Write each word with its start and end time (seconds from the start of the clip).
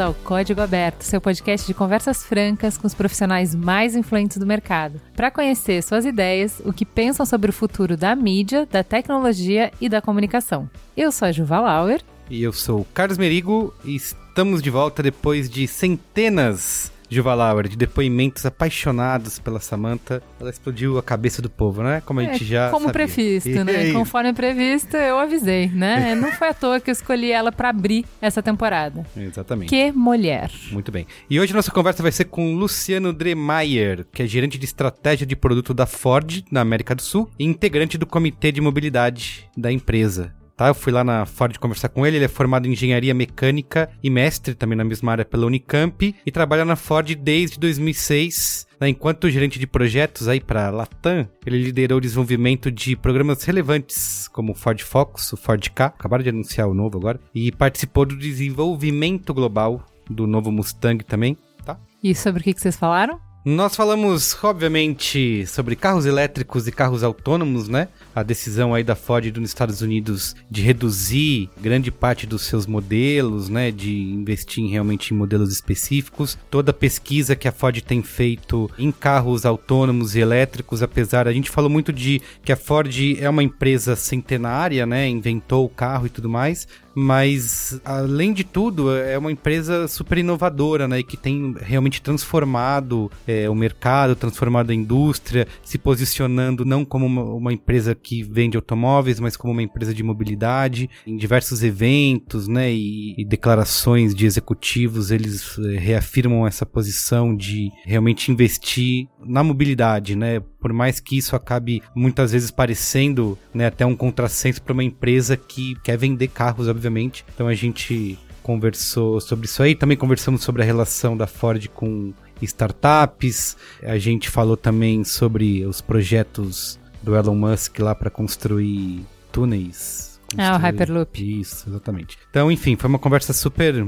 ao 0.00 0.14
Código 0.14 0.60
Aberto, 0.60 1.02
seu 1.02 1.20
podcast 1.20 1.66
de 1.66 1.74
conversas 1.74 2.24
francas 2.24 2.78
com 2.78 2.86
os 2.86 2.94
profissionais 2.94 3.54
mais 3.54 3.94
influentes 3.94 4.38
do 4.38 4.46
mercado, 4.46 5.00
para 5.14 5.30
conhecer 5.30 5.82
suas 5.82 6.04
ideias, 6.04 6.60
o 6.64 6.72
que 6.72 6.86
pensam 6.86 7.26
sobre 7.26 7.50
o 7.50 7.52
futuro 7.52 7.96
da 7.96 8.16
mídia, 8.16 8.66
da 8.66 8.82
tecnologia 8.82 9.70
e 9.80 9.88
da 9.88 10.00
comunicação. 10.00 10.68
Eu 10.96 11.12
sou 11.12 11.28
a 11.28 11.32
Juva 11.32 11.60
Lauer. 11.60 12.00
E 12.30 12.42
eu 12.42 12.52
sou 12.52 12.80
o 12.80 12.86
Carlos 12.86 13.18
Merigo 13.18 13.74
e 13.84 13.94
estamos 13.94 14.62
de 14.62 14.70
volta 14.70 15.02
depois 15.02 15.50
de 15.50 15.68
centenas 15.68 16.90
Juva 17.10 17.34
Lauer, 17.34 17.66
de 17.68 17.76
depoimentos 17.76 18.46
apaixonados 18.46 19.38
pela 19.38 19.58
Samantha, 19.58 20.22
ela 20.38 20.48
explodiu 20.48 20.96
a 20.96 21.02
cabeça 21.02 21.42
do 21.42 21.50
povo, 21.50 21.82
né? 21.82 22.00
Como 22.06 22.20
a 22.20 22.22
gente 22.22 22.44
é, 22.44 22.46
já 22.46 22.70
Como 22.70 22.86
sabia. 22.86 22.92
previsto, 22.92 23.64
né? 23.64 23.92
Conforme 23.92 24.32
previsto, 24.32 24.96
eu 24.96 25.18
avisei, 25.18 25.66
né? 25.68 26.14
Não 26.16 26.30
foi 26.32 26.48
à 26.48 26.54
toa 26.54 26.80
que 26.80 26.88
eu 26.88 26.92
escolhi 26.92 27.32
ela 27.32 27.50
para 27.50 27.68
abrir 27.68 28.04
essa 28.20 28.40
temporada. 28.40 29.04
Exatamente. 29.16 29.68
Que 29.68 29.90
mulher. 29.90 30.50
Muito 30.70 30.92
bem. 30.92 31.06
E 31.28 31.40
hoje 31.40 31.52
nossa 31.52 31.70
conversa 31.70 32.02
vai 32.02 32.12
ser 32.12 32.26
com 32.26 32.54
Luciano 32.54 33.12
Dremeyer, 33.12 34.06
que 34.12 34.22
é 34.22 34.26
gerente 34.26 34.56
de 34.56 34.64
estratégia 34.64 35.26
de 35.26 35.34
produto 35.34 35.74
da 35.74 35.86
Ford 35.86 36.44
na 36.50 36.60
América 36.60 36.94
do 36.94 37.02
Sul 37.02 37.28
e 37.38 37.44
integrante 37.44 37.98
do 37.98 38.06
comitê 38.06 38.52
de 38.52 38.60
mobilidade 38.60 39.48
da 39.56 39.72
empresa 39.72 40.32
tá? 40.60 40.68
Eu 40.68 40.74
fui 40.74 40.92
lá 40.92 41.02
na 41.02 41.24
Ford 41.24 41.56
conversar 41.56 41.88
com 41.88 42.06
ele, 42.06 42.18
ele 42.18 42.26
é 42.26 42.28
formado 42.28 42.68
em 42.68 42.72
engenharia 42.72 43.14
mecânica 43.14 43.88
e 44.02 44.10
mestre 44.10 44.54
também 44.54 44.76
na 44.76 44.84
mesma 44.84 45.12
área 45.12 45.24
pela 45.24 45.46
Unicamp 45.46 46.14
e 46.24 46.30
trabalha 46.30 46.66
na 46.66 46.76
Ford 46.76 47.14
desde 47.14 47.58
2006. 47.58 48.66
Né? 48.78 48.90
Enquanto 48.90 49.30
gerente 49.30 49.58
de 49.58 49.66
projetos 49.66 50.28
aí 50.28 50.38
para 50.38 50.68
Latam, 50.68 51.26
ele 51.46 51.62
liderou 51.62 51.96
o 51.96 52.00
desenvolvimento 52.00 52.70
de 52.70 52.94
programas 52.94 53.42
relevantes 53.42 54.28
como 54.28 54.52
o 54.52 54.54
Ford 54.54 54.78
Focus, 54.82 55.32
o 55.32 55.36
Ford 55.38 55.66
K, 55.70 55.86
acabaram 55.86 56.22
de 56.22 56.28
anunciar 56.28 56.68
o 56.68 56.74
novo 56.74 56.98
agora, 56.98 57.18
e 57.34 57.50
participou 57.50 58.04
do 58.04 58.14
desenvolvimento 58.14 59.32
global 59.32 59.82
do 60.10 60.26
novo 60.26 60.52
Mustang 60.52 61.02
também, 61.02 61.38
tá? 61.64 61.78
E 62.02 62.14
sobre 62.14 62.42
o 62.42 62.44
que, 62.44 62.52
que 62.52 62.60
vocês 62.60 62.76
falaram? 62.76 63.29
Nós 63.42 63.74
falamos, 63.74 64.36
obviamente, 64.44 65.46
sobre 65.46 65.74
carros 65.74 66.04
elétricos 66.04 66.68
e 66.68 66.72
carros 66.72 67.02
autônomos, 67.02 67.68
né? 67.68 67.88
A 68.14 68.22
decisão 68.22 68.74
aí 68.74 68.84
da 68.84 68.94
Ford 68.94 69.30
dos 69.30 69.48
Estados 69.48 69.80
Unidos 69.80 70.36
de 70.50 70.60
reduzir 70.60 71.48
grande 71.58 71.90
parte 71.90 72.26
dos 72.26 72.42
seus 72.42 72.66
modelos, 72.66 73.48
né? 73.48 73.70
De 73.70 73.98
investir 73.98 74.68
realmente 74.68 75.14
em 75.14 75.16
modelos 75.16 75.50
específicos. 75.54 76.36
Toda 76.50 76.70
a 76.70 76.74
pesquisa 76.74 77.34
que 77.34 77.48
a 77.48 77.52
Ford 77.52 77.80
tem 77.80 78.02
feito 78.02 78.70
em 78.78 78.92
carros 78.92 79.46
autônomos 79.46 80.14
e 80.14 80.20
elétricos, 80.20 80.82
apesar 80.82 81.26
a 81.26 81.32
gente 81.32 81.50
falou 81.50 81.70
muito 81.70 81.94
de 81.94 82.20
que 82.44 82.52
a 82.52 82.56
Ford 82.56 82.94
é 83.18 83.30
uma 83.30 83.42
empresa 83.42 83.96
centenária, 83.96 84.84
né? 84.84 85.08
Inventou 85.08 85.64
o 85.64 85.70
carro 85.70 86.04
e 86.04 86.10
tudo 86.10 86.28
mais, 86.28 86.68
mas 86.94 87.80
além 87.84 88.32
de 88.32 88.44
tudo 88.44 88.94
é 88.94 89.16
uma 89.16 89.32
empresa 89.32 89.86
super 89.88 90.18
inovadora, 90.18 90.88
né, 90.88 91.00
e 91.00 91.04
que 91.04 91.16
tem 91.16 91.54
realmente 91.60 92.02
transformado 92.02 93.10
é, 93.26 93.48
o 93.48 93.54
mercado, 93.54 94.16
transformado 94.16 94.70
a 94.70 94.74
indústria, 94.74 95.46
se 95.62 95.78
posicionando 95.78 96.64
não 96.64 96.84
como 96.84 97.06
uma, 97.06 97.22
uma, 97.22 97.52
empresa 97.52 97.94
que 97.94 98.22
vende 98.22 98.56
automóveis, 98.56 99.20
mas 99.20 99.36
como 99.36 99.52
uma 99.52 99.62
empresa 99.62 99.94
de 99.94 100.02
mobilidade. 100.02 100.88
Em 101.06 101.16
diversos 101.16 101.62
eventos, 101.62 102.48
né, 102.48 102.72
e, 102.72 103.14
e 103.16 103.24
declarações 103.24 104.14
de 104.14 104.26
executivos, 104.26 105.10
eles 105.10 105.58
é, 105.58 105.78
reafirmam 105.78 106.46
essa 106.46 106.64
posição 106.64 107.34
de 107.36 107.70
realmente 107.84 108.30
investir 108.30 109.08
na 109.24 109.42
mobilidade, 109.42 110.16
né, 110.16 110.40
por 110.60 110.72
mais 110.72 111.00
que 111.00 111.16
isso 111.16 111.34
acabe 111.34 111.82
muitas 111.94 112.32
vezes 112.32 112.50
parecendo, 112.50 113.38
né, 113.52 113.66
até 113.66 113.86
um 113.86 113.96
contrassenso 113.96 114.62
para 114.62 114.72
uma 114.72 114.84
empresa 114.84 115.36
que 115.36 115.74
quer 115.82 115.96
vender 115.96 116.28
carros, 116.28 116.68
obviamente. 116.68 117.24
Então 117.34 117.48
a 117.48 117.54
gente 117.54 118.18
conversou 118.42 119.20
sobre 119.20 119.46
isso 119.46 119.62
aí, 119.62 119.74
também 119.74 119.96
conversamos 119.96 120.42
sobre 120.42 120.62
a 120.62 120.64
relação 120.64 121.16
da 121.16 121.26
Ford 121.26 121.66
com 121.68 122.12
startups. 122.42 123.56
A 123.82 123.98
gente 123.98 124.28
falou 124.28 124.56
também 124.56 125.04
sobre 125.04 125.64
os 125.64 125.80
projetos 125.80 126.78
do 127.02 127.14
Elon 127.14 127.34
Musk 127.34 127.78
lá 127.78 127.94
para 127.94 128.10
construir 128.10 129.04
túneis. 129.32 130.20
Construir... 130.22 130.44
Ah, 130.44 130.56
o 130.56 130.58
Hyperloop. 130.58 131.40
Isso, 131.40 131.68
exatamente. 131.68 132.18
Então, 132.30 132.50
enfim, 132.50 132.76
foi 132.76 132.88
uma 132.88 132.98
conversa 132.98 133.32
super 133.32 133.86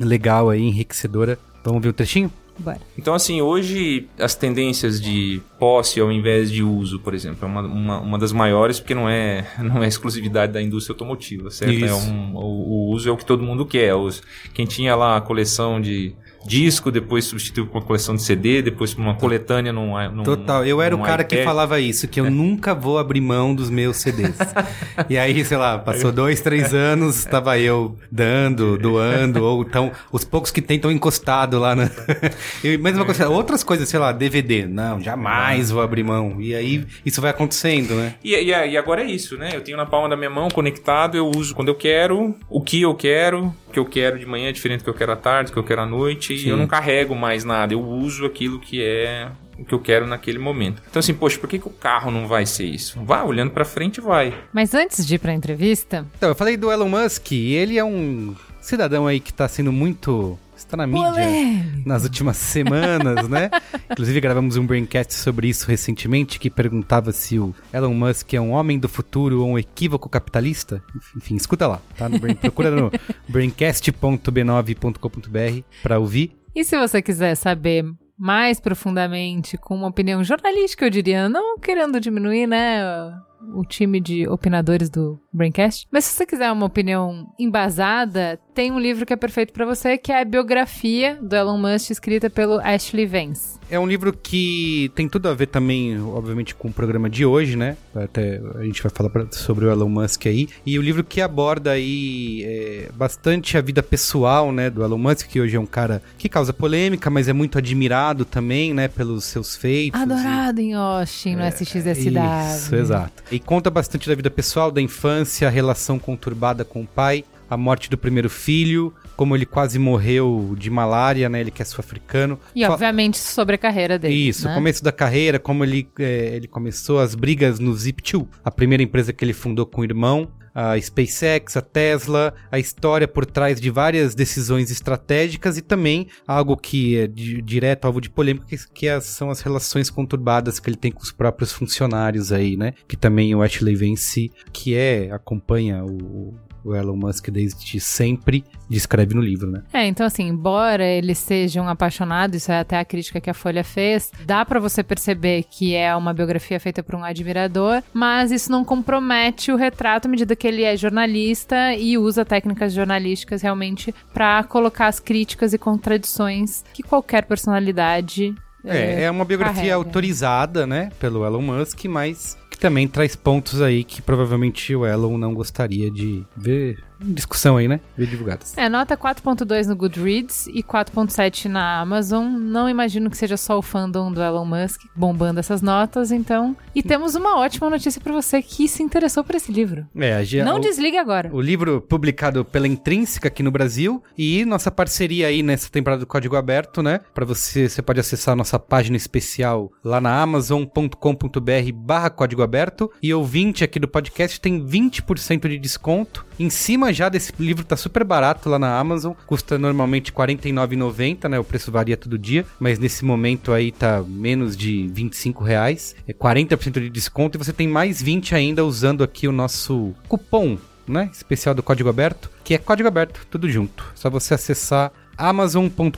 legal 0.00 0.50
aí, 0.50 0.62
enriquecedora. 0.62 1.38
Vamos 1.64 1.82
ver 1.82 1.88
o 1.88 1.92
trechinho? 1.92 2.30
Bora. 2.58 2.80
Então, 2.96 3.14
assim, 3.14 3.42
hoje 3.42 4.08
as 4.18 4.34
tendências 4.34 5.00
de 5.00 5.40
posse 5.58 6.00
ao 6.00 6.10
invés 6.12 6.50
de 6.50 6.62
uso, 6.62 7.00
por 7.00 7.14
exemplo, 7.14 7.38
é 7.42 7.46
uma, 7.46 7.62
uma, 7.62 8.00
uma 8.00 8.18
das 8.18 8.32
maiores 8.32 8.78
porque 8.78 8.94
não 8.94 9.08
é, 9.08 9.46
não 9.58 9.82
é 9.82 9.88
exclusividade 9.88 10.52
da 10.52 10.62
indústria 10.62 10.94
automotiva, 10.94 11.50
certo? 11.50 11.84
É 11.84 11.94
um, 11.94 12.34
o, 12.36 12.40
o, 12.40 12.90
uso 12.92 13.08
é 13.08 13.12
o 13.12 13.16
que 13.16 13.24
todo 13.24 13.42
mundo 13.42 13.66
quer. 13.66 13.94
Os, 13.94 14.22
quem 14.52 14.66
tinha 14.66 14.94
lá 14.94 15.16
a 15.16 15.20
coleção 15.20 15.80
de 15.80 16.14
disco, 16.46 16.90
depois 16.90 17.24
substituiu 17.24 17.66
por 17.66 17.78
uma 17.78 17.84
coleção 17.84 18.14
de 18.14 18.22
CD, 18.22 18.62
depois 18.62 18.92
por 18.92 19.00
uma 19.00 19.14
coletânea 19.14 19.72
num, 19.72 19.94
num 20.10 20.22
Total, 20.22 20.64
eu 20.64 20.80
era 20.80 20.94
o 20.94 21.02
cara 21.02 21.22
iPad. 21.22 21.38
que 21.38 21.44
falava 21.44 21.80
isso, 21.80 22.06
que 22.06 22.20
eu 22.20 22.26
é. 22.26 22.30
nunca 22.30 22.74
vou 22.74 22.98
abrir 22.98 23.20
mão 23.20 23.54
dos 23.54 23.70
meus 23.70 23.96
CDs. 23.98 24.36
e 25.08 25.16
aí, 25.16 25.44
sei 25.44 25.56
lá, 25.56 25.78
passou 25.78 26.12
dois, 26.12 26.40
três 26.40 26.74
anos, 26.74 27.18
estava 27.18 27.58
eu 27.58 27.96
dando, 28.10 28.76
doando, 28.78 29.44
ou 29.44 29.62
então 29.62 29.90
os 30.12 30.24
poucos 30.24 30.50
que 30.50 30.60
tem 30.60 30.76
estão 30.76 30.90
encostados 30.90 31.58
lá 31.58 31.74
na... 31.74 31.90
e 32.62 32.76
mesma 32.76 33.04
coisa, 33.04 33.28
outras 33.28 33.62
coisas, 33.62 33.88
sei 33.88 33.98
lá, 33.98 34.12
DVD, 34.12 34.66
não, 34.66 35.00
jamais 35.00 35.70
vou 35.70 35.82
abrir 35.82 36.04
mão. 36.04 36.40
E 36.40 36.54
aí, 36.54 36.86
isso 37.04 37.20
vai 37.20 37.30
acontecendo, 37.30 37.94
né? 37.94 38.14
E, 38.22 38.34
e, 38.34 38.48
e 38.48 38.76
agora 38.76 39.02
é 39.02 39.06
isso, 39.06 39.36
né? 39.36 39.50
Eu 39.54 39.60
tenho 39.60 39.76
na 39.76 39.86
palma 39.86 40.08
da 40.08 40.16
minha 40.16 40.30
mão, 40.30 40.48
conectado, 40.48 41.16
eu 41.16 41.30
uso 41.30 41.54
quando 41.54 41.68
eu 41.68 41.74
quero, 41.74 42.34
o 42.48 42.60
que 42.60 42.82
eu 42.82 42.94
quero, 42.94 43.54
que 43.74 43.78
eu 43.80 43.84
quero 43.84 44.18
de 44.18 44.24
manhã 44.24 44.48
é 44.48 44.52
diferente 44.52 44.80
do 44.80 44.84
que 44.84 44.90
eu 44.90 44.94
quero 44.94 45.12
à 45.12 45.16
tarde, 45.16 45.50
do 45.50 45.52
que 45.52 45.58
eu 45.58 45.64
quero 45.64 45.82
à 45.82 45.86
noite, 45.86 46.38
Sim. 46.38 46.48
eu 46.48 46.56
não 46.56 46.66
carrego 46.68 47.14
mais 47.14 47.42
nada, 47.42 47.74
eu 47.74 47.82
uso 47.82 48.24
aquilo 48.24 48.60
que 48.60 48.80
é 48.80 49.28
o 49.58 49.64
que 49.64 49.74
eu 49.74 49.80
quero 49.80 50.06
naquele 50.06 50.38
momento. 50.38 50.80
Então 50.88 51.00
assim, 51.00 51.12
poxa, 51.12 51.38
por 51.38 51.48
que, 51.48 51.58
que 51.58 51.66
o 51.66 51.70
carro 51.70 52.10
não 52.10 52.28
vai 52.28 52.46
ser 52.46 52.64
isso? 52.64 53.02
Vai, 53.04 53.22
olhando 53.24 53.50
para 53.50 53.64
frente, 53.64 54.00
vai. 54.00 54.32
Mas 54.52 54.74
antes 54.74 55.04
de 55.04 55.16
ir 55.16 55.18
para 55.18 55.32
a 55.32 55.34
entrevista... 55.34 56.06
Então, 56.16 56.28
eu 56.28 56.34
falei 56.34 56.56
do 56.56 56.70
Elon 56.70 56.88
Musk, 56.88 57.32
e 57.32 57.54
ele 57.54 57.78
é 57.78 57.84
um 57.84 58.34
cidadão 58.60 59.06
aí 59.06 59.18
que 59.18 59.30
está 59.30 59.48
sendo 59.48 59.72
muito 59.72 60.38
está 60.56 60.76
na 60.76 60.86
mídia 60.86 61.10
Polêmico. 61.10 61.88
nas 61.88 62.04
últimas 62.04 62.36
semanas, 62.36 63.28
né? 63.28 63.50
Inclusive 63.90 64.20
gravamos 64.20 64.56
um 64.56 64.64
braincast 64.66 65.14
sobre 65.14 65.48
isso 65.48 65.66
recentemente 65.66 66.38
que 66.38 66.50
perguntava 66.50 67.10
se 67.12 67.38
o 67.38 67.54
Elon 67.72 67.94
Musk 67.94 68.34
é 68.34 68.40
um 68.40 68.52
homem 68.52 68.78
do 68.78 68.88
futuro 68.88 69.42
ou 69.42 69.48
um 69.50 69.58
equívoco 69.58 70.08
capitalista. 70.08 70.82
Enfim, 71.16 71.36
escuta 71.36 71.66
lá, 71.66 71.80
tá? 71.96 72.08
No 72.08 72.18
brain, 72.18 72.34
procura 72.34 72.70
no 72.70 72.90
braincast.b9.com.br 73.28 75.62
para 75.82 75.98
ouvir. 75.98 76.36
E 76.54 76.64
se 76.64 76.78
você 76.78 77.02
quiser 77.02 77.34
saber 77.34 77.84
mais 78.16 78.60
profundamente, 78.60 79.58
com 79.58 79.74
uma 79.74 79.88
opinião 79.88 80.22
jornalística, 80.22 80.86
eu 80.86 80.90
diria, 80.90 81.28
não 81.28 81.58
querendo 81.58 81.98
diminuir, 82.00 82.46
né? 82.46 83.12
O 83.54 83.64
time 83.64 84.00
de 84.00 84.28
opinadores 84.28 84.88
do 84.88 85.20
Braincast. 85.32 85.86
Mas 85.90 86.04
se 86.04 86.14
você 86.14 86.26
quiser 86.26 86.50
uma 86.52 86.66
opinião 86.66 87.32
embasada, 87.38 88.38
tem 88.54 88.70
um 88.70 88.78
livro 88.78 89.04
que 89.04 89.12
é 89.12 89.16
perfeito 89.16 89.52
para 89.52 89.66
você, 89.66 89.98
que 89.98 90.12
é 90.12 90.20
a 90.20 90.24
biografia 90.24 91.18
do 91.20 91.34
Elon 91.34 91.58
Musk, 91.58 91.90
escrita 91.90 92.30
pelo 92.30 92.60
Ashley 92.60 93.06
Vance. 93.06 93.58
É 93.70 93.78
um 93.78 93.86
livro 93.86 94.12
que 94.12 94.92
tem 94.94 95.08
tudo 95.08 95.28
a 95.28 95.34
ver 95.34 95.46
também, 95.46 96.00
obviamente, 96.00 96.54
com 96.54 96.68
o 96.68 96.72
programa 96.72 97.08
de 97.08 97.24
hoje, 97.24 97.56
né? 97.56 97.76
Até 97.94 98.40
a 98.54 98.62
gente 98.62 98.82
vai 98.82 98.92
falar 98.94 99.10
pra, 99.10 99.26
sobre 99.32 99.64
o 99.64 99.70
Elon 99.70 99.88
Musk 99.88 100.26
aí. 100.26 100.48
E 100.64 100.78
o 100.78 100.82
livro 100.82 101.02
que 101.02 101.20
aborda 101.20 101.72
aí 101.72 102.44
é, 102.44 102.90
bastante 102.94 103.56
a 103.56 103.60
vida 103.60 103.82
pessoal, 103.82 104.52
né, 104.52 104.68
do 104.70 104.84
Elon 104.84 104.98
Musk, 104.98 105.26
que 105.28 105.40
hoje 105.40 105.56
é 105.56 105.60
um 105.60 105.66
cara 105.66 106.02
que 106.18 106.28
causa 106.28 106.52
polêmica, 106.52 107.10
mas 107.10 107.26
é 107.26 107.32
muito 107.32 107.58
admirado 107.58 108.24
também, 108.24 108.74
né, 108.74 108.86
pelos 108.86 109.24
seus 109.24 109.56
feitos. 109.56 110.00
Adorado 110.00 110.60
e... 110.60 110.64
em 110.64 110.74
Austin, 110.74 111.36
no 111.36 111.42
é, 111.42 111.48
SXSW. 111.48 112.20
Isso, 112.54 112.74
exato. 112.76 113.22
E 113.34 113.40
conta 113.40 113.68
bastante 113.68 114.08
da 114.08 114.14
vida 114.14 114.30
pessoal, 114.30 114.70
da 114.70 114.80
infância, 114.80 115.48
a 115.48 115.50
relação 115.50 115.98
conturbada 115.98 116.64
com 116.64 116.82
o 116.82 116.86
pai 116.86 117.24
a 117.48 117.56
morte 117.56 117.90
do 117.90 117.98
primeiro 117.98 118.30
filho, 118.30 118.92
como 119.16 119.36
ele 119.36 119.46
quase 119.46 119.78
morreu 119.78 120.54
de 120.58 120.70
malária, 120.70 121.28
né? 121.28 121.40
Ele 121.40 121.50
que 121.50 121.62
é 121.62 121.64
sul-africano. 121.64 122.38
E, 122.54 122.64
obviamente, 122.64 123.18
sobre 123.18 123.54
a 123.54 123.58
carreira 123.58 123.98
dele. 123.98 124.14
Isso, 124.14 124.46
né? 124.46 124.52
o 124.52 124.54
começo 124.54 124.82
da 124.82 124.90
carreira, 124.90 125.38
como 125.38 125.62
ele, 125.64 125.86
é, 125.98 126.36
ele 126.36 126.48
começou 126.48 127.00
as 127.00 127.14
brigas 127.14 127.58
no 127.58 127.72
Zip2, 127.72 128.26
a 128.44 128.50
primeira 128.50 128.82
empresa 128.82 129.12
que 129.12 129.24
ele 129.24 129.32
fundou 129.32 129.66
com 129.66 129.82
o 129.82 129.84
irmão 129.84 130.28
a 130.54 130.80
SpaceX, 130.80 131.56
a 131.56 131.60
Tesla, 131.60 132.32
a 132.50 132.58
história 132.58 133.08
por 133.08 133.26
trás 133.26 133.60
de 133.60 133.70
várias 133.70 134.14
decisões 134.14 134.70
estratégicas 134.70 135.58
e 135.58 135.62
também 135.62 136.06
algo 136.26 136.56
que 136.56 136.96
é 136.96 137.06
de, 137.06 137.42
direto 137.42 137.86
alvo 137.86 138.00
de 138.00 138.08
polêmica, 138.08 138.46
que, 138.72 138.86
é, 138.86 139.00
são 139.00 139.30
as 139.30 139.40
relações 139.40 139.90
conturbadas 139.90 140.60
que 140.60 140.70
ele 140.70 140.76
tem 140.76 140.92
com 140.92 141.02
os 141.02 141.10
próprios 141.10 141.52
funcionários 141.52 142.30
aí, 142.30 142.56
né? 142.56 142.74
Que 142.86 142.96
também 142.96 143.34
o 143.34 143.42
Ashley 143.42 143.74
Vance, 143.74 144.30
que 144.52 144.74
é, 144.76 145.10
acompanha 145.10 145.84
o, 145.84 146.34
o 146.64 146.74
Elon 146.74 146.96
Musk 146.96 147.28
desde 147.28 147.78
sempre 147.78 148.44
descreve 148.68 149.14
no 149.14 149.20
livro, 149.20 149.50
né? 149.50 149.62
É, 149.72 149.86
então 149.86 150.06
assim, 150.06 150.28
embora 150.28 150.84
eles 150.84 151.18
sejam 151.18 151.68
apaixonados, 151.68 152.36
isso 152.36 152.50
é 152.50 152.60
até 152.60 152.78
a 152.78 152.84
crítica 152.84 153.20
que 153.20 153.28
a 153.28 153.34
Folha 153.34 153.62
fez, 153.62 154.10
dá 154.24 154.44
para 154.44 154.58
você 154.58 154.82
perceber 154.82 155.44
que 155.44 155.74
é 155.74 155.94
uma 155.94 156.14
biografia 156.14 156.58
feita 156.58 156.82
por 156.82 156.94
um 156.94 157.04
admirador, 157.04 157.82
mas 157.92 158.32
isso 158.32 158.50
não 158.50 158.64
compromete 158.64 159.52
o 159.52 159.56
retrato 159.56 160.06
à 160.06 160.10
medida 160.10 160.34
que 160.34 160.46
ele 160.46 160.62
é 160.62 160.76
jornalista 160.76 161.74
e 161.74 161.98
usa 161.98 162.24
técnicas 162.24 162.72
jornalísticas 162.72 163.42
realmente 163.42 163.94
para 164.12 164.42
colocar 164.44 164.86
as 164.86 164.98
críticas 164.98 165.52
e 165.52 165.58
contradições 165.58 166.64
que 166.72 166.82
qualquer 166.82 167.24
personalidade 167.24 168.34
é, 168.64 169.02
é 169.02 169.10
uma 169.10 169.24
biografia 169.24 169.56
carrega. 169.56 169.74
autorizada, 169.74 170.66
né, 170.66 170.90
pelo 170.98 171.24
Elon 171.26 171.42
Musk, 171.42 171.84
mas 171.84 172.38
que 172.54 172.60
também 172.60 172.86
traz 172.86 173.16
pontos 173.16 173.60
aí 173.60 173.82
que 173.82 174.00
provavelmente 174.00 174.74
o 174.76 174.86
Elon 174.86 175.18
não 175.18 175.34
gostaria 175.34 175.90
de 175.90 176.24
ver 176.36 176.78
discussão 177.12 177.56
aí, 177.56 177.68
né? 177.68 177.80
Ver 177.96 178.06
divulgadas. 178.06 178.56
É, 178.56 178.68
nota 178.68 178.96
4.2 178.96 179.66
no 179.66 179.76
Goodreads 179.76 180.46
e 180.48 180.62
4.7 180.62 181.46
na 181.46 181.80
Amazon. 181.80 182.26
Não 182.26 182.68
imagino 182.68 183.10
que 183.10 183.16
seja 183.16 183.36
só 183.36 183.58
o 183.58 183.62
fandom 183.62 184.12
do 184.12 184.22
Elon 184.22 184.44
Musk 184.44 184.82
bombando 184.94 185.40
essas 185.40 185.60
notas, 185.62 186.10
então. 186.10 186.56
E 186.74 186.82
temos 186.82 187.14
uma 187.14 187.38
ótima 187.38 187.68
notícia 187.70 188.00
para 188.00 188.12
você 188.12 188.42
que 188.42 188.66
se 188.68 188.82
interessou 188.82 189.22
por 189.24 189.34
esse 189.34 189.52
livro. 189.52 189.86
É, 189.96 190.14
a 190.14 190.24
Gia, 190.24 190.44
Não 190.44 190.56
o, 190.56 190.60
desligue 190.60 190.96
agora. 190.96 191.30
o 191.32 191.40
livro 191.40 191.80
publicado 191.80 192.44
pela 192.44 192.66
Intrínseca 192.66 193.28
aqui 193.28 193.42
no 193.42 193.50
Brasil 193.50 194.02
e 194.16 194.44
nossa 194.44 194.70
parceria 194.70 195.26
aí 195.28 195.42
nessa 195.42 195.70
temporada 195.70 196.00
do 196.00 196.06
Código 196.06 196.36
Aberto, 196.36 196.82
né? 196.82 197.00
Para 197.14 197.24
você, 197.24 197.68
você 197.68 197.82
pode 197.82 198.00
acessar 198.00 198.32
a 198.32 198.36
nossa 198.36 198.58
página 198.58 198.96
especial 198.96 199.70
lá 199.82 200.00
na 200.00 200.20
amazon.com.br/barra 200.20 202.10
Código 202.10 202.42
Aberto 202.42 202.90
e 203.02 203.12
ouvinte 203.12 203.64
aqui 203.64 203.78
do 203.78 203.88
podcast 203.88 204.40
tem 204.40 204.64
20% 204.64 205.48
de 205.48 205.58
desconto 205.58 206.24
em 206.38 206.50
cima 206.50 206.92
já 206.92 207.08
desse 207.08 207.32
livro 207.38 207.64
tá 207.64 207.76
super 207.76 208.04
barato 208.04 208.48
lá 208.48 208.58
na 208.58 208.78
Amazon, 208.78 209.12
custa 209.26 209.58
normalmente 209.58 210.10
R$ 210.10 210.16
49,90, 210.16 211.28
né? 211.28 211.38
O 211.38 211.44
preço 211.44 211.70
varia 211.70 211.96
todo 211.96 212.18
dia, 212.18 212.44
mas 212.58 212.78
nesse 212.78 213.04
momento 213.04 213.52
aí 213.52 213.70
tá 213.70 214.02
menos 214.06 214.56
de 214.56 214.88
25 214.88 215.44
reais, 215.44 215.94
é 216.06 216.12
40% 216.12 216.80
de 216.80 216.90
desconto 216.90 217.36
e 217.36 217.42
você 217.42 217.52
tem 217.52 217.68
mais 217.68 218.02
20 218.02 218.34
ainda 218.34 218.64
usando 218.64 219.04
aqui 219.04 219.28
o 219.28 219.32
nosso 219.32 219.94
cupom, 220.08 220.58
né? 220.86 221.10
Especial 221.12 221.54
do 221.54 221.62
Código 221.62 221.88
Aberto, 221.88 222.30
que 222.42 222.54
é 222.54 222.58
Código 222.58 222.88
Aberto, 222.88 223.26
tudo 223.30 223.50
junto. 223.50 223.84
Só 223.94 224.10
você 224.10 224.34
acessar 224.34 224.92
amazon.com.br 225.16 225.96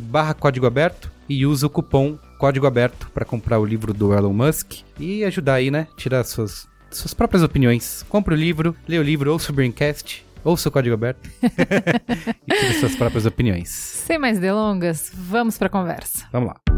barra 0.00 0.34
Código 0.34 0.66
Aberto 0.66 1.10
e 1.28 1.46
usa 1.46 1.66
o 1.66 1.70
cupom 1.70 2.18
Código 2.38 2.66
Aberto 2.66 3.10
para 3.12 3.24
comprar 3.24 3.58
o 3.58 3.64
livro 3.64 3.92
do 3.92 4.12
Elon 4.12 4.32
Musk 4.32 4.80
e 5.00 5.24
ajudar 5.24 5.54
aí, 5.54 5.70
né? 5.70 5.88
Tirar 5.96 6.22
suas 6.24 6.68
suas 6.96 7.14
próprias 7.14 7.42
opiniões. 7.42 8.04
Compre 8.08 8.34
o 8.34 8.36
livro, 8.36 8.74
lê 8.88 8.98
o 8.98 9.02
livro, 9.02 9.32
ouça 9.32 9.52
o 9.52 9.54
Braincast, 9.54 10.24
ouça 10.44 10.68
o 10.68 10.72
Código 10.72 10.94
Aberto 10.94 11.28
e 11.42 12.54
tire 12.54 12.74
suas 12.80 12.96
próprias 12.96 13.26
opiniões. 13.26 13.68
Sem 13.68 14.18
mais 14.18 14.38
delongas, 14.38 15.10
vamos 15.14 15.58
pra 15.58 15.68
conversa. 15.68 16.26
Vamos 16.32 16.48
lá. 16.48 16.75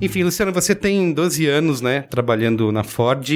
Enfim, 0.00 0.22
Luciano, 0.24 0.52
você 0.52 0.74
tem 0.74 1.10
12 1.12 1.46
anos, 1.46 1.80
né, 1.80 2.02
trabalhando 2.02 2.70
na 2.70 2.84
Ford 2.84 3.28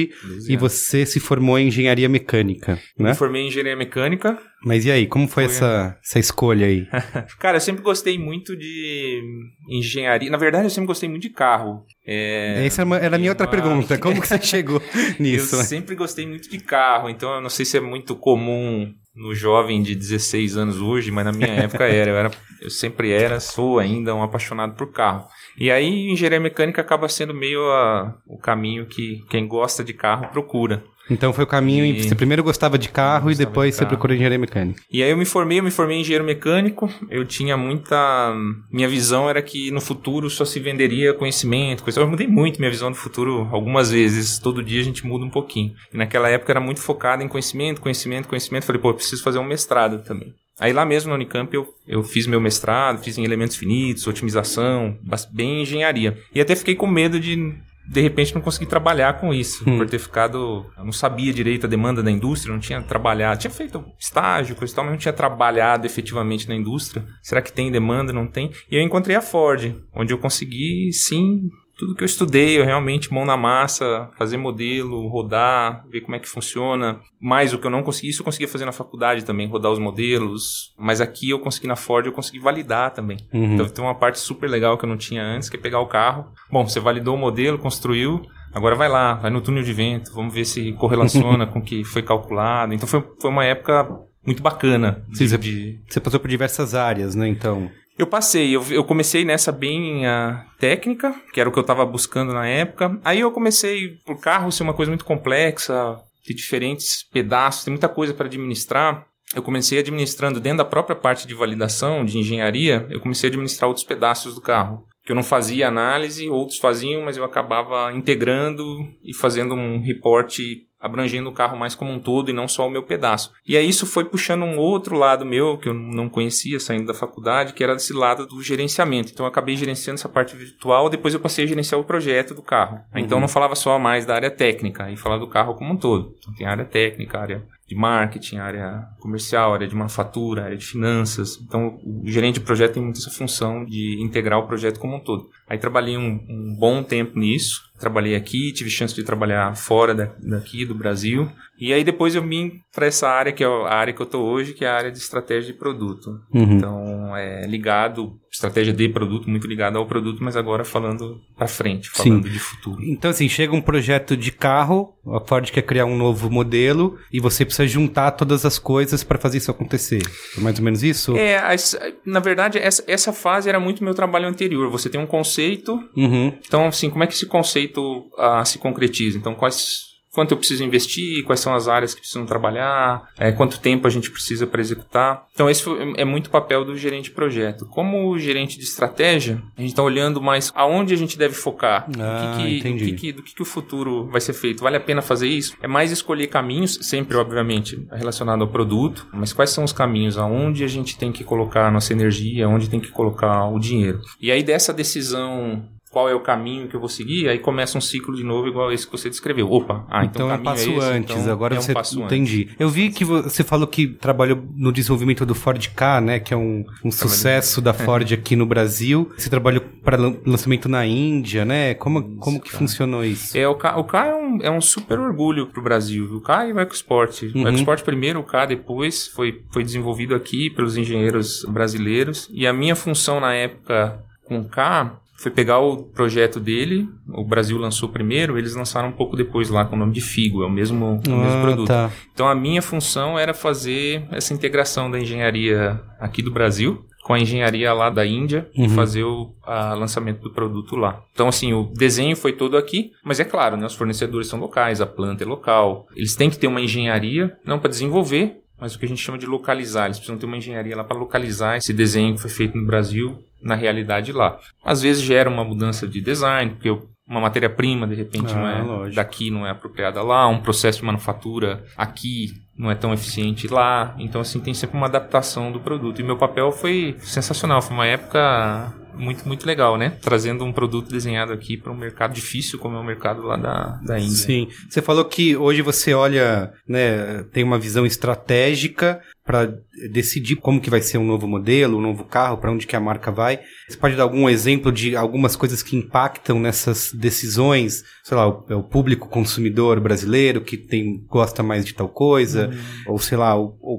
e 0.47 0.55
você 0.57 1.07
se 1.07 1.19
formou 1.19 1.57
em 1.57 1.67
engenharia 1.69 2.07
mecânica, 2.07 2.75
né? 2.97 3.09
Me 3.09 3.15
formei 3.15 3.41
em 3.41 3.47
engenharia 3.47 3.75
mecânica. 3.75 4.37
Mas 4.63 4.85
e 4.85 4.91
aí, 4.91 5.07
como 5.07 5.27
foi, 5.27 5.45
Foi, 5.45 5.53
essa, 5.55 5.97
essa 6.05 6.19
escolha 6.19 6.67
aí? 6.67 6.87
Cara, 7.39 7.57
eu 7.57 7.61
sempre 7.61 7.81
gostei 7.81 8.19
muito 8.19 8.55
de 8.55 9.23
engenharia. 9.71 10.29
Na 10.29 10.37
verdade, 10.37 10.65
eu 10.65 10.69
sempre 10.69 10.85
gostei 10.85 11.09
muito 11.09 11.23
de 11.23 11.31
carro. 11.31 11.83
É, 12.05 12.63
Essa 12.63 12.81
era, 12.81 12.85
uma- 12.85 12.97
era 12.97 13.15
a 13.15 13.19
minha 13.19 13.31
outra 13.31 13.47
uma- 13.47 13.51
pergunta. 13.51 13.97
Como 13.97 14.21
que 14.21 14.27
você 14.27 14.39
chegou 14.45 14.79
nisso? 15.19 15.55
Eu 15.55 15.59
né? 15.59 15.65
sempre 15.65 15.95
gostei 15.95 16.27
muito 16.27 16.47
de 16.47 16.59
carro, 16.59 17.09
então 17.09 17.33
eu 17.33 17.41
não 17.41 17.49
sei 17.49 17.65
se 17.65 17.75
é 17.75 17.81
muito 17.81 18.15
comum 18.15 18.93
no 19.15 19.33
jovem 19.33 19.81
de 19.81 19.95
16 19.95 20.55
anos 20.55 20.79
hoje, 20.79 21.09
mas 21.11 21.25
na 21.25 21.31
minha 21.31 21.49
época 21.49 21.85
era. 21.85 22.11
Eu, 22.11 22.15
era. 22.17 22.31
eu 22.61 22.69
sempre 22.69 23.11
era, 23.11 23.39
sou 23.39 23.79
ainda 23.79 24.13
um 24.13 24.21
apaixonado 24.21 24.75
por 24.75 24.91
carro. 24.91 25.25
E 25.61 25.69
aí, 25.69 26.09
engenharia 26.09 26.39
mecânica 26.39 26.81
acaba 26.81 27.07
sendo 27.07 27.33
meio 27.35 27.61
a- 27.71 28.15
o 28.25 28.35
caminho 28.37 28.87
que 28.87 29.23
quem 29.29 29.47
gosta 29.47 29.83
de 29.83 29.93
carro 29.93 30.27
procura. 30.31 30.83
Então 31.09 31.33
foi 31.33 31.43
o 31.43 31.47
caminho. 31.47 31.83
em- 31.85 31.91
E- 31.97 32.03
Você 32.03 32.15
primeiro 32.15 32.41
gostava 32.41 32.77
de 32.79 32.87
carro 32.89 33.29
e 33.29 33.33
Gostava 33.33 33.49
depois 33.49 33.69
de 33.69 33.75
você 33.75 33.79
carro. 33.81 33.89
procurou 33.89 34.15
engenharia 34.15 34.39
mecânica. 34.39 34.81
E 34.89 35.03
aí 35.03 35.11
eu 35.11 35.17
me 35.17 35.25
formei, 35.25 35.59
eu 35.59 35.63
me 35.63 35.69
formei 35.69 35.97
em 35.97 36.01
engenheiro 36.01 36.23
mecânico. 36.23 36.89
Eu 37.09 37.25
tinha 37.25 37.55
muita. 37.57 38.33
Minha 38.71 38.87
visão 38.87 39.29
era 39.29 39.41
que 39.41 39.69
no 39.71 39.81
futuro 39.81 40.29
só 40.29 40.45
se 40.45 40.59
venderia 40.59 41.13
conhecimento, 41.13 41.83
coisa. 41.83 41.99
Eu 41.99 42.07
mudei 42.07 42.27
muito 42.27 42.59
minha 42.59 42.71
visão 42.71 42.89
do 42.89 42.97
futuro 42.97 43.47
algumas 43.51 43.91
vezes. 43.91 44.39
Todo 44.39 44.63
dia 44.63 44.79
a 44.81 44.83
gente 44.83 45.05
muda 45.05 45.25
um 45.25 45.29
pouquinho. 45.29 45.73
E 45.93 45.97
naquela 45.97 46.29
época 46.29 46.51
era 46.53 46.59
muito 46.61 46.79
focado 46.81 47.21
em 47.21 47.27
conhecimento, 47.27 47.81
conhecimento, 47.81 48.27
conhecimento. 48.27 48.65
Falei, 48.65 48.81
pô, 48.81 48.89
eu 48.89 48.93
preciso 48.95 49.21
fazer 49.23 49.37
um 49.39 49.43
mestrado 49.43 50.03
também. 50.03 50.33
Aí 50.59 50.73
lá 50.73 50.85
mesmo 50.85 51.09
no 51.09 51.15
Unicamp 51.15 51.53
eu, 51.55 51.67
eu 51.87 52.03
fiz 52.03 52.27
meu 52.27 52.39
mestrado, 52.39 53.03
fiz 53.03 53.17
em 53.17 53.23
elementos 53.23 53.55
finitos, 53.55 54.05
otimização, 54.05 54.97
bem 55.31 55.61
engenharia. 55.63 56.17
E 56.33 56.39
até 56.41 56.55
fiquei 56.55 56.75
com 56.75 56.87
medo 56.87 57.19
de 57.19 57.55
de 57.87 57.99
repente 57.99 58.33
não 58.33 58.41
conseguir 58.41 58.67
trabalhar 58.67 59.19
com 59.19 59.33
isso, 59.33 59.67
Hum. 59.67 59.77
por 59.77 59.89
ter 59.89 59.99
ficado, 59.99 60.65
eu 60.77 60.85
não 60.85 60.91
sabia 60.93 61.33
direito 61.33 61.65
a 61.65 61.69
demanda 61.69 62.01
da 62.01 62.11
indústria, 62.11 62.53
não 62.53 62.59
tinha 62.59 62.81
trabalhado, 62.81 63.39
tinha 63.41 63.51
feito 63.51 63.83
estágio, 63.99 64.55
coisa 64.55 64.71
e 64.71 64.75
tal, 64.75 64.85
mas 64.85 64.93
não 64.93 64.99
tinha 64.99 65.11
trabalhado 65.11 65.85
efetivamente 65.85 66.47
na 66.47 66.55
indústria. 66.55 67.03
Será 67.21 67.41
que 67.41 67.51
tem 67.51 67.71
demanda, 67.71 68.13
não 68.13 68.27
tem? 68.27 68.51
E 68.69 68.75
eu 68.77 68.81
encontrei 68.81 69.15
a 69.15 69.21
Ford, 69.21 69.75
onde 69.93 70.13
eu 70.13 70.17
consegui, 70.19 70.93
sim, 70.93 71.49
tudo 71.81 71.95
que 71.95 72.03
eu 72.03 72.05
estudei, 72.05 72.59
eu 72.59 72.63
realmente 72.63 73.11
mão 73.11 73.25
na 73.25 73.35
massa, 73.35 74.07
fazer 74.15 74.37
modelo, 74.37 75.07
rodar, 75.07 75.83
ver 75.89 76.01
como 76.01 76.15
é 76.15 76.19
que 76.19 76.29
funciona. 76.29 76.99
Mais 77.19 77.53
o 77.53 77.57
que 77.57 77.65
eu 77.65 77.71
não 77.71 77.81
consegui, 77.81 78.09
isso 78.09 78.21
eu 78.21 78.25
conseguia 78.25 78.47
fazer 78.47 78.65
na 78.65 78.71
faculdade 78.71 79.25
também, 79.25 79.47
rodar 79.47 79.71
os 79.71 79.79
modelos. 79.79 80.73
Mas 80.77 81.01
aqui 81.01 81.31
eu 81.31 81.39
consegui 81.39 81.65
na 81.65 81.75
Ford, 81.75 82.05
eu 82.05 82.11
consegui 82.11 82.37
validar 82.37 82.91
também. 82.93 83.17
Uhum. 83.33 83.55
Então 83.55 83.67
tem 83.67 83.83
uma 83.83 83.95
parte 83.95 84.19
super 84.19 84.47
legal 84.47 84.77
que 84.77 84.85
eu 84.85 84.89
não 84.89 84.95
tinha 84.97 85.23
antes, 85.23 85.49
que 85.49 85.57
é 85.57 85.59
pegar 85.59 85.79
o 85.79 85.87
carro. 85.87 86.27
Bom, 86.51 86.67
você 86.67 86.79
validou 86.79 87.15
o 87.15 87.17
modelo, 87.17 87.57
construiu, 87.57 88.21
agora 88.53 88.75
vai 88.75 88.87
lá, 88.87 89.15
vai 89.15 89.31
no 89.31 89.41
túnel 89.41 89.63
de 89.63 89.73
vento, 89.73 90.13
vamos 90.13 90.33
ver 90.33 90.45
se 90.45 90.73
correlaciona 90.73 91.47
com 91.51 91.57
o 91.57 91.63
que 91.63 91.83
foi 91.83 92.03
calculado. 92.03 92.73
Então 92.75 92.87
foi, 92.87 93.03
foi 93.19 93.31
uma 93.31 93.43
época 93.43 93.87
muito 94.23 94.43
bacana. 94.43 95.03
Você- 95.11 95.35
de, 95.37 95.79
Você 95.89 95.99
passou 95.99 96.19
por 96.19 96.27
diversas 96.27 96.75
áreas, 96.75 97.15
né? 97.15 97.27
Então. 97.27 97.71
Eu 98.03 98.07
passei, 98.07 98.55
eu, 98.55 98.63
eu 98.71 98.83
comecei 98.83 99.23
nessa 99.23 99.51
bem 99.51 100.05
ah, 100.05 100.45
técnica, 100.59 101.13
que 101.33 101.39
era 101.39 101.49
o 101.49 101.51
que 101.51 101.59
eu 101.59 101.61
estava 101.61 101.85
buscando 101.85 102.33
na 102.33 102.47
época. 102.47 102.99
Aí 103.03 103.19
eu 103.19 103.31
comecei 103.31 103.97
por 104.05 104.19
carro 104.19 104.51
ser 104.51 104.63
uma 104.63 104.73
coisa 104.73 104.89
muito 104.89 105.05
complexa, 105.05 105.99
de 106.23 106.33
diferentes 106.33 107.03
pedaços, 107.03 107.63
tem 107.63 107.71
muita 107.71 107.89
coisa 107.89 108.13
para 108.13 108.27
administrar. 108.27 109.05
Eu 109.33 109.41
comecei 109.41 109.79
administrando 109.79 110.39
dentro 110.39 110.59
da 110.59 110.65
própria 110.65 110.95
parte 110.95 111.25
de 111.25 111.33
validação, 111.33 112.03
de 112.03 112.17
engenharia, 112.17 112.85
eu 112.89 112.99
comecei 112.99 113.29
a 113.29 113.31
administrar 113.31 113.67
outros 113.67 113.85
pedaços 113.85 114.35
do 114.35 114.41
carro. 114.41 114.85
Que 115.03 115.11
eu 115.11 115.15
não 115.15 115.23
fazia 115.23 115.67
análise, 115.67 116.29
outros 116.29 116.59
faziam, 116.59 117.01
mas 117.03 117.17
eu 117.17 117.23
acabava 117.23 117.91
integrando 117.93 118.63
e 119.03 119.13
fazendo 119.13 119.55
um 119.55 119.81
reporte 119.81 120.67
abrangendo 120.81 121.29
o 121.29 121.33
carro 121.33 121.55
mais 121.55 121.75
como 121.75 121.91
um 121.91 121.99
todo 121.99 122.31
e 122.31 122.33
não 122.33 122.47
só 122.47 122.67
o 122.67 122.69
meu 122.69 122.81
pedaço. 122.81 123.31
E 123.47 123.55
aí 123.55 123.69
isso 123.69 123.85
foi 123.85 124.03
puxando 124.03 124.43
um 124.43 124.57
outro 124.57 124.97
lado 124.97 125.23
meu, 125.23 125.57
que 125.57 125.69
eu 125.69 125.73
não 125.73 126.09
conhecia 126.09 126.59
saindo 126.59 126.87
da 126.87 126.93
faculdade, 126.93 127.53
que 127.53 127.63
era 127.63 127.75
desse 127.75 127.93
lado 127.93 128.25
do 128.25 128.41
gerenciamento. 128.41 129.11
Então 129.13 129.25
eu 129.25 129.29
acabei 129.29 129.55
gerenciando 129.55 129.99
essa 129.99 130.09
parte 130.09 130.35
virtual, 130.35 130.89
depois 130.89 131.13
eu 131.13 131.19
passei 131.19 131.45
a 131.45 131.47
gerenciar 131.47 131.79
o 131.79 131.83
projeto 131.85 132.33
do 132.33 132.41
carro. 132.41 132.79
Então 132.95 133.19
eu 133.19 133.21
não 133.21 133.27
falava 133.27 133.55
só 133.55 133.77
mais 133.77 134.05
da 134.05 134.15
área 134.15 134.31
técnica, 134.31 134.89
e 134.89 134.97
falava 134.97 135.23
do 135.23 135.29
carro 135.29 135.53
como 135.53 135.73
um 135.73 135.77
todo. 135.77 136.15
Então 136.17 136.33
tem 136.33 136.47
área 136.47 136.65
técnica, 136.65 137.19
área 137.19 137.43
de 137.71 137.75
marketing, 137.75 138.35
área 138.35 138.85
comercial, 138.99 139.53
área 139.53 139.65
de 139.65 139.73
manufatura, 139.73 140.43
área 140.43 140.57
de 140.57 140.65
finanças. 140.65 141.39
Então, 141.41 141.79
o 141.85 142.03
gerente 142.05 142.35
de 142.35 142.41
projeto 142.41 142.73
tem 142.73 142.83
muito 142.83 142.99
essa 142.99 143.09
função 143.09 143.63
de 143.63 143.97
integrar 144.01 144.39
o 144.39 144.45
projeto 144.45 144.77
como 144.77 144.97
um 144.97 144.99
todo. 144.99 145.29
Aí 145.47 145.57
trabalhei 145.57 145.97
um, 145.97 146.19
um 146.29 146.57
bom 146.59 146.83
tempo 146.83 147.17
nisso, 147.17 147.61
trabalhei 147.79 148.13
aqui, 148.13 148.51
tive 148.51 148.69
chance 148.69 148.93
de 148.93 149.03
trabalhar 149.03 149.55
fora 149.55 149.95
da, 149.95 150.13
daqui, 150.21 150.65
do 150.65 150.75
Brasil. 150.75 151.31
E 151.61 151.71
aí 151.71 151.83
depois 151.83 152.15
eu 152.15 152.23
vim 152.27 152.53
para 152.73 152.87
essa 152.87 153.07
área, 153.07 153.31
que 153.31 153.43
é 153.43 153.47
a 153.47 153.73
área 153.75 153.93
que 153.93 154.01
eu 154.01 154.05
tô 154.07 154.19
hoje, 154.19 154.53
que 154.53 154.65
é 154.65 154.67
a 154.67 154.73
área 154.75 154.91
de 154.91 154.97
estratégia 154.97 155.53
de 155.53 155.59
produto. 155.59 156.19
Uhum. 156.33 156.53
Então, 156.57 157.15
é 157.15 157.45
ligado, 157.45 158.13
estratégia 158.31 158.73
de 158.73 158.89
produto, 158.89 159.29
muito 159.29 159.45
ligado 159.45 159.77
ao 159.77 159.85
produto, 159.85 160.23
mas 160.23 160.35
agora 160.35 160.65
falando 160.65 161.21
para 161.37 161.47
frente, 161.47 161.89
falando 161.91 162.25
Sim. 162.25 162.33
de 162.33 162.39
futuro. 162.39 162.81
Então, 162.83 163.11
assim, 163.11 163.29
chega 163.29 163.53
um 163.53 163.61
projeto 163.61 164.17
de 164.17 164.31
carro, 164.31 164.95
a 165.05 165.19
Ford 165.19 165.51
quer 165.51 165.61
criar 165.61 165.85
um 165.85 165.95
novo 165.95 166.31
modelo 166.31 166.97
e 167.13 167.19
você 167.19 167.45
precisa 167.45 167.67
juntar 167.67 168.09
todas 168.11 168.43
as 168.43 168.57
coisas 168.57 169.03
para 169.03 169.19
fazer 169.19 169.37
isso 169.37 169.51
acontecer. 169.51 170.01
É 170.35 170.41
mais 170.41 170.57
ou 170.57 170.65
menos 170.65 170.81
isso? 170.81 171.15
É, 171.15 171.37
as- 171.37 171.77
na 172.03 172.19
verdade, 172.19 172.57
essa, 172.57 172.83
essa 172.87 173.13
fase 173.13 173.47
era 173.49 173.59
muito 173.59 173.83
meu 173.83 173.93
trabalho 173.93 174.27
anterior. 174.27 174.67
Você 174.71 174.89
tem 174.89 174.99
um 174.99 175.05
conceito, 175.05 175.73
Uhum. 175.95 176.33
então, 176.43 176.65
assim, 176.65 176.89
como 176.89 177.03
é 177.03 177.07
que 177.07 177.13
esse 177.13 177.27
conceito 177.27 178.09
ah, 178.17 178.43
se 178.45 178.57
concretiza? 178.57 179.15
Então, 179.17 179.35
quais. 179.35 179.90
Quanto 180.13 180.31
eu 180.31 180.37
preciso 180.37 180.63
investir, 180.63 181.23
quais 181.23 181.39
são 181.39 181.55
as 181.55 181.67
áreas 181.67 181.93
que 181.93 182.01
precisam 182.01 182.25
trabalhar, 182.25 183.09
é, 183.17 183.31
quanto 183.31 183.59
tempo 183.59 183.87
a 183.87 183.89
gente 183.89 184.11
precisa 184.11 184.45
para 184.45 184.59
executar. 184.59 185.25
Então, 185.33 185.49
esse 185.49 185.63
é 185.95 186.03
muito 186.03 186.29
papel 186.29 186.65
do 186.65 186.75
gerente 186.75 187.05
de 187.05 187.11
projeto. 187.11 187.65
Como 187.65 188.17
gerente 188.19 188.57
de 188.57 188.63
estratégia, 188.63 189.41
a 189.57 189.61
gente 189.61 189.71
está 189.71 189.81
olhando 189.81 190.21
mais 190.21 190.51
aonde 190.53 190.93
a 190.93 190.97
gente 190.97 191.17
deve 191.17 191.33
focar. 191.33 191.87
Ah, 191.97 192.33
o 192.33 192.37
que 192.37 192.59
que, 192.59 193.09
o 193.09 193.13
do 193.13 193.23
que, 193.23 193.35
que 193.35 193.41
o 193.41 193.45
futuro 193.45 194.09
vai 194.09 194.21
ser 194.21 194.33
feito. 194.33 194.63
Vale 194.63 194.77
a 194.77 194.81
pena 194.81 195.01
fazer 195.01 195.27
isso? 195.27 195.55
É 195.61 195.67
mais 195.67 195.91
escolher 195.91 196.27
caminhos, 196.27 196.77
sempre, 196.81 197.15
obviamente, 197.15 197.87
relacionado 197.91 198.41
ao 198.41 198.47
produto, 198.47 199.07
mas 199.13 199.31
quais 199.33 199.49
são 199.51 199.63
os 199.63 199.71
caminhos, 199.71 200.17
aonde 200.17 200.63
a 200.63 200.67
gente 200.67 200.97
tem 200.97 201.11
que 201.11 201.23
colocar 201.23 201.67
a 201.67 201.71
nossa 201.71 201.93
energia, 201.93 202.45
aonde 202.45 202.69
tem 202.69 202.79
que 202.79 202.89
colocar 202.89 203.47
o 203.47 203.59
dinheiro. 203.59 204.01
E 204.19 204.31
aí, 204.31 204.43
dessa 204.43 204.73
decisão. 204.73 205.63
Qual 205.91 206.07
é 206.07 206.15
o 206.15 206.21
caminho 206.21 206.69
que 206.69 206.75
eu 206.75 206.79
vou 206.79 206.87
seguir? 206.87 207.27
Aí 207.27 207.37
começa 207.37 207.77
um 207.77 207.81
ciclo 207.81 208.15
de 208.15 208.23
novo, 208.23 208.47
igual 208.47 208.71
esse 208.71 208.85
que 208.85 208.91
você 208.93 209.09
descreveu. 209.09 209.51
Opa, 209.51 209.85
ah, 209.89 210.05
então, 210.05 210.25
Então, 210.25 210.27
é 210.27 210.31
caminho 210.31 210.45
passo 210.45 210.69
é 210.69 210.73
esse, 210.73 210.97
antes, 210.97 211.17
então 211.17 211.33
agora 211.33 211.55
é 211.55 211.59
um 211.59 211.61
você 211.61 211.73
passo 211.73 212.01
antes. 212.01 212.05
entendi. 212.05 212.49
Eu 212.57 212.69
vi 212.69 212.89
que 212.91 213.03
você 213.03 213.43
falou 213.43 213.67
que 213.67 213.87
trabalhou 213.87 214.41
no 214.55 214.71
desenvolvimento 214.71 215.25
do 215.25 215.35
Ford 215.35 215.67
K, 215.67 215.99
né, 215.99 216.19
que 216.21 216.33
é 216.33 216.37
um, 216.37 216.63
um 216.85 216.91
sucesso 216.91 217.61
da 217.61 217.73
Ford 217.73 218.09
aqui 218.13 218.37
no 218.37 218.45
Brasil. 218.45 219.11
Você 219.17 219.29
trabalhou 219.29 219.61
para 219.83 219.97
lançamento 220.25 220.69
na 220.69 220.85
Índia, 220.85 221.43
né? 221.43 221.73
Como, 221.73 222.15
como 222.17 222.39
que 222.39 222.51
funcionou 222.51 223.03
isso? 223.03 223.37
É, 223.37 223.45
o 223.45 223.55
K, 223.55 223.77
o 223.77 223.83
K 223.83 224.05
é, 224.07 224.15
um, 224.15 224.39
é 224.43 224.49
um 224.51 224.61
super 224.61 224.97
orgulho 224.97 225.47
pro 225.47 225.61
Brasil. 225.61 226.05
O 226.05 226.21
K 226.21 226.47
e 226.47 226.53
o 226.53 226.59
EcoSport. 226.59 227.23
Uhum. 227.23 227.43
O 227.43 227.47
EcoSport 227.49 227.83
primeiro, 227.83 228.19
o 228.19 228.23
K 228.23 228.45
depois. 228.45 229.07
Foi, 229.07 229.41
foi 229.51 229.63
desenvolvido 229.63 230.15
aqui 230.15 230.49
pelos 230.49 230.77
engenheiros 230.77 231.43
brasileiros. 231.49 232.29
E 232.31 232.47
a 232.47 232.53
minha 232.53 232.75
função 232.75 233.19
na 233.19 233.33
época 233.33 234.01
com 234.23 234.39
o 234.39 234.45
K 234.47 234.97
foi 235.21 235.31
pegar 235.31 235.59
o 235.59 235.83
projeto 235.83 236.39
dele. 236.39 236.87
O 237.13 237.23
Brasil 237.23 237.57
lançou 237.57 237.89
primeiro, 237.89 238.37
eles 238.37 238.55
lançaram 238.55 238.89
um 238.89 238.93
pouco 238.93 239.15
depois 239.15 239.49
lá 239.49 239.65
com 239.65 239.75
o 239.75 239.79
nome 239.79 239.93
de 239.93 240.01
Figo. 240.01 240.43
É 240.43 240.45
o 240.45 240.49
mesmo, 240.49 240.99
o 241.07 241.11
mesmo 241.11 241.37
Ah, 241.39 241.41
produto. 241.41 241.67
tá. 241.67 241.91
Então 242.13 242.27
a 242.27 242.35
minha 242.35 242.61
função 242.61 243.17
era 243.19 243.33
fazer 243.33 244.03
essa 244.11 244.33
integração 244.33 244.89
da 244.89 244.99
engenharia 244.99 245.79
aqui 245.99 246.21
do 246.21 246.31
Brasil 246.31 246.85
com 247.03 247.13
a 247.15 247.19
engenharia 247.19 247.73
lá 247.73 247.89
da 247.89 248.05
Índia 248.05 248.47
e 248.55 248.61
Uhum. 248.61 248.69
fazer 248.69 249.03
o 249.03 249.31
lançamento 249.75 250.21
do 250.21 250.29
produto 250.31 250.75
lá. 250.75 251.01
Então 251.13 251.27
assim, 251.27 251.51
o 251.51 251.63
desenho 251.75 252.15
foi 252.15 252.31
todo 252.31 252.55
aqui, 252.55 252.91
mas 253.03 253.19
é 253.19 253.23
claro, 253.23 253.57
né, 253.57 253.65
os 253.65 253.73
fornecedores 253.75 254.27
são 254.27 254.39
locais, 254.39 254.79
a 254.81 254.85
planta 254.85 255.23
é 255.23 255.27
local. 255.27 255.87
Eles 255.95 256.15
têm 256.15 256.29
que 256.29 256.37
ter 256.37 256.45
uma 256.47 256.61
engenharia, 256.61 257.35
não 257.43 257.57
para 257.57 257.71
desenvolver, 257.71 258.40
mas 258.61 258.75
o 258.75 258.79
que 258.79 258.85
a 258.85 258.87
gente 258.87 259.01
chama 259.01 259.17
de 259.17 259.25
localizar. 259.25 259.85
Eles 259.85 259.97
precisam 259.97 260.17
ter 260.19 260.27
uma 260.27 260.37
engenharia 260.37 260.77
lá 260.77 260.83
para 260.83 260.95
localizar 260.97 261.57
esse 261.57 261.73
desenho 261.73 262.13
que 262.15 262.21
foi 262.21 262.29
feito 262.29 262.55
no 262.55 262.65
Brasil 262.65 263.17
na 263.41 263.55
realidade 263.55 264.11
lá. 264.13 264.37
Às 264.63 264.83
vezes 264.83 265.01
gera 265.01 265.27
uma 265.29 265.43
mudança 265.43 265.87
de 265.87 265.99
design, 265.99 266.51
porque 266.51 266.69
uma 267.09 267.19
matéria-prima, 267.19 267.87
de 267.87 267.95
repente, 267.95 268.31
Ah, 268.33 268.37
não 268.37 268.47
é 268.47 268.61
lógico. 268.61 268.95
daqui 268.95 269.31
não 269.31 269.45
é 269.45 269.49
apropriada 269.49 270.01
lá, 270.03 270.27
um 270.27 270.39
processo 270.39 270.79
de 270.79 270.85
manufatura 270.85 271.63
aqui 271.75 272.27
não 272.55 272.69
é 272.69 272.75
tão 272.75 272.93
eficiente 272.93 273.47
lá. 273.47 273.95
Então, 273.97 274.21
assim, 274.21 274.39
tem 274.39 274.53
sempre 274.53 274.77
uma 274.77 274.85
adaptação 274.85 275.51
do 275.51 275.59
produto. 275.59 275.99
E 275.99 276.03
meu 276.03 276.15
papel 276.15 276.51
foi 276.51 276.95
sensacional. 276.99 277.61
Foi 277.61 277.73
uma 277.75 277.87
época 277.87 278.71
muito, 278.95 279.27
muito 279.27 279.45
legal, 279.45 279.77
né? 279.77 279.97
Trazendo 280.01 280.43
um 280.43 280.51
produto 280.51 280.89
desenhado 280.89 281.33
aqui 281.33 281.57
para 281.57 281.71
um 281.71 281.77
mercado 281.77 282.13
difícil, 282.13 282.59
como 282.59 282.77
é 282.77 282.79
o 282.79 282.83
mercado 282.83 283.21
lá 283.21 283.37
da, 283.37 283.79
da 283.83 283.99
Índia. 283.99 284.15
Sim. 284.15 284.47
Você 284.69 284.81
falou 284.81 285.05
que 285.05 285.35
hoje 285.35 285.61
você 285.61 285.93
olha, 285.93 286.53
né, 286.67 287.23
tem 287.31 287.43
uma 287.43 287.59
visão 287.59 287.85
estratégica 287.85 289.01
para 289.23 289.53
decidir 289.91 290.35
como 290.37 290.59
que 290.59 290.69
vai 290.69 290.81
ser 290.81 290.97
um 290.97 291.05
novo 291.05 291.27
modelo, 291.27 291.77
um 291.77 291.81
novo 291.81 292.03
carro, 292.05 292.37
para 292.37 292.51
onde 292.51 292.65
que 292.65 292.75
a 292.75 292.79
marca 292.79 293.11
vai. 293.11 293.39
Você 293.69 293.77
pode 293.77 293.95
dar 293.95 294.03
algum 294.03 294.27
exemplo 294.29 294.71
de 294.71 294.95
algumas 294.95 295.35
coisas 295.35 295.61
que 295.61 295.75
impactam 295.75 296.39
nessas 296.39 296.91
decisões? 296.91 297.83
Sei 298.03 298.17
lá, 298.17 298.27
o, 298.27 298.45
é 298.49 298.55
o 298.55 298.63
público 298.63 299.07
consumidor 299.07 299.79
brasileiro 299.79 300.41
que 300.41 300.57
tem 300.57 301.05
gosta 301.07 301.43
mais 301.43 301.63
de 301.65 301.73
tal 301.73 301.87
coisa, 301.87 302.49
ou 302.87 302.97
sei 302.97 303.17
lá, 303.17 303.35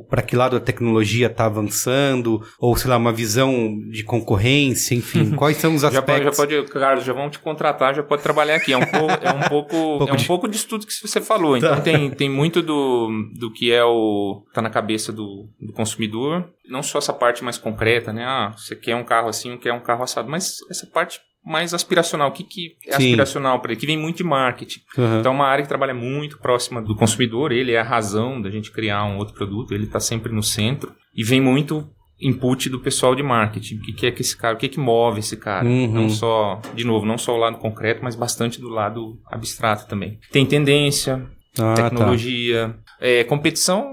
para 0.08 0.22
que 0.22 0.36
lado 0.36 0.56
a 0.56 0.60
tecnologia 0.60 1.26
está 1.26 1.46
avançando, 1.46 2.40
ou 2.58 2.76
sei 2.76 2.88
lá, 2.90 2.96
uma 2.96 3.12
visão 3.12 3.78
de 3.90 4.04
concorrência, 4.04 4.94
enfim, 4.94 5.30
quais 5.36 5.56
são 5.56 5.74
os 5.74 5.82
Já 5.82 5.90
pode, 6.02 6.12
aspectos? 6.28 6.36
já 6.36 6.42
pode, 6.46 6.72
Carlos, 6.72 7.04
já 7.04 7.12
vão 7.12 7.28
te 7.28 7.38
contratar, 7.38 7.94
já 7.94 8.02
pode 8.02 8.22
trabalhar 8.22 8.56
aqui. 8.56 8.72
É 8.72 8.76
um 8.78 8.86
pouco, 8.86 9.12
é 9.24 9.32
um 9.32 9.48
pouco, 9.48 9.72
Pouco 9.98 10.08
é 10.08 10.12
um 10.12 10.16
de- 10.16 10.26
pouco 10.26 10.48
disso 10.48 10.68
tudo 10.68 10.86
que 10.86 10.92
você 10.92 11.20
falou. 11.20 11.56
Então 11.56 11.80
tem, 11.80 12.10
tem 12.10 12.30
muito 12.30 12.62
do, 12.62 13.08
do 13.38 13.52
que 13.52 13.72
é 13.72 13.84
o 13.84 14.44
tá 14.52 14.62
na 14.62 14.70
cabeça 14.70 15.12
do, 15.12 15.22
do 15.60 15.72
consumidor. 15.72 16.48
Não 16.68 16.82
só 16.82 16.98
essa 16.98 17.12
parte 17.12 17.42
mais 17.44 17.58
concreta, 17.58 18.12
né? 18.12 18.24
Ah, 18.24 18.52
você 18.56 18.74
quer 18.76 18.96
um 18.96 19.04
carro 19.04 19.28
assim, 19.28 19.56
quer 19.56 19.72
um 19.72 19.80
carro 19.80 20.02
assado, 20.02 20.28
mas 20.28 20.56
essa 20.70 20.86
parte 20.86 21.20
mais 21.44 21.74
aspiracional. 21.74 22.28
O 22.28 22.32
que, 22.32 22.44
que 22.44 22.76
é 22.86 22.92
Sim. 22.96 23.06
aspiracional 23.06 23.60
para 23.60 23.72
ele? 23.72 23.80
Que 23.80 23.86
vem 23.86 23.98
muito 23.98 24.18
de 24.18 24.24
marketing. 24.24 24.80
Aham. 24.96 25.20
Então 25.20 25.32
é 25.32 25.34
uma 25.34 25.46
área 25.46 25.62
que 25.62 25.68
trabalha 25.68 25.92
muito 25.94 26.38
próxima 26.38 26.80
do 26.80 26.94
consumidor, 26.94 27.50
ele 27.52 27.72
é 27.72 27.80
a 27.80 27.84
razão 27.84 28.40
da 28.40 28.48
gente 28.50 28.70
criar 28.70 29.04
um 29.04 29.18
outro 29.18 29.34
produto, 29.34 29.74
ele 29.74 29.84
está 29.84 29.98
sempre 29.98 30.32
no 30.32 30.42
centro 30.42 30.94
e 31.14 31.24
vem 31.24 31.40
muito 31.40 31.88
input 32.20 32.68
do 32.70 32.78
pessoal 32.78 33.16
de 33.16 33.22
marketing. 33.24 33.78
O 33.78 33.80
que, 33.82 33.92
que 33.92 34.06
é 34.06 34.12
que 34.12 34.20
esse 34.22 34.36
cara, 34.36 34.54
o 34.54 34.58
que, 34.58 34.68
que 34.68 34.78
move 34.78 35.18
esse 35.18 35.36
cara? 35.36 35.66
Uhum. 35.66 35.88
Não 35.92 36.08
só, 36.08 36.60
de 36.76 36.84
novo, 36.84 37.04
não 37.04 37.18
só 37.18 37.34
o 37.34 37.38
lado 37.38 37.58
concreto, 37.58 38.04
mas 38.04 38.14
bastante 38.14 38.60
do 38.60 38.68
lado 38.68 39.18
abstrato 39.26 39.88
também. 39.88 40.20
Tem 40.30 40.46
tendência, 40.46 41.26
Ah, 41.58 41.74
tá. 41.74 41.90
tecnologia, 41.90 42.76
é, 43.00 43.24
competição. 43.24 43.92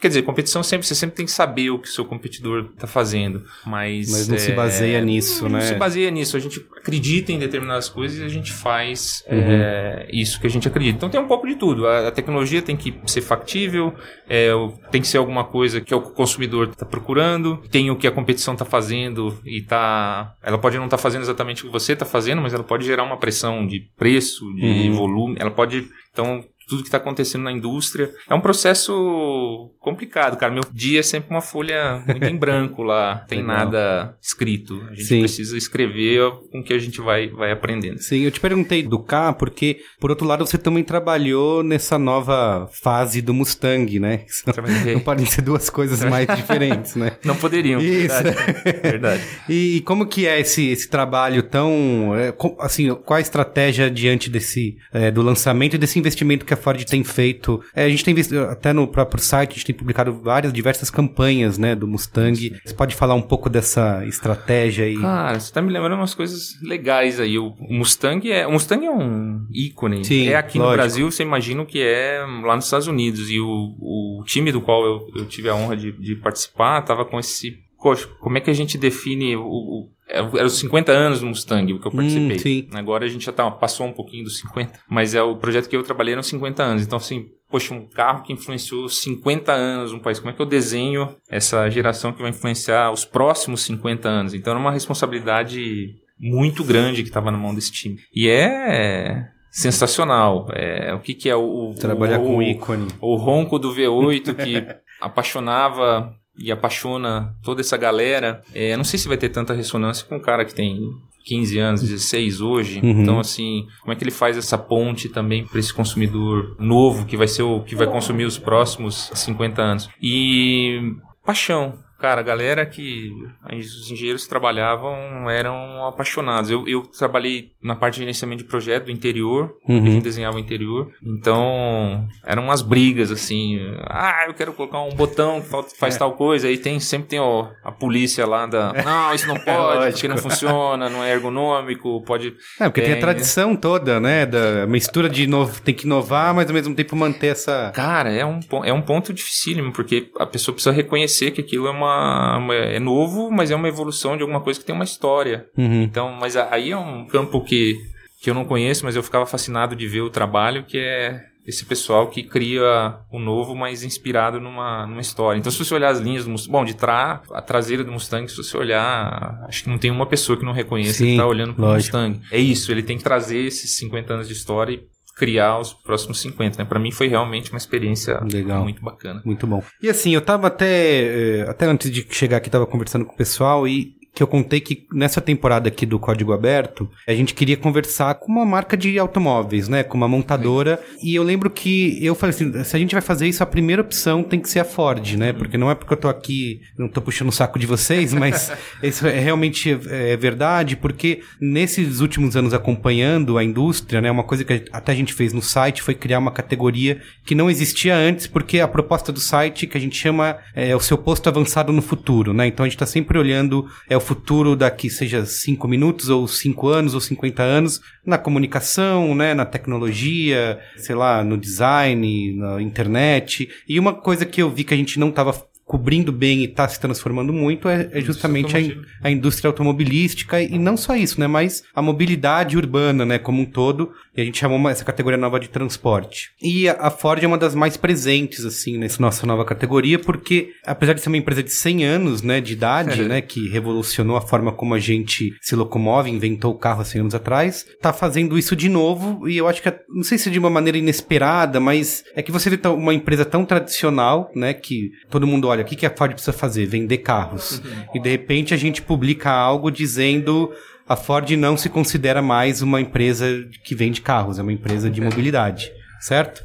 Quer 0.00 0.08
dizer, 0.08 0.22
competição 0.22 0.62
sempre, 0.62 0.86
você 0.86 0.94
sempre 0.94 1.16
tem 1.16 1.26
que 1.26 1.32
saber 1.32 1.70
o 1.70 1.78
que 1.80 1.88
o 1.88 1.90
seu 1.90 2.04
competidor 2.04 2.70
está 2.72 2.86
fazendo, 2.86 3.42
mas... 3.66 4.08
Mas 4.12 4.28
não 4.28 4.38
se 4.38 4.52
é, 4.52 4.54
baseia 4.54 5.00
nisso, 5.00 5.42
não 5.48 5.58
né? 5.58 5.60
se 5.62 5.74
baseia 5.74 6.08
nisso. 6.08 6.36
A 6.36 6.40
gente 6.40 6.64
acredita 6.76 7.32
em 7.32 7.38
determinadas 7.38 7.88
coisas 7.88 8.18
e 8.20 8.22
a 8.24 8.28
gente 8.28 8.52
faz 8.52 9.24
Uhum. 9.28 9.36
é, 9.40 10.08
isso 10.12 10.40
que 10.40 10.46
a 10.46 10.50
gente 10.50 10.68
acredita. 10.68 10.96
Então 10.96 11.08
tem 11.10 11.20
um 11.20 11.26
pouco 11.26 11.48
de 11.48 11.56
tudo. 11.56 11.84
A, 11.88 12.06
a 12.06 12.10
tecnologia 12.12 12.62
tem 12.62 12.76
que 12.76 12.94
ser 13.06 13.22
factível, 13.22 13.92
é, 14.28 14.50
tem 14.92 15.00
que 15.00 15.08
ser 15.08 15.18
alguma 15.18 15.42
coisa 15.42 15.80
que 15.80 15.92
o 15.92 16.00
consumidor 16.00 16.68
está 16.68 16.86
procurando, 16.86 17.56
tem 17.68 17.90
o 17.90 17.96
que 17.96 18.06
a 18.06 18.12
competição 18.12 18.52
está 18.54 18.64
fazendo 18.64 19.36
e 19.44 19.62
tá. 19.62 20.32
Ela 20.44 20.58
pode 20.58 20.76
não 20.76 20.84
estar 20.84 20.98
fazendo 20.98 21.22
exatamente 21.22 21.64
o 21.64 21.66
que 21.66 21.72
você 21.72 21.94
está 21.94 22.04
fazendo, 22.06 22.40
mas 22.40 22.54
ela 22.54 22.62
pode 22.62 22.86
gerar 22.86 23.02
uma 23.02 23.16
pressão 23.16 23.66
de 23.66 23.80
preço, 23.98 24.44
de 24.54 24.64
Uhum. 24.64 24.92
volume. 24.94 25.36
Ela 25.40 25.50
pode. 25.50 25.88
Então, 26.12 26.44
tudo 26.68 26.82
que 26.82 26.88
está 26.88 26.98
acontecendo 26.98 27.42
na 27.42 27.52
indústria. 27.52 28.12
É 28.28 28.34
um 28.34 28.40
processo 28.40 29.70
complicado, 29.80 30.36
cara. 30.36 30.52
Meu 30.52 30.62
dia 30.70 31.00
é 31.00 31.02
sempre 31.02 31.30
uma 31.30 31.40
folha 31.40 32.04
muito 32.06 32.24
em 32.26 32.36
branco 32.36 32.82
lá, 32.82 33.24
tem 33.28 33.40
Legal. 33.40 33.56
nada 33.56 34.16
escrito. 34.20 34.82
A 34.90 34.94
gente 34.94 35.04
Sim. 35.04 35.20
precisa 35.20 35.56
escrever 35.56 36.30
com 36.52 36.60
o 36.60 36.62
que 36.62 36.74
a 36.74 36.78
gente 36.78 37.00
vai, 37.00 37.28
vai 37.28 37.50
aprendendo. 37.50 37.98
Sim, 37.98 38.20
eu 38.20 38.30
te 38.30 38.38
perguntei 38.38 38.82
do 38.82 38.98
K 38.98 39.32
porque, 39.32 39.80
por 39.98 40.10
outro 40.10 40.26
lado, 40.26 40.46
você 40.46 40.58
também 40.58 40.84
trabalhou 40.84 41.62
nessa 41.62 41.98
nova 41.98 42.68
fase 42.70 43.22
do 43.22 43.32
Mustang, 43.32 43.98
né? 43.98 44.26
Trabalhei. 44.44 44.94
Não 44.94 45.00
podem 45.00 45.24
ser 45.24 45.42
duas 45.42 45.70
coisas 45.70 46.04
mais 46.04 46.26
diferentes, 46.36 46.94
né? 46.94 47.16
Não 47.24 47.36
poderiam. 47.36 47.80
Isso. 47.80 48.22
Verdade. 48.22 48.80
Verdade. 48.82 49.22
E 49.48 49.80
como 49.86 50.06
que 50.06 50.26
é 50.26 50.40
esse, 50.40 50.68
esse 50.68 50.88
trabalho 50.88 51.42
tão... 51.42 52.14
é, 52.14 52.34
assim, 52.60 52.94
qual 52.94 53.16
a 53.16 53.20
estratégia 53.20 53.90
diante 53.90 54.28
desse... 54.28 54.76
é, 54.92 55.10
do 55.10 55.22
lançamento 55.22 55.74
e 55.74 55.78
desse 55.78 55.98
investimento 55.98 56.44
que 56.44 56.52
a 56.52 56.57
Ford 56.58 56.82
tem 56.84 57.02
feito? 57.02 57.62
É, 57.74 57.84
a 57.84 57.88
gente 57.88 58.04
tem 58.04 58.14
visto, 58.14 58.36
até 58.40 58.72
no 58.72 58.86
próprio 58.86 59.22
site, 59.22 59.52
a 59.52 59.54
gente 59.54 59.66
tem 59.66 59.74
publicado 59.74 60.12
várias, 60.12 60.52
diversas 60.52 60.90
campanhas, 60.90 61.58
né, 61.58 61.74
do 61.74 61.86
Mustang. 61.86 62.60
Você 62.64 62.74
pode 62.74 62.94
falar 62.94 63.14
um 63.14 63.22
pouco 63.22 63.48
dessa 63.48 64.04
estratégia 64.06 64.84
aí? 64.84 64.96
Cara, 64.96 65.38
você 65.38 65.52
tá 65.52 65.62
me 65.62 65.72
lembrando 65.72 65.96
umas 65.96 66.14
coisas 66.14 66.60
legais 66.62 67.20
aí. 67.20 67.38
O 67.38 67.54
Mustang 67.70 68.30
é, 68.30 68.46
o 68.46 68.52
Mustang 68.52 68.84
é 68.84 68.90
um 68.90 69.46
ícone. 69.52 70.04
Sim, 70.04 70.28
é 70.28 70.36
aqui 70.36 70.58
no 70.58 70.64
lógico. 70.64 70.76
Brasil, 70.76 71.10
você 71.10 71.22
imagina 71.22 71.62
o 71.62 71.66
que 71.66 71.80
é 71.80 72.24
lá 72.44 72.56
nos 72.56 72.64
Estados 72.64 72.86
Unidos. 72.86 73.30
E 73.30 73.40
o, 73.40 73.46
o 73.46 74.22
time 74.26 74.52
do 74.52 74.60
qual 74.60 74.84
eu, 74.84 75.06
eu 75.16 75.26
tive 75.26 75.48
a 75.48 75.54
honra 75.54 75.76
de, 75.76 75.92
de 75.92 76.16
participar 76.16 76.82
tava 76.82 77.04
com 77.04 77.18
esse. 77.18 77.58
Poxa, 77.80 78.08
como 78.20 78.36
é 78.36 78.40
que 78.40 78.50
a 78.50 78.54
gente 78.54 78.76
define 78.76 79.36
o. 79.36 79.42
o 79.42 79.97
era 80.08 80.46
os 80.46 80.58
50 80.58 80.90
anos 80.90 81.20
do 81.20 81.26
Mustang, 81.26 81.72
o 81.72 81.78
que 81.78 81.86
eu 81.86 81.92
participei. 81.92 82.68
Hum. 82.72 82.78
Agora 82.78 83.04
a 83.04 83.08
gente 83.08 83.26
já 83.26 83.32
tá, 83.32 83.50
passou 83.50 83.86
um 83.86 83.92
pouquinho 83.92 84.24
dos 84.24 84.38
50, 84.38 84.80
mas 84.88 85.14
é 85.14 85.22
o 85.22 85.36
projeto 85.36 85.68
que 85.68 85.76
eu 85.76 85.82
trabalhei 85.82 86.16
nos 86.16 86.26
50 86.26 86.62
anos. 86.62 86.82
Então, 86.82 86.96
assim, 86.96 87.26
poxa, 87.50 87.74
um 87.74 87.86
carro 87.86 88.22
que 88.22 88.32
influenciou 88.32 88.88
50 88.88 89.52
anos 89.52 89.92
no 89.92 90.00
país. 90.00 90.18
Como 90.18 90.30
é 90.30 90.34
que 90.34 90.40
eu 90.40 90.46
desenho 90.46 91.14
essa 91.28 91.68
geração 91.68 92.12
que 92.12 92.22
vai 92.22 92.30
influenciar 92.30 92.90
os 92.90 93.04
próximos 93.04 93.62
50 93.62 94.08
anos? 94.08 94.34
Então, 94.34 94.52
era 94.52 94.60
uma 94.60 94.72
responsabilidade 94.72 95.94
muito 96.18 96.64
grande 96.64 97.02
que 97.02 97.08
estava 97.08 97.30
na 97.30 97.38
mão 97.38 97.54
desse 97.54 97.70
time. 97.70 97.98
E 98.14 98.28
é 98.28 99.28
sensacional. 99.50 100.48
É, 100.52 100.94
o 100.94 101.00
que, 101.00 101.14
que 101.14 101.28
é 101.28 101.36
o. 101.36 101.74
Trabalhar 101.78 102.20
o, 102.20 102.24
com 102.24 102.42
ícone. 102.42 102.88
O 103.00 103.16
ronco 103.16 103.58
do 103.58 103.74
V8 103.74 104.34
que 104.34 104.66
apaixonava 105.00 106.14
e 106.38 106.52
apaixona 106.52 107.34
toda 107.42 107.60
essa 107.60 107.76
galera. 107.76 108.42
É, 108.54 108.76
não 108.76 108.84
sei 108.84 108.98
se 108.98 109.08
vai 109.08 109.16
ter 109.16 109.28
tanta 109.28 109.52
ressonância 109.52 110.06
com 110.06 110.16
um 110.16 110.20
cara 110.20 110.44
que 110.44 110.54
tem 110.54 110.78
15 111.24 111.58
anos, 111.58 111.82
16 111.82 112.40
hoje. 112.40 112.80
Uhum. 112.82 113.02
Então, 113.02 113.20
assim, 113.20 113.66
como 113.80 113.92
é 113.92 113.96
que 113.96 114.02
ele 114.02 114.10
faz 114.10 114.36
essa 114.36 114.56
ponte 114.56 115.08
também 115.08 115.44
para 115.44 115.58
esse 115.58 115.72
consumidor 115.72 116.56
novo 116.58 117.04
que 117.04 117.16
vai 117.16 117.28
ser 117.28 117.42
o 117.42 117.60
que 117.60 117.74
vai 117.74 117.86
consumir 117.86 118.24
os 118.24 118.38
próximos 118.38 119.10
50 119.14 119.60
anos? 119.60 119.90
E 120.00 120.94
paixão. 121.24 121.78
Cara, 121.98 122.20
a 122.20 122.24
galera 122.24 122.64
que 122.64 123.10
os 123.52 123.90
engenheiros 123.90 124.22
que 124.24 124.28
trabalhavam 124.28 125.28
eram 125.30 125.86
apaixonados. 125.86 126.50
Eu, 126.50 126.66
eu 126.68 126.82
trabalhei 126.82 127.50
na 127.62 127.74
parte 127.74 127.94
de 127.94 128.00
gerenciamento 128.00 128.42
de 128.44 128.48
projeto 128.48 128.84
do 128.86 128.90
interior, 128.92 129.54
Uhum. 129.68 129.82
a 129.82 129.90
gente 129.90 130.02
desenhava 130.04 130.36
o 130.36 130.40
interior. 130.40 130.90
Então, 131.04 132.06
eram 132.24 132.44
umas 132.44 132.62
brigas, 132.62 133.10
assim. 133.10 133.58
Ah, 133.86 134.24
eu 134.26 134.34
quero 134.34 134.52
colocar 134.52 134.80
um 134.80 134.90
botão 134.94 135.40
que 135.40 135.48
faz, 135.48 135.72
faz 135.78 135.96
tal 135.96 136.12
coisa. 136.14 136.48
Aí 136.48 136.56
tem, 136.58 136.80
sempre 136.80 137.08
tem 137.08 137.20
ó, 137.20 137.48
a 137.64 137.70
polícia 137.72 138.26
lá 138.26 138.46
da. 138.46 138.72
Não, 138.84 139.14
isso 139.14 139.26
não 139.26 139.34
pode, 139.36 139.58
Lógico. 139.58 139.92
porque 139.92 140.08
não 140.08 140.16
funciona, 140.16 140.88
não 140.88 141.02
é 141.04 141.12
ergonômico, 141.12 142.02
pode. 142.04 142.34
É, 142.60 142.64
porque 142.64 142.80
tem 142.80 142.90
a 142.92 142.94
Tem, 142.94 143.00
tradição 143.02 143.54
toda, 143.56 144.00
né? 144.00 144.24
Da 144.26 144.66
mistura 144.66 145.08
de 145.08 145.26
novo, 145.26 145.60
tem 145.60 145.74
que 145.74 145.84
inovar, 145.84 146.34
mas 146.34 146.46
ao 146.48 146.54
mesmo 146.54 146.74
tempo 146.74 146.96
manter 146.96 147.28
essa. 147.28 147.70
Cara, 147.74 148.10
é 148.12 148.24
um, 148.24 148.40
é 148.64 148.72
um 148.72 148.82
ponto 148.82 149.12
dificílimo, 149.12 149.72
porque 149.72 150.10
a 150.18 150.26
pessoa 150.26 150.54
precisa 150.54 150.74
reconhecer 150.74 151.30
que 151.32 151.40
aquilo 151.40 151.66
é 151.66 151.70
uma, 151.70 151.87
uma- 151.88 152.54
é 152.54 152.78
novo, 152.78 153.30
mas 153.30 153.50
é 153.50 153.56
uma 153.56 153.68
evolução 153.68 154.16
de 154.16 154.22
alguma 154.22 154.40
coisa 154.40 154.58
que 154.60 154.66
tem 154.66 154.74
uma 154.74 154.84
história. 154.84 155.46
Uhum. 155.56 155.82
Então, 155.82 156.12
mas 156.12 156.36
aí 156.36 156.70
é 156.72 156.76
um 156.76 157.06
campo 157.06 157.40
que, 157.42 157.76
que 158.22 158.30
eu 158.30 158.34
não 158.34 158.44
conheço, 158.44 158.84
mas 158.84 158.96
eu 158.96 159.02
ficava 159.02 159.26
fascinado 159.26 159.74
de 159.76 159.86
ver 159.86 160.00
o 160.02 160.10
trabalho 160.10 160.64
que 160.64 160.78
é 160.78 161.20
esse 161.46 161.64
pessoal 161.64 162.08
que 162.08 162.22
cria 162.22 162.96
o 163.10 163.18
novo, 163.18 163.54
mas 163.54 163.82
inspirado 163.82 164.38
numa, 164.38 164.86
numa 164.86 165.00
história. 165.00 165.38
Então, 165.38 165.50
se 165.50 165.58
você 165.64 165.74
olhar 165.74 165.88
as 165.88 165.98
linhas 165.98 166.24
do 166.26 166.30
Mustang, 166.30 166.52
bom, 166.52 166.62
de 166.62 166.74
trás, 166.74 167.20
a 167.32 167.40
traseira 167.40 167.82
do 167.82 167.90
Mustang, 167.90 168.28
se 168.30 168.36
você 168.36 168.54
olhar, 168.54 169.44
acho 169.48 169.62
que 169.64 169.70
não 169.70 169.78
tem 169.78 169.90
uma 169.90 170.04
pessoa 170.04 170.36
que 170.38 170.44
não 170.44 170.52
reconheça 170.52 170.98
Sim, 170.98 171.12
que 171.12 171.16
tá 171.16 171.26
olhando 171.26 171.54
pro 171.54 171.64
lógico. 171.64 171.96
Mustang. 171.96 172.20
É 172.30 172.38
isso, 172.38 172.70
ele 172.70 172.82
tem 172.82 172.98
que 172.98 173.02
trazer 173.04 173.38
esses 173.46 173.78
50 173.78 174.12
anos 174.12 174.26
de 174.28 174.34
história 174.34 174.74
e 174.74 174.80
criar 175.18 175.58
os 175.58 175.72
próximos 175.74 176.20
50, 176.20 176.58
né? 176.62 176.64
Para 176.64 176.78
mim 176.78 176.90
foi 176.92 177.08
realmente 177.08 177.50
uma 177.50 177.58
experiência 177.58 178.20
Legal. 178.32 178.62
muito 178.62 178.82
bacana. 178.82 179.20
Muito 179.24 179.46
bom. 179.46 179.62
E 179.82 179.88
assim, 179.90 180.14
eu 180.14 180.20
tava 180.20 180.46
até. 180.46 181.40
eh, 181.40 181.46
Até 181.48 181.66
antes 181.66 181.90
de 181.90 182.06
chegar 182.10 182.36
aqui, 182.38 182.48
tava 182.48 182.66
conversando 182.66 183.04
com 183.04 183.12
o 183.12 183.16
pessoal 183.16 183.66
e 183.66 183.97
que 184.18 184.22
eu 184.22 184.26
contei 184.26 184.58
que 184.58 184.84
nessa 184.92 185.20
temporada 185.20 185.68
aqui 185.68 185.86
do 185.86 185.96
Código 185.96 186.32
Aberto, 186.32 186.90
a 187.06 187.14
gente 187.14 187.32
queria 187.32 187.56
conversar 187.56 188.16
com 188.16 188.32
uma 188.32 188.44
marca 188.44 188.76
de 188.76 188.98
automóveis, 188.98 189.68
né? 189.68 189.84
Com 189.84 189.96
uma 189.96 190.08
montadora. 190.08 190.80
E 191.00 191.14
eu 191.14 191.22
lembro 191.22 191.48
que 191.48 192.04
eu 192.04 192.16
falei 192.16 192.34
assim: 192.34 192.64
se 192.64 192.74
a 192.74 192.80
gente 192.80 192.96
vai 192.96 193.00
fazer 193.00 193.28
isso, 193.28 193.44
a 193.44 193.46
primeira 193.46 193.80
opção 193.80 194.24
tem 194.24 194.40
que 194.40 194.48
ser 194.48 194.58
a 194.58 194.64
Ford, 194.64 195.14
né? 195.14 195.32
Porque 195.32 195.56
não 195.56 195.70
é 195.70 195.74
porque 195.76 195.92
eu 195.92 195.96
tô 195.96 196.08
aqui, 196.08 196.60
não 196.76 196.88
tô 196.88 197.00
puxando 197.00 197.28
o 197.28 197.32
saco 197.32 197.60
de 197.60 197.66
vocês, 197.66 198.12
mas 198.12 198.50
isso 198.82 199.06
é 199.06 199.20
realmente 199.20 199.78
é 199.88 200.16
verdade, 200.16 200.74
porque 200.74 201.20
nesses 201.40 202.00
últimos 202.00 202.34
anos 202.34 202.52
acompanhando 202.52 203.38
a 203.38 203.44
indústria, 203.44 204.00
né? 204.00 204.10
Uma 204.10 204.24
coisa 204.24 204.42
que 204.42 204.64
até 204.72 204.90
a 204.90 204.96
gente 204.96 205.14
fez 205.14 205.32
no 205.32 205.40
site 205.40 205.80
foi 205.80 205.94
criar 205.94 206.18
uma 206.18 206.32
categoria 206.32 207.00
que 207.24 207.36
não 207.36 207.48
existia 207.48 207.94
antes, 207.94 208.26
porque 208.26 208.58
a 208.58 208.66
proposta 208.66 209.12
do 209.12 209.20
site 209.20 209.68
que 209.68 209.78
a 209.78 209.80
gente 209.80 209.96
chama 209.96 210.38
é 210.56 210.74
o 210.74 210.80
seu 210.80 210.98
posto 210.98 211.28
avançado 211.28 211.72
no 211.72 211.82
futuro, 211.82 212.34
né? 212.34 212.48
Então 212.48 212.64
a 212.64 212.68
gente 212.68 212.74
está 212.74 212.86
sempre 212.86 213.16
olhando 213.16 213.70
é 213.88 213.96
o 213.96 214.07
futuro 214.08 214.56
daqui, 214.56 214.88
seja 214.88 215.26
5 215.26 215.68
minutos, 215.68 216.08
ou 216.08 216.26
5 216.26 216.66
anos, 216.68 216.94
ou 216.94 217.00
50 217.00 217.42
anos, 217.42 217.78
na 218.06 218.16
comunicação, 218.16 219.14
né? 219.14 219.34
Na 219.34 219.44
tecnologia, 219.44 220.58
sei 220.78 220.94
lá, 220.94 221.22
no 221.22 221.36
design, 221.36 222.34
na 222.34 222.62
internet. 222.62 223.50
E 223.68 223.78
uma 223.78 223.92
coisa 223.92 224.24
que 224.24 224.40
eu 224.40 224.50
vi 224.50 224.64
que 224.64 224.72
a 224.72 224.76
gente 224.78 224.98
não 224.98 225.10
estava 225.10 225.34
cobrindo 225.68 226.10
bem 226.10 226.40
e 226.40 226.44
está 226.46 226.66
se 226.66 226.80
transformando 226.80 227.32
muito 227.32 227.68
é, 227.68 227.88
é 227.92 228.00
justamente 228.00 228.56
a, 228.56 228.60
in- 228.60 228.82
a 229.04 229.10
indústria 229.10 229.48
automobilística 229.48 230.40
e 230.42 230.58
não 230.58 230.76
só 230.76 230.96
isso, 230.96 231.20
né, 231.20 231.26
mas 231.26 231.62
a 231.74 231.82
mobilidade 231.82 232.56
urbana, 232.56 233.04
né, 233.04 233.18
como 233.18 233.42
um 233.42 233.44
todo. 233.44 233.92
E 234.16 234.20
a 234.20 234.24
gente 234.24 234.38
chamou 234.38 234.68
essa 234.68 234.84
categoria 234.84 235.16
nova 235.18 235.38
de 235.38 235.48
transporte. 235.48 236.30
E 236.42 236.68
a, 236.68 236.72
a 236.80 236.90
Ford 236.90 237.22
é 237.22 237.26
uma 237.26 237.38
das 237.38 237.54
mais 237.54 237.76
presentes 237.76 238.44
assim 238.44 238.76
nessa 238.78 239.00
nossa 239.00 239.24
nova 239.26 239.44
categoria, 239.44 239.98
porque 239.98 240.50
apesar 240.66 240.94
de 240.94 241.00
ser 241.02 241.08
uma 241.08 241.16
empresa 241.18 241.42
de 241.42 241.52
100 241.52 241.84
anos, 241.84 242.22
né, 242.22 242.40
de 242.40 242.54
idade, 242.54 243.02
né, 243.04 243.20
que 243.20 243.48
revolucionou 243.48 244.16
a 244.16 244.20
forma 244.20 244.50
como 244.50 244.74
a 244.74 244.78
gente 244.80 245.32
se 245.40 245.54
locomove, 245.54 246.10
inventou 246.10 246.52
o 246.52 246.58
carro 246.58 246.80
há 246.80 246.84
100 246.84 247.00
anos 247.02 247.14
atrás, 247.14 247.64
tá 247.80 247.92
fazendo 247.92 248.36
isso 248.38 248.56
de 248.56 248.68
novo 248.68 249.28
e 249.28 249.36
eu 249.36 249.46
acho 249.46 249.62
que 249.62 249.68
é- 249.68 249.78
não 249.88 250.02
sei 250.02 250.16
se 250.18 250.30
de 250.30 250.38
uma 250.38 250.50
maneira 250.50 250.78
inesperada, 250.78 251.60
mas 251.60 252.02
é 252.16 252.22
que 252.22 252.32
você 252.32 252.48
vê 252.50 252.58
uma 252.68 252.94
empresa 252.94 253.24
tão 253.24 253.44
tradicional, 253.44 254.30
né, 254.34 254.52
que 254.54 254.90
todo 255.10 255.26
mundo 255.26 255.46
olha, 255.46 255.57
o 255.62 255.64
que 255.64 255.76
que 255.76 255.86
a 255.86 255.90
Ford 255.90 256.12
precisa 256.12 256.32
fazer? 256.32 256.66
Vender 256.66 256.98
carros. 256.98 257.62
E 257.94 258.00
de 258.00 258.10
repente 258.10 258.54
a 258.54 258.56
gente 258.56 258.82
publica 258.82 259.30
algo 259.30 259.70
dizendo 259.70 260.52
a 260.88 260.96
Ford 260.96 261.28
não 261.32 261.56
se 261.56 261.68
considera 261.68 262.22
mais 262.22 262.62
uma 262.62 262.80
empresa 262.80 263.46
que 263.62 263.74
vende 263.74 264.00
carros, 264.00 264.38
é 264.38 264.42
uma 264.42 264.52
empresa 264.52 264.88
de 264.88 265.00
mobilidade, 265.00 265.70
certo? 266.00 266.42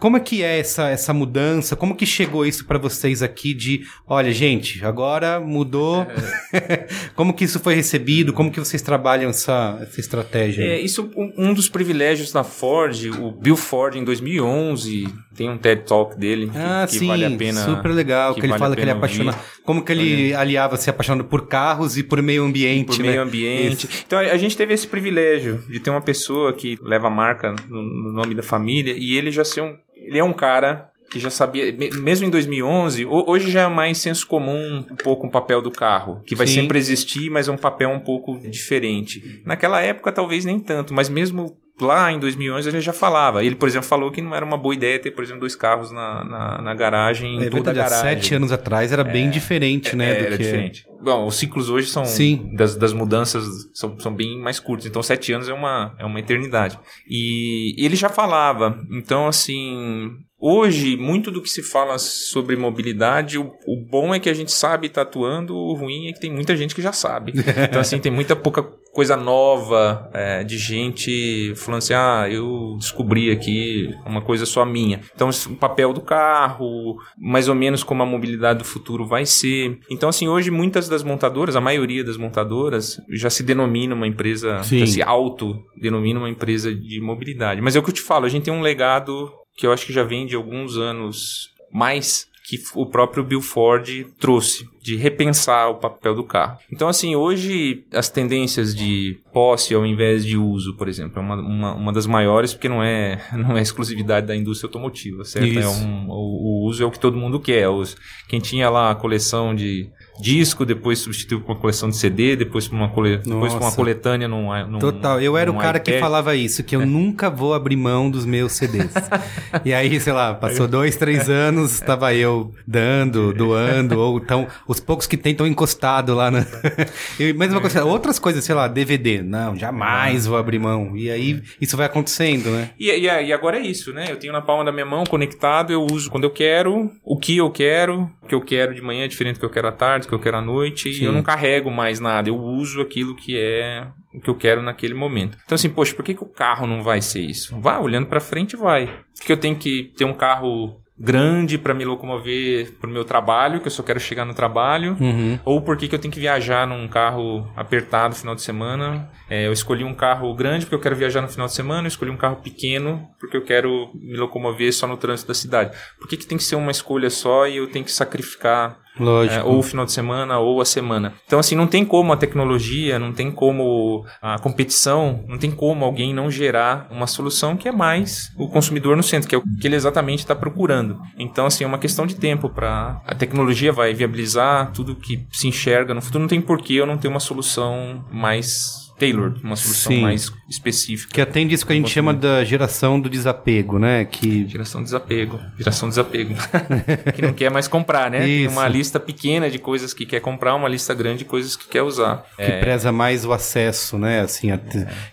Como 0.00 0.16
é 0.16 0.20
que 0.20 0.42
é 0.42 0.58
essa, 0.58 0.88
essa 0.88 1.12
mudança? 1.12 1.76
Como 1.76 1.94
que 1.94 2.06
chegou 2.06 2.44
isso 2.44 2.64
pra 2.64 2.78
vocês 2.78 3.22
aqui 3.22 3.54
de, 3.54 3.82
olha, 4.06 4.32
gente, 4.32 4.84
agora 4.84 5.38
mudou. 5.38 6.06
Como 7.14 7.34
que 7.34 7.44
isso 7.44 7.60
foi 7.60 7.74
recebido? 7.74 8.32
Como 8.32 8.50
que 8.50 8.58
vocês 8.58 8.80
trabalham 8.80 9.30
essa, 9.30 9.78
essa 9.82 10.00
estratégia? 10.00 10.64
É, 10.64 10.80
isso 10.80 11.10
um, 11.14 11.50
um 11.50 11.54
dos 11.54 11.68
privilégios 11.68 12.32
da 12.32 12.42
Ford, 12.42 12.96
o 13.20 13.30
Bill 13.30 13.56
Ford 13.56 13.94
em 13.94 14.02
2011, 14.02 15.06
tem 15.36 15.50
um 15.50 15.58
TED 15.58 15.82
Talk 15.84 16.18
dele 16.18 16.48
que, 16.48 16.56
Ah, 16.56 16.86
que 16.88 16.96
sim, 16.96 17.06
vale 17.06 17.26
a 17.26 17.30
pena. 17.30 17.64
super 17.64 17.92
legal, 17.92 18.34
que, 18.34 18.40
ele 18.40 18.48
vale 18.48 18.58
fala 18.58 18.74
que 18.74 18.80
ele 18.80 18.90
é 18.90 18.94
apaixonado. 18.94 19.38
Como 19.64 19.84
que 19.84 19.92
ele 19.92 20.34
aliava 20.34 20.76
se 20.78 20.88
apaixonando 20.88 21.24
por 21.24 21.46
carros 21.46 21.98
e 21.98 22.02
por 22.02 22.22
meio 22.22 22.42
ambiente, 22.42 22.86
por 22.86 22.98
né? 22.98 23.10
meio 23.10 23.22
ambiente. 23.22 23.86
Isso. 23.86 24.02
Então 24.06 24.18
a 24.18 24.30
a 24.30 24.36
gente 24.36 24.56
teve 24.56 24.72
esse 24.72 24.86
privilégio 24.86 25.62
de 25.68 25.80
ter 25.80 25.90
uma 25.90 26.00
pessoa 26.00 26.52
que 26.52 26.78
leva 26.82 27.08
a 27.08 27.10
marca 27.10 27.54
no, 27.68 27.82
no 27.82 28.12
nome 28.12 28.34
da 28.34 28.42
família 28.42 28.94
e 28.96 29.16
ele 29.16 29.30
já 29.30 29.44
ser 29.44 29.60
um, 29.60 29.76
ele 30.10 30.18
é 30.18 30.24
um 30.24 30.32
cara 30.34 30.90
que 31.10 31.18
já 31.18 31.30
sabia, 31.30 31.72
me- 31.72 31.90
mesmo 31.90 32.26
em 32.26 32.30
2011, 32.30 33.04
ho- 33.04 33.24
hoje 33.28 33.50
já 33.50 33.62
é 33.62 33.66
mais 33.68 33.98
senso 33.98 34.26
comum 34.26 34.84
um 34.90 34.96
pouco 34.96 35.26
o 35.26 35.30
papel 35.30 35.60
do 35.62 35.70
carro, 35.70 36.22
que 36.26 36.34
vai 36.36 36.46
Sim. 36.46 36.54
sempre 36.60 36.78
existir, 36.78 37.30
mas 37.30 37.48
é 37.48 37.52
um 37.52 37.56
papel 37.56 37.88
um 37.90 37.98
pouco 37.98 38.38
diferente. 38.48 39.42
Naquela 39.44 39.80
época 39.80 40.12
talvez 40.12 40.44
nem 40.44 40.58
tanto, 40.60 40.92
mas 40.94 41.08
mesmo 41.08 41.56
lá 41.80 42.12
em 42.12 42.18
2011 42.18 42.68
ele 42.68 42.80
já 42.80 42.92
falava. 42.92 43.44
Ele, 43.44 43.54
por 43.54 43.68
exemplo, 43.68 43.88
falou 43.88 44.10
que 44.10 44.20
não 44.22 44.34
era 44.34 44.44
uma 44.44 44.56
boa 44.56 44.74
ideia 44.74 44.98
ter, 44.98 45.10
por 45.10 45.22
exemplo, 45.24 45.40
dois 45.40 45.56
carros 45.56 45.90
na, 45.90 46.24
na, 46.24 46.62
na 46.62 46.74
garagem, 46.74 47.36
em 47.36 47.46
É 47.46 47.50
toda 47.50 47.70
a 47.70 47.74
garagem. 47.74 48.00
sete 48.20 48.34
anos 48.34 48.52
atrás 48.52 48.92
era 48.92 49.02
bem 49.04 49.28
diferente, 49.30 49.94
né? 49.96 50.10
É, 50.10 50.20
era 50.26 50.36
que- 50.36 50.42
diferente. 50.44 50.84
Bom, 51.02 51.26
os 51.26 51.36
ciclos 51.36 51.70
hoje 51.70 51.88
são. 51.88 52.04
Sim. 52.04 52.50
Das, 52.54 52.76
das 52.76 52.92
mudanças 52.92 53.44
são, 53.72 53.98
são 53.98 54.14
bem 54.14 54.38
mais 54.38 54.60
curtos. 54.60 54.86
Então, 54.86 55.02
sete 55.02 55.32
anos 55.32 55.48
é 55.48 55.52
uma, 55.54 55.94
é 55.98 56.04
uma 56.04 56.20
eternidade. 56.20 56.78
E 57.08 57.74
ele 57.78 57.96
já 57.96 58.08
falava. 58.10 58.78
Então, 58.90 59.26
assim. 59.26 60.10
Hoje, 60.40 60.96
muito 60.96 61.30
do 61.30 61.42
que 61.42 61.50
se 61.50 61.62
fala 61.62 61.98
sobre 61.98 62.56
mobilidade, 62.56 63.38
o, 63.38 63.52
o 63.66 63.76
bom 63.76 64.14
é 64.14 64.18
que 64.18 64.30
a 64.30 64.34
gente 64.34 64.50
sabe 64.50 64.88
tá 64.88 65.02
atuando, 65.02 65.54
o 65.54 65.74
ruim 65.74 66.08
é 66.08 66.12
que 66.12 66.20
tem 66.20 66.32
muita 66.32 66.56
gente 66.56 66.74
que 66.74 66.80
já 66.80 66.92
sabe. 66.92 67.34
Então, 67.70 67.80
assim, 67.80 67.98
tem 67.98 68.10
muita 68.10 68.34
pouca 68.34 68.62
coisa 68.92 69.16
nova 69.16 70.10
é, 70.12 70.42
de 70.42 70.56
gente 70.56 71.52
falando 71.56 71.78
assim: 71.78 71.94
ah, 71.94 72.26
eu 72.30 72.76
descobri 72.78 73.30
aqui 73.30 73.94
uma 74.06 74.22
coisa 74.22 74.46
só 74.46 74.64
minha. 74.64 75.00
Então, 75.14 75.28
o 75.28 75.56
papel 75.56 75.92
do 75.92 76.00
carro, 76.00 76.96
mais 77.18 77.48
ou 77.48 77.54
menos 77.54 77.82
como 77.82 78.02
a 78.02 78.06
mobilidade 78.06 78.60
do 78.60 78.64
futuro 78.64 79.06
vai 79.06 79.26
ser. 79.26 79.78
Então, 79.90 80.08
assim, 80.08 80.28
hoje 80.28 80.50
muitas 80.50 80.88
das 80.88 81.02
montadoras, 81.02 81.54
a 81.54 81.60
maioria 81.60 82.02
das 82.02 82.16
montadoras, 82.16 83.00
já 83.10 83.28
se 83.28 83.42
denomina 83.42 83.94
uma 83.94 84.06
empresa, 84.06 84.62
Sim. 84.62 84.78
já 84.80 84.86
se 84.86 85.02
auto-denomina 85.02 86.18
uma 86.18 86.30
empresa 86.30 86.74
de 86.74 87.00
mobilidade. 87.00 87.60
Mas 87.60 87.76
é 87.76 87.78
o 87.78 87.82
que 87.82 87.90
eu 87.90 87.94
te 87.94 88.02
falo, 88.02 88.24
a 88.24 88.28
gente 88.28 88.44
tem 88.44 88.54
um 88.54 88.62
legado 88.62 89.30
que 89.56 89.66
eu 89.66 89.72
acho 89.72 89.86
que 89.86 89.92
já 89.92 90.02
vem 90.02 90.26
de 90.26 90.36
alguns 90.36 90.76
anos 90.76 91.50
mais 91.72 92.30
que 92.50 92.58
o 92.74 92.84
próprio 92.84 93.22
Bill 93.22 93.40
Ford 93.40 94.06
trouxe, 94.18 94.68
de 94.82 94.96
repensar 94.96 95.70
o 95.70 95.76
papel 95.76 96.16
do 96.16 96.24
carro. 96.24 96.58
Então, 96.72 96.88
assim, 96.88 97.14
hoje 97.14 97.84
as 97.92 98.08
tendências 98.08 98.74
de 98.74 99.20
posse 99.32 99.72
ao 99.72 99.86
invés 99.86 100.26
de 100.26 100.36
uso, 100.36 100.74
por 100.76 100.88
exemplo, 100.88 101.20
é 101.20 101.22
uma, 101.22 101.36
uma, 101.36 101.74
uma 101.74 101.92
das 101.92 102.06
maiores, 102.06 102.52
porque 102.52 102.68
não 102.68 102.82
é, 102.82 103.24
não 103.36 103.56
é 103.56 103.62
exclusividade 103.62 104.26
da 104.26 104.34
indústria 104.34 104.66
automotiva, 104.66 105.24
certo? 105.24 105.56
É 105.56 105.68
um, 105.68 106.08
o, 106.08 106.64
o 106.64 106.66
uso 106.66 106.82
é 106.82 106.86
o 106.86 106.90
que 106.90 106.98
todo 106.98 107.16
mundo 107.16 107.38
quer. 107.38 107.68
Os, 107.68 107.96
quem 108.26 108.40
tinha 108.40 108.68
lá 108.68 108.90
a 108.90 108.96
coleção 108.96 109.54
de 109.54 109.88
disco, 110.20 110.64
depois 110.64 110.98
substituiu 110.98 111.40
por 111.40 111.52
uma 111.52 111.58
coleção 111.60 111.88
de 111.88 111.96
CD, 111.96 112.36
depois 112.36 112.68
por 112.68 112.76
uma, 112.76 112.88
cole, 112.88 113.18
depois 113.18 113.52
por 113.52 113.62
uma 113.62 113.72
coletânea 113.72 114.28
num, 114.28 114.48
num 114.68 114.78
Total, 114.78 115.20
eu 115.20 115.36
era 115.36 115.50
o 115.50 115.56
cara 115.56 115.78
que 115.78 115.90
iPad. 115.90 116.00
falava 116.00 116.36
isso, 116.36 116.62
que 116.62 116.76
eu 116.76 116.84
nunca 116.86 117.30
vou 117.30 117.54
abrir 117.54 117.76
mão 117.76 118.10
dos 118.10 118.24
meus 118.24 118.52
CDs. 118.52 118.92
e 119.64 119.72
aí, 119.72 119.98
sei 120.00 120.12
lá, 120.12 120.34
passou 120.34 120.68
dois, 120.68 120.96
três 120.96 121.28
anos, 121.28 121.74
estava 121.74 122.14
eu 122.14 122.52
dando, 122.66 123.32
doando, 123.32 123.98
ou 123.98 124.18
então 124.18 124.46
os 124.66 124.80
poucos 124.80 125.06
que 125.06 125.16
tem 125.16 125.32
estão 125.32 125.46
encostados 125.46 126.14
lá, 126.14 126.30
né? 126.30 126.46
E 127.18 127.32
mesma 127.32 127.60
coisa, 127.60 127.84
outras 127.84 128.18
coisas, 128.18 128.44
sei 128.44 128.54
lá, 128.54 128.66
DVD. 128.66 129.22
Não, 129.22 129.54
jamais 129.56 130.26
vou 130.26 130.38
abrir 130.38 130.58
mão. 130.58 130.96
E 130.96 131.10
aí 131.10 131.42
isso 131.60 131.76
vai 131.76 131.86
acontecendo, 131.86 132.50
né? 132.50 132.70
E, 132.78 132.90
e, 132.90 133.04
e 133.04 133.32
agora 133.32 133.58
é 133.58 133.62
isso, 133.62 133.92
né? 133.92 134.06
Eu 134.10 134.16
tenho 134.16 134.32
na 134.32 134.40
palma 134.40 134.64
da 134.64 134.72
minha 134.72 134.86
mão 134.86 135.04
conectado, 135.04 135.72
eu 135.72 135.84
uso 135.84 136.10
quando 136.10 136.24
eu 136.24 136.30
quero, 136.30 136.90
o 137.04 137.18
que 137.18 137.36
eu 137.36 137.50
quero, 137.50 138.10
o 138.22 138.26
que 138.26 138.34
eu 138.34 138.40
quero 138.40 138.74
de 138.74 138.82
manhã 138.82 139.04
é 139.04 139.08
diferente 139.08 139.36
do 139.36 139.40
que 139.40 139.46
eu 139.46 139.50
quero 139.50 139.68
à 139.68 139.72
tarde, 139.72 140.06
que 140.10 140.14
eu 140.14 140.18
quero 140.20 140.36
à 140.36 140.42
noite, 140.42 140.92
Sim. 140.92 141.02
e 141.02 141.04
eu 141.06 141.12
não 141.12 141.22
carrego 141.22 141.70
mais 141.70 141.98
nada, 142.00 142.28
eu 142.28 142.36
uso 142.36 142.80
aquilo 142.82 143.14
que 143.16 143.38
é 143.38 143.86
o 144.14 144.20
que 144.20 144.28
eu 144.28 144.34
quero 144.34 144.60
naquele 144.60 144.92
momento. 144.94 145.38
Então 145.44 145.54
assim, 145.56 145.70
poxa, 145.70 145.94
por 145.94 146.04
que, 146.04 146.14
que 146.14 146.22
o 146.22 146.28
carro 146.28 146.66
não 146.66 146.82
vai 146.82 147.00
ser 147.00 147.20
isso? 147.20 147.58
Vai, 147.60 147.78
olhando 147.80 148.06
pra 148.06 148.20
frente, 148.20 148.56
vai. 148.56 148.90
Porque 149.16 149.32
eu 149.32 149.36
tenho 149.36 149.56
que 149.56 149.92
ter 149.96 150.04
um 150.04 150.12
carro 150.14 150.76
grande 151.02 151.56
para 151.56 151.72
me 151.72 151.82
locomover 151.82 152.72
pro 152.78 152.90
meu 152.90 153.06
trabalho, 153.06 153.58
que 153.60 153.66
eu 153.66 153.70
só 153.70 153.82
quero 153.82 153.98
chegar 153.98 154.26
no 154.26 154.34
trabalho, 154.34 154.98
Uhum. 155.00 155.38
ou 155.46 155.62
por 155.62 155.78
que 155.78 155.88
que 155.88 155.94
eu 155.94 155.98
tenho 155.98 156.12
que 156.12 156.20
viajar 156.20 156.66
num 156.66 156.86
carro 156.88 157.50
apertado 157.56 158.10
no 158.10 158.20
final 158.20 158.34
de 158.34 158.42
semana. 158.42 159.08
É, 159.30 159.46
eu 159.46 159.52
escolhi 159.52 159.82
um 159.82 159.94
carro 159.94 160.34
grande 160.34 160.66
porque 160.66 160.74
eu 160.74 160.80
quero 160.80 160.94
viajar 160.96 161.22
no 161.22 161.28
final 161.28 161.46
de 161.46 161.54
semana, 161.54 161.84
eu 161.84 161.88
escolhi 161.88 162.10
um 162.10 162.18
carro 162.18 162.36
pequeno 162.42 163.08
porque 163.18 163.34
eu 163.34 163.42
quero 163.42 163.88
me 163.94 164.14
locomover 164.18 164.74
só 164.74 164.86
no 164.86 164.98
trânsito 164.98 165.28
da 165.28 165.34
cidade. 165.34 165.74
Por 165.98 166.06
que, 166.06 166.18
que 166.18 166.26
tem 166.26 166.36
que 166.36 166.44
ser 166.44 166.56
uma 166.56 166.70
escolha 166.70 167.08
só 167.08 167.46
e 167.46 167.56
eu 167.56 167.66
tenho 167.68 167.84
que 167.86 167.92
sacrificar 167.92 168.78
Lógico. 168.98 169.34
é, 169.34 169.42
ou 169.42 169.58
o 169.58 169.62
final 169.62 169.84
de 169.84 169.92
semana 169.92 170.38
ou 170.38 170.60
a 170.60 170.64
semana. 170.64 171.14
Então, 171.26 171.38
assim, 171.38 171.54
não 171.54 171.66
tem 171.66 171.84
como 171.84 172.12
a 172.12 172.16
tecnologia, 172.16 172.98
não 172.98 173.12
tem 173.12 173.30
como 173.30 174.04
a 174.20 174.38
competição, 174.38 175.24
não 175.28 175.38
tem 175.38 175.50
como 175.50 175.84
alguém 175.84 176.12
não 176.12 176.30
gerar 176.30 176.88
uma 176.90 177.06
solução 177.06 177.56
que 177.56 177.68
é 177.68 177.72
mais 177.72 178.32
o 178.36 178.48
consumidor 178.48 178.96
no 178.96 179.02
centro, 179.02 179.28
que 179.28 179.34
é 179.34 179.38
o 179.38 179.42
que 179.60 179.66
ele 179.66 179.76
exatamente 179.76 180.20
está 180.20 180.34
procurando. 180.34 180.98
Então, 181.18 181.46
assim, 181.46 181.64
é 181.64 181.66
uma 181.66 181.78
questão 181.78 182.06
de 182.06 182.16
tempo 182.16 182.48
para 182.48 183.00
a 183.06 183.14
tecnologia 183.14 183.72
vai 183.72 183.94
viabilizar 183.94 184.72
tudo 184.72 184.96
que 184.96 185.26
se 185.30 185.48
enxerga 185.48 185.94
no 185.94 186.02
futuro. 186.02 186.22
Não 186.22 186.28
tem 186.28 186.40
porquê 186.40 186.74
eu 186.74 186.86
não 186.86 186.98
ter 186.98 187.08
uma 187.08 187.20
solução 187.20 188.04
mais 188.10 188.89
tailored, 189.00 189.40
uma 189.42 189.56
solução 189.56 189.92
Sim. 189.92 190.00
mais 190.02 190.32
específica. 190.48 191.12
Que 191.14 191.20
atende 191.20 191.54
isso 191.54 191.66
que 191.66 191.72
a 191.72 191.76
gente 191.76 191.90
chama 191.90 192.12
da 192.12 192.44
geração 192.44 193.00
do 193.00 193.08
desapego, 193.08 193.78
né? 193.78 194.04
Que 194.04 194.46
Geração 194.46 194.82
desapego. 194.82 195.40
Geração 195.56 195.88
desapego. 195.88 196.34
que 197.14 197.22
não 197.22 197.32
quer 197.32 197.50
mais 197.50 197.66
comprar, 197.66 198.10
né? 198.10 198.20
Tem 198.20 198.44
Isso. 198.44 198.52
uma 198.52 198.68
lista 198.68 199.00
pequena 199.00 199.48
de 199.50 199.58
coisas 199.58 199.94
que 199.94 200.04
quer 200.04 200.20
comprar, 200.20 200.54
uma 200.54 200.68
lista 200.68 200.92
grande 200.94 201.20
de 201.20 201.24
coisas 201.24 201.56
que 201.56 201.66
quer 201.68 201.82
usar. 201.82 202.24
que 202.36 202.50
preza 202.60 202.92
mais 202.92 203.24
o 203.24 203.32
acesso, 203.32 203.98
né? 203.98 204.20
Assim, 204.20 204.50
a- 204.50 204.60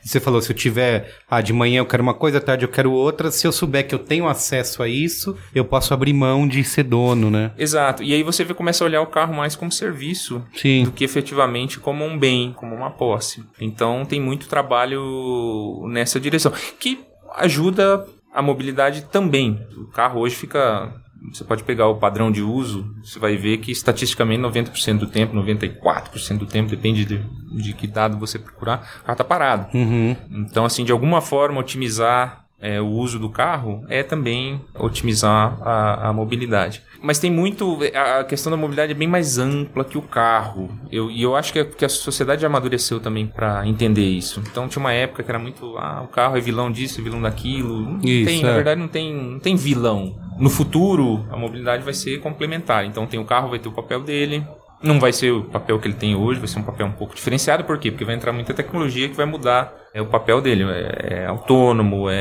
você 0.04 0.20
falou, 0.20 0.42
se 0.42 0.52
eu 0.52 0.56
tiver, 0.56 1.14
ah, 1.30 1.42
de 1.42 1.54
manhã 1.54 1.80
eu 1.80 1.86
quero 1.86 2.04
uma 2.04 2.14
coisa, 2.14 2.38
à 2.40 2.42
tarde 2.42 2.66
eu 2.66 2.70
quero 2.70 2.92
outra, 2.92 3.32
se 3.32 3.46
eu 3.48 3.52
souber 3.52 3.88
que 3.88 3.96
eu 3.96 4.00
tenho 4.00 4.28
acesso 4.28 4.82
a 4.84 4.88
isso, 4.88 5.36
eu 5.56 5.64
posso 5.66 5.94
abrir 5.94 6.14
mão 6.14 6.48
de 6.48 6.64
ser 6.64 6.84
dono, 6.84 7.30
né? 7.30 7.52
Exato. 7.58 8.04
E 8.04 8.14
aí 8.14 8.24
você 8.24 8.44
começa 8.46 8.84
a 8.84 8.88
olhar 8.88 9.02
o 9.02 9.08
carro 9.08 9.34
mais 9.34 9.56
como 9.56 9.72
serviço 9.72 10.44
Sim. 10.56 10.84
do 10.84 10.92
que 10.92 11.04
efetivamente 11.04 11.80
como 11.80 12.04
um 12.06 12.18
bem, 12.18 12.54
como 12.54 12.76
uma 12.76 12.90
posse. 12.92 13.44
Então 13.60 13.77
tem 14.06 14.20
muito 14.20 14.48
trabalho 14.48 15.86
nessa 15.88 16.20
direção, 16.20 16.52
que 16.80 17.06
ajuda 17.36 18.06
a 18.34 18.42
mobilidade 18.42 19.04
também. 19.06 19.60
O 19.78 19.88
carro 19.88 20.22
hoje 20.22 20.36
fica. 20.36 20.94
Você 21.34 21.44
pode 21.44 21.64
pegar 21.64 21.88
o 21.88 21.98
padrão 21.98 22.32
de 22.32 22.42
uso, 22.42 22.94
você 23.04 23.18
vai 23.18 23.36
ver 23.36 23.58
que 23.58 23.72
estatisticamente 23.72 24.42
90% 24.44 25.00
do 25.00 25.08
tempo, 25.08 25.36
94% 25.36 26.38
do 26.38 26.46
tempo, 26.46 26.70
depende 26.70 27.04
de, 27.04 27.26
de 27.52 27.74
que 27.74 27.88
dado 27.88 28.20
você 28.20 28.38
procurar, 28.38 29.00
o 29.02 29.04
carro 29.04 29.14
está 29.14 29.24
parado. 29.24 29.76
Uhum. 29.76 30.16
Então, 30.30 30.64
assim, 30.64 30.86
de 30.86 30.92
alguma 30.92 31.20
forma, 31.20 31.60
otimizar 31.60 32.47
é, 32.60 32.82
o 32.82 32.88
uso 32.88 33.20
do 33.20 33.30
carro 33.30 33.84
é 33.88 34.02
também 34.02 34.60
otimizar 34.74 35.58
a, 35.62 36.10
a 36.10 36.14
mobilidade. 36.14 36.82
Mas 37.02 37.20
tem 37.20 37.30
muito. 37.30 37.78
A 37.94 38.24
questão 38.24 38.52
da 38.52 38.58
mobilidade 38.58 38.92
é 38.92 38.96
bem 38.96 39.08
mais 39.08 39.38
ampla 39.38 39.86
que 39.86 39.98
o 39.98 40.02
carro. 40.02 40.70
Eu, 40.92 41.12
e 41.12 41.22
eu 41.22 41.36
acho 41.36 41.54
que 41.54 41.60
a, 41.60 41.66
que 41.66 41.86
a 41.86 41.90
sociedade 41.90 42.46
amadureceu 42.46 43.00
também 43.00 43.28
para 43.28 43.68
entender 43.68 44.06
isso. 44.06 44.42
Então 44.52 44.68
tinha 44.68 44.80
uma 44.80 44.92
época 44.92 45.22
que 45.22 45.30
era 45.30 45.38
muito. 45.38 45.78
Ah, 45.78 46.02
o 46.04 46.08
carro 46.08 46.36
é 46.38 46.42
vilão 46.42 46.72
disso, 46.72 47.00
é 47.00 47.04
vilão 47.04 47.22
daquilo. 47.22 47.82
Não 47.82 48.00
Isso, 48.04 48.26
tem, 48.26 48.42
é. 48.42 48.44
na 48.44 48.54
verdade, 48.54 48.82
não 48.82 48.88
tem, 48.88 49.14
não 49.14 49.40
tem 49.40 49.56
vilão. 49.56 50.16
No 50.40 50.50
futuro, 50.50 51.26
a 51.32 51.38
mobilidade 51.38 51.84
vai 51.84 51.94
ser 51.94 52.20
complementar. 52.20 52.86
Então 52.86 53.06
tem 53.06 53.20
o 53.20 53.26
carro, 53.26 53.50
vai 53.50 53.60
ter 53.60 53.70
o 53.70 53.74
papel 53.74 54.02
dele. 54.02 54.44
Não 54.82 55.00
vai 55.00 55.12
ser 55.12 55.32
o 55.32 55.44
papel 55.44 55.80
que 55.80 55.88
ele 55.88 55.96
tem 55.96 56.16
hoje, 56.16 56.40
vai 56.40 56.48
ser 56.48 56.60
um 56.60 56.64
papel 56.64 56.86
um 56.86 56.92
pouco 56.92 57.16
diferenciado. 57.16 57.64
Por 57.64 57.80
quê? 57.80 57.90
Porque 57.90 58.06
vai 58.06 58.14
entrar 58.16 58.32
muita 58.32 58.54
tecnologia 58.54 59.10
que 59.10 59.16
vai 59.16 59.26
mudar 59.26 59.74
é, 59.94 60.02
o 60.02 60.06
papel 60.06 60.40
dele. 60.40 60.64
É, 60.66 61.22
é 61.24 61.26
autônomo, 61.26 62.10
é, 62.10 62.16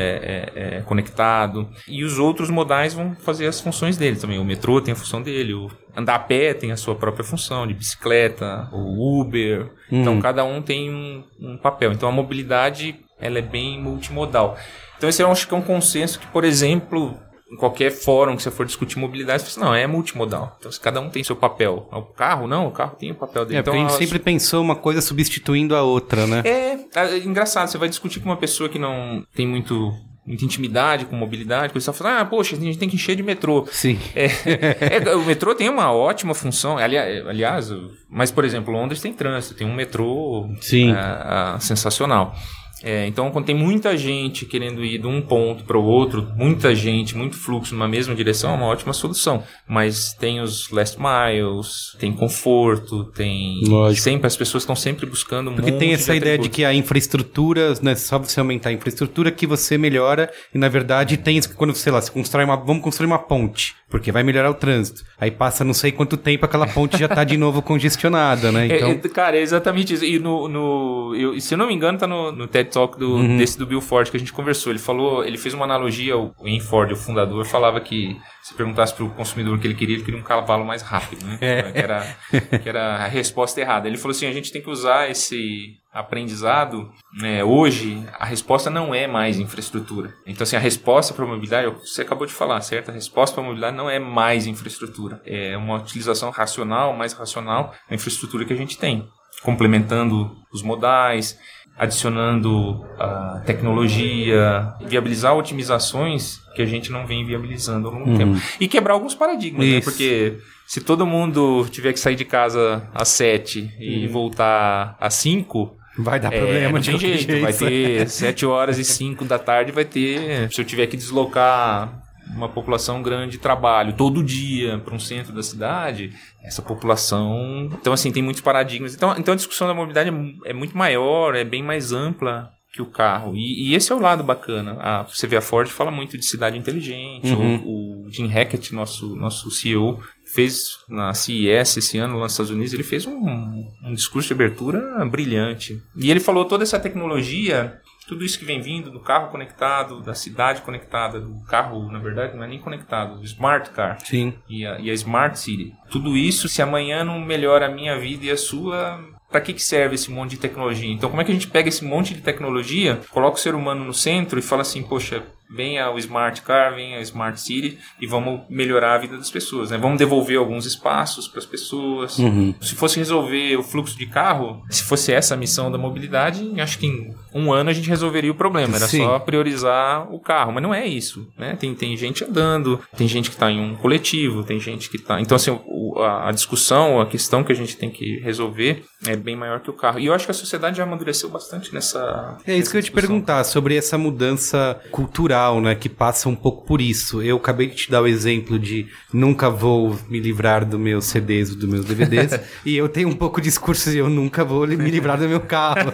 é- 0.55 0.77
é 0.77 0.81
conectado. 0.81 1.69
E 1.87 2.03
os 2.03 2.17
outros 2.17 2.49
modais 2.49 2.93
vão 2.95 3.15
fazer 3.15 3.45
as 3.45 3.61
funções 3.61 3.95
dele 3.95 4.15
também. 4.17 4.39
O 4.39 4.43
metrô 4.45 4.81
tem 4.81 4.91
a 4.91 4.95
função 4.97 5.21
dele, 5.21 5.53
o 5.53 5.69
andar 5.95 6.15
a 6.15 6.19
pé 6.19 6.53
tem 6.53 6.71
a 6.71 6.77
sua 6.77 6.95
própria 6.95 7.23
função, 7.23 7.67
de 7.67 7.73
bicicleta, 7.75 8.67
o 8.71 9.21
Uber. 9.21 9.69
Então 9.91 10.19
cada 10.19 10.43
um 10.43 10.61
tem 10.61 10.89
um, 10.93 11.23
um 11.39 11.57
papel. 11.57 11.91
Então 11.91 12.09
a 12.09 12.11
mobilidade 12.11 12.95
ela 13.19 13.37
é 13.37 13.41
bem 13.41 13.79
multimodal. 13.81 14.57
Então 14.97 15.07
esse 15.07 15.21
eu 15.21 15.31
acho 15.31 15.47
que 15.47 15.53
é 15.53 15.57
um 15.57 15.61
consenso 15.61 16.19
que, 16.19 16.25
por 16.27 16.43
exemplo, 16.43 17.15
em 17.51 17.55
qualquer 17.55 17.91
fórum 17.91 18.35
que 18.35 18.43
você 18.43 18.51
for 18.51 18.65
discutir 18.65 18.99
mobilidade, 18.99 19.41
você 19.43 19.51
fala 19.51 19.67
assim, 19.67 19.75
não, 19.75 19.75
é 19.75 19.87
multimodal. 19.87 20.55
Então, 20.59 20.71
se 20.71 20.79
cada 20.79 20.99
um 20.99 21.09
tem 21.09 21.23
seu 21.23 21.35
papel. 21.35 21.87
O 21.91 22.01
carro, 22.01 22.45
não, 22.47 22.67
o 22.67 22.71
carro 22.71 22.95
tem 22.99 23.11
o 23.11 23.15
papel 23.15 23.45
dele. 23.45 23.57
É, 23.57 23.59
então, 23.61 23.73
a 23.73 23.77
gente 23.77 23.93
sempre 23.93 24.19
pensou 24.19 24.61
uma 24.61 24.75
coisa 24.75 25.01
substituindo 25.01 25.75
a 25.75 25.81
outra, 25.81 26.27
né? 26.27 26.41
é, 26.45 26.77
é 26.93 27.17
engraçado, 27.19 27.67
você 27.69 27.77
vai 27.77 27.87
discutir 27.89 28.19
com 28.19 28.27
uma 28.29 28.37
pessoa 28.37 28.67
que 28.67 28.77
não 28.77 29.25
tem 29.33 29.47
muito, 29.47 29.93
muita 30.25 30.43
intimidade 30.43 31.05
com 31.05 31.15
mobilidade, 31.15 31.73
você 31.73 31.93
fala, 31.93 32.19
ah, 32.19 32.25
poxa, 32.25 32.55
a 32.55 32.59
gente 32.59 32.77
tem 32.77 32.89
que 32.89 32.95
encher 32.95 33.15
de 33.15 33.23
metrô. 33.23 33.65
Sim. 33.71 33.97
É, 34.13 34.25
é, 35.09 35.15
o 35.15 35.23
metrô 35.23 35.55
tem 35.55 35.69
uma 35.69 35.89
ótima 35.93 36.33
função, 36.33 36.77
ali- 36.77 36.97
aliás, 36.97 37.69
mas, 38.09 38.29
por 38.29 38.43
exemplo, 38.43 38.73
Londres 38.73 39.01
tem 39.01 39.13
trânsito, 39.13 39.55
tem 39.55 39.65
um 39.65 39.73
metrô 39.73 40.49
Sim. 40.59 40.91
é, 40.91 41.55
é, 41.55 41.59
sensacional. 41.61 42.35
É, 42.83 43.07
então, 43.07 43.31
quando 43.31 43.45
tem 43.45 43.55
muita 43.55 43.97
gente 43.97 44.45
querendo 44.45 44.83
ir 44.83 44.99
de 44.99 45.07
um 45.07 45.21
ponto 45.21 45.63
para 45.63 45.77
o 45.77 45.83
outro, 45.83 46.27
muita 46.35 46.75
gente, 46.75 47.15
muito 47.15 47.35
fluxo 47.35 47.73
numa 47.73 47.87
mesma 47.87 48.13
direção, 48.13 48.51
é 48.51 48.53
uma 48.53 48.67
ótima 48.67 48.93
solução. 48.93 49.43
Mas 49.67 50.13
tem 50.13 50.39
os 50.41 50.69
last 50.69 50.97
miles, 50.99 51.95
tem 51.99 52.13
conforto, 52.13 53.05
tem. 53.05 53.61
Lógico. 53.63 54.03
Sempre, 54.03 54.27
as 54.27 54.35
pessoas 54.35 54.63
estão 54.63 54.75
sempre 54.75 55.05
buscando 55.05 55.49
um 55.49 55.55
Porque 55.55 55.71
tem 55.71 55.89
monte 55.89 55.99
essa 55.99 56.15
ideia 56.15 56.37
de 56.37 56.49
que 56.49 56.63
a 56.63 56.73
infraestrutura, 56.73 57.73
né, 57.81 57.95
só 57.95 58.19
você 58.19 58.39
aumentar 58.39 58.69
a 58.69 58.73
infraestrutura 58.73 59.31
que 59.31 59.47
você 59.47 59.77
melhora, 59.77 60.31
e 60.53 60.57
na 60.57 60.69
verdade 60.69 61.17
tem 61.17 61.37
isso 61.37 61.49
que 61.49 61.55
quando, 61.55 61.73
sei 61.75 61.91
lá, 61.91 62.01
você 62.01 62.11
constrói 62.11 62.45
uma, 62.45 62.55
vamos 62.55 62.83
construir 62.83 63.07
uma 63.07 63.19
ponte, 63.19 63.75
porque 63.89 64.11
vai 64.11 64.21
melhorar 64.23 64.49
o 64.49 64.53
trânsito. 64.53 65.03
Aí 65.19 65.31
passa 65.31 65.63
não 65.63 65.73
sei 65.73 65.91
quanto 65.91 66.17
tempo, 66.17 66.45
aquela 66.45 66.67
ponte 66.67 66.97
já 66.97 67.07
tá 67.07 67.23
de 67.23 67.37
novo 67.37 67.61
congestionada, 67.61 68.51
né? 68.51 68.67
É, 68.71 68.75
Então, 68.77 68.89
é, 68.91 69.09
cara, 69.09 69.37
é 69.37 69.41
exatamente 69.41 69.93
isso. 69.93 70.03
E 70.05 70.19
no. 70.19 70.47
no 70.47 71.15
eu, 71.15 71.39
se 71.39 71.53
eu 71.53 71.57
não 71.57 71.67
me 71.67 71.73
engano, 71.73 71.97
tá 71.97 72.05
no, 72.07 72.31
no 72.31 72.47
TED 72.47 72.69
Talk 72.69 72.99
do, 72.99 73.15
Uhum. 73.15 73.37
desse 73.37 73.57
do 73.57 73.65
Bill 73.65 73.81
Ford 73.81 74.09
que 74.09 74.17
a 74.17 74.19
gente 74.19 74.33
conversou. 74.33 74.71
Ele 74.71 74.79
falou, 74.79 75.23
ele 75.23 75.37
fez 75.37 75.53
uma 75.53 75.65
analogia, 75.65 76.17
o 76.17 76.33
Ian 76.43 76.59
Ford, 76.59 76.91
o 76.91 76.95
fundador, 76.95 77.45
falava 77.45 77.79
que 77.79 78.17
se 78.43 78.53
perguntasse 78.53 78.93
pro 78.93 79.09
consumidor 79.09 79.55
o 79.55 79.59
que 79.59 79.67
ele 79.67 79.73
queria, 79.75 79.95
ele 79.95 80.03
queria 80.03 80.19
um 80.19 80.23
cavalo 80.23 80.65
mais 80.65 80.81
rápido, 80.81 81.25
né? 81.25 81.37
É. 81.41 81.63
Que, 81.71 81.77
era, 81.79 82.17
que 82.61 82.69
era 82.69 82.95
a 82.97 83.07
resposta 83.07 83.59
errada. 83.59 83.87
Ele 83.87 83.97
falou 83.97 84.11
assim: 84.11 84.25
a 84.27 84.31
gente 84.33 84.51
tem 84.51 84.61
que 84.61 84.69
usar 84.69 85.09
esse 85.09 85.75
aprendizado. 85.97 86.91
né, 87.19 87.43
hoje, 87.43 88.03
a 88.19 88.25
resposta 88.25 88.69
não 88.69 88.93
é 88.93 89.07
mais 89.07 89.39
infraestrutura. 89.39 90.13
Então, 90.25 90.43
assim, 90.43 90.55
a 90.55 90.59
resposta 90.59 91.13
para 91.13 91.25
a 91.25 91.27
mobilidade, 91.27 91.73
você 91.83 92.01
acabou 92.01 92.27
de 92.27 92.33
falar, 92.33 92.61
certo? 92.61 92.89
A 92.89 92.93
resposta 92.93 93.33
para 93.33 93.43
a 93.43 93.47
mobilidade 93.47 93.75
não 93.75 93.89
é 93.89 93.99
mais 93.99 94.45
infraestrutura. 94.45 95.21
É 95.25 95.57
uma 95.57 95.77
utilização 95.77 96.29
racional, 96.29 96.95
mais 96.95 97.13
racional 97.13 97.73
da 97.89 97.95
infraestrutura 97.95 98.45
que 98.45 98.53
a 98.53 98.57
gente 98.57 98.77
tem. 98.77 99.07
Complementando 99.43 100.35
os 100.51 100.63
modais, 100.63 101.37
adicionando 101.77 102.83
a 102.97 103.41
tecnologia, 103.45 104.73
viabilizar 104.85 105.35
otimizações 105.35 106.39
que 106.55 106.61
a 106.61 106.65
gente 106.65 106.91
não 106.91 107.05
vem 107.05 107.23
viabilizando 107.23 107.87
ao 107.87 107.93
longo 107.93 108.11
do 108.11 108.17
tempo. 108.17 108.41
E 108.59 108.67
quebrar 108.67 108.93
alguns 108.93 109.13
paradigmas, 109.13 109.67
né? 109.67 109.81
Porque 109.81 110.39
se 110.65 110.81
todo 110.81 111.05
mundo 111.05 111.67
tiver 111.69 111.93
que 111.93 111.99
sair 111.99 112.15
de 112.15 112.25
casa 112.25 112.89
às 112.93 113.09
sete 113.09 113.71
e 113.79 114.07
voltar 114.07 114.97
às 114.99 115.13
cinco, 115.13 115.76
vai 115.97 116.19
dar 116.19 116.33
é, 116.33 116.37
problema 116.37 116.71
não 116.73 116.81
tem 116.81 116.93
qualquer 116.93 117.17
jeito, 117.17 117.41
vai 117.41 117.53
ter 117.53 118.09
7 118.09 118.45
horas 118.45 118.77
e 118.77 118.83
5 118.83 119.25
da 119.25 119.39
tarde, 119.39 119.71
vai 119.71 119.85
ter. 119.85 120.51
Se 120.51 120.61
eu 120.61 120.65
tiver 120.65 120.87
que 120.87 120.97
deslocar 120.97 122.03
uma 122.35 122.49
população 122.49 123.01
grande 123.01 123.33
de 123.33 123.37
trabalho 123.37 123.93
todo 123.93 124.23
dia 124.23 124.77
para 124.79 124.93
um 124.93 124.99
centro 124.99 125.33
da 125.33 125.41
cidade, 125.41 126.11
essa 126.43 126.61
população. 126.61 127.69
Então, 127.79 127.93
assim, 127.93 128.11
tem 128.11 128.21
muitos 128.21 128.41
paradigmas. 128.41 128.93
Então, 128.93 129.15
então 129.17 129.33
a 129.33 129.37
discussão 129.37 129.67
da 129.67 129.73
mobilidade 129.73 130.09
é 130.09 130.49
é 130.49 130.53
muito 130.53 130.77
maior, 130.77 131.35
é 131.35 131.43
bem 131.43 131.63
mais 131.63 131.91
ampla 131.91 132.51
que 132.73 132.81
o 132.81 132.85
carro. 132.85 133.35
E, 133.35 133.69
e 133.69 133.75
esse 133.75 133.91
é 133.91 133.95
o 133.95 133.99
lado 133.99 134.23
bacana. 134.23 134.77
A, 134.79 135.03
você 135.03 135.25
vê 135.27 135.37
a 135.37 135.41
Ford 135.41 135.69
fala 135.69 135.91
muito 135.91 136.17
de 136.17 136.25
cidade 136.25 136.57
inteligente. 136.57 137.31
Uhum. 137.31 137.57
O, 137.65 138.07
o 138.07 138.11
Jim 138.11 138.27
Hackett, 138.27 138.73
nosso, 138.73 139.15
nosso 139.15 139.49
CEO, 139.49 140.01
fez 140.25 140.77
na 140.87 141.13
CES 141.13 141.77
esse 141.77 141.97
ano 141.97 142.15
lá 142.15 142.23
nos 142.23 142.33
Estados 142.33 142.51
Unidos, 142.51 142.73
ele 142.73 142.83
fez 142.83 143.05
um, 143.05 143.65
um 143.83 143.93
discurso 143.93 144.27
de 144.27 144.33
abertura 144.33 145.05
brilhante. 145.05 145.81
E 145.95 146.11
ele 146.11 146.19
falou 146.19 146.45
toda 146.45 146.63
essa 146.63 146.79
tecnologia 146.79 147.81
tudo 148.07 148.23
isso 148.23 148.39
que 148.39 148.45
vem 148.45 148.61
vindo 148.61 148.89
do 148.89 149.01
carro 149.01 149.29
conectado, 149.29 150.01
da 150.01 150.13
cidade 150.13 150.61
conectada, 150.61 151.19
do 151.19 151.43
carro, 151.43 151.91
na 151.91 151.99
verdade, 151.99 152.37
não 152.37 152.43
é 152.43 152.47
nem 152.47 152.59
conectado, 152.59 153.19
do 153.19 153.25
smart 153.25 153.69
car. 153.71 153.99
Sim. 153.99 154.33
E 154.49 154.65
a, 154.65 154.79
e 154.79 154.89
a 154.89 154.93
smart 154.93 155.37
city. 155.37 155.73
Tudo 155.91 156.15
isso, 156.15 156.47
se 156.47 156.61
amanhã 156.61 157.03
não 157.03 157.19
melhora 157.19 157.65
a 157.65 157.69
minha 157.69 157.99
vida 157.99 158.25
e 158.25 158.31
a 158.31 158.37
sua, 158.37 159.03
para 159.29 159.41
que, 159.41 159.53
que 159.53 159.61
serve 159.61 159.95
esse 159.95 160.09
monte 160.09 160.31
de 160.31 160.37
tecnologia? 160.37 160.91
Então, 160.91 161.09
como 161.09 161.21
é 161.21 161.25
que 161.25 161.31
a 161.31 161.33
gente 161.33 161.47
pega 161.47 161.69
esse 161.69 161.83
monte 161.83 162.13
de 162.13 162.21
tecnologia, 162.21 163.01
coloca 163.11 163.37
o 163.37 163.39
ser 163.39 163.55
humano 163.55 163.83
no 163.83 163.93
centro 163.93 164.39
e 164.39 164.41
fala 164.41 164.61
assim, 164.61 164.83
poxa, 164.83 165.23
venha 165.49 165.89
o 165.91 165.97
Smart 165.97 166.41
Car, 166.41 166.73
venha 166.75 166.97
a 166.97 167.01
Smart 167.01 167.39
City 167.39 167.77
e 168.01 168.07
vamos 168.07 168.41
melhorar 168.49 168.95
a 168.95 168.97
vida 168.97 169.17
das 169.17 169.29
pessoas, 169.31 169.71
né? 169.71 169.77
Vamos 169.77 169.97
devolver 169.97 170.37
alguns 170.37 170.65
espaços 170.65 171.27
para 171.27 171.39
as 171.39 171.45
pessoas. 171.45 172.17
Uhum. 172.19 172.53
Se 172.61 172.75
fosse 172.75 172.97
resolver 172.97 173.55
o 173.57 173.63
fluxo 173.63 173.97
de 173.97 174.05
carro, 174.07 174.61
se 174.69 174.83
fosse 174.83 175.11
essa 175.13 175.33
a 175.33 175.37
missão 175.37 175.71
da 175.71 175.77
mobilidade, 175.77 176.49
acho 176.59 176.79
que 176.79 176.87
em 176.87 177.13
um 177.33 177.51
ano 177.51 177.69
a 177.69 177.73
gente 177.73 177.89
resolveria 177.89 178.31
o 178.31 178.35
problema. 178.35 178.75
Era 178.77 178.87
Sim. 178.87 179.03
só 179.05 179.19
priorizar 179.19 180.11
o 180.13 180.19
carro, 180.19 180.51
mas 180.51 180.63
não 180.63 180.73
é 180.73 180.85
isso, 180.85 181.27
né? 181.37 181.55
Tem, 181.59 181.73
tem 181.75 181.95
gente 181.95 182.23
andando, 182.23 182.79
tem 182.95 183.07
gente 183.07 183.29
que 183.29 183.35
está 183.35 183.51
em 183.51 183.59
um 183.59 183.75
coletivo, 183.75 184.43
tem 184.43 184.59
gente 184.59 184.89
que 184.89 184.97
está... 184.97 185.21
Então, 185.21 185.35
assim, 185.35 185.51
o- 185.65 185.99
a, 186.01 186.29
a 186.29 186.31
discussão, 186.31 186.99
a 187.01 187.05
questão 187.05 187.43
que 187.43 187.51
a 187.51 187.55
gente 187.55 187.75
tem 187.77 187.89
que 187.89 188.19
resolver 188.19 188.83
é 189.05 189.15
bem 189.15 189.35
maior 189.35 189.59
que 189.59 189.69
o 189.69 189.73
carro. 189.73 189.99
E 189.99 190.05
eu 190.05 190.13
acho 190.13 190.25
que 190.25 190.31
a 190.31 190.33
sociedade 190.33 190.77
já 190.77 190.83
amadureceu 190.83 191.29
bastante 191.29 191.73
nessa 191.73 192.37
É 192.45 192.55
isso 192.55 192.69
que 192.69 192.77
eu 192.77 192.79
ia 192.79 192.83
te 192.83 192.91
nessa 192.91 193.01
perguntar, 193.01 193.43
sobre 193.43 193.75
essa 193.75 193.97
mudança 193.97 194.79
cultural, 194.91 195.36
né, 195.61 195.75
que 195.75 195.89
passa 195.89 196.29
um 196.29 196.35
pouco 196.35 196.65
por 196.65 196.81
isso. 196.81 197.21
Eu 197.21 197.37
acabei 197.37 197.67
de 197.67 197.75
te 197.75 197.91
dar 197.91 198.01
o 198.01 198.07
exemplo 198.07 198.57
de 198.57 198.87
nunca 199.13 199.49
vou 199.49 199.97
me 200.09 200.19
livrar 200.19 200.65
dos 200.65 200.79
meus 200.79 201.05
CDs, 201.05 201.55
dos 201.55 201.69
meus 201.69 201.85
DVDs, 201.85 202.39
e 202.65 202.75
eu 202.75 202.89
tenho 202.89 203.09
um 203.09 203.15
pouco 203.15 203.41
de 203.41 203.47
discurso 203.47 203.89
de 203.89 203.97
eu 203.97 204.09
nunca 204.09 204.43
vou 204.43 204.67
me 204.67 204.91
livrar 204.91 205.17
do 205.17 205.27
meu 205.27 205.39
carro. 205.39 205.93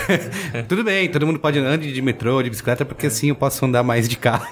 Tudo 0.68 0.84
bem, 0.84 1.08
todo 1.08 1.26
mundo 1.26 1.38
pode 1.38 1.58
andar 1.58 1.76
de 1.76 2.02
metrô, 2.02 2.42
de 2.42 2.50
bicicleta, 2.50 2.84
porque 2.84 3.06
assim 3.06 3.28
eu 3.28 3.34
posso 3.34 3.64
andar 3.64 3.82
mais 3.82 4.08
de 4.08 4.16
carro. 4.16 4.46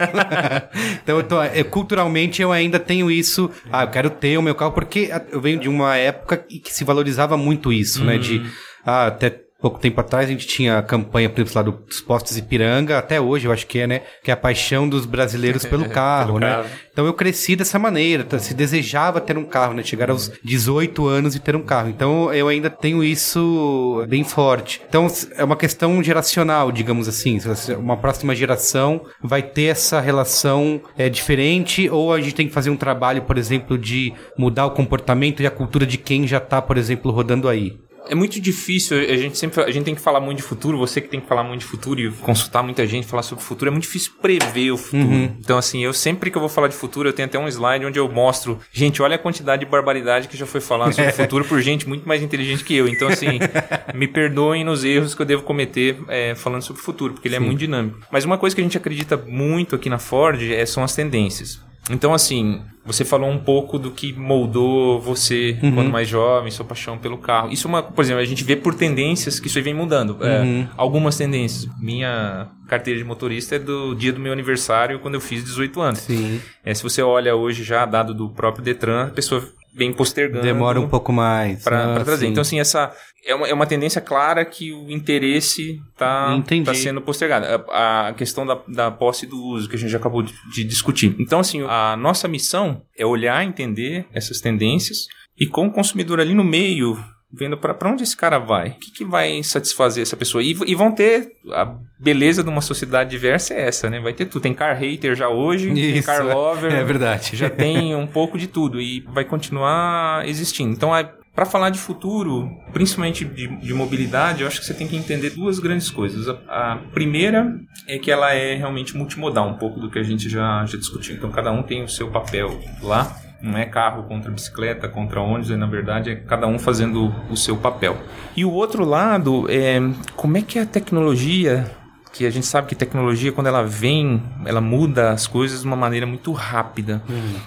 então, 1.02 1.16
eu 1.18 1.22
tô, 1.22 1.42
é, 1.42 1.62
culturalmente, 1.62 2.42
eu 2.42 2.52
ainda 2.52 2.78
tenho 2.78 3.10
isso, 3.10 3.50
ah, 3.70 3.84
eu 3.84 3.88
quero 3.88 4.10
ter 4.10 4.36
o 4.36 4.42
meu 4.42 4.54
carro, 4.54 4.72
porque 4.72 5.10
eu 5.30 5.40
venho 5.40 5.60
de 5.60 5.68
uma 5.68 5.96
época 5.96 6.44
em 6.50 6.58
que 6.58 6.72
se 6.72 6.84
valorizava 6.84 7.36
muito 7.36 7.72
isso, 7.72 8.04
né, 8.04 8.18
de, 8.18 8.42
ah, 8.84 9.06
até 9.06 9.41
pouco 9.62 9.78
tempo 9.78 10.00
atrás 10.00 10.26
a 10.26 10.32
gente 10.32 10.46
tinha 10.46 10.76
a 10.78 10.82
campanha, 10.82 11.30
por 11.30 11.40
exemplo, 11.40 11.54
lá 11.54 11.62
dos 11.62 12.00
postos 12.00 12.36
Ipiranga, 12.36 12.98
até 12.98 13.20
hoje 13.20 13.46
eu 13.46 13.52
acho 13.52 13.66
que 13.66 13.78
é, 13.78 13.86
né? 13.86 14.02
Que 14.22 14.30
é 14.30 14.34
a 14.34 14.36
paixão 14.36 14.88
dos 14.88 15.06
brasileiros 15.06 15.64
pelo 15.64 15.88
carro, 15.90 16.26
Pelo 16.26 16.40
né? 16.40 16.50
carro. 16.50 16.68
Então 16.92 17.06
eu 17.06 17.14
cresci 17.14 17.54
dessa 17.54 17.78
maneira, 17.78 18.24
tá? 18.24 18.38
se 18.38 18.52
desejava 18.52 19.20
ter 19.20 19.38
um 19.38 19.44
carro, 19.44 19.72
né? 19.72 19.82
Chegar 19.84 20.10
aos 20.10 20.32
18 20.42 21.06
anos 21.06 21.36
e 21.36 21.38
ter 21.38 21.54
um 21.54 21.62
carro. 21.62 21.88
Então 21.88 22.32
eu 22.34 22.48
ainda 22.48 22.68
tenho 22.68 23.04
isso 23.04 24.04
bem 24.08 24.24
forte. 24.24 24.82
Então 24.88 25.06
é 25.36 25.44
uma 25.44 25.56
questão 25.56 26.02
geracional, 26.02 26.72
digamos 26.72 27.08
assim. 27.08 27.38
Uma 27.78 27.96
próxima 27.96 28.34
geração 28.34 29.02
vai 29.22 29.42
ter 29.42 29.64
essa 29.64 30.00
relação 30.00 30.80
é, 30.98 31.08
diferente 31.08 31.88
ou 31.88 32.12
a 32.12 32.20
gente 32.20 32.34
tem 32.34 32.48
que 32.48 32.52
fazer 32.52 32.70
um 32.70 32.76
trabalho, 32.76 33.22
por 33.22 33.38
exemplo, 33.38 33.78
de 33.78 34.12
mudar 34.36 34.66
o 34.66 34.72
comportamento 34.72 35.42
e 35.42 35.46
a 35.46 35.50
cultura 35.50 35.86
de 35.86 35.96
quem 35.96 36.26
já 36.26 36.40
tá, 36.40 36.60
por 36.60 36.76
exemplo, 36.76 37.12
rodando 37.12 37.48
aí. 37.48 37.78
É 38.08 38.14
muito 38.14 38.40
difícil, 38.40 38.98
a 38.98 39.16
gente 39.16 39.38
sempre 39.38 39.62
a 39.62 39.70
gente 39.70 39.84
tem 39.84 39.94
que 39.94 40.00
falar 40.00 40.20
muito 40.20 40.38
de 40.38 40.42
futuro, 40.42 40.76
você 40.76 41.00
que 41.00 41.08
tem 41.08 41.20
que 41.20 41.26
falar 41.26 41.44
muito 41.44 41.60
de 41.60 41.66
futuro 41.66 42.00
e 42.00 42.10
consultar 42.10 42.62
muita 42.62 42.86
gente, 42.86 43.06
falar 43.06 43.22
sobre 43.22 43.42
o 43.42 43.46
futuro, 43.46 43.68
é 43.68 43.70
muito 43.70 43.84
difícil 43.84 44.12
prever 44.20 44.72
o 44.72 44.76
futuro. 44.76 45.08
Uhum. 45.08 45.36
Então, 45.38 45.56
assim, 45.56 45.84
eu 45.84 45.92
sempre 45.92 46.30
que 46.30 46.36
eu 46.36 46.40
vou 46.40 46.48
falar 46.48 46.68
de 46.68 46.74
futuro, 46.74 47.08
eu 47.08 47.12
tenho 47.12 47.26
até 47.26 47.38
um 47.38 47.46
slide 47.48 47.86
onde 47.86 47.98
eu 47.98 48.10
mostro, 48.10 48.58
gente, 48.72 49.00
olha 49.00 49.16
a 49.16 49.18
quantidade 49.18 49.64
de 49.64 49.70
barbaridade 49.70 50.28
que 50.28 50.36
já 50.36 50.46
foi 50.46 50.60
falada 50.60 50.92
sobre 50.92 51.10
o 51.10 51.14
futuro 51.14 51.44
por 51.44 51.60
gente 51.60 51.88
muito 51.88 52.06
mais 52.06 52.22
inteligente 52.22 52.64
que 52.64 52.74
eu. 52.74 52.88
Então, 52.88 53.08
assim, 53.08 53.38
me 53.94 54.08
perdoem 54.08 54.64
nos 54.64 54.84
erros 54.84 55.14
que 55.14 55.22
eu 55.22 55.26
devo 55.26 55.42
cometer 55.42 55.98
é, 56.08 56.34
falando 56.34 56.62
sobre 56.62 56.82
o 56.82 56.84
futuro, 56.84 57.14
porque 57.14 57.28
ele 57.28 57.36
é 57.36 57.40
muito 57.40 57.58
dinâmico. 57.58 58.00
Mas 58.10 58.24
uma 58.24 58.38
coisa 58.38 58.54
que 58.54 58.60
a 58.60 58.64
gente 58.64 58.76
acredita 58.76 59.16
muito 59.16 59.76
aqui 59.76 59.88
na 59.88 59.98
Ford 59.98 60.42
é, 60.42 60.66
são 60.66 60.82
as 60.82 60.94
tendências. 60.94 61.60
Então, 61.90 62.14
assim, 62.14 62.62
você 62.84 63.04
falou 63.04 63.28
um 63.28 63.38
pouco 63.38 63.78
do 63.78 63.90
que 63.90 64.12
moldou 64.12 65.00
você 65.00 65.56
quando 65.74 65.90
mais 65.90 66.08
jovem, 66.08 66.50
sua 66.50 66.64
paixão 66.64 66.98
pelo 66.98 67.18
carro. 67.18 67.50
Isso 67.50 67.66
é 67.66 67.68
uma, 67.68 67.82
por 67.82 68.02
exemplo, 68.02 68.20
a 68.20 68.24
gente 68.24 68.44
vê 68.44 68.56
por 68.56 68.74
tendências 68.74 69.38
que 69.38 69.46
isso 69.46 69.58
aí 69.58 69.64
vem 69.64 69.74
mudando. 69.74 70.16
É, 70.20 70.66
algumas 70.76 71.16
tendências. 71.16 71.70
Minha 71.80 72.48
carteira 72.68 72.98
de 72.98 73.04
motorista 73.04 73.56
é 73.56 73.58
do 73.58 73.94
dia 73.94 74.12
do 74.12 74.20
meu 74.20 74.32
aniversário, 74.32 74.98
quando 75.00 75.14
eu 75.14 75.20
fiz 75.20 75.44
18 75.44 75.80
anos. 75.80 75.98
Sim. 76.00 76.40
É, 76.64 76.72
se 76.74 76.82
você 76.82 77.02
olha 77.02 77.34
hoje 77.34 77.62
já, 77.62 77.84
dado 77.84 78.14
do 78.14 78.28
próprio 78.30 78.64
Detran, 78.64 79.06
a 79.06 79.10
pessoa 79.10 79.42
vem 79.74 79.92
postergando. 79.92 80.42
Demora 80.44 80.80
um 80.80 80.88
pouco 80.88 81.12
mais. 81.12 81.62
Para 81.62 81.96
Ah, 81.96 82.04
trazer. 82.04 82.26
sim. 82.26 82.30
Então, 82.32 82.42
assim, 82.42 82.60
essa 82.60 82.92
é 83.26 83.34
uma, 83.34 83.46
é 83.48 83.54
uma 83.54 83.66
tendência 83.66 84.00
clara 84.00 84.44
que 84.44 84.72
o 84.72 84.90
interesse 84.90 85.80
está 85.92 86.42
tá 86.64 86.74
sendo 86.74 87.00
postergado. 87.00 87.46
A, 87.70 88.08
a 88.08 88.12
questão 88.14 88.44
da, 88.46 88.60
da 88.68 88.90
posse 88.90 89.26
do 89.26 89.36
uso, 89.42 89.68
que 89.68 89.76
a 89.76 89.78
gente 89.78 89.90
já 89.90 89.98
acabou 89.98 90.22
de, 90.22 90.32
de 90.52 90.64
discutir. 90.64 91.14
Então, 91.18 91.40
assim, 91.40 91.62
a 91.68 91.96
nossa 91.96 92.28
missão 92.28 92.82
é 92.98 93.06
olhar, 93.06 93.44
entender 93.44 94.06
essas 94.12 94.40
tendências 94.40 95.06
e, 95.38 95.46
com 95.46 95.66
o 95.66 95.72
consumidor 95.72 96.20
ali 96.20 96.34
no 96.34 96.44
meio, 96.44 96.98
vendo 97.32 97.56
para 97.56 97.90
onde 97.90 98.02
esse 98.02 98.16
cara 98.16 98.38
vai, 98.38 98.70
o 98.70 98.74
que, 98.74 98.90
que 98.90 99.04
vai 99.04 99.42
satisfazer 99.42 100.02
essa 100.02 100.16
pessoa. 100.16 100.42
E, 100.42 100.56
e 100.66 100.74
vão 100.74 100.92
ter. 100.92 101.32
A 101.50 101.76
beleza 101.98 102.42
de 102.42 102.48
uma 102.48 102.60
sociedade 102.60 103.10
diversa 103.10 103.54
é 103.54 103.66
essa, 103.66 103.88
né? 103.88 104.00
Vai 104.00 104.12
ter 104.12 104.26
tudo. 104.26 104.42
Tem 104.42 104.54
car 104.54 104.76
hater 104.76 105.14
já 105.14 105.28
hoje, 105.28 105.72
tem 105.72 105.96
Isso, 105.96 106.06
car 106.06 106.24
lover. 106.24 106.72
é 106.74 106.84
verdade. 106.84 107.36
Já 107.36 107.48
tem 107.50 107.94
um 107.94 108.06
pouco 108.06 108.36
de 108.36 108.46
tudo 108.46 108.80
e 108.80 109.00
vai 109.00 109.24
continuar 109.24 110.28
existindo. 110.28 110.72
Então, 110.72 110.90
para 111.34 111.46
falar 111.46 111.70
de 111.70 111.78
futuro, 111.78 112.50
principalmente 112.72 113.24
de, 113.24 113.48
de 113.48 113.72
mobilidade, 113.72 114.42
eu 114.42 114.46
acho 114.46 114.60
que 114.60 114.66
você 114.66 114.74
tem 114.74 114.86
que 114.86 114.96
entender 114.96 115.30
duas 115.30 115.58
grandes 115.58 115.88
coisas. 115.88 116.28
A, 116.28 116.72
a 116.72 116.76
primeira 116.92 117.58
é 117.88 117.98
que 117.98 118.10
ela 118.10 118.34
é 118.34 118.54
realmente 118.54 118.96
multimodal, 118.96 119.48
um 119.48 119.56
pouco 119.56 119.80
do 119.80 119.90
que 119.90 119.98
a 119.98 120.02
gente 120.02 120.28
já, 120.28 120.64
já 120.66 120.76
discutiu. 120.76 121.14
Então, 121.14 121.30
cada 121.30 121.50
um 121.50 121.62
tem 121.62 121.82
o 121.82 121.88
seu 121.88 122.10
papel 122.10 122.60
lá. 122.82 123.16
Não 123.42 123.58
é 123.58 123.66
carro 123.66 124.04
contra 124.04 124.30
bicicleta, 124.30 124.88
contra 124.88 125.20
ônibus, 125.20 125.50
é, 125.50 125.56
na 125.56 125.66
verdade 125.66 126.10
é 126.10 126.14
cada 126.14 126.46
um 126.46 126.58
fazendo 126.58 127.12
o 127.28 127.36
seu 127.36 127.56
papel. 127.56 127.96
E 128.36 128.44
o 128.44 128.52
outro 128.52 128.84
lado 128.84 129.46
é 129.50 129.80
como 130.14 130.36
é 130.36 130.42
que 130.42 130.58
a 130.58 130.64
tecnologia 130.64 131.68
que 132.12 132.26
a 132.26 132.30
gente 132.30 132.46
sabe 132.46 132.68
que 132.68 132.74
tecnologia, 132.74 133.32
quando 133.32 133.46
ela 133.46 133.64
vem, 133.64 134.22
ela 134.44 134.60
muda 134.60 135.12
as 135.12 135.26
coisas 135.26 135.62
de 135.62 135.66
uma 135.66 135.76
maneira 135.76 136.06
muito 136.06 136.30
rápida. 136.32 137.02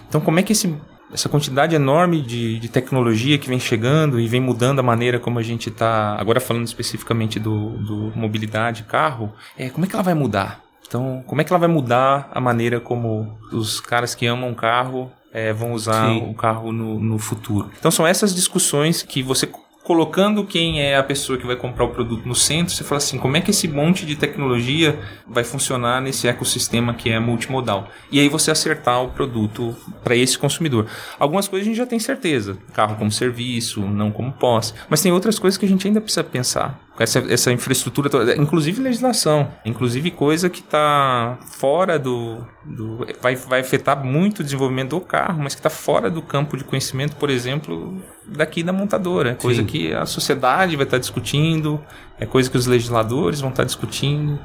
Então, 0.10 0.20
como 0.20 0.40
é 0.40 0.44
que 0.44 0.54
esse, 0.54 0.76
essa 1.14 1.30
quantidade 1.30 1.76
enorme 1.76 2.22
de, 2.22 2.60
de 2.60 2.68
tecnologia 2.68 3.38
que 3.38 3.48
vem 3.48 3.60
chegando 3.60 4.20
e 4.20 4.28
vem 4.28 4.42
mudando 4.42 4.80
a 4.80 4.84
maneira 4.84 5.20
como 5.20 5.38
a 5.38 5.44
gente 5.44 5.70
está, 5.70 6.20
agora 6.20 6.40
falando 6.40 6.66
especificamente 6.66 7.40
do, 7.40 7.78
do 7.78 8.12
mobilidade, 8.16 8.84
carro, 8.84 9.32
é, 9.58 9.70
como 9.70 9.86
é 9.86 9.88
que 9.88 9.96
ela 9.96 10.04
vai 10.04 10.16
mudar? 10.16 10.62
Então, 10.88 11.24
como 11.28 11.42
é 11.42 11.44
que 11.44 11.52
ela 11.52 11.60
vai 11.60 11.70
mudar 11.70 12.30
a 12.34 12.40
maneira 12.40 12.80
como 12.80 13.38
os 13.52 13.80
caras 13.80 14.16
que 14.16 14.26
amam 14.26 14.54
carro 14.54 15.12
é, 15.36 15.52
vão 15.52 15.74
usar 15.74 16.08
Sim. 16.08 16.30
o 16.30 16.34
carro 16.34 16.72
no, 16.72 16.98
no 16.98 17.20
futuro? 17.20 17.70
Então, 17.78 17.92
são 17.92 18.08
essas 18.08 18.34
discussões 18.34 19.04
que 19.04 19.22
você 19.22 19.46
colocando 19.84 20.44
quem 20.44 20.82
é 20.82 20.98
a 20.98 21.04
pessoa 21.04 21.38
que 21.38 21.46
vai 21.46 21.56
comprar 21.56 21.86
o 21.86 21.90
produto 21.90 22.28
no 22.28 22.34
centro, 22.34 22.74
você 22.74 22.84
fala 22.84 22.98
assim, 22.98 23.20
como 23.20 23.38
é 23.38 23.42
que 23.42 23.52
esse 23.52 23.68
monte 23.68 24.04
de 24.04 24.16
tecnologia 24.16 24.98
vai 25.28 25.44
funcionar 25.44 26.02
nesse 26.02 26.28
ecossistema 26.28 26.96
que 26.96 27.12
é 27.12 27.20
multimodal? 27.20 27.88
E 28.12 28.20
aí 28.20 28.28
você 28.28 28.50
acertar 28.50 29.04
o 29.04 29.10
produto 29.10 29.76
para 30.04 30.16
esse 30.16 30.40
consumidor. 30.40 30.88
Algumas 31.20 31.48
coisas 31.48 31.68
a 31.68 31.70
gente 31.70 31.78
já 31.78 31.86
tem 31.86 32.00
certeza, 32.00 32.58
carro 32.74 32.96
como 32.96 33.12
serviço, 33.12 33.82
não 33.82 34.10
como 34.10 34.32
posse, 34.32 34.74
mas 34.90 35.02
tem 35.02 35.12
outras 35.12 35.38
coisas 35.38 35.56
que 35.56 35.68
a 35.68 35.70
gente 35.70 35.86
ainda 35.86 36.02
precisa 36.02 36.24
pensar. 36.24 36.80
Essa, 36.98 37.20
essa 37.30 37.52
infraestrutura 37.52 38.10
toda, 38.10 38.36
inclusive 38.38 38.82
legislação, 38.82 39.52
inclusive 39.66 40.12
coisa 40.12 40.50
que 40.50 40.62
está 40.62 41.38
fora 41.46 42.00
do, 42.00 42.38
do 42.64 43.06
vai, 43.22 43.36
vai 43.36 43.60
afetar 43.60 44.02
muito 44.04 44.40
o 44.40 44.44
desenvolvimento 44.44 44.92
do 44.92 45.02
carro, 45.02 45.44
mas 45.44 45.54
que 45.54 45.60
está 45.60 45.70
fora 45.70 46.10
do 46.10 46.22
campo 46.22 46.56
de 46.56 46.64
conhecimento, 46.64 47.16
por 47.18 47.30
exemplo, 47.30 48.02
daqui 48.26 48.64
da 48.64 48.72
montadora. 48.72 49.32
É 49.32 49.36
coisa 49.36 49.62
Sim. 49.62 49.68
que 49.68 49.94
a 49.94 50.06
sociedade 50.06 50.76
vai 50.76 50.86
estar 50.86 50.98
discutindo, 50.98 51.84
é 52.20 52.26
coisa 52.26 52.50
que 52.50 52.58
os 52.58 52.66
legisladores 52.66 53.42
vão 53.42 53.50
estar 53.50 53.64
discutindo. 53.64 54.40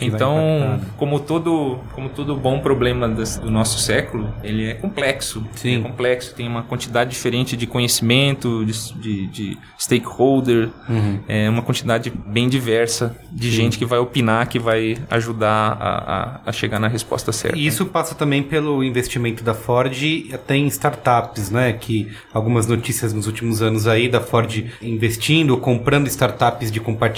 Então, 0.00 0.36
né? 0.36 0.80
como 0.96 1.20
todo, 1.20 1.78
como 1.92 2.08
todo 2.08 2.34
bom 2.36 2.60
problema 2.60 3.08
do 3.08 3.50
nosso 3.50 3.78
século, 3.78 4.32
ele 4.42 4.70
é 4.70 4.74
complexo. 4.74 5.44
Sim. 5.54 5.78
É 5.78 5.80
complexo, 5.80 6.34
tem 6.34 6.48
uma 6.48 6.62
quantidade 6.62 7.10
diferente 7.10 7.56
de 7.56 7.66
conhecimento, 7.66 8.64
de, 8.64 8.94
de, 8.94 9.26
de 9.26 9.58
stakeholder, 9.78 10.70
Uhum. 10.88 11.20
é 11.28 11.48
uma 11.48 11.62
quantidade 11.62 12.12
bem 12.26 12.48
diversa 12.48 13.16
de 13.30 13.50
gente 13.50 13.78
que 13.78 13.84
vai 13.84 13.98
opinar, 13.98 14.48
que 14.48 14.58
vai 14.58 14.96
ajudar 15.10 15.76
a, 15.80 15.88
a, 15.88 16.40
a 16.46 16.52
chegar 16.52 16.80
na 16.80 16.88
resposta 16.88 17.32
certa. 17.32 17.56
E 17.56 17.66
isso 17.66 17.86
passa 17.86 18.14
também 18.14 18.42
pelo 18.42 18.82
investimento 18.82 19.44
da 19.44 19.54
Ford 19.54 19.96
até 20.32 20.56
em 20.56 20.66
startups, 20.66 21.50
né? 21.50 21.72
Que 21.72 22.08
algumas 22.32 22.66
notícias 22.66 23.12
nos 23.12 23.26
últimos 23.26 23.62
anos 23.62 23.86
aí 23.86 24.08
da 24.08 24.20
Ford 24.20 24.64
investindo, 24.82 25.56
comprando 25.56 26.06
startups 26.08 26.70
de 26.70 26.80
compartilhamento, 26.80 27.09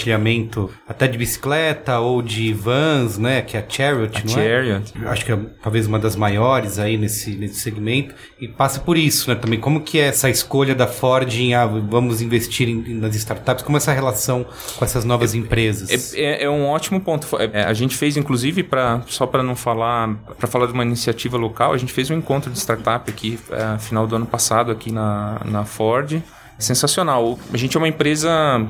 até 0.87 1.07
de 1.07 1.17
bicicleta 1.17 1.99
ou 1.99 2.21
de 2.21 2.53
vans, 2.53 3.17
né? 3.17 3.41
Que 3.41 3.57
é 3.57 3.59
a 3.59 3.63
Chariot, 3.67 4.17
A 4.17 4.23
não 4.23 4.31
é? 4.41 4.45
Chariot. 4.47 4.93
Eu 5.01 5.09
Acho 5.09 5.25
que 5.25 5.31
é 5.31 5.37
talvez 5.61 5.87
uma 5.87 5.99
das 5.99 6.15
maiores 6.15 6.79
aí 6.79 6.97
nesse, 6.97 7.31
nesse 7.35 7.59
segmento. 7.59 8.13
E 8.39 8.47
passa 8.47 8.79
por 8.79 8.97
isso, 8.97 9.29
né? 9.29 9.35
Também 9.35 9.59
como 9.59 9.81
que 9.81 9.99
é 9.99 10.05
essa 10.07 10.29
escolha 10.29 10.75
da 10.75 10.87
Ford 10.87 11.31
em 11.33 11.53
ah, 11.53 11.65
vamos 11.65 12.21
investir 12.21 12.67
em- 12.69 12.93
nas 12.95 13.15
startups, 13.15 13.63
como 13.63 13.77
essa 13.77 13.91
relação 13.93 14.45
com 14.77 14.85
essas 14.85 15.05
novas 15.05 15.33
empresas? 15.35 16.13
É, 16.15 16.21
é, 16.21 16.43
é 16.43 16.49
um 16.49 16.65
ótimo 16.65 16.99
ponto. 16.99 17.27
É, 17.53 17.63
a 17.63 17.73
gente 17.73 17.95
fez, 17.95 18.17
inclusive, 18.17 18.63
para 18.63 19.01
só 19.07 19.25
para 19.25 19.43
não 19.43 19.55
falar, 19.55 20.15
para 20.37 20.47
falar 20.47 20.67
de 20.67 20.73
uma 20.73 20.83
iniciativa 20.83 21.37
local, 21.37 21.73
a 21.73 21.77
gente 21.77 21.91
fez 21.93 22.09
um 22.09 22.15
encontro 22.15 22.51
de 22.51 22.59
startup 22.59 23.09
aqui, 23.09 23.39
é, 23.51 23.77
final 23.79 24.05
do 24.07 24.15
ano 24.15 24.25
passado, 24.25 24.71
aqui 24.71 24.91
na, 24.91 25.41
na 25.45 25.65
Ford. 25.65 26.21
Sensacional. 26.59 27.37
A 27.51 27.57
gente 27.57 27.75
é 27.75 27.79
uma 27.79 27.87
empresa 27.87 28.65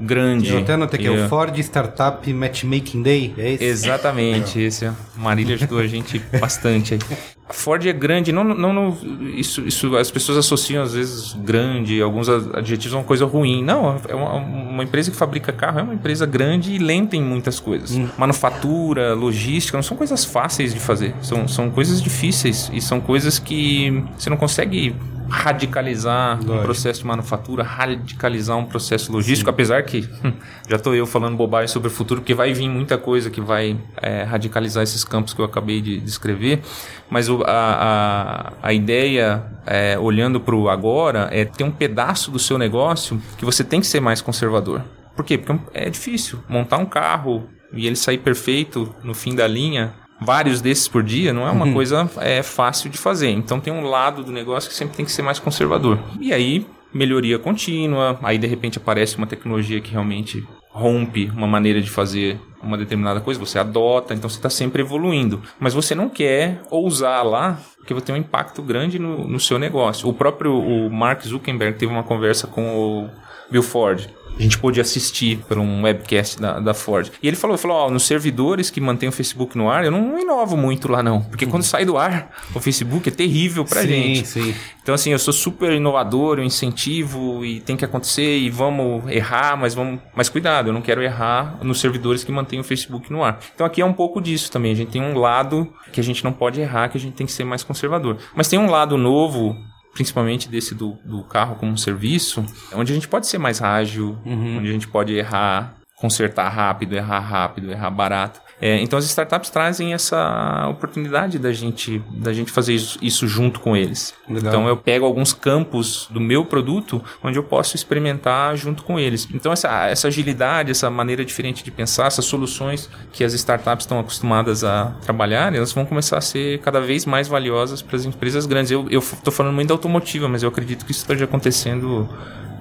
grande. 0.00 0.50
Eu 0.50 0.58
até 0.82 0.98
que 0.98 1.06
é 1.06 1.10
o 1.10 1.28
Ford 1.28 1.56
Startup 1.58 2.32
Matchmaking 2.32 3.02
Day, 3.02 3.34
é 3.36 3.52
isso? 3.52 3.64
Exatamente, 3.64 4.60
esse. 4.60 4.84
É. 4.84 4.92
Marília 5.16 5.54
ajudou 5.54 5.78
a 5.78 5.86
gente 5.86 6.18
bastante 6.40 6.94
aí. 6.94 7.00
A 7.48 7.52
Ford 7.52 7.86
é 7.86 7.92
grande, 7.92 8.32
não, 8.32 8.42
não, 8.42 8.72
não 8.72 8.98
isso, 9.36 9.60
isso 9.66 9.96
as 9.96 10.10
pessoas 10.10 10.38
associam 10.38 10.82
às 10.82 10.94
vezes 10.94 11.32
grande, 11.32 12.02
alguns 12.02 12.28
adjetivos 12.28 12.94
a 12.94 12.98
uma 12.98 13.04
coisa 13.04 13.24
ruim. 13.24 13.62
Não, 13.62 14.00
é 14.08 14.14
uma, 14.14 14.34
uma, 14.34 14.82
empresa 14.82 15.12
que 15.12 15.16
fabrica 15.16 15.52
carro, 15.52 15.78
é 15.78 15.82
uma 15.82 15.94
empresa 15.94 16.26
grande 16.26 16.74
e 16.74 16.78
lenta 16.78 17.14
em 17.14 17.22
muitas 17.22 17.60
coisas. 17.60 17.92
Hum. 17.92 18.08
Manufatura, 18.18 19.14
logística, 19.14 19.78
não 19.78 19.82
são 19.82 19.96
coisas 19.96 20.24
fáceis 20.24 20.74
de 20.74 20.80
fazer, 20.80 21.14
são, 21.22 21.46
são 21.46 21.70
coisas 21.70 22.02
difíceis 22.02 22.68
e 22.74 22.80
são 22.80 23.00
coisas 23.00 23.38
que 23.38 24.02
você 24.18 24.28
não 24.28 24.36
consegue 24.36 24.96
radicalizar 25.28 26.36
Lógico. 26.36 26.54
um 26.54 26.62
processo 26.62 27.00
de 27.00 27.06
manufatura, 27.06 27.62
radicalizar 27.62 28.56
um 28.56 28.64
processo 28.64 29.12
logístico, 29.12 29.50
Sim. 29.50 29.54
apesar 29.54 29.82
que 29.82 30.08
hum, 30.24 30.32
já 30.68 30.76
estou 30.76 30.94
eu 30.94 31.06
falando 31.06 31.36
bobagem 31.36 31.68
sobre 31.68 31.88
o 31.88 31.90
futuro, 31.90 32.20
porque 32.20 32.34
vai 32.34 32.52
vir 32.52 32.68
muita 32.68 32.96
coisa 32.98 33.30
que 33.30 33.40
vai 33.40 33.78
é, 34.00 34.22
radicalizar 34.22 34.82
esses 34.82 35.04
campos 35.04 35.34
que 35.34 35.40
eu 35.40 35.44
acabei 35.44 35.80
de 35.80 36.00
descrever, 36.00 36.62
mas 37.10 37.28
o, 37.28 37.42
a, 37.44 38.52
a, 38.62 38.68
a, 38.68 38.72
ideia, 38.72 39.44
é, 39.66 39.98
olhando 39.98 40.40
para 40.40 40.54
o 40.54 40.68
agora, 40.68 41.28
é 41.32 41.44
ter 41.44 41.64
um 41.64 41.70
pedaço 41.70 42.30
do 42.30 42.38
seu 42.38 42.58
negócio 42.58 43.20
que 43.38 43.44
você 43.44 43.62
tem 43.62 43.80
que 43.80 43.86
ser 43.86 44.00
mais 44.00 44.20
conservador. 44.20 44.82
Por 45.14 45.24
quê? 45.24 45.38
Porque 45.38 45.58
é 45.72 45.88
difícil 45.88 46.38
montar 46.48 46.78
um 46.78 46.86
carro 46.86 47.48
e 47.72 47.86
ele 47.86 47.96
sair 47.96 48.18
perfeito 48.18 48.94
no 49.02 49.14
fim 49.14 49.34
da 49.34 49.46
linha 49.46 49.94
vários 50.20 50.60
desses 50.60 50.88
por 50.88 51.02
dia 51.02 51.32
não 51.32 51.46
é 51.46 51.50
uma 51.50 51.66
uhum. 51.66 51.72
coisa 51.72 52.10
é, 52.18 52.42
fácil 52.42 52.90
de 52.90 52.98
fazer. 52.98 53.30
Então 53.30 53.60
tem 53.60 53.72
um 53.72 53.82
lado 53.82 54.22
do 54.22 54.32
negócio 54.32 54.68
que 54.68 54.76
sempre 54.76 54.96
tem 54.96 55.04
que 55.04 55.12
ser 55.12 55.22
mais 55.22 55.38
conservador. 55.38 55.98
E 56.20 56.32
aí, 56.32 56.66
melhoria 56.92 57.38
contínua, 57.38 58.18
aí 58.22 58.38
de 58.38 58.46
repente 58.46 58.78
aparece 58.78 59.16
uma 59.16 59.26
tecnologia 59.26 59.80
que 59.80 59.90
realmente 59.90 60.46
rompe 60.70 61.30
uma 61.34 61.46
maneira 61.46 61.80
de 61.80 61.88
fazer 61.88 62.38
uma 62.62 62.76
determinada 62.76 63.20
coisa, 63.20 63.40
você 63.40 63.58
adota, 63.58 64.12
então 64.12 64.28
você 64.28 64.36
está 64.36 64.50
sempre 64.50 64.82
evoluindo. 64.82 65.40
Mas 65.58 65.72
você 65.72 65.94
não 65.94 66.08
quer 66.08 66.60
ousar 66.70 67.24
lá, 67.24 67.58
porque 67.78 67.94
vai 67.94 68.02
ter 68.02 68.12
um 68.12 68.16
impacto 68.16 68.60
grande 68.62 68.98
no, 68.98 69.26
no 69.26 69.40
seu 69.40 69.58
negócio. 69.58 70.08
O 70.08 70.12
próprio 70.12 70.52
o 70.58 70.90
Mark 70.90 71.22
Zuckerberg 71.22 71.78
teve 71.78 71.92
uma 71.92 72.02
conversa 72.02 72.46
com 72.46 72.76
o 72.76 73.10
Bill 73.50 73.62
Ford 73.62 74.08
a 74.38 74.42
gente 74.42 74.58
pôde 74.58 74.80
assistir 74.80 75.38
por 75.48 75.58
um 75.58 75.82
webcast 75.82 76.40
da, 76.40 76.60
da 76.60 76.74
Ford. 76.74 77.10
E 77.22 77.26
ele 77.26 77.36
falou, 77.36 77.56
falou, 77.56 77.76
ó, 77.76 77.90
nos 77.90 78.04
servidores 78.04 78.70
que 78.70 78.80
mantêm 78.80 79.08
o 79.08 79.12
Facebook 79.12 79.56
no 79.56 79.70
ar, 79.70 79.84
eu 79.84 79.90
não 79.90 80.18
inovo 80.18 80.56
muito 80.56 80.90
lá 80.90 81.02
não, 81.02 81.22
porque 81.22 81.46
quando 81.46 81.62
sai 81.62 81.84
do 81.84 81.96
ar, 81.96 82.30
o 82.54 82.60
Facebook 82.60 83.08
é 83.08 83.12
terrível 83.12 83.64
pra 83.64 83.82
sim, 83.82 83.88
gente. 83.88 84.28
Sim. 84.28 84.54
Então 84.82 84.94
assim, 84.94 85.10
eu 85.10 85.18
sou 85.18 85.32
super 85.32 85.72
inovador, 85.72 86.38
eu 86.38 86.44
incentivo 86.44 87.44
e 87.44 87.60
tem 87.60 87.76
que 87.76 87.84
acontecer 87.84 88.38
e 88.38 88.50
vamos 88.50 89.10
errar, 89.10 89.56
mas 89.56 89.74
vamos, 89.74 90.00
mas 90.14 90.28
cuidado, 90.28 90.68
eu 90.68 90.72
não 90.72 90.82
quero 90.82 91.02
errar 91.02 91.58
nos 91.62 91.80
servidores 91.80 92.22
que 92.22 92.30
mantêm 92.30 92.60
o 92.60 92.64
Facebook 92.64 93.12
no 93.12 93.24
ar. 93.24 93.40
Então 93.54 93.66
aqui 93.66 93.80
é 93.80 93.84
um 93.84 93.92
pouco 93.92 94.20
disso 94.20 94.50
também, 94.50 94.72
a 94.72 94.76
gente 94.76 94.90
tem 94.90 95.02
um 95.02 95.18
lado 95.18 95.72
que 95.92 96.00
a 96.00 96.04
gente 96.04 96.22
não 96.22 96.32
pode 96.32 96.60
errar, 96.60 96.88
que 96.88 96.98
a 96.98 97.00
gente 97.00 97.14
tem 97.14 97.26
que 97.26 97.32
ser 97.32 97.44
mais 97.44 97.62
conservador. 97.62 98.18
Mas 98.34 98.48
tem 98.48 98.58
um 98.58 98.70
lado 98.70 98.96
novo 98.96 99.56
principalmente 99.96 100.46
desse 100.46 100.74
do, 100.74 100.98
do 101.02 101.22
carro 101.22 101.56
como 101.56 101.76
serviço, 101.78 102.44
onde 102.74 102.92
a 102.92 102.94
gente 102.94 103.08
pode 103.08 103.26
ser 103.26 103.38
mais 103.38 103.62
ágil, 103.62 104.18
uhum. 104.26 104.58
onde 104.58 104.68
a 104.68 104.72
gente 104.72 104.86
pode 104.86 105.14
errar, 105.14 105.74
consertar 105.96 106.50
rápido, 106.50 106.94
errar 106.94 107.20
rápido, 107.20 107.70
errar 107.70 107.90
barato. 107.90 108.42
É, 108.60 108.80
então 108.80 108.98
as 108.98 109.04
startups 109.04 109.50
trazem 109.50 109.92
essa 109.92 110.66
oportunidade 110.70 111.38
da 111.38 111.52
gente, 111.52 112.02
da 112.10 112.32
gente 112.32 112.50
fazer 112.50 112.74
isso, 112.74 112.98
isso 113.02 113.28
junto 113.28 113.60
com 113.60 113.76
eles. 113.76 114.14
Legal. 114.28 114.48
Então 114.48 114.68
eu 114.68 114.76
pego 114.76 115.04
alguns 115.04 115.32
campos 115.32 116.08
do 116.10 116.20
meu 116.20 116.44
produto 116.44 117.02
onde 117.22 117.38
eu 117.38 117.42
posso 117.42 117.76
experimentar 117.76 118.56
junto 118.56 118.82
com 118.82 118.98
eles. 118.98 119.28
Então 119.32 119.52
essa, 119.52 119.86
essa 119.86 120.08
agilidade, 120.08 120.70
essa 120.70 120.88
maneira 120.88 121.24
diferente 121.24 121.62
de 121.62 121.70
pensar, 121.70 122.06
essas 122.06 122.24
soluções 122.24 122.88
que 123.12 123.22
as 123.22 123.34
startups 123.34 123.84
estão 123.84 123.98
acostumadas 123.98 124.64
a 124.64 124.96
trabalhar, 125.02 125.54
elas 125.54 125.72
vão 125.72 125.84
começar 125.84 126.18
a 126.18 126.22
ser 126.22 126.58
cada 126.60 126.80
vez 126.80 127.04
mais 127.04 127.28
valiosas 127.28 127.82
para 127.82 127.96
as 127.96 128.04
empresas 128.04 128.46
grandes. 128.46 128.70
Eu 128.70 128.86
estou 128.90 129.32
falando 129.32 129.54
muito 129.54 129.68
da 129.68 129.74
automotiva, 129.74 130.28
mas 130.28 130.42
eu 130.42 130.48
acredito 130.48 130.84
que 130.86 130.92
isso 130.92 131.00
esteja 131.00 131.24
acontecendo 131.24 132.08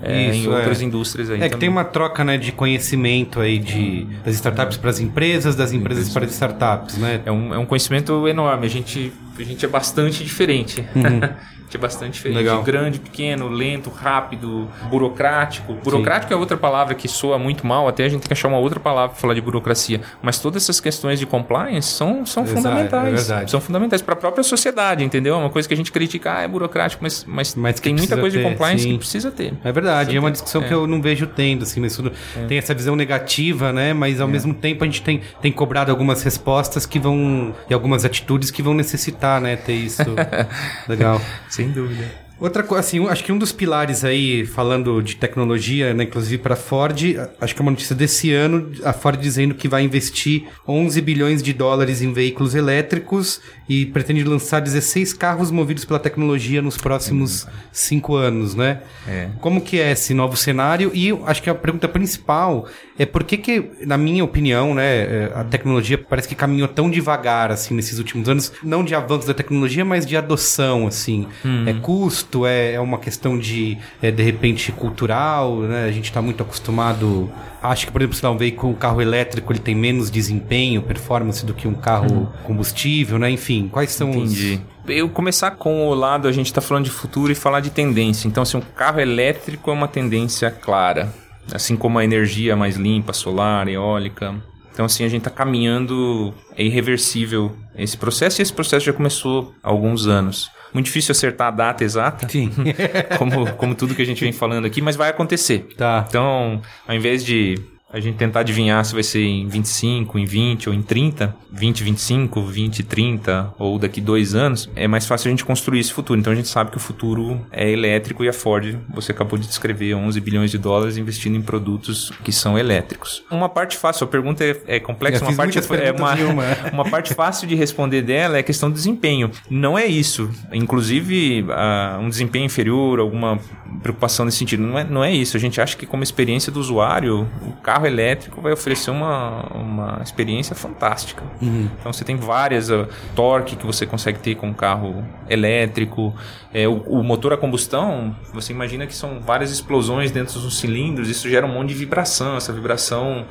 é, 0.05 0.29
Isso, 0.29 0.47
em 0.49 0.53
outras 0.53 0.81
é. 0.81 0.85
indústrias 0.85 1.29
aí. 1.29 1.35
É 1.35 1.39
também. 1.39 1.49
que 1.51 1.57
tem 1.57 1.69
uma 1.69 1.83
troca 1.83 2.23
né, 2.23 2.37
de 2.37 2.51
conhecimento 2.51 3.39
aí 3.39 3.57
de, 3.57 4.05
das 4.23 4.35
startups 4.35 4.77
para 4.77 4.89
as 4.89 4.99
empresas, 4.99 5.55
das 5.55 5.71
empresas 5.71 6.09
para 6.09 6.25
as 6.25 6.31
startups, 6.31 6.97
né? 6.97 7.21
É 7.25 7.31
um, 7.31 7.53
é 7.53 7.57
um 7.57 7.65
conhecimento 7.65 8.27
enorme. 8.27 8.67
A 8.67 8.69
gente, 8.69 9.11
a 9.37 9.43
gente 9.43 9.65
é 9.65 9.67
bastante 9.67 10.23
diferente. 10.23 10.81
Uhum. 10.95 11.21
que 11.69 11.77
é 11.77 11.79
bastante 11.79 12.13
diferente. 12.13 12.37
Legal. 12.37 12.63
Grande, 12.63 12.99
pequeno, 12.99 13.47
lento, 13.47 13.89
rápido, 13.89 14.67
burocrático. 14.89 15.73
Burocrático 15.73 16.29
Sim. 16.29 16.35
é 16.35 16.37
outra 16.37 16.57
palavra 16.57 16.93
que 16.93 17.07
soa 17.07 17.37
muito 17.39 17.65
mal, 17.65 17.87
até 17.87 18.05
a 18.05 18.09
gente 18.09 18.21
tem 18.21 18.27
que 18.27 18.33
achar 18.33 18.47
uma 18.47 18.57
outra 18.57 18.79
palavra 18.79 19.09
para 19.09 19.19
falar 19.19 19.33
de 19.33 19.41
burocracia. 19.41 20.01
Mas 20.21 20.39
todas 20.39 20.63
essas 20.63 20.79
questões 20.79 21.19
de 21.19 21.25
compliance 21.25 21.89
são, 21.89 22.25
são 22.25 22.43
Exato, 22.43 22.61
fundamentais. 22.61 23.29
É 23.29 23.47
são 23.47 23.59
fundamentais 23.59 24.01
para 24.01 24.13
a 24.13 24.17
própria 24.17 24.43
sociedade, 24.43 25.03
entendeu? 25.03 25.35
É 25.35 25.37
uma 25.37 25.49
coisa 25.49 25.67
que 25.67 25.73
a 25.73 25.77
gente 25.77 25.91
critica, 25.91 26.37
ah, 26.37 26.41
é 26.41 26.47
burocrático, 26.47 27.03
mas, 27.03 27.25
mas, 27.27 27.55
mas 27.55 27.79
tem 27.79 27.95
muita 27.95 28.17
coisa 28.17 28.37
ter, 28.37 28.43
de 28.43 28.49
compliance 28.49 28.83
sim. 28.83 28.91
que 28.93 28.97
precisa 28.99 29.31
ter. 29.31 29.53
É 29.63 29.71
verdade, 29.71 30.05
precisa 30.05 30.17
é 30.17 30.19
uma 30.19 30.31
discussão 30.31 30.61
ter. 30.61 30.67
que 30.67 30.73
eu 30.73 30.87
não 30.87 31.01
vejo 31.01 31.27
tendo, 31.27 31.63
assim, 31.63 31.79
mas 31.79 31.99
é. 31.99 32.45
tem 32.47 32.57
essa 32.57 32.73
visão 32.73 32.95
negativa, 32.95 33.73
né? 33.73 33.93
Mas 33.93 34.21
ao 34.21 34.27
é. 34.27 34.31
mesmo 34.31 34.53
tempo 34.53 34.83
a 34.83 34.87
gente 34.87 35.01
tem, 35.01 35.21
tem 35.41 35.51
cobrado 35.51 35.91
algumas 35.91 36.21
respostas 36.23 36.85
que 36.85 36.99
vão, 36.99 37.53
e 37.69 37.73
algumas 37.73 38.05
atitudes 38.05 38.51
que 38.51 38.61
vão 38.61 38.73
necessitar, 38.73 39.41
né? 39.41 39.55
Ter 39.55 39.73
isso. 39.73 40.03
Legal. 40.87 41.19
Sem 41.55 41.71
dúvida. 41.71 42.24
Outra 42.39 42.63
coisa, 42.63 42.81
assim, 42.81 43.05
acho 43.07 43.23
que 43.23 43.31
um 43.31 43.37
dos 43.37 43.51
pilares 43.51 44.03
aí, 44.03 44.45
falando 44.45 45.01
de 45.01 45.15
tecnologia, 45.15 45.93
né, 45.93 46.03
inclusive 46.03 46.37
para 46.37 46.55
Ford, 46.55 46.99
acho 47.39 47.55
que 47.55 47.61
é 47.61 47.63
uma 47.63 47.71
notícia 47.71 47.95
desse 47.95 48.33
ano, 48.33 48.71
a 48.83 48.91
Ford 48.91 49.19
dizendo 49.19 49.55
que 49.55 49.69
vai 49.69 49.83
investir 49.83 50.43
11 50.67 50.99
bilhões 51.01 51.41
de 51.41 51.53
dólares 51.53 52.01
em 52.01 52.11
veículos 52.11 52.53
elétricos 52.53 53.39
e 53.69 53.85
pretende 53.85 54.23
lançar 54.23 54.59
16 54.59 55.13
carros 55.13 55.49
movidos 55.49 55.85
pela 55.85 55.99
tecnologia 55.99 56.61
nos 56.61 56.77
próximos 56.77 57.47
5 57.71 58.15
anos, 58.15 58.53
né? 58.53 58.81
É. 59.07 59.29
Como 59.39 59.61
que 59.61 59.79
é 59.79 59.91
esse 59.91 60.13
novo 60.13 60.35
cenário? 60.35 60.91
E 60.93 61.11
acho 61.25 61.41
que 61.41 61.49
a 61.49 61.55
pergunta 61.55 61.87
principal 61.87 62.67
é 62.99 63.05
por 63.05 63.23
que 63.23 63.37
que, 63.37 63.71
na 63.85 63.97
minha 63.97 64.23
opinião, 64.23 64.73
né, 64.73 64.83
é, 64.83 65.31
a 65.33 65.43
tecnologia 65.43 65.97
parece 65.97 66.27
que 66.27 66.35
caminhou 66.35 66.67
tão 66.67 66.89
devagar, 66.89 67.51
assim, 67.51 67.73
nesses 67.73 67.97
últimos 67.97 68.27
anos, 68.27 68.51
não 68.61 68.83
de 68.83 68.93
avanço 68.93 69.25
da 69.25 69.33
tecnologia, 69.33 69.85
mas 69.85 70.05
de 70.05 70.17
adoção, 70.17 70.85
assim. 70.85 71.27
Uhum. 71.43 71.67
É 71.67 71.73
custo, 71.73 72.24
custo, 72.25 72.45
é, 72.45 72.73
é 72.73 72.79
uma 72.79 72.97
questão 72.97 73.37
de, 73.37 73.77
é, 74.01 74.11
de 74.11 74.23
repente, 74.23 74.71
cultural, 74.71 75.59
né? 75.59 75.85
A 75.85 75.91
gente 75.91 76.05
está 76.05 76.21
muito 76.21 76.41
acostumado. 76.41 77.31
Acho 77.61 77.85
que, 77.85 77.91
por 77.91 78.01
exemplo, 78.01 78.15
se 78.15 78.21
dá 78.21 78.31
um 78.31 78.37
veículo, 78.37 78.73
um 78.73 78.75
carro 78.75 79.01
elétrico, 79.01 79.51
ele 79.51 79.59
tem 79.59 79.75
menos 79.75 80.09
desempenho, 80.09 80.81
performance 80.81 81.45
do 81.45 81.53
que 81.53 81.67
um 81.67 81.73
carro 81.73 82.23
hum. 82.23 82.27
combustível, 82.43 83.17
né? 83.17 83.29
Enfim, 83.29 83.69
quais 83.71 83.91
são 83.91 84.09
Entendi. 84.09 84.61
os 84.67 84.75
eu 84.87 85.09
começar 85.09 85.49
com 85.51 85.87
o 85.87 85.95
lado, 85.95 86.27
a 86.27 86.31
gente 86.31 86.45
está 86.45 86.61
falando 86.61 86.85
de 86.85 86.91
futuro 86.91 87.31
e 87.31 87.35
falar 87.35 87.59
de 87.59 87.71
tendência. 87.71 88.27
Então, 88.27 88.43
assim, 88.43 88.57
um 88.57 88.61
carro 88.61 88.99
elétrico 88.99 89.71
é 89.71 89.73
uma 89.73 89.87
tendência 89.87 90.51
clara. 90.51 91.11
Assim 91.51 91.75
como 91.75 91.97
a 91.97 92.03
energia 92.03 92.55
mais 92.55 92.75
limpa, 92.75 93.11
solar, 93.11 93.67
eólica. 93.67 94.35
Então, 94.71 94.85
assim, 94.85 95.03
a 95.03 95.07
gente 95.07 95.21
está 95.21 95.31
caminhando, 95.31 96.35
é 96.55 96.63
irreversível 96.63 97.55
esse 97.75 97.97
processo 97.97 98.41
e 98.41 98.43
esse 98.43 98.53
processo 98.53 98.85
já 98.85 98.93
começou 98.93 99.55
há 99.63 99.69
alguns 99.69 100.05
anos. 100.05 100.51
Muito 100.75 100.87
difícil 100.87 101.13
acertar 101.13 101.47
a 101.47 101.51
data 101.51 101.85
exata. 101.85 102.27
Sim. 102.27 102.51
como, 103.17 103.53
como 103.53 103.73
tudo 103.73 103.95
que 103.95 104.01
a 104.01 104.05
gente 104.05 104.19
vem 104.19 104.33
falando 104.33 104.65
aqui, 104.65 104.81
mas 104.81 104.97
vai 104.97 105.09
acontecer. 105.09 105.69
Tá. 105.77 106.05
Então, 106.05 106.61
ao 106.85 106.93
invés 106.93 107.23
de 107.23 107.55
a 107.95 107.99
gente 108.01 108.17
tentar 108.17 108.41
adivinhar 108.41 108.83
se 108.83 108.93
vai 108.93 109.03
ser 109.03 109.23
em 109.23 109.47
25, 109.47 110.19
em 110.19 110.25
20 110.25 110.67
ou 110.67 110.75
em 110.75 110.81
30, 110.81 111.33
20, 111.49 111.81
25, 111.81 112.41
20, 112.41 112.83
30 112.83 113.53
ou 113.57 113.79
daqui 113.79 114.01
dois 114.01 114.35
anos, 114.35 114.69
é 114.75 114.85
mais 114.85 115.07
fácil 115.07 115.29
a 115.29 115.31
gente 115.31 115.45
construir 115.45 115.79
esse 115.79 115.93
futuro. 115.93 116.19
Então 116.19 116.33
a 116.33 116.35
gente 116.35 116.49
sabe 116.49 116.71
que 116.71 116.75
o 116.75 116.79
futuro 116.79 117.39
é 117.53 117.71
elétrico 117.71 118.21
e 118.25 118.27
a 118.27 118.33
Ford, 118.33 118.77
você 118.93 119.13
acabou 119.13 119.39
de 119.39 119.47
descrever, 119.47 119.93
11 119.93 120.19
bilhões 120.19 120.51
de 120.51 120.57
dólares 120.57 120.97
investindo 120.97 121.37
em 121.37 121.41
produtos 121.41 122.11
que 122.21 122.33
são 122.33 122.59
elétricos. 122.59 123.23
Uma 123.31 123.47
parte 123.47 123.77
fácil, 123.77 124.03
a 124.03 124.07
pergunta 124.07 124.43
é, 124.43 124.61
é 124.67 124.79
complexa, 124.81 125.23
uma 125.23 125.33
parte, 125.33 125.57
é 125.57 125.91
uma, 125.93 126.15
uma. 126.73 126.83
parte 126.83 127.13
fácil 127.13 127.47
de 127.47 127.55
responder 127.55 128.01
dela 128.01 128.35
é 128.35 128.41
a 128.41 128.43
questão 128.43 128.69
do 128.69 128.75
desempenho. 128.75 129.31
Não 129.49 129.79
é 129.79 129.85
isso. 129.85 130.29
Inclusive, 130.51 131.43
uh, 131.43 132.01
um 132.01 132.09
desempenho 132.09 132.43
inferior, 132.43 132.99
alguma 132.99 133.39
preocupação 133.81 134.25
nesse 134.25 134.37
sentido. 134.37 134.63
Não 134.63 134.77
é, 134.77 134.83
não 134.83 135.03
é 135.03 135.13
isso. 135.13 135.37
A 135.37 135.39
gente 135.39 135.61
acha 135.61 135.77
que 135.77 135.85
como 135.85 136.03
experiência 136.03 136.51
do 136.51 136.59
usuário, 136.59 137.27
o 137.41 137.53
carro 137.61 137.84
carro 137.85 137.87
elétrico 137.87 138.41
vai 138.41 138.51
oferecer 138.51 138.91
uma, 138.91 139.43
uma 139.53 140.01
experiência 140.03 140.55
fantástica. 140.55 141.23
Uhum. 141.41 141.69
Então 141.79 141.93
você 141.93 142.03
tem 142.03 142.15
várias 142.15 142.69
uh, 142.69 142.87
torque 143.15 143.55
que 143.55 143.65
você 143.65 143.85
consegue 143.85 144.19
ter 144.19 144.35
com 144.35 144.47
um 144.47 144.53
carro 144.53 145.05
elétrico. 145.29 146.13
É, 146.53 146.67
o, 146.67 146.77
o, 146.81 147.03
motor 147.03 147.33
a 147.33 147.37
combustão, 147.37 148.15
você 148.33 148.51
imagina 148.51 148.87
que 148.87 148.95
são 148.95 149.19
várias 149.19 149.51
explosões 149.51 150.11
dentro 150.11 150.39
dos 150.39 150.57
cilindros, 150.57 151.09
isso 151.09 151.29
gera 151.29 151.45
um 151.45 151.51
monte 151.51 151.69
de 151.69 151.75
vibração. 151.75 152.35
Essa 152.37 152.51
vibração 152.51 153.25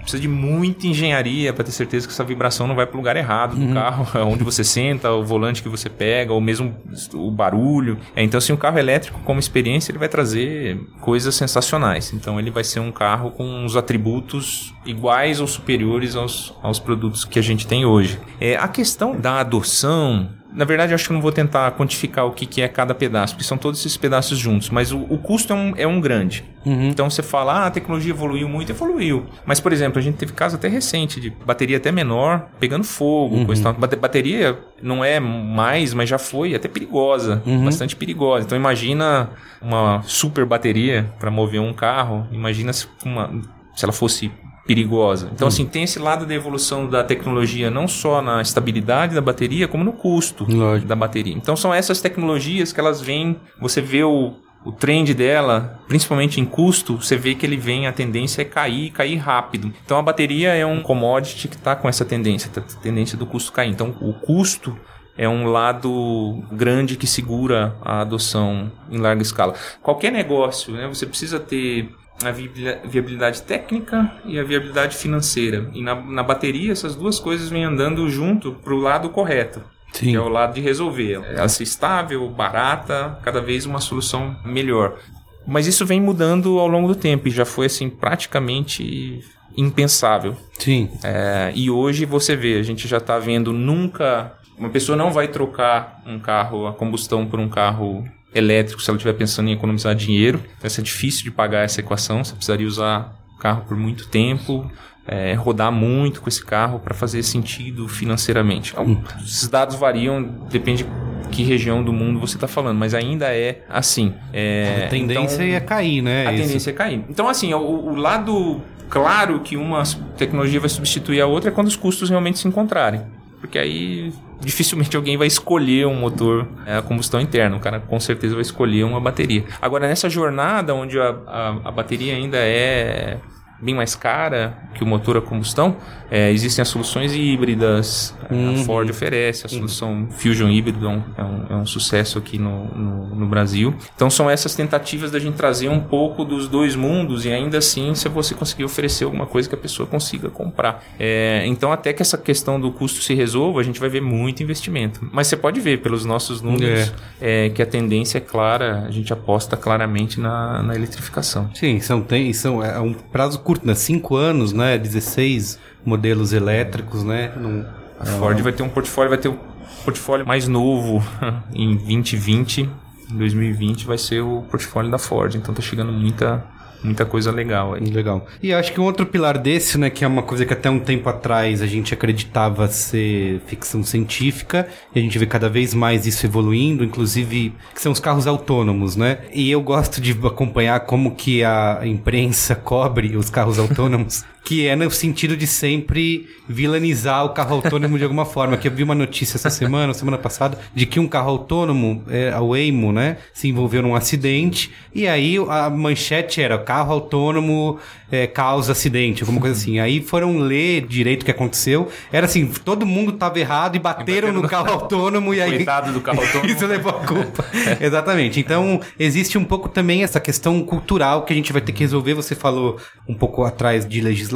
precisa 0.00 0.20
de 0.20 0.28
muita 0.28 0.86
engenharia 0.86 1.52
para 1.52 1.64
ter 1.64 1.72
certeza 1.72 2.06
que 2.06 2.12
essa 2.12 2.24
vibração 2.24 2.66
não 2.66 2.74
vai 2.74 2.86
para 2.86 2.96
o 2.96 2.98
lugar 2.98 3.16
errado 3.16 3.56
do 3.56 3.62
uhum. 3.62 3.74
carro, 3.74 4.06
onde 4.26 4.44
você 4.44 4.64
senta, 4.64 5.10
o 5.12 5.24
volante 5.24 5.62
que 5.62 5.68
você 5.68 5.88
pega, 5.88 6.32
ou 6.32 6.40
mesmo 6.40 6.74
o 7.14 7.30
barulho. 7.30 7.98
É, 8.14 8.22
então, 8.22 8.38
assim, 8.38 8.52
o 8.52 8.56
carro 8.56 8.78
elétrico, 8.78 9.20
como 9.24 9.38
experiência, 9.38 9.90
ele 9.90 9.98
vai 9.98 10.08
trazer 10.08 10.78
coisas 11.00 11.34
sensacionais. 11.34 12.12
Então, 12.12 12.38
ele 12.38 12.50
vai 12.50 12.64
ser 12.64 12.80
um 12.80 12.92
carro 12.92 13.30
com 13.30 13.64
os 13.64 13.76
atributos 13.76 14.74
iguais 14.84 15.40
ou 15.40 15.46
superiores 15.46 16.16
aos, 16.16 16.54
aos 16.62 16.78
produtos 16.78 17.24
que 17.24 17.38
a 17.38 17.42
gente 17.42 17.66
tem 17.66 17.84
hoje. 17.84 18.18
É, 18.40 18.56
a 18.56 18.68
questão 18.68 19.16
da 19.16 19.40
adoção 19.40 20.39
na 20.52 20.64
verdade, 20.64 20.92
acho 20.92 21.06
que 21.06 21.12
não 21.12 21.20
vou 21.20 21.32
tentar 21.32 21.70
quantificar 21.72 22.26
o 22.26 22.32
que, 22.32 22.44
que 22.44 22.60
é 22.60 22.68
cada 22.68 22.94
pedaço, 22.94 23.34
porque 23.34 23.46
são 23.46 23.56
todos 23.56 23.80
esses 23.80 23.96
pedaços 23.96 24.38
juntos, 24.38 24.70
mas 24.70 24.92
o, 24.92 24.98
o 25.08 25.18
custo 25.18 25.52
é 25.52 25.56
um, 25.56 25.72
é 25.76 25.86
um 25.86 26.00
grande. 26.00 26.44
Uhum. 26.64 26.88
Então 26.88 27.08
você 27.08 27.22
fala, 27.22 27.52
ah, 27.52 27.66
a 27.66 27.70
tecnologia 27.70 28.12
evoluiu 28.12 28.48
muito, 28.48 28.70
evoluiu. 28.70 29.26
Mas, 29.46 29.60
por 29.60 29.72
exemplo, 29.72 29.98
a 29.98 30.02
gente 30.02 30.16
teve 30.16 30.32
caso 30.32 30.56
até 30.56 30.68
recente 30.68 31.20
de 31.20 31.30
bateria 31.30 31.76
até 31.76 31.90
menor 31.92 32.48
pegando 32.58 32.84
fogo, 32.84 33.36
uhum. 33.36 33.46
coisa 33.46 33.62
tal. 33.62 33.72
Bateria 33.72 34.58
não 34.82 35.04
é 35.04 35.20
mais, 35.20 35.94
mas 35.94 36.08
já 36.08 36.18
foi 36.18 36.54
até 36.54 36.68
perigosa, 36.68 37.42
uhum. 37.46 37.64
bastante 37.64 37.96
perigosa. 37.96 38.44
Então 38.46 38.58
imagina 38.58 39.30
uma 39.62 40.02
super 40.02 40.44
bateria 40.44 41.10
para 41.18 41.30
mover 41.30 41.60
um 41.60 41.72
carro, 41.72 42.26
imagina 42.32 42.72
se, 42.72 42.86
uma, 43.04 43.30
se 43.74 43.84
ela 43.84 43.92
fosse 43.92 44.30
perigosa. 44.70 45.28
Então, 45.34 45.46
hum. 45.46 45.48
assim, 45.48 45.66
tem 45.66 45.82
esse 45.82 45.98
lado 45.98 46.24
da 46.24 46.32
evolução 46.32 46.88
da 46.88 47.02
tecnologia, 47.02 47.68
não 47.72 47.88
só 47.88 48.22
na 48.22 48.40
estabilidade 48.40 49.16
da 49.16 49.20
bateria, 49.20 49.66
como 49.66 49.82
no 49.82 49.92
custo 49.92 50.46
Lógico. 50.48 50.86
da 50.86 50.94
bateria. 50.94 51.34
Então, 51.34 51.56
são 51.56 51.74
essas 51.74 52.00
tecnologias 52.00 52.72
que 52.72 52.78
elas 52.78 53.00
vêm, 53.00 53.36
você 53.60 53.80
vê 53.80 54.04
o, 54.04 54.32
o 54.64 54.70
trend 54.70 55.12
dela, 55.12 55.80
principalmente 55.88 56.40
em 56.40 56.44
custo, 56.44 57.02
você 57.02 57.16
vê 57.16 57.34
que 57.34 57.44
ele 57.44 57.56
vem, 57.56 57.88
a 57.88 57.92
tendência 57.92 58.42
é 58.42 58.44
cair, 58.44 58.92
cair 58.92 59.16
rápido. 59.16 59.72
Então 59.84 59.98
a 59.98 60.02
bateria 60.02 60.54
é 60.54 60.64
um 60.64 60.82
commodity 60.82 61.48
que 61.48 61.56
está 61.56 61.74
com 61.74 61.88
essa 61.88 62.04
tendência, 62.04 62.48
tá, 62.48 62.60
tendência 62.80 63.18
do 63.18 63.26
custo 63.26 63.52
cair. 63.52 63.70
Então 63.70 63.96
o 64.00 64.12
custo 64.12 64.78
é 65.16 65.28
um 65.28 65.46
lado 65.46 66.44
grande 66.52 66.96
que 66.96 67.06
segura 67.06 67.76
a 67.82 68.02
adoção 68.02 68.70
em 68.90 68.98
larga 68.98 69.22
escala. 69.22 69.54
Qualquer 69.82 70.12
negócio, 70.12 70.72
né, 70.72 70.86
você 70.86 71.06
precisa 71.06 71.40
ter 71.40 71.90
a 72.24 72.30
viabilidade 72.30 73.42
técnica 73.42 74.12
e 74.24 74.38
a 74.38 74.44
viabilidade 74.44 74.96
financeira. 74.96 75.70
E 75.72 75.82
na, 75.82 75.94
na 75.94 76.22
bateria, 76.22 76.72
essas 76.72 76.94
duas 76.94 77.18
coisas 77.18 77.48
vêm 77.48 77.64
andando 77.64 78.08
junto 78.08 78.52
para 78.52 78.74
o 78.74 78.78
lado 78.78 79.08
correto. 79.10 79.62
Sim. 79.92 80.10
Que 80.10 80.16
é 80.16 80.20
o 80.20 80.28
lado 80.28 80.54
de 80.54 80.60
resolver. 80.60 81.20
Ela 81.34 81.48
ser 81.48 81.64
estável, 81.64 82.28
barata, 82.28 83.18
cada 83.22 83.40
vez 83.40 83.66
uma 83.66 83.80
solução 83.80 84.36
melhor. 84.44 84.98
Mas 85.46 85.66
isso 85.66 85.84
vem 85.84 86.00
mudando 86.00 86.58
ao 86.58 86.68
longo 86.68 86.88
do 86.88 86.94
tempo 86.94 87.26
e 87.26 87.30
já 87.30 87.44
foi 87.44 87.66
assim 87.66 87.88
praticamente 87.90 89.20
impensável. 89.56 90.36
Sim. 90.58 90.90
É, 91.02 91.52
e 91.54 91.70
hoje 91.70 92.04
você 92.04 92.36
vê, 92.36 92.56
a 92.56 92.62
gente 92.62 92.86
já 92.86 92.98
está 92.98 93.18
vendo 93.18 93.52
nunca. 93.52 94.34
Uma 94.56 94.68
pessoa 94.68 94.96
não 94.96 95.10
vai 95.10 95.26
trocar 95.26 96.02
um 96.06 96.18
carro 96.18 96.66
a 96.66 96.72
combustão 96.72 97.26
por 97.26 97.40
um 97.40 97.48
carro 97.48 98.04
elétrico 98.34 98.80
se 98.80 98.90
ela 98.90 98.96
estiver 98.96 99.14
pensando 99.14 99.48
em 99.48 99.52
economizar 99.52 99.94
dinheiro. 99.94 100.42
Vai 100.60 100.70
ser 100.70 100.82
difícil 100.82 101.24
de 101.24 101.30
pagar 101.30 101.64
essa 101.64 101.80
equação. 101.80 102.24
Você 102.24 102.34
precisaria 102.34 102.66
usar 102.66 103.16
o 103.34 103.38
carro 103.38 103.64
por 103.66 103.76
muito 103.76 104.08
tempo, 104.08 104.70
é, 105.06 105.34
rodar 105.34 105.72
muito 105.72 106.20
com 106.20 106.28
esse 106.28 106.44
carro 106.44 106.78
para 106.78 106.94
fazer 106.94 107.22
sentido 107.22 107.88
financeiramente. 107.88 108.72
Então, 108.72 109.02
esses 109.24 109.48
dados 109.48 109.76
variam, 109.76 110.22
depende 110.50 110.84
de 110.84 110.90
que 111.30 111.42
região 111.42 111.82
do 111.82 111.92
mundo 111.92 112.18
você 112.18 112.36
está 112.36 112.48
falando, 112.48 112.78
mas 112.78 112.92
ainda 112.92 113.34
é 113.34 113.64
assim. 113.68 114.14
É, 114.32 114.84
a 114.86 114.88
tendência 114.88 115.42
então, 115.42 115.56
é 115.56 115.60
cair, 115.60 116.02
né? 116.02 116.26
A 116.26 116.32
tendência 116.32 116.70
é 116.70 116.72
cair. 116.72 117.04
Então, 117.08 117.28
assim, 117.28 117.54
o, 117.54 117.60
o 117.60 117.94
lado 117.94 118.60
claro 118.88 119.40
que 119.40 119.56
uma 119.56 119.82
tecnologia 120.16 120.58
vai 120.58 120.68
substituir 120.68 121.20
a 121.20 121.26
outra 121.26 121.50
é 121.50 121.52
quando 121.52 121.68
os 121.68 121.76
custos 121.76 122.10
realmente 122.10 122.38
se 122.38 122.48
encontrarem. 122.48 123.02
Porque 123.40 123.58
aí 123.58 124.12
dificilmente 124.40 124.96
alguém 124.96 125.16
vai 125.16 125.26
escolher 125.26 125.86
um 125.86 125.94
motor 125.94 126.46
é, 126.66 126.76
a 126.76 126.82
combustão 126.82 127.20
interna. 127.20 127.56
O 127.56 127.60
cara 127.60 127.80
com 127.80 127.98
certeza 127.98 128.34
vai 128.34 128.42
escolher 128.42 128.84
uma 128.84 129.00
bateria. 129.00 129.44
Agora, 129.60 129.88
nessa 129.88 130.08
jornada 130.08 130.74
onde 130.74 130.98
a, 130.98 131.16
a, 131.26 131.48
a 131.64 131.70
bateria 131.70 132.14
ainda 132.14 132.36
é 132.38 133.18
bem 133.60 133.74
mais 133.74 133.94
cara 133.94 134.56
que 134.74 134.82
o 134.82 134.86
motor 134.86 135.16
a 135.16 135.20
combustão, 135.20 135.76
é, 136.10 136.30
existem 136.30 136.62
as 136.62 136.68
soluções 136.68 137.14
híbridas, 137.14 138.14
uhum. 138.30 138.54
a 138.54 138.64
Ford 138.64 138.90
oferece, 138.90 139.46
a 139.46 139.48
solução 139.48 139.92
uhum. 139.92 140.10
Fusion 140.10 140.48
híbrido 140.48 140.86
é 140.86 140.88
um, 140.88 141.02
é 141.16 141.22
um, 141.24 141.46
é 141.50 141.56
um 141.56 141.66
sucesso 141.66 142.18
aqui 142.18 142.38
no, 142.38 142.66
no, 142.66 143.14
no, 143.14 143.26
Brasil. 143.26 143.74
Então 143.94 144.10
são 144.10 144.28
essas 144.28 144.54
tentativas 144.54 145.10
da 145.10 145.18
gente 145.18 145.34
trazer 145.34 145.68
um 145.68 145.80
pouco 145.80 146.24
dos 146.24 146.48
dois 146.48 146.74
mundos 146.74 147.24
e 147.24 147.32
ainda 147.32 147.58
assim 147.58 147.94
se 147.94 148.08
você 148.08 148.34
conseguir 148.34 148.64
oferecer 148.64 149.04
alguma 149.04 149.26
coisa 149.26 149.48
que 149.48 149.54
a 149.54 149.58
pessoa 149.58 149.86
consiga 149.86 150.30
comprar. 150.30 150.82
É, 150.98 151.44
então 151.46 151.72
até 151.72 151.92
que 151.92 152.02
essa 152.02 152.18
questão 152.18 152.60
do 152.60 152.72
custo 152.72 153.02
se 153.02 153.14
resolva, 153.14 153.60
a 153.60 153.62
gente 153.62 153.78
vai 153.78 153.88
ver 153.88 154.00
muito 154.00 154.42
investimento. 154.42 155.06
Mas 155.12 155.28
você 155.28 155.36
pode 155.36 155.60
ver 155.60 155.80
pelos 155.80 156.04
nossos 156.04 156.40
números 156.40 156.92
é. 157.20 157.46
é 157.46 157.50
que 157.50 157.62
a 157.62 157.66
tendência 157.66 158.18
é 158.18 158.20
clara, 158.20 158.84
a 158.86 158.90
gente 158.90 159.12
aposta 159.12 159.56
claramente 159.56 160.18
na, 160.18 160.62
na 160.62 160.74
eletrificação. 160.74 161.50
Sim, 161.54 161.78
são, 161.80 162.02
tem, 162.02 162.32
são, 162.32 162.64
é 162.64 162.80
um 162.80 162.92
prazo 162.92 163.38
curto, 163.50 163.66
né? 163.66 163.74
Cinco 163.74 164.14
anos, 164.14 164.52
né? 164.52 164.78
16 164.78 165.58
modelos 165.84 166.32
elétricos, 166.32 167.02
né? 167.02 167.32
Num, 167.36 167.64
a 167.98 168.06
Ford 168.06 168.40
vai 168.40 168.52
ter 168.52 168.62
um 168.62 168.68
portfólio, 168.68 169.10
vai 169.10 169.18
ter 169.18 169.28
um 169.28 169.36
portfólio 169.84 170.24
mais 170.24 170.46
novo 170.46 171.02
em 171.52 171.76
2020. 171.76 172.68
Em 173.10 173.16
2020 173.16 173.86
vai 173.86 173.98
ser 173.98 174.20
o 174.20 174.42
portfólio 174.42 174.88
da 174.88 174.98
Ford. 174.98 175.34
Então 175.34 175.52
tá 175.52 175.60
chegando 175.60 175.92
muita 175.92 176.44
muita 176.82 177.04
coisa 177.04 177.30
legal 177.30 177.74
aí. 177.74 177.80
Legal. 177.80 178.26
E 178.42 178.52
acho 178.52 178.72
que 178.72 178.80
um 178.80 178.84
outro 178.84 179.06
pilar 179.06 179.38
desse, 179.38 179.78
né, 179.78 179.90
que 179.90 180.04
é 180.04 180.08
uma 180.08 180.22
coisa 180.22 180.44
que 180.44 180.52
até 180.52 180.70
um 180.70 180.78
tempo 180.78 181.08
atrás 181.08 181.62
a 181.62 181.66
gente 181.66 181.92
acreditava 181.94 182.68
ser 182.68 183.40
ficção 183.46 183.82
científica, 183.82 184.68
e 184.94 184.98
a 184.98 185.02
gente 185.02 185.18
vê 185.18 185.26
cada 185.26 185.48
vez 185.48 185.74
mais 185.74 186.06
isso 186.06 186.24
evoluindo, 186.26 186.84
inclusive, 186.84 187.54
que 187.74 187.80
são 187.80 187.92
os 187.92 188.00
carros 188.00 188.26
autônomos, 188.26 188.96
né? 188.96 189.18
E 189.32 189.50
eu 189.50 189.60
gosto 189.60 190.00
de 190.00 190.12
acompanhar 190.12 190.80
como 190.80 191.14
que 191.14 191.44
a 191.44 191.80
imprensa 191.84 192.54
cobre 192.56 193.16
os 193.16 193.30
carros 193.30 193.58
autônomos. 193.58 194.24
Que 194.44 194.66
é 194.66 194.74
no 194.74 194.90
sentido 194.90 195.36
de 195.36 195.46
sempre 195.46 196.28
vilanizar 196.48 197.24
o 197.24 197.30
carro 197.30 197.56
autônomo 197.56 197.96
de 197.96 198.04
alguma 198.04 198.24
forma. 198.24 198.56
Que 198.56 198.68
eu 198.68 198.72
vi 198.72 198.82
uma 198.82 198.94
notícia 198.94 199.36
essa 199.36 199.50
semana, 199.50 199.94
semana 199.94 200.18
passada, 200.18 200.58
de 200.74 200.86
que 200.86 200.98
um 200.98 201.06
carro 201.06 201.30
autônomo, 201.30 202.02
é, 202.08 202.30
a 202.30 202.40
Waymo, 202.40 202.92
né, 202.92 203.18
se 203.32 203.48
envolveu 203.48 203.82
num 203.82 203.94
acidente, 203.94 204.72
e 204.94 205.06
aí 205.06 205.36
a 205.48 205.70
manchete 205.70 206.40
era 206.40 206.58
carro 206.58 206.92
autônomo 206.92 207.78
é, 208.10 208.26
causa 208.26 208.72
acidente, 208.72 209.22
alguma 209.22 209.40
coisa 209.40 209.56
assim. 209.56 209.78
Aí 209.78 210.00
foram 210.00 210.38
ler 210.38 210.86
direito 210.86 211.22
o 211.22 211.24
que 211.24 211.30
aconteceu. 211.30 211.88
Era 212.12 212.26
assim, 212.26 212.46
todo 212.46 212.84
mundo 212.84 213.12
tava 213.12 213.38
errado 213.38 213.76
e 213.76 213.78
bateram 213.78 214.32
no 214.32 214.48
carro 214.48 214.70
autônomo 214.72 215.32
e 215.32 215.40
aí... 215.40 215.56
Coitado 215.58 215.92
do 215.92 216.00
carro 216.00 216.20
autônomo. 216.22 216.50
Isso 216.50 216.66
levou 216.66 216.90
a 216.90 217.06
culpa. 217.06 217.44
Exatamente. 217.80 218.40
Então, 218.40 218.80
existe 218.98 219.38
um 219.38 219.44
pouco 219.44 219.68
também 219.68 220.02
essa 220.02 220.18
questão 220.18 220.60
cultural 220.62 221.24
que 221.24 221.32
a 221.32 221.36
gente 221.36 221.52
vai 221.52 221.62
ter 221.62 221.72
que 221.72 221.80
resolver. 221.80 222.14
Você 222.14 222.34
falou 222.34 222.78
um 223.08 223.14
pouco 223.14 223.44
atrás 223.44 223.86
de 223.86 224.00
legislação, 224.00 224.29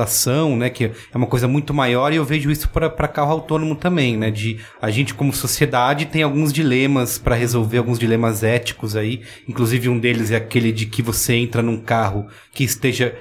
né? 0.56 0.70
Que 0.70 0.84
é 0.84 1.16
uma 1.16 1.26
coisa 1.26 1.46
muito 1.48 1.72
maior 1.72 2.12
e 2.12 2.16
eu 2.16 2.24
vejo 2.24 2.50
isso 2.50 2.68
para 2.68 3.08
carro 3.08 3.32
autônomo 3.32 3.74
também, 3.74 4.16
né? 4.16 4.30
De 4.30 4.58
a 4.80 4.90
gente 4.90 5.14
como 5.14 5.32
sociedade 5.32 6.06
tem 6.06 6.22
alguns 6.22 6.52
dilemas 6.52 7.18
para 7.18 7.34
resolver, 7.34 7.78
alguns 7.78 7.98
dilemas 7.98 8.42
éticos 8.42 8.96
aí. 8.96 9.22
Inclusive 9.48 9.88
um 9.88 9.98
deles 9.98 10.30
é 10.30 10.36
aquele 10.36 10.72
de 10.72 10.86
que 10.86 11.02
você 11.02 11.34
entra 11.34 11.62
num 11.62 11.78
carro 11.78 12.26
que 12.52 12.64
esteja 12.64 13.14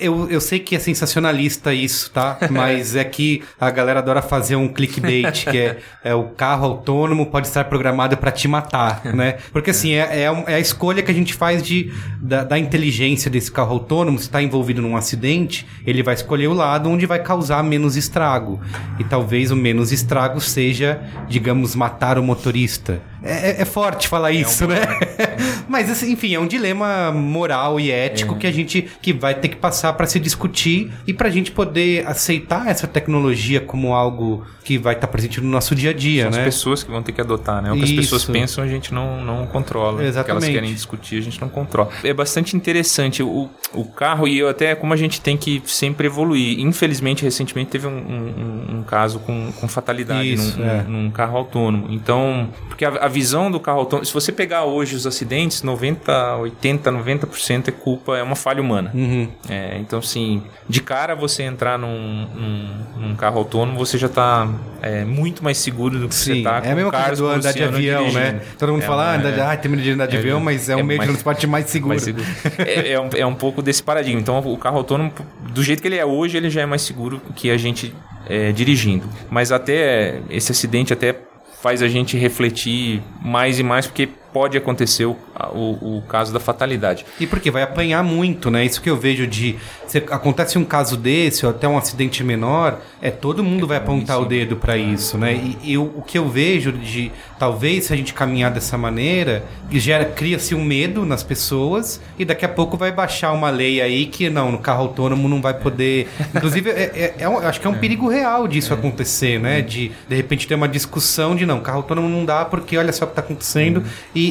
eu, 0.00 0.28
eu 0.28 0.40
sei 0.40 0.58
que 0.58 0.74
é 0.74 0.78
sensacionalista 0.78 1.72
isso, 1.72 2.10
tá? 2.10 2.36
Mas 2.50 2.96
é 2.96 3.04
que 3.04 3.42
a 3.60 3.70
galera 3.70 4.00
adora 4.00 4.20
fazer 4.20 4.56
um 4.56 4.66
clickbait, 4.66 5.44
que 5.44 5.56
é, 5.56 5.78
é 6.02 6.14
o 6.14 6.24
carro 6.30 6.66
autônomo 6.66 7.26
pode 7.26 7.46
estar 7.46 7.64
programado 7.64 8.16
para 8.16 8.32
te 8.32 8.48
matar, 8.48 9.04
né? 9.14 9.38
Porque 9.52 9.70
assim, 9.70 9.92
é, 9.92 10.24
é, 10.24 10.44
é, 10.46 10.54
a 10.54 10.60
escolha 10.60 11.02
que 11.02 11.10
a 11.10 11.14
gente 11.14 11.32
faz 11.32 11.62
de, 11.62 11.92
da, 12.20 12.42
da 12.42 12.58
inteligência 12.58 13.30
desse 13.30 13.52
carro 13.52 13.74
autônomo. 13.74 14.18
Se 14.18 14.24
está 14.24 14.42
envolvido 14.42 14.82
num 14.82 14.96
acidente, 14.96 15.66
ele 15.86 16.02
vai 16.02 16.14
escolher 16.14 16.48
o 16.48 16.54
lado 16.54 16.90
onde 16.90 17.06
vai 17.06 17.22
causar 17.22 17.62
menos 17.62 17.96
estrago. 17.96 18.60
E 18.98 19.04
talvez 19.04 19.52
o 19.52 19.56
menos 19.56 19.92
estrago 19.92 20.40
seja, 20.40 21.00
digamos, 21.28 21.76
matar 21.76 22.18
o 22.18 22.22
motorista. 22.22 23.00
É, 23.22 23.50
é, 23.50 23.62
é 23.62 23.64
forte 23.64 24.06
falar 24.08 24.30
é 24.32 24.36
isso, 24.36 24.64
um 24.64 24.68
né? 24.68 24.80
Mas, 25.68 25.90
assim, 25.90 26.12
enfim, 26.12 26.34
é 26.34 26.40
um 26.40 26.46
dilema 26.46 27.10
moral 27.12 27.78
e 27.78 27.90
ético 27.90 28.34
É. 28.34 28.38
que 28.38 28.46
a 28.46 28.52
gente 28.52 28.88
que 29.02 29.12
vai 29.12 29.34
ter 29.34 29.48
que 29.48 29.56
passar 29.56 29.92
para 29.92 30.06
se 30.06 30.18
discutir 30.18 30.90
e 31.06 31.12
pra 31.12 31.28
gente 31.28 31.50
poder 31.52 32.06
aceitar 32.06 32.68
essa 32.68 32.86
tecnologia 32.86 33.60
como 33.60 33.92
algo 33.94 34.46
que 34.64 34.78
vai 34.78 34.94
estar 34.94 35.06
presente 35.08 35.40
no 35.40 35.48
nosso 35.48 35.74
dia 35.74 35.90
a 35.90 35.92
dia, 35.92 36.24
São 36.24 36.30
né? 36.32 36.38
as 36.38 36.44
pessoas 36.44 36.82
que 36.82 36.90
vão 36.90 37.02
ter 37.02 37.12
que 37.12 37.20
adotar, 37.20 37.62
né? 37.62 37.72
O 37.72 37.76
que 37.76 37.84
as 37.84 37.92
pessoas 37.92 38.22
Isso. 38.22 38.32
pensam 38.32 38.62
a 38.62 38.66
gente 38.68 38.92
não, 38.92 39.24
não 39.24 39.46
controla. 39.46 39.94
O 39.94 39.96
que 39.96 40.02
elas 40.02 40.14
Exatamente. 40.16 40.52
querem 40.52 40.72
discutir 40.74 41.18
a 41.18 41.22
gente 41.22 41.40
não 41.40 41.48
controla. 41.48 41.90
É 42.04 42.12
bastante 42.12 42.56
interessante 42.56 43.22
o, 43.22 43.48
o 43.72 43.84
carro 43.84 44.28
e 44.28 44.38
eu 44.38 44.48
até 44.48 44.74
como 44.74 44.92
a 44.92 44.96
gente 44.96 45.20
tem 45.20 45.36
que 45.36 45.62
sempre 45.66 46.06
evoluir. 46.06 46.60
Infelizmente, 46.60 47.22
recentemente 47.24 47.70
teve 47.70 47.86
um, 47.86 47.90
um- 47.90 48.78
um 48.78 48.82
caso 48.82 49.18
com, 49.20 49.50
com 49.52 49.66
fatalidade 49.68 50.34
Isso, 50.34 50.58
num, 50.58 50.66
é. 50.68 50.82
num 50.82 51.10
carro 51.10 51.36
autônomo. 51.38 51.86
Então, 51.90 52.48
porque 52.68 52.84
a, 52.84 52.90
a 52.90 53.07
visão 53.08 53.50
do 53.50 53.58
carro 53.60 53.80
autônomo, 53.80 54.06
se 54.06 54.12
você 54.14 54.30
pegar 54.32 54.64
hoje 54.64 54.94
os 54.96 55.06
acidentes, 55.06 55.62
90, 55.62 56.36
80, 56.36 56.90
90% 56.92 57.68
é 57.68 57.70
culpa, 57.72 58.16
é 58.16 58.22
uma 58.22 58.36
falha 58.36 58.60
humana. 58.60 58.90
Uhum. 58.94 59.28
É, 59.48 59.78
então, 59.78 59.98
assim, 59.98 60.42
de 60.68 60.80
cara 60.80 61.14
você 61.14 61.42
entrar 61.42 61.78
num, 61.78 62.26
num- 62.34 63.08
num 63.08 63.16
carro 63.16 63.38
autônomo, 63.38 63.78
você 63.78 63.96
já 63.98 64.08
tá 64.08 64.48
é, 64.82 65.04
muito 65.04 65.42
mais 65.42 65.58
seguro 65.58 65.98
do 65.98 66.08
que 66.08 66.14
você 66.14 66.34
Sim, 66.34 66.42
tá 66.42 66.60
é 66.64 66.72
a 66.72 66.74
mesma 66.74 66.90
coisa 66.90 67.16
do 67.16 67.22
com 67.28 67.28
andar 67.34 67.52
de 67.52 67.62
avião, 67.62 68.02
né? 68.12 68.30
dirigindo. 68.32 68.40
Todo 68.58 68.72
mundo 68.72 68.82
É 68.82 68.86
fala, 68.86 69.12
ah, 69.12 69.16
andar 69.16 69.30
de, 69.32 69.40
é- 69.40 69.42
ah, 69.42 69.56
termina 69.56 69.82
de 69.82 69.90
andar 69.92 70.06
de 70.06 70.16
é- 70.16 70.18
avião, 70.18 70.40
mas 70.40 70.68
é, 70.68 70.76
um 70.76 70.80
é 70.80 70.82
meio 70.82 71.00
de 71.00 71.06
mais- 71.06 71.10
transporte 71.10 71.46
mais 71.46 71.66
seguro. 71.70 71.88
mais 71.90 72.02
seguro. 72.02 72.26
é, 72.58 72.92
é 72.92 73.00
um, 73.00 73.08
é 73.16 73.26
um 73.26 73.34
pouco 73.34 73.62
desse 73.62 73.82
paradigma. 73.82 74.20
Então, 74.20 74.38
o 74.38 74.56
carro 74.56 74.76
autônomo, 74.78 75.12
do 75.52 75.62
jeito 75.62 75.80
que 75.82 75.88
ele 75.88 75.96
é 75.96 76.04
hoje, 76.04 76.36
ele 76.36 76.50
já 76.50 76.60
é 76.62 76.66
mais 76.66 76.82
seguro 76.82 77.20
que 77.34 77.50
a 77.50 77.56
gente 77.56 77.94
é, 78.28 78.52
dirigindo. 78.52 79.06
Mas 79.30 79.50
até 79.52 80.20
esse 80.28 80.52
acidente 80.52 80.92
até 80.92 81.14
faz 81.60 81.82
a 81.82 81.88
gente 81.88 82.16
refletir 82.16 83.02
mais 83.20 83.58
e 83.58 83.62
mais, 83.62 83.86
porque 83.86 84.08
pode 84.32 84.56
acontecer 84.58 85.06
o, 85.06 85.16
o, 85.52 85.98
o 85.98 86.02
caso 86.08 86.32
da 86.32 86.40
fatalidade. 86.40 87.04
E 87.18 87.26
porque 87.26 87.50
vai 87.50 87.62
apanhar 87.62 88.02
muito, 88.04 88.50
né? 88.50 88.64
Isso 88.64 88.80
que 88.82 88.90
eu 88.90 88.96
vejo 88.96 89.26
de. 89.26 89.56
Se 89.86 89.98
acontece 89.98 90.58
um 90.58 90.64
caso 90.64 90.96
desse, 90.96 91.46
ou 91.46 91.50
até 91.50 91.66
um 91.66 91.78
acidente 91.78 92.22
menor, 92.22 92.78
é 93.00 93.10
todo 93.10 93.42
mundo 93.42 93.66
vai 93.66 93.78
apontar 93.78 94.20
o 94.20 94.26
dedo 94.26 94.56
pra 94.56 94.76
isso, 94.76 95.16
né? 95.16 95.32
E, 95.34 95.58
e 95.72 95.78
o, 95.78 95.84
o 95.96 96.02
que 96.02 96.18
eu 96.18 96.28
vejo 96.28 96.72
de. 96.72 97.10
Talvez 97.38 97.84
se 97.86 97.92
a 97.92 97.96
gente 97.96 98.12
caminhar 98.12 98.50
dessa 98.50 98.76
maneira, 98.76 99.44
gera, 99.72 100.04
cria-se 100.04 100.54
um 100.54 100.62
medo 100.64 101.04
nas 101.06 101.22
pessoas, 101.22 102.00
e 102.18 102.24
daqui 102.24 102.44
a 102.44 102.48
pouco 102.48 102.76
vai 102.76 102.92
baixar 102.92 103.32
uma 103.32 103.48
lei 103.50 103.80
aí 103.80 104.06
que 104.06 104.28
não, 104.28 104.52
no 104.52 104.58
carro 104.58 104.82
autônomo 104.82 105.28
não 105.28 105.40
vai 105.40 105.54
poder. 105.54 106.08
Inclusive, 106.34 106.70
é, 106.70 106.82
é- 106.94 107.14
é 107.20 107.28
um- 107.28 107.40
eu 107.40 107.48
acho 107.48 107.60
que 107.60 107.66
é 107.66 107.70
um 107.70 107.78
perigo 107.78 108.08
real 108.08 108.46
disso 108.48 108.74
acontecer, 108.74 109.38
né? 109.40 109.62
De 109.62 109.92
de 110.08 110.16
repente 110.16 110.46
ter 110.46 110.54
uma 110.54 110.68
discussão 110.68 111.34
de 111.36 111.46
não, 111.46 111.60
carro 111.60 111.78
autônomo 111.78 112.08
não 112.08 112.24
dá 112.24 112.44
porque 112.44 112.76
olha 112.76 112.92
só 112.92 113.04
o 113.04 113.08
que 113.08 113.14
tá 113.14 113.20
acontecendo. 113.20 113.82
E, 114.14 114.27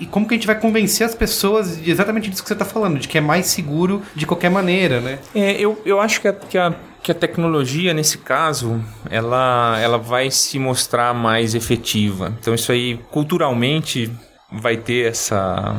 e- 0.00 0.06
como 0.06 0.26
que 0.26 0.34
a 0.34 0.36
gente 0.36 0.46
vai 0.46 0.58
convencer 0.58 1.06
as 1.06 1.14
pessoas 1.14 1.80
de 1.82 1.90
exatamente 1.90 2.30
disso 2.30 2.42
que 2.42 2.48
você 2.48 2.54
tá 2.54 2.64
falando, 2.64 2.98
de 2.98 3.08
que 3.08 3.18
é 3.18 3.20
mais 3.20 3.46
seguro 3.46 4.02
de 4.14 4.26
qualquer 4.26 4.50
maneira, 4.50 5.00
né? 5.00 5.18
É, 5.34 5.52
eu, 5.52 5.80
eu 5.84 6.00
acho 6.00 6.20
que 6.20 6.28
a, 6.28 6.32
que, 6.32 6.58
a, 6.58 6.74
que 7.02 7.12
a 7.12 7.14
tecnologia, 7.14 7.92
nesse 7.92 8.18
caso, 8.18 8.80
ela, 9.10 9.78
ela 9.80 9.98
vai 9.98 10.30
se 10.30 10.58
mostrar 10.58 11.14
mais 11.14 11.54
efetiva. 11.54 12.32
Então, 12.40 12.54
isso 12.54 12.70
aí, 12.72 12.98
culturalmente, 13.10 14.10
vai 14.50 14.76
ter 14.76 15.10
essa 15.10 15.74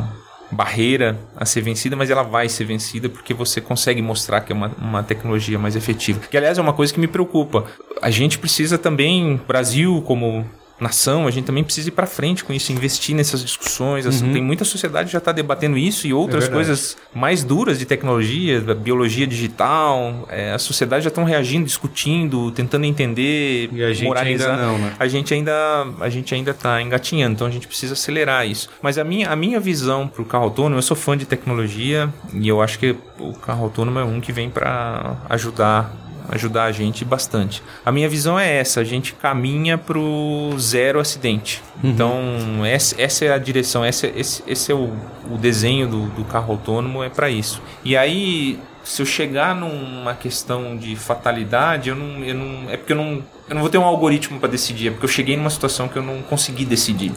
barreira 0.51 1.17
a 1.35 1.45
ser 1.45 1.61
vencida, 1.61 1.95
mas 1.95 2.09
ela 2.09 2.23
vai 2.23 2.49
ser 2.49 2.65
vencida 2.65 3.07
porque 3.07 3.33
você 3.33 3.61
consegue 3.61 4.01
mostrar 4.01 4.41
que 4.41 4.51
é 4.51 4.55
uma, 4.55 4.71
uma 4.79 5.03
tecnologia 5.03 5.59
mais 5.59 5.75
efetiva. 5.75 6.19
Que, 6.29 6.37
aliás, 6.37 6.57
é 6.57 6.61
uma 6.61 6.73
coisa 6.73 6.93
que 6.93 6.99
me 6.99 7.07
preocupa. 7.07 7.65
A 8.01 8.09
gente 8.09 8.39
precisa 8.39 8.77
também, 8.77 9.39
Brasil 9.47 10.01
como 10.05 10.45
nação, 10.79 11.27
a 11.27 11.31
gente 11.31 11.45
também 11.45 11.63
precisa 11.63 11.89
ir 11.89 11.91
para 11.91 12.05
frente 12.07 12.43
com 12.43 12.53
isso, 12.53 12.71
investir 12.71 13.15
nessas 13.15 13.41
discussões. 13.41 14.05
Assim, 14.05 14.31
Tem 14.31 14.41
muita 14.41 14.63
sociedade 14.63 15.07
que 15.07 15.13
já 15.13 15.17
está 15.19 15.31
debatendo 15.31 15.77
isso 15.77 16.07
e 16.07 16.13
outras 16.13 16.45
verdade. 16.45 16.53
coisas 16.67 16.97
mais 17.13 17.43
duras 17.43 17.77
de 17.79 17.85
tecnologia, 17.85 18.61
da 18.61 18.73
biologia 18.73 19.27
digital. 19.27 20.27
É, 20.29 20.53
a 20.53 20.59
sociedade 20.59 21.03
já 21.03 21.09
estão 21.09 21.23
reagindo, 21.23 21.65
discutindo, 21.65 22.51
tentando 22.51 22.85
entender, 22.85 23.69
E 23.71 23.83
a 23.83 23.93
gente 23.93 24.05
moralizar. 24.07 24.51
ainda 24.51 24.61
não, 24.65 24.77
né? 24.77 24.93
A 24.99 25.07
gente 25.07 25.33
ainda 25.33 25.87
a 25.99 26.09
gente 26.09 26.33
ainda 26.33 26.51
está 26.51 26.81
engatinhando, 26.81 27.33
então 27.35 27.47
a 27.47 27.51
gente 27.51 27.67
precisa 27.67 27.93
acelerar 27.93 28.47
isso. 28.47 28.69
Mas 28.81 28.97
a 28.97 29.03
minha, 29.03 29.29
a 29.29 29.35
minha 29.35 29.59
visão 29.59 30.07
para 30.07 30.21
o 30.21 30.25
carro 30.25 30.45
autônomo, 30.45 30.77
eu 30.77 30.81
sou 30.81 30.95
fã 30.95 31.17
de 31.17 31.25
tecnologia 31.25 32.09
e 32.33 32.47
eu 32.47 32.61
acho 32.61 32.79
que 32.79 32.95
o 33.19 33.33
carro 33.33 33.63
autônomo 33.65 33.99
é 33.99 34.03
um 34.03 34.19
que 34.21 34.31
vem 34.31 34.49
para 34.49 35.17
ajudar 35.29 35.93
ajudar 36.31 36.65
a 36.65 36.71
gente 36.71 37.03
bastante. 37.03 37.61
A 37.85 37.91
minha 37.91 38.07
visão 38.07 38.39
é 38.39 38.57
essa, 38.57 38.81
a 38.81 38.83
gente 38.83 39.13
caminha 39.13 39.77
pro 39.77 40.55
zero 40.57 40.99
acidente. 40.99 41.61
Então, 41.83 42.19
essa, 42.65 43.01
essa 43.01 43.25
é 43.25 43.33
a 43.33 43.37
direção, 43.37 43.83
essa, 43.83 44.07
esse, 44.07 44.43
esse 44.47 44.71
é 44.71 44.75
o, 44.75 44.91
o 45.31 45.37
desenho 45.37 45.87
do, 45.87 46.05
do 46.09 46.23
carro 46.25 46.53
autônomo, 46.53 47.03
é 47.03 47.09
para 47.09 47.29
isso. 47.29 47.61
E 47.83 47.95
aí, 47.95 48.59
se 48.83 49.01
eu 49.01 49.05
chegar 49.05 49.55
numa 49.55 50.13
questão 50.13 50.75
de 50.75 50.95
fatalidade, 50.95 51.89
eu 51.89 51.95
não, 51.95 52.23
eu 52.23 52.35
não 52.35 52.69
é 52.69 52.77
porque 52.77 52.93
eu 52.93 52.97
não, 52.97 53.23
eu 53.47 53.55
não 53.55 53.61
vou 53.61 53.69
ter 53.69 53.77
um 53.77 53.85
algoritmo 53.85 54.39
para 54.39 54.49
decidir, 54.49 54.87
é 54.87 54.91
porque 54.91 55.05
eu 55.05 55.09
cheguei 55.09 55.37
numa 55.37 55.49
situação 55.49 55.87
que 55.87 55.97
eu 55.97 56.03
não 56.03 56.21
consegui 56.23 56.65
decidir. 56.65 57.11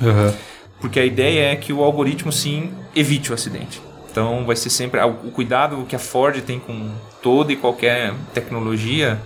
Porque 0.81 0.99
a 0.99 1.05
ideia 1.05 1.53
é 1.53 1.57
que 1.57 1.73
o 1.73 1.83
algoritmo 1.83 2.33
sim 2.33 2.73
evite 2.95 3.31
o 3.31 3.35
acidente. 3.35 3.81
Então 4.11 4.45
vai 4.45 4.57
ser 4.57 4.69
sempre 4.69 5.01
o 5.01 5.31
cuidado 5.31 5.87
que 5.89 5.97
a 5.97 5.99
Ford 5.99 6.39
tem 6.43 6.59
com 6.59 6.91
toda 7.23 7.53
e 7.53 7.57
qualquer 7.57 8.12
tecnologia 8.35 9.18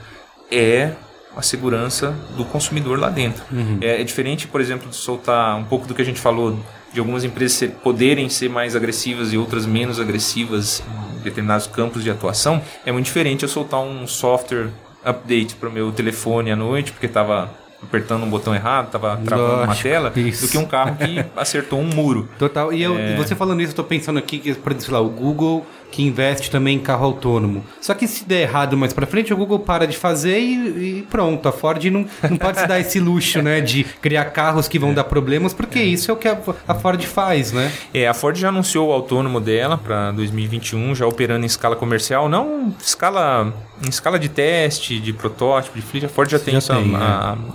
é 0.50 0.92
a 1.36 1.42
segurança 1.42 2.14
do 2.36 2.44
consumidor 2.44 2.98
lá 2.98 3.08
dentro. 3.10 3.44
É, 3.80 4.00
é 4.00 4.04
diferente, 4.04 4.46
por 4.46 4.60
exemplo, 4.60 4.88
de 4.88 4.96
soltar 4.96 5.56
um 5.56 5.64
pouco 5.64 5.86
do 5.86 5.94
que 5.94 6.00
a 6.02 6.04
gente 6.04 6.20
falou 6.20 6.58
de 6.92 6.98
algumas 7.00 7.24
empresas 7.24 7.58
ser- 7.58 7.70
poderem 7.82 8.28
ser 8.28 8.48
mais 8.48 8.74
agressivas 8.74 9.32
e 9.32 9.36
outras 9.36 9.66
menos 9.66 10.00
agressivas 10.00 10.82
em 11.18 11.22
determinados 11.22 11.66
campos 11.66 12.02
de 12.02 12.10
atuação. 12.10 12.62
É 12.86 12.92
muito 12.92 13.04
diferente 13.06 13.42
eu 13.42 13.48
soltar 13.48 13.80
um 13.80 14.06
software 14.06 14.68
update 15.04 15.56
para 15.56 15.68
o 15.68 15.72
meu 15.72 15.92
telefone 15.92 16.50
à 16.50 16.56
noite 16.56 16.90
porque 16.92 17.06
estava 17.06 17.50
apertando 17.82 18.24
um 18.24 18.30
botão 18.30 18.54
errado, 18.54 18.86
estava 18.86 19.16
travando 19.18 19.52
uma 19.56 19.66
Lógico, 19.66 19.82
tela, 19.82 20.12
isso. 20.16 20.46
do 20.46 20.50
que 20.50 20.56
um 20.56 20.64
carro 20.64 20.96
que 20.96 21.22
acertou 21.36 21.78
um 21.78 21.84
muro. 21.84 22.28
Total. 22.38 22.72
E 22.72 22.82
eu, 22.82 22.96
É. 22.98 23.14
você 23.16 23.34
falando 23.34 23.60
isso, 23.60 23.72
eu 23.72 23.76
tô 23.76 23.84
pensando 23.84 24.18
aqui 24.18 24.38
que, 24.38 24.54
por 24.54 24.72
exemplo, 24.72 24.94
lá, 24.94 25.00
o 25.00 25.10
Google 25.10 25.66
que 25.90 26.02
investe 26.02 26.50
também 26.50 26.76
em 26.76 26.80
carro 26.80 27.04
autônomo. 27.06 27.64
Só 27.80 27.94
que 27.94 28.06
se 28.06 28.24
der 28.24 28.42
errado 28.42 28.76
mais 28.76 28.92
pra 28.92 29.06
frente, 29.06 29.32
o 29.32 29.36
Google 29.36 29.58
para 29.60 29.86
de 29.86 29.96
fazer 29.96 30.38
e, 30.38 30.98
e 30.98 31.06
pronto. 31.08 31.48
A 31.48 31.52
Ford 31.52 31.82
não, 31.86 32.04
não 32.28 32.36
pode 32.36 32.58
se 32.60 32.66
dar 32.66 32.78
esse 32.80 32.98
luxo, 33.00 33.40
né? 33.42 33.60
De 33.60 33.84
criar 33.84 34.26
carros 34.26 34.68
que 34.68 34.78
vão 34.78 34.92
dar 34.92 35.04
problemas, 35.04 35.54
porque 35.54 35.80
isso 35.80 36.10
é 36.10 36.14
o 36.14 36.16
que 36.16 36.28
a, 36.28 36.38
a 36.68 36.74
Ford 36.74 37.02
faz, 37.02 37.52
né? 37.52 37.70
É, 37.94 38.06
a 38.08 38.14
Ford 38.14 38.36
já 38.36 38.48
anunciou 38.48 38.88
o 38.88 38.92
autônomo 38.92 39.40
dela 39.40 39.78
para 39.78 40.12
2021, 40.12 40.94
já 40.94 41.06
operando 41.06 41.44
em 41.44 41.46
escala 41.46 41.76
comercial, 41.76 42.28
não 42.28 42.74
escala 42.80 43.52
em 43.84 43.88
escala 43.88 44.18
de 44.18 44.28
teste, 44.28 44.98
de 45.00 45.12
protótipo, 45.12 45.76
de 45.76 45.82
fleet. 45.82 46.04
A 46.06 46.08
Ford 46.08 46.30
já 46.30 46.38
tem 46.38 46.52
Já 46.52 46.58
isso 46.58 46.72
há- 46.72 46.76
tem, 46.76 46.94
é. 46.94 46.98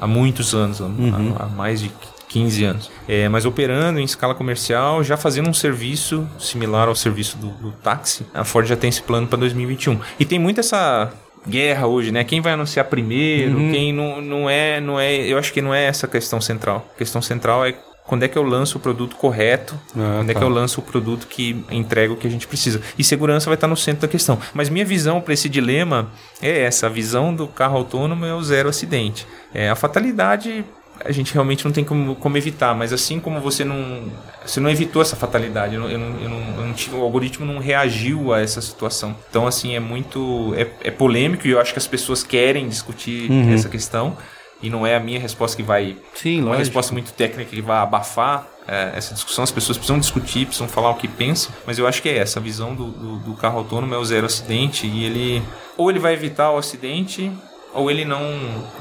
há, 0.02 0.08
muitos 0.08 0.54
anos, 0.56 0.82
há- 0.82 0.86
há, 0.86 1.44
há 1.44 1.48
mais 1.48 1.82
de 1.82 1.92
15 2.32 2.64
anos. 2.64 2.92
É, 3.08 3.28
mas 3.28 3.46
operando 3.46 4.00
em 4.00 4.04
escala 4.04 4.34
comercial, 4.34 5.04
já 5.04 5.18
fazendo 5.18 5.50
um 5.50 5.54
serviço 5.54 6.28
similar 6.40 6.88
ao 6.88 6.96
serviço 6.96 7.38
do, 7.38 7.50
do 7.50 7.72
táxi, 7.72 8.26
a 8.34 8.44
Ford 8.44 8.66
já 8.68 8.78
tem 8.78 8.90
esse 8.90 9.02
plano 9.02 9.28
para 9.28 9.38
2021. 9.40 10.00
E 10.20 10.26
tem 10.26 10.40
muito 10.40 10.60
essa 10.62 11.12
guerra 11.48 11.88
hoje, 11.88 12.12
né? 12.12 12.24
Quem 12.24 12.40
vai 12.40 12.54
anunciar 12.54 12.86
primeiro, 12.86 13.58
quem 13.72 13.92
não, 13.92 14.22
não 14.22 14.50
é, 14.50 14.80
não 14.80 15.00
é, 15.00 15.16
eu 15.16 15.38
acho 15.38 15.52
que 15.52 15.62
não 15.62 15.74
é 15.74 15.84
essa 15.84 16.06
a 16.06 16.10
questão 16.10 16.40
central. 16.40 16.88
A 16.96 16.98
questão 16.98 17.22
central 17.22 17.66
é 17.66 17.76
quando 18.06 18.24
é 18.24 18.28
que 18.28 18.38
eu 18.38 18.44
lanço 18.44 18.78
o 18.78 18.82
produto 18.82 19.16
correto, 19.16 19.76
Ah, 19.96 20.18
quando 20.18 20.30
é 20.30 20.34
tá. 20.34 20.40
que 20.40 20.46
eu 20.46 20.50
lanço 20.50 20.82
o 20.82 20.84
produto 20.84 21.28
que 21.28 21.64
entrega 21.72 22.14
o 22.14 22.18
que 22.18 22.28
a 22.28 22.30
gente 22.30 22.48
precisa. 22.48 22.82
E 22.98 23.04
segurança 23.04 23.46
vai 23.46 23.56
estar 23.56 23.68
no 23.68 23.78
centro 23.78 24.02
da 24.02 24.08
questão. 24.08 24.38
Mas 24.54 24.70
minha 24.70 24.86
visão 24.86 25.22
para 25.22 25.34
esse 25.34 25.48
dilema 25.48 26.10
é 26.42 26.64
essa: 26.64 26.88
a 26.88 26.90
visão 26.90 27.34
do 27.34 27.48
carro 27.48 27.78
autônomo 27.78 28.26
é 28.26 28.34
o 28.34 28.44
zero 28.44 28.70
acidente. 28.70 29.26
É, 29.54 29.70
a 29.70 29.76
fatalidade 29.76 30.66
a 31.04 31.12
gente 31.12 31.34
realmente 31.34 31.66
não 31.66 31.72
tem 31.72 31.84
como, 31.84 32.16
como 32.16 32.38
evitar, 32.38 32.76
mas 32.76 32.91
assim 32.93 33.20
como 33.20 33.39
você 33.39 33.64
não 33.64 34.04
você 34.45 34.60
não 34.60 34.70
evitou 34.70 35.02
essa 35.02 35.16
fatalidade, 35.16 35.76
eu 35.76 35.82
não, 35.82 35.89
eu 35.89 35.97
não, 35.99 36.08
eu 36.24 36.30
não- 36.66 36.74
tive- 36.74 36.95
o 36.95 37.02
algoritmo 37.02 37.45
não 37.45 37.60
reagiu 37.60 38.34
a 38.34 38.39
essa 38.41 38.62
situação. 38.62 39.16
Então 39.30 39.45
assim 39.47 39.76
é 39.76 39.80
muito 39.80 40.54
é, 40.58 40.68
é 40.84 40.91
polêmico 40.91 41.47
e 41.47 41.52
eu 41.52 41.60
acho 41.60 41.74
que 41.74 41.80
as 41.80 41.88
pessoas 41.88 42.24
querem 42.24 42.68
discutir 42.68 43.30
essa 43.54 43.70
questão. 43.70 44.16
E 44.64 44.70
não 44.70 44.86
é 44.86 44.95
a 44.95 44.99
minha 44.99 45.20
resposta 45.20 45.58
que 45.58 45.64
vai 45.64 45.97
Sim, 46.14 46.38
uma 46.41 46.49
lógico. 46.49 46.60
resposta 46.60 46.93
muito 46.93 47.12
técnica 47.14 47.49
que 47.49 47.62
vai 47.64 47.78
abafar 47.78 48.47
é, 48.68 48.91
essa 48.95 49.12
discussão. 49.16 49.43
As 49.43 49.49
pessoas 49.49 49.76
precisam 49.76 49.97
discutir, 49.99 50.45
precisam 50.45 50.68
falar 50.68 50.91
o 50.91 50.95
que 50.95 51.08
pensam. 51.08 51.52
Mas 51.66 51.80
eu 51.80 51.88
acho 51.88 51.99
que 51.99 52.08
é 52.08 52.20
essa. 52.20 52.38
A 52.38 52.41
visão 52.43 52.76
do, 52.76 52.91
do, 52.91 53.16
do 53.18 53.34
carro 53.34 53.58
autônomo 53.58 53.91
é 53.95 53.97
o 53.97 54.06
zero 54.06 54.28
acidente. 54.28 54.86
E 54.86 55.04
ele... 55.04 55.41
Ou 55.76 55.89
ele 55.89 55.97
vai 55.97 56.14
evitar 56.14 56.52
o 56.52 56.58
acidente... 56.60 57.32
Ou 57.74 57.90
ele 57.90 58.04
não 58.04 58.22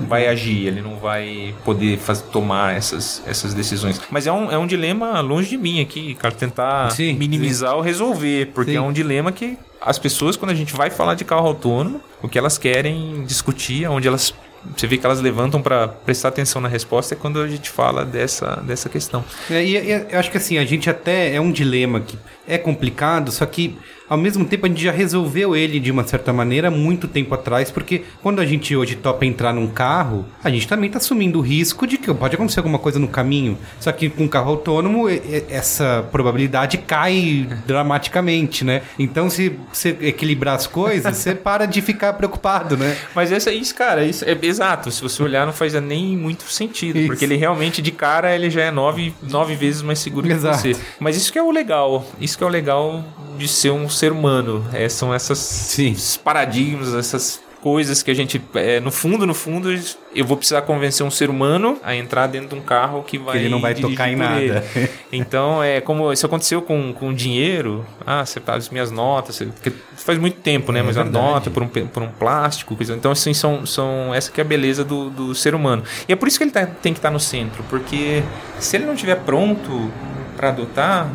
vai 0.00 0.26
agir, 0.26 0.66
ele 0.66 0.80
não 0.80 0.96
vai 0.96 1.54
poder 1.64 1.96
faz, 1.98 2.20
tomar 2.20 2.76
essas, 2.76 3.22
essas 3.26 3.54
decisões. 3.54 4.00
Mas 4.10 4.26
é 4.26 4.32
um, 4.32 4.50
é 4.50 4.58
um 4.58 4.66
dilema 4.66 5.20
longe 5.20 5.50
de 5.50 5.56
mim 5.56 5.80
aqui, 5.80 6.14
cara, 6.14 6.34
tentar 6.34 6.90
Sim, 6.90 7.14
minimizar 7.14 7.76
ou 7.76 7.80
resolver. 7.80 8.46
Porque 8.52 8.72
Sim. 8.72 8.78
é 8.78 8.80
um 8.80 8.92
dilema 8.92 9.30
que 9.30 9.56
as 9.80 9.98
pessoas, 9.98 10.36
quando 10.36 10.50
a 10.50 10.54
gente 10.54 10.74
vai 10.74 10.90
falar 10.90 11.14
de 11.14 11.24
carro 11.24 11.46
autônomo, 11.46 12.00
o 12.20 12.28
que 12.28 12.38
elas 12.38 12.58
querem 12.58 13.24
discutir, 13.24 13.88
onde 13.88 14.08
elas 14.08 14.34
você 14.76 14.86
vê 14.86 14.98
que 14.98 15.06
elas 15.06 15.20
levantam 15.20 15.62
para 15.62 15.88
prestar 15.88 16.28
atenção 16.28 16.60
na 16.60 16.68
resposta 16.68 17.14
é 17.14 17.16
quando 17.16 17.40
a 17.40 17.48
gente 17.48 17.70
fala 17.70 18.04
dessa, 18.04 18.56
dessa 18.56 18.88
questão. 18.88 19.24
É, 19.50 19.64
e, 19.64 19.76
e 19.76 20.06
eu 20.10 20.18
acho 20.18 20.30
que 20.30 20.36
assim, 20.36 20.58
a 20.58 20.64
gente 20.64 20.90
até 20.90 21.34
é 21.34 21.40
um 21.40 21.50
dilema 21.50 22.00
que 22.00 22.18
é 22.46 22.58
complicado, 22.58 23.32
só 23.32 23.46
que 23.46 23.78
ao 24.10 24.18
mesmo 24.18 24.44
tempo 24.44 24.66
a 24.66 24.68
gente 24.68 24.82
já 24.82 24.90
resolveu 24.90 25.54
ele 25.54 25.78
de 25.78 25.88
uma 25.88 26.04
certa 26.04 26.32
maneira 26.32 26.68
muito 26.68 27.06
tempo 27.06 27.32
atrás, 27.32 27.70
porque 27.70 28.02
quando 28.20 28.40
a 28.40 28.44
gente 28.44 28.74
hoje 28.74 28.96
topa 28.96 29.24
entrar 29.24 29.54
num 29.54 29.68
carro, 29.68 30.26
a 30.42 30.50
gente 30.50 30.66
também 30.66 30.88
está 30.88 30.98
assumindo 30.98 31.38
o 31.38 31.42
risco 31.42 31.86
de 31.86 31.96
que 31.96 32.12
pode 32.12 32.34
acontecer 32.34 32.58
alguma 32.58 32.80
coisa 32.80 32.98
no 32.98 33.06
caminho. 33.06 33.56
Só 33.78 33.92
que 33.92 34.10
com 34.10 34.24
um 34.24 34.28
carro 34.28 34.50
autônomo, 34.50 35.06
essa 35.48 36.04
probabilidade 36.10 36.78
cai 36.78 37.48
dramaticamente, 37.64 38.64
né? 38.64 38.82
Então, 38.98 39.30
se 39.30 39.56
você 39.72 39.96
equilibrar 40.00 40.56
as 40.56 40.66
coisas, 40.66 41.16
você 41.16 41.32
para 41.36 41.66
de 41.66 41.80
ficar 41.80 42.14
preocupado, 42.14 42.76
né? 42.76 42.96
Mas 43.14 43.30
essa, 43.30 43.52
isso, 43.52 43.76
cara, 43.76 44.04
isso 44.04 44.24
é 44.24 44.36
exato. 44.42 44.90
Se 44.90 45.00
você 45.00 45.22
olhar, 45.22 45.46
não 45.46 45.52
faz 45.52 45.72
nem 45.74 46.16
muito 46.16 46.50
sentido, 46.50 46.98
isso. 46.98 47.06
porque 47.06 47.24
ele 47.24 47.36
realmente, 47.36 47.80
de 47.80 47.92
cara, 47.92 48.34
ele 48.34 48.50
já 48.50 48.62
é 48.62 48.72
nove, 48.72 49.14
nove 49.22 49.54
vezes 49.54 49.82
mais 49.82 50.00
seguro 50.00 50.28
exato. 50.28 50.62
que 50.62 50.74
você. 50.74 50.80
Mas 50.98 51.16
isso 51.16 51.32
que 51.32 51.38
é 51.38 51.42
o 51.42 51.52
legal. 51.52 52.04
Isso 52.20 52.36
que 52.36 52.42
é 52.42 52.46
o 52.46 52.50
legal 52.50 53.04
de 53.38 53.46
ser 53.46 53.70
um 53.70 53.88
ser 54.00 54.12
humano. 54.12 54.64
É, 54.72 54.88
são 54.88 55.12
essas 55.14 55.38
Sim. 55.38 55.94
paradigmas, 56.24 56.94
essas 56.94 57.40
coisas 57.62 58.02
que 58.02 58.10
a 58.10 58.14
gente, 58.14 58.40
é, 58.54 58.80
no 58.80 58.90
fundo, 58.90 59.26
no 59.26 59.34
fundo, 59.34 59.68
eu 60.14 60.24
vou 60.24 60.36
precisar 60.36 60.62
convencer 60.62 61.04
um 61.04 61.10
ser 61.10 61.28
humano 61.28 61.78
a 61.82 61.94
entrar 61.94 62.26
dentro 62.26 62.48
de 62.48 62.54
um 62.54 62.62
carro 62.62 63.02
que 63.02 63.18
vai. 63.18 63.34
Que 63.34 63.44
ele 63.44 63.48
não 63.50 63.60
vai 63.60 63.74
tocar 63.74 64.08
em 64.10 64.16
nada. 64.16 64.64
Então, 65.12 65.60
é 65.62 65.80
como 65.80 66.12
isso 66.12 66.24
aconteceu 66.24 66.62
com, 66.62 66.92
com 66.92 67.12
dinheiro. 67.12 67.84
Ah, 68.06 68.24
você 68.24 68.38
faz 68.38 68.64
as 68.64 68.70
minhas 68.70 68.92
notas, 68.92 69.36
você, 69.36 69.72
faz 69.96 70.18
muito 70.18 70.40
tempo, 70.40 70.70
né? 70.70 70.80
É 70.80 70.82
mas 70.84 70.96
a 70.96 71.04
nota 71.04 71.50
por 71.50 71.64
um, 71.64 71.68
por 71.68 72.02
um 72.02 72.08
plástico. 72.08 72.76
Coisa, 72.76 72.94
então, 72.94 73.10
assim, 73.10 73.34
são, 73.34 73.66
são, 73.66 74.14
essa 74.14 74.30
que 74.30 74.40
é 74.40 74.44
a 74.44 74.46
beleza 74.46 74.84
do, 74.84 75.10
do 75.10 75.34
ser 75.34 75.54
humano. 75.54 75.82
E 76.08 76.12
é 76.12 76.16
por 76.16 76.28
isso 76.28 76.38
que 76.38 76.44
ele 76.44 76.52
tá, 76.52 76.64
tem 76.64 76.92
que 76.92 77.00
estar 77.00 77.08
tá 77.08 77.12
no 77.12 77.18
centro, 77.20 77.64
porque 77.68 78.22
se 78.60 78.76
ele 78.76 78.86
não 78.86 78.94
estiver 78.94 79.16
pronto 79.16 79.90
para 80.36 80.48
adotar, 80.50 81.10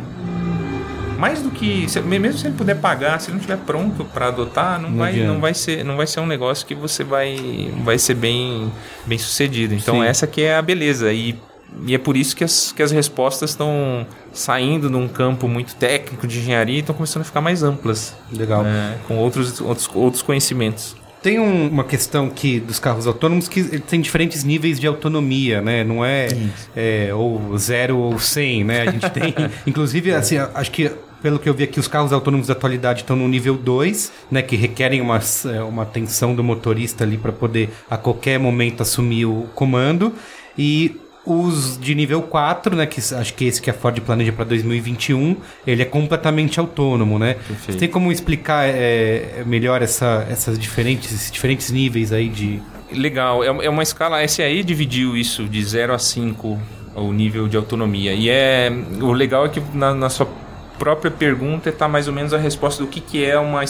mais 1.16 1.42
do 1.42 1.50
que 1.50 1.86
mesmo 2.04 2.38
se 2.38 2.46
ele 2.46 2.56
puder 2.56 2.76
pagar, 2.76 3.20
se 3.20 3.26
ele 3.26 3.34
não 3.34 3.40
estiver 3.40 3.58
pronto 3.58 4.04
para 4.04 4.28
adotar, 4.28 4.80
não, 4.80 4.90
não 4.90 4.98
vai, 4.98 5.12
não 5.14 5.40
vai 5.40 5.54
ser, 5.54 5.84
não 5.84 5.96
vai 5.96 6.06
ser 6.06 6.20
um 6.20 6.26
negócio 6.26 6.66
que 6.66 6.74
você 6.74 7.02
vai, 7.02 7.70
vai 7.84 7.98
ser 7.98 8.14
bem, 8.14 8.70
bem 9.06 9.18
sucedido. 9.18 9.74
Então 9.74 9.96
Sim. 9.96 10.06
essa 10.06 10.26
que 10.26 10.42
é 10.42 10.56
a 10.56 10.62
beleza 10.62 11.12
e 11.12 11.38
e 11.84 11.94
é 11.94 11.98
por 11.98 12.16
isso 12.16 12.34
que 12.34 12.44
as, 12.44 12.72
que 12.72 12.82
as 12.82 12.90
respostas 12.90 13.50
estão 13.50 14.06
saindo 14.32 14.88
de 14.88 14.96
um 14.96 15.08
campo 15.08 15.48
muito 15.48 15.74
técnico 15.74 16.26
de 16.26 16.38
engenharia 16.38 16.76
e 16.76 16.80
estão 16.80 16.94
começando 16.94 17.22
a 17.22 17.24
ficar 17.24 17.40
mais 17.40 17.62
amplas. 17.62 18.14
Legal. 18.32 18.64
É, 18.64 18.96
com 19.06 19.16
outros, 19.16 19.60
outros, 19.60 19.90
outros 19.92 20.22
conhecimentos. 20.22 20.96
Tem 21.22 21.40
um, 21.40 21.68
uma 21.68 21.82
questão 21.82 22.30
que 22.30 22.60
dos 22.60 22.78
carros 22.78 23.06
autônomos 23.06 23.48
que 23.48 23.80
tem 23.80 24.00
diferentes 24.00 24.44
níveis 24.44 24.78
de 24.78 24.86
autonomia, 24.86 25.60
né? 25.60 25.82
Não 25.82 26.04
é, 26.04 26.28
é 26.74 27.12
ou 27.12 27.58
zero 27.58 27.98
ou 27.98 28.18
cem, 28.18 28.62
né? 28.62 28.82
A 28.82 28.90
gente 28.92 29.10
tem, 29.10 29.34
inclusive, 29.66 30.12
assim, 30.12 30.38
acho 30.38 30.70
que 30.70 30.90
pelo 31.22 31.38
que 31.38 31.48
eu 31.48 31.54
vi 31.54 31.64
aqui, 31.64 31.80
os 31.80 31.88
carros 31.88 32.12
autônomos 32.12 32.46
da 32.46 32.52
atualidade 32.52 33.02
estão 33.02 33.16
no 33.16 33.26
nível 33.28 33.56
2, 33.56 34.12
né, 34.30 34.42
que 34.42 34.56
requerem 34.56 35.00
uma, 35.00 35.20
é, 35.46 35.62
uma 35.62 35.82
atenção 35.82 36.34
do 36.34 36.44
motorista 36.44 37.04
ali 37.04 37.16
para 37.16 37.32
poder 37.32 37.70
a 37.90 37.96
qualquer 37.96 38.38
momento 38.38 38.82
assumir 38.82 39.26
o 39.26 39.48
comando. 39.54 40.12
E 40.56 40.96
os 41.24 41.78
de 41.78 41.94
nível 41.94 42.22
4, 42.22 42.76
né, 42.76 42.86
que 42.86 43.00
acho 43.00 43.34
que 43.34 43.46
esse 43.46 43.60
que 43.60 43.68
a 43.68 43.74
Ford 43.74 44.00
planeja 44.00 44.32
para 44.32 44.44
2021, 44.44 45.36
ele 45.66 45.82
é 45.82 45.84
completamente 45.84 46.60
autônomo, 46.60 47.18
né? 47.18 47.34
Perfeito. 47.34 47.72
Você 47.72 47.78
tem 47.78 47.88
como 47.88 48.12
explicar 48.12 48.68
é, 48.68 49.42
melhor 49.44 49.82
essa, 49.82 50.24
essas 50.30 50.56
diferentes, 50.58 51.12
esses 51.12 51.30
diferentes 51.30 51.70
níveis 51.70 52.12
aí 52.12 52.28
de... 52.28 52.62
Legal, 52.92 53.42
é, 53.42 53.48
é 53.48 53.68
uma 53.68 53.82
escala, 53.82 54.20
a 54.20 54.28
SAE 54.28 54.62
dividiu 54.62 55.16
isso 55.16 55.44
de 55.48 55.62
0 55.64 55.92
a 55.92 55.98
5, 55.98 56.60
o 56.94 57.12
nível 57.12 57.48
de 57.48 57.56
autonomia. 57.56 58.14
E 58.14 58.30
é 58.30 58.70
o 59.00 59.12
legal 59.12 59.46
é 59.46 59.48
que 59.48 59.60
na, 59.74 59.92
na 59.92 60.08
sua 60.08 60.28
própria 60.78 61.10
pergunta 61.10 61.68
está 61.68 61.88
mais 61.88 62.08
ou 62.08 62.14
menos 62.14 62.32
a 62.32 62.38
resposta 62.38 62.82
do 62.82 62.88
que, 62.88 63.00
que 63.00 63.24
é 63.24 63.38
uma 63.38 63.64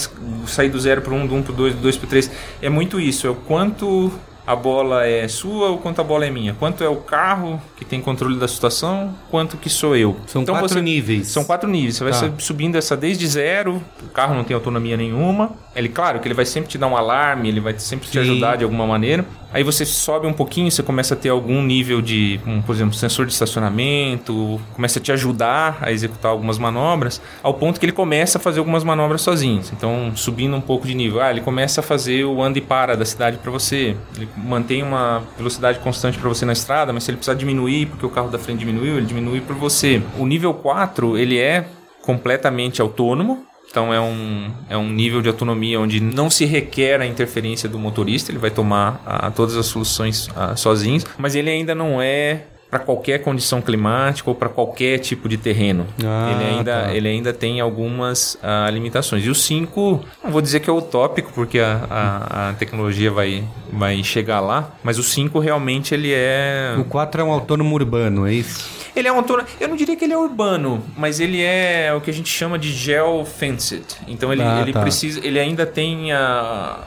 sair 0.46 0.68
do 0.68 0.78
0 0.78 1.02
para 1.02 1.14
1, 1.14 1.16
um, 1.16 1.26
do 1.26 1.34
1 1.34 1.38
um 1.38 1.42
para 1.42 1.52
o 1.52 1.56
2, 1.56 1.74
do 1.74 1.80
2 1.80 1.96
para 1.96 2.06
o 2.06 2.08
3. 2.08 2.30
É 2.62 2.68
muito 2.68 3.00
isso, 3.00 3.26
é 3.26 3.30
o 3.30 3.34
quanto 3.34 4.12
a 4.46 4.54
bola 4.54 5.04
é 5.04 5.26
sua 5.26 5.70
ou 5.70 5.78
quanto 5.78 6.00
a 6.00 6.04
bola 6.04 6.24
é 6.24 6.30
minha? 6.30 6.54
Quanto 6.54 6.84
é 6.84 6.88
o 6.88 6.96
carro 6.96 7.60
que 7.76 7.84
tem 7.84 8.00
controle 8.00 8.38
da 8.38 8.46
situação? 8.46 9.12
Quanto 9.28 9.56
que 9.56 9.68
sou 9.68 9.96
eu? 9.96 10.16
São 10.26 10.42
então 10.42 10.54
quatro 10.54 10.68
você, 10.68 10.80
níveis. 10.80 11.26
São 11.26 11.44
quatro 11.44 11.68
níveis. 11.68 11.96
Você 11.96 12.04
vai 12.04 12.12
tá. 12.12 12.32
subindo 12.38 12.76
essa 12.76 12.96
desde 12.96 13.26
zero, 13.26 13.82
o 14.02 14.08
carro 14.10 14.34
não 14.34 14.44
tem 14.44 14.54
autonomia 14.54 14.96
nenhuma. 14.96 15.50
Ele, 15.74 15.88
claro, 15.88 16.20
que 16.20 16.28
ele 16.28 16.34
vai 16.34 16.44
sempre 16.44 16.70
te 16.70 16.78
dar 16.78 16.86
um 16.86 16.96
alarme, 16.96 17.48
ele 17.48 17.58
vai 17.58 17.76
sempre 17.78 18.06
Sim. 18.06 18.12
te 18.12 18.18
ajudar 18.20 18.56
de 18.56 18.62
alguma 18.62 18.86
maneira. 18.86 19.24
Aí 19.52 19.62
você 19.62 19.86
sobe 19.86 20.26
um 20.26 20.32
pouquinho, 20.32 20.70
você 20.70 20.82
começa 20.82 21.14
a 21.14 21.16
ter 21.16 21.28
algum 21.28 21.62
nível 21.62 22.02
de, 22.02 22.40
um, 22.46 22.60
por 22.60 22.74
exemplo, 22.74 22.94
sensor 22.94 23.26
de 23.26 23.32
estacionamento, 23.32 24.60
começa 24.74 24.98
a 24.98 25.02
te 25.02 25.12
ajudar 25.12 25.78
a 25.80 25.90
executar 25.92 26.30
algumas 26.30 26.58
manobras, 26.58 27.20
ao 27.42 27.54
ponto 27.54 27.78
que 27.80 27.86
ele 27.86 27.92
começa 27.92 28.38
a 28.38 28.40
fazer 28.40 28.58
algumas 28.58 28.84
manobras 28.84 29.22
sozinho. 29.22 29.62
Então, 29.72 30.12
subindo 30.14 30.56
um 30.56 30.60
pouco 30.60 30.86
de 30.86 30.94
nível, 30.94 31.20
ah, 31.22 31.30
ele 31.30 31.40
começa 31.40 31.80
a 31.80 31.82
fazer 31.82 32.24
o 32.24 32.42
anda 32.42 32.58
e 32.58 32.60
para 32.60 32.96
da 32.96 33.04
cidade 33.04 33.38
para 33.38 33.50
você. 33.50 33.96
Ele 34.16 34.28
mantém 34.36 34.82
uma 34.82 35.22
velocidade 35.36 35.78
constante 35.78 36.18
para 36.18 36.28
você 36.28 36.44
na 36.44 36.52
estrada, 36.52 36.92
mas 36.92 37.04
se 37.04 37.10
ele 37.10 37.16
precisar 37.16 37.38
diminuir 37.38 37.86
porque 37.86 38.04
o 38.04 38.10
carro 38.10 38.28
da 38.28 38.38
frente 38.38 38.58
diminuiu, 38.58 38.98
ele 38.98 39.06
diminui 39.06 39.40
para 39.40 39.54
você. 39.54 40.02
O 40.18 40.26
nível 40.26 40.52
4, 40.54 41.16
ele 41.16 41.38
é 41.38 41.66
completamente 42.02 42.80
autônomo, 42.80 43.44
então 43.68 43.92
é 43.92 44.00
um, 44.00 44.50
é 44.70 44.76
um 44.76 44.88
nível 44.88 45.20
de 45.20 45.28
autonomia 45.28 45.78
onde 45.80 46.00
não 46.00 46.30
se 46.30 46.44
requer 46.44 47.00
a 47.00 47.06
interferência 47.06 47.68
do 47.68 47.78
motorista, 47.78 48.30
ele 48.30 48.38
vai 48.38 48.50
tomar 48.50 49.02
a, 49.04 49.30
todas 49.30 49.56
as 49.56 49.66
soluções 49.66 50.28
a, 50.34 50.56
sozinho, 50.56 51.02
mas 51.18 51.34
ele 51.34 51.50
ainda 51.50 51.74
não 51.74 52.00
é 52.00 52.44
para 52.70 52.80
qualquer 52.80 53.22
condição 53.22 53.62
climática 53.62 54.28
ou 54.28 54.34
para 54.34 54.48
qualquer 54.48 54.98
tipo 54.98 55.28
de 55.28 55.36
terreno. 55.36 55.86
Ah, 56.04 56.32
ele, 56.32 56.44
ainda, 56.44 56.82
tá. 56.82 56.94
ele 56.94 57.08
ainda 57.08 57.32
tem 57.32 57.60
algumas 57.60 58.34
uh, 58.36 58.70
limitações. 58.72 59.24
E 59.24 59.30
o 59.30 59.34
5, 59.34 60.04
não 60.24 60.30
vou 60.30 60.40
dizer 60.40 60.60
que 60.60 60.68
é 60.68 60.72
utópico, 60.72 61.32
porque 61.32 61.58
a, 61.58 61.86
a, 61.88 62.50
a, 62.50 62.52
tecnologia 62.54 63.10
vai, 63.10 63.44
vai 63.72 64.02
chegar 64.02 64.40
lá, 64.40 64.72
mas 64.82 64.98
o 64.98 65.02
5 65.02 65.38
realmente 65.38 65.94
ele 65.94 66.12
é... 66.12 66.74
O 66.78 66.84
4 66.84 67.20
é 67.20 67.24
um 67.24 67.30
autônomo 67.30 67.74
urbano, 67.74 68.26
é 68.26 68.34
isso? 68.34 68.85
Ele 68.96 69.06
é 69.06 69.12
um 69.12 69.16
autônomo... 69.16 69.46
Eu 69.60 69.68
não 69.68 69.76
diria 69.76 69.94
que 69.94 70.04
ele 70.04 70.14
é 70.14 70.18
urbano, 70.18 70.82
mas 70.96 71.20
ele 71.20 71.42
é 71.42 71.92
o 71.94 72.00
que 72.00 72.10
a 72.10 72.14
gente 72.14 72.30
chama 72.30 72.58
de 72.58 72.72
geo-fenced. 72.72 73.84
Então 74.08 74.32
ele, 74.32 74.42
ah, 74.42 74.60
ele 74.62 74.72
tá. 74.72 74.80
precisa... 74.80 75.24
Ele 75.24 75.38
ainda 75.38 75.66
tem 75.66 76.12
a... 76.12 76.78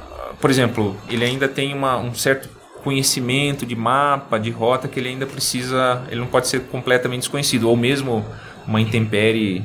Por 0.42 0.50
exemplo, 0.50 0.98
ele 1.08 1.24
ainda 1.24 1.48
tem 1.48 1.74
uma, 1.74 1.98
um 1.98 2.14
certo 2.16 2.50
conhecimento 2.84 3.66
de 3.66 3.76
mapa, 3.76 4.40
de 4.40 4.50
rota 4.50 4.88
que 4.88 5.00
ele 5.00 5.10
ainda 5.10 5.26
precisa, 5.26 6.04
ele 6.10 6.20
não 6.20 6.28
pode 6.28 6.48
ser 6.48 6.62
completamente 6.62 7.22
desconhecido, 7.22 7.70
ou 7.70 7.76
mesmo 7.76 8.26
uma 8.66 8.80
intempérie 8.80 9.64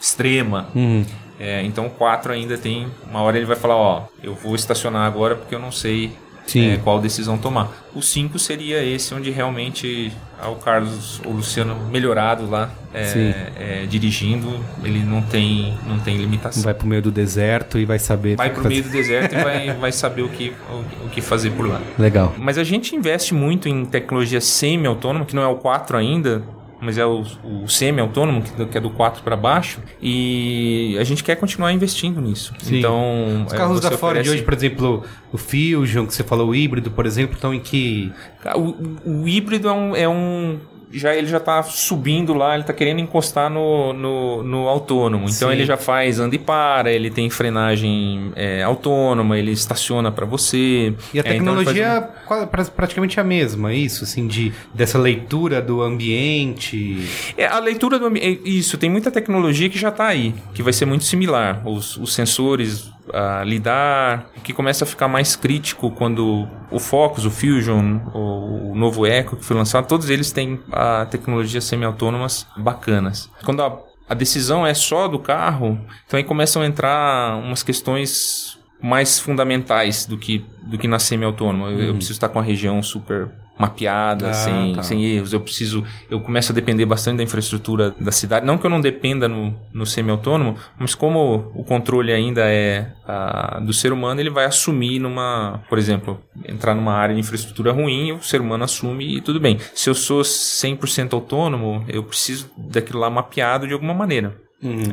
extrema. 0.00 0.66
Uhum. 0.74 1.04
É, 1.38 1.62
então 1.62 1.86
o 1.86 1.90
4 1.90 2.32
ainda 2.32 2.56
tem, 2.56 2.86
uma 3.08 3.20
hora 3.20 3.36
ele 3.36 3.46
vai 3.46 3.56
falar, 3.56 3.76
ó, 3.76 4.04
eu 4.22 4.34
vou 4.34 4.54
estacionar 4.54 5.06
agora 5.06 5.36
porque 5.36 5.54
eu 5.54 5.58
não 5.58 5.70
sei 5.70 6.12
é, 6.54 6.76
qual 6.76 7.00
decisão 7.00 7.36
tomar. 7.36 7.70
O 7.94 8.02
5 8.02 8.38
seria 8.38 8.82
esse 8.84 9.12
onde 9.14 9.30
realmente 9.30 10.12
o 10.44 10.54
Carlos, 10.56 11.20
o 11.24 11.30
Luciano 11.30 11.74
melhorado 11.90 12.48
lá, 12.48 12.70
é, 12.92 13.52
é, 13.56 13.86
dirigindo, 13.86 14.60
ele 14.84 15.00
não 15.00 15.22
tem, 15.22 15.76
não 15.86 15.98
tem 15.98 16.16
limitação. 16.16 16.62
Vai 16.62 16.74
pro 16.74 16.86
meio 16.86 17.02
do 17.02 17.10
deserto 17.10 17.78
e 17.78 17.84
vai 17.84 17.98
saber. 17.98 18.36
Vai 18.36 18.50
pro 18.50 18.62
fazer. 18.62 18.68
meio 18.68 18.84
do 18.84 18.90
deserto 18.90 19.34
e 19.34 19.42
vai, 19.42 19.74
vai 19.80 19.92
saber 19.92 20.22
o 20.22 20.28
que, 20.28 20.52
o, 20.70 21.06
o, 21.06 21.08
que 21.10 21.20
fazer 21.20 21.50
por 21.50 21.66
lá. 21.66 21.80
Legal. 21.98 22.34
Mas 22.38 22.58
a 22.58 22.64
gente 22.64 22.94
investe 22.94 23.34
muito 23.34 23.68
em 23.68 23.84
tecnologia 23.84 24.40
semi-autônoma, 24.40 25.24
que 25.24 25.34
não 25.34 25.42
é 25.42 25.48
o 25.48 25.56
4 25.56 25.96
ainda, 25.96 26.42
mas 26.80 26.98
é 26.98 27.06
o, 27.06 27.24
o 27.42 27.68
semi-autônomo, 27.68 28.42
que 28.42 28.76
é 28.76 28.80
do 28.80 28.90
4 28.90 29.22
para 29.22 29.36
baixo, 29.36 29.80
e 30.00 30.96
a 31.00 31.04
gente 31.04 31.24
quer 31.24 31.36
continuar 31.36 31.72
investindo 31.72 32.20
nisso. 32.20 32.52
Sim. 32.58 32.78
Então, 32.78 33.44
os 33.46 33.52
carros 33.52 33.80
da 33.80 33.90
Ford 33.92 34.12
oferece... 34.12 34.30
hoje, 34.30 34.42
por 34.42 34.54
exemplo, 34.54 35.04
o 35.32 35.38
Fusion, 35.38 36.06
que 36.06 36.14
você 36.14 36.22
falou, 36.22 36.50
o 36.50 36.54
híbrido, 36.54 36.90
por 36.90 37.06
exemplo, 37.06 37.34
estão 37.34 37.54
em 37.54 37.60
que. 37.60 38.12
O, 38.54 39.20
o 39.22 39.28
híbrido 39.28 39.68
é 39.68 39.72
um, 39.72 39.96
é 39.96 40.08
um 40.08 40.58
já 40.98 41.14
ele 41.14 41.26
já 41.26 41.36
está 41.38 41.62
subindo 41.62 42.34
lá, 42.34 42.54
ele 42.54 42.62
está 42.62 42.72
querendo 42.72 43.00
encostar 43.00 43.50
no, 43.50 43.92
no, 43.92 44.42
no 44.42 44.68
autônomo. 44.68 45.26
Então 45.28 45.48
Sim. 45.48 45.54
ele 45.54 45.64
já 45.64 45.76
faz 45.76 46.18
anda 46.18 46.34
e 46.34 46.38
para, 46.38 46.90
ele 46.90 47.10
tem 47.10 47.28
frenagem 47.30 48.32
é, 48.34 48.62
autônoma, 48.62 49.38
ele 49.38 49.52
estaciona 49.52 50.10
para 50.10 50.26
você. 50.26 50.94
E 51.12 51.20
a 51.20 51.22
tecnologia 51.22 51.86
é, 51.86 51.98
então 52.24 52.48
faz... 52.50 52.68
praticamente 52.68 53.18
a 53.20 53.24
mesma, 53.24 53.72
isso, 53.72 54.04
assim, 54.04 54.26
de, 54.26 54.52
dessa 54.74 54.98
leitura 54.98 55.60
do 55.60 55.82
ambiente. 55.82 57.06
É, 57.36 57.46
a 57.46 57.58
leitura 57.58 57.98
do 57.98 58.06
ambiente, 58.06 58.42
isso, 58.44 58.78
tem 58.78 58.90
muita 58.90 59.10
tecnologia 59.10 59.68
que 59.68 59.78
já 59.78 59.88
está 59.88 60.06
aí, 60.06 60.34
que 60.54 60.62
vai 60.62 60.72
ser 60.72 60.86
muito 60.86 61.04
similar. 61.04 61.62
Os, 61.66 61.96
os 61.96 62.14
sensores 62.14 62.95
a 63.12 63.42
lidar, 63.44 64.26
que 64.42 64.52
começa 64.52 64.84
a 64.84 64.86
ficar 64.86 65.08
mais 65.08 65.36
crítico 65.36 65.90
quando 65.90 66.48
o 66.70 66.78
Focus, 66.78 67.24
o 67.24 67.30
Fusion, 67.30 68.00
o, 68.14 68.74
novo 68.74 69.06
Echo 69.06 69.36
que 69.36 69.44
foi 69.44 69.56
lançado, 69.56 69.86
todos 69.86 70.10
eles 70.10 70.32
têm 70.32 70.60
a 70.72 71.06
tecnologia 71.06 71.60
semi-autônomas 71.60 72.46
bacanas. 72.56 73.30
Quando 73.44 73.62
a, 73.62 73.78
a 74.08 74.14
decisão 74.14 74.66
é 74.66 74.74
só 74.74 75.08
do 75.08 75.18
carro, 75.18 75.78
então 76.06 76.18
aí 76.18 76.24
começam 76.24 76.62
a 76.62 76.66
entrar 76.66 77.36
umas 77.38 77.62
questões 77.62 78.58
mais 78.82 79.18
fundamentais 79.18 80.04
do 80.06 80.18
que, 80.18 80.44
do 80.62 80.76
que 80.76 80.86
na 80.86 80.98
semi-autônoma. 80.98 81.70
Eu, 81.70 81.78
eu 81.80 81.86
Uhum. 81.88 81.94
preciso 81.94 82.12
estar 82.16 82.28
com 82.28 82.38
a 82.38 82.42
região 82.42 82.82
super 82.82 83.30
mapeada, 83.58 84.30
Ah, 84.30 84.32
sem, 84.34 84.74
tá. 84.74 84.82
sem 84.82 85.04
erros. 85.04 85.32
Eu 85.32 85.40
preciso, 85.40 85.84
eu 86.10 86.20
começo 86.20 86.52
a 86.52 86.54
depender 86.54 86.84
bastante 86.86 87.18
da 87.18 87.22
infraestrutura 87.22 87.94
da 87.98 88.12
cidade. 88.12 88.44
Não 88.46 88.58
que 88.58 88.66
eu 88.66 88.70
não 88.70 88.80
dependa 88.80 89.28
no, 89.28 89.54
no 89.72 89.86
semi-autônomo, 89.86 90.56
mas 90.78 90.94
como 90.94 91.50
o 91.54 91.64
controle 91.64 92.12
ainda 92.12 92.42
é 92.44 92.92
ah, 93.06 93.60
do 93.64 93.72
ser 93.72 93.92
humano, 93.92 94.20
ele 94.20 94.30
vai 94.30 94.44
assumir 94.44 94.98
numa, 94.98 95.62
por 95.68 95.78
exemplo, 95.78 96.20
entrar 96.48 96.74
numa 96.74 96.92
área 96.92 97.14
de 97.14 97.20
infraestrutura 97.20 97.72
ruim, 97.72 98.12
o 98.12 98.22
ser 98.22 98.40
humano 98.40 98.64
assume 98.64 99.16
e 99.16 99.20
tudo 99.20 99.40
bem. 99.40 99.58
Se 99.74 99.88
eu 99.90 99.94
sou 99.94 100.22
100% 100.22 101.12
autônomo, 101.14 101.84
eu 101.88 102.02
preciso 102.02 102.50
daquilo 102.56 102.98
lá 103.00 103.08
mapeado 103.10 103.66
de 103.66 103.72
alguma 103.72 103.94
maneira. 103.94 104.34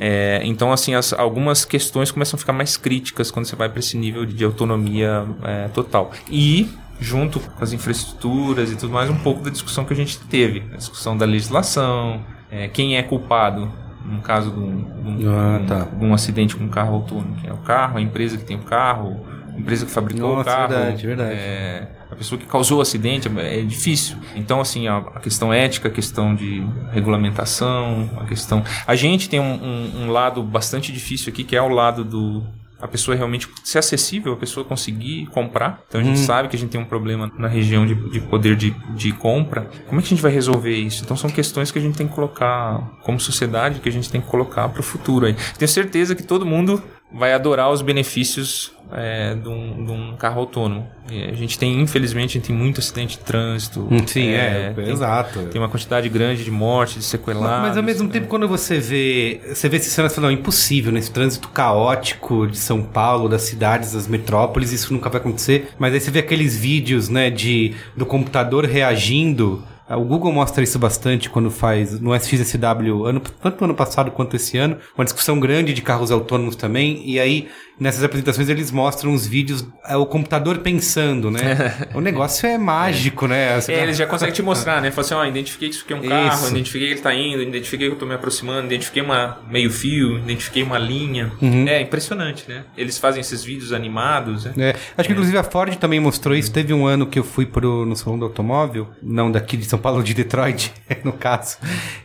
É, 0.01 0.41
então, 0.43 0.71
assim, 0.73 0.93
as- 0.93 1.13
algumas 1.13 1.63
questões 1.65 2.11
começam 2.11 2.37
a 2.37 2.39
ficar 2.39 2.53
mais 2.53 2.75
críticas 2.77 3.31
quando 3.31 3.45
você 3.45 3.55
vai 3.55 3.69
para 3.69 3.79
esse 3.79 3.97
nível 3.97 4.25
de, 4.25 4.33
de 4.33 4.43
autonomia 4.43 5.25
é, 5.43 5.67
total. 5.69 6.11
E, 6.29 6.69
junto 7.03 7.39
com 7.39 7.63
as 7.63 7.73
infraestruturas 7.73 8.71
e 8.71 8.75
tudo 8.77 8.93
mais, 8.93 9.09
um 9.09 9.17
pouco 9.19 9.41
da 9.41 9.49
discussão 9.49 9.83
que 9.83 9.91
a 9.93 9.95
gente 9.95 10.17
teve. 10.19 10.63
A 10.73 10.77
discussão 10.77 11.17
da 11.17 11.25
legislação, 11.25 12.23
é, 12.49 12.67
quem 12.67 12.95
é 12.97 13.03
culpado 13.03 13.69
no 14.05 14.21
caso 14.21 14.51
de 14.51 14.59
um, 14.59 15.15
de 15.17 15.27
um- 15.27 15.31
Ah, 15.37 15.61
tá. 15.67 15.79
de 15.97 16.03
um 16.05 16.13
acidente 16.13 16.55
com 16.55 16.63
um 16.65 16.69
carro 16.69 16.95
autônomo. 16.95 17.35
Quem 17.41 17.49
é 17.49 17.53
o 17.53 17.57
carro, 17.57 17.97
a 17.97 18.01
empresa 18.01 18.37
que 18.37 18.43
tem 18.43 18.57
o 18.57 18.63
carro, 18.63 19.19
a 19.53 19.57
empresa 19.59 19.85
que 19.85 19.91
fabricou 19.91 20.31
o 20.33 20.35
Nossa, 20.37 20.49
carro. 20.49 20.69
verdade, 20.73 21.07
verdade. 21.07 21.31
é, 21.35 21.87
a 22.11 22.15
pessoa 22.15 22.37
que 22.39 22.45
causou 22.45 22.79
o 22.79 22.81
acidente 22.81 23.29
é, 23.37 23.59
é 23.59 23.61
difícil. 23.63 24.17
Então, 24.35 24.59
assim, 24.59 24.87
a, 24.87 24.97
a 24.97 25.19
questão 25.19 25.53
ética, 25.53 25.87
a 25.87 25.91
questão 25.91 26.35
de 26.35 26.65
regulamentação, 26.91 28.09
a 28.17 28.25
questão. 28.25 28.63
A 28.85 28.95
gente 28.95 29.29
tem 29.29 29.39
um, 29.39 29.53
um- 29.53 30.03
um 30.03 30.11
lado 30.11 30.43
bastante 30.43 30.91
difícil 30.91 31.31
aqui, 31.31 31.43
que 31.43 31.55
é 31.55 31.61
o 31.61 31.69
lado 31.69 32.03
do. 32.03 32.43
A 32.83 32.87
pessoa 32.87 33.15
realmente 33.15 33.47
ser 33.63 33.79
acessível, 33.79 34.33
a 34.33 34.35
pessoa 34.35 34.65
conseguir 34.65 35.27
comprar. 35.27 35.81
Então 35.87 36.01
a 36.01 36.03
gente 36.03 36.19
sabe 36.19 36.49
que 36.49 36.55
a 36.55 36.59
gente 36.59 36.69
tem 36.69 36.81
um 36.81 36.85
problema 36.85 37.31
na 37.37 37.47
região 37.47 37.87
de, 37.87 37.95
de 38.09 38.19
poder 38.19 38.57
de, 38.57 38.71
de 38.93 39.11
compra. 39.13 39.69
Como 39.87 39.99
é 39.99 40.03
que 40.03 40.07
a 40.07 40.09
gente 40.09 40.21
vai 40.21 40.31
resolver 40.31 40.75
isso? 40.75 41.03
Então 41.03 41.15
são 41.15 41.29
questões 41.29 41.71
que 41.71 41.79
a 41.79 41.81
gente 41.81 41.97
tem 41.97 42.07
que 42.07 42.13
colocar 42.13 42.99
como 43.01 43.19
sociedade, 43.19 43.79
que 43.79 43.87
a 43.87 43.91
gente 43.91 44.09
tem 44.09 44.19
que 44.19 44.27
colocar 44.27 44.67
para 44.67 44.81
o 44.81 44.83
futuro 44.83 45.25
aí. 45.25 45.35
Tenho 45.57 45.69
certeza 45.69 46.13
que 46.13 46.23
todo 46.23 46.45
mundo 46.45 46.83
vai 47.13 47.31
adorar 47.31 47.71
os 47.71 47.81
benefícios 47.81 48.73
é, 48.95 49.35
de, 49.35 49.49
um, 49.49 49.85
de 49.85 49.91
um 49.91 50.15
carro 50.15 50.41
autônomo. 50.41 50.87
E 51.11 51.23
a 51.23 51.33
gente 51.33 51.59
tem, 51.59 51.81
infelizmente, 51.81 52.33
gente 52.33 52.47
tem 52.47 52.55
muito 52.55 52.79
acidente 52.79 53.17
de 53.17 53.23
trânsito. 53.23 53.87
Hum, 53.91 54.05
Sim, 54.07 54.29
é, 54.29 54.71
tem, 54.75 54.89
exato. 54.89 55.47
Tem 55.47 55.59
uma 55.61 55.67
quantidade 55.69 56.07
grande 56.09 56.43
de 56.43 56.51
mortes, 56.51 56.97
de 56.97 57.03
sequelados. 57.03 57.67
Mas 57.67 57.77
ao 57.77 57.83
mesmo 57.83 58.07
né? 58.07 58.13
tempo, 58.13 58.27
quando 58.27 58.47
você 58.47 58.79
vê. 58.79 59.41
Você 59.53 59.67
vê 59.67 59.77
esses 59.77 59.91
cenas 59.91 60.11
e 60.11 60.15
fala, 60.15 60.27
não, 60.27 60.33
impossível, 60.33 60.91
nesse 60.91 61.11
trânsito 61.11 61.49
caótico 61.49 62.47
de 62.47 62.57
São 62.57 62.81
Paulo, 62.81 63.27
das 63.27 63.41
cidades, 63.43 63.93
das 63.93 64.07
metrópoles, 64.07 64.71
isso 64.71 64.93
nunca 64.93 65.09
vai 65.09 65.19
acontecer. 65.19 65.69
Mas 65.77 65.93
aí 65.93 65.99
você 65.99 66.11
vê 66.11 66.19
aqueles 66.19 66.57
vídeos, 66.57 67.09
né, 67.09 67.29
de 67.29 67.73
do 67.95 68.05
computador 68.05 68.65
reagindo. 68.65 69.63
Ah, 69.87 69.97
O 69.97 70.05
Google 70.05 70.31
mostra 70.31 70.63
isso 70.63 70.79
bastante 70.79 71.29
quando 71.29 71.51
faz 71.51 71.99
no 71.99 72.15
SXSW, 72.15 73.05
ano, 73.05 73.19
tanto 73.19 73.59
no 73.59 73.65
ano 73.65 73.75
passado 73.75 74.11
quanto 74.11 74.35
esse 74.35 74.57
ano, 74.57 74.77
uma 74.97 75.03
discussão 75.03 75.39
grande 75.39 75.73
de 75.73 75.81
carros 75.81 76.09
autônomos 76.09 76.55
também. 76.55 77.03
E 77.05 77.19
aí, 77.19 77.49
nessas 77.79 78.03
apresentações, 78.03 78.49
eles 78.49 78.71
mostram 78.71 79.13
os 79.13 79.25
vídeos, 79.25 79.65
é, 79.85 79.95
o 79.97 80.05
computador 80.05 80.59
pensando, 80.59 81.29
né? 81.31 81.87
o 81.93 82.01
negócio 82.01 82.47
é 82.47 82.57
mágico, 82.57 83.27
né? 83.27 83.59
Você 83.59 83.73
É, 83.73 83.77
tá- 83.77 83.83
eles 83.83 83.97
já 83.97 84.05
conseguem 84.05 84.33
te 84.33 84.41
mostrar, 84.41 84.81
né? 84.81 84.91
Fala 84.91 85.05
assim, 85.05 85.13
ó, 85.15 85.25
identifiquei 85.25 85.69
que 85.69 85.75
isso 85.75 85.83
aqui 85.83 85.93
é 85.93 85.95
um 85.95 86.01
carro, 86.07 86.35
Isso. 86.43 86.51
identifiquei 86.51 86.87
que 86.89 86.93
ele 86.95 87.01
tá 87.01 87.13
indo, 87.13 87.41
identifiquei 87.41 87.87
que 87.87 87.93
eu 87.93 87.99
tô 87.99 88.05
me 88.05 88.13
aproximando, 88.13 88.67
identifiquei 88.67 89.01
uma 89.01 89.39
meio 89.49 89.71
fio, 89.71 90.17
identifiquei 90.19 90.63
uma 90.63 90.77
linha. 90.77 91.31
Uhum. 91.41 91.67
É 91.67 91.81
impressionante, 91.81 92.45
né? 92.47 92.63
Eles 92.77 92.97
fazem 92.97 93.21
esses 93.21 93.43
vídeos 93.43 93.73
animados, 93.73 94.45
né? 94.45 94.53
É, 94.57 94.75
acho 94.97 95.07
que 95.07 95.13
inclusive 95.13 95.37
a 95.37 95.43
Ford 95.43 95.75
também 95.77 95.99
mostrou 95.99 96.35
isso. 96.35 96.51
Teve 96.51 96.73
um 96.73 96.85
ano 96.85 97.05
que 97.07 97.17
eu 97.19 97.23
fui 97.23 97.45
pro, 97.45 97.85
no 97.85 97.95
salão 97.95 98.17
do 98.19 98.25
automóvel, 98.25 98.89
não 99.01 99.31
daqui 99.31 99.57
de 99.57 99.65
São 99.65 99.79
Paulo, 99.79 100.03
de 100.03 100.13
Detroit, 100.13 100.71
no 101.03 101.13
caso. 101.13 101.57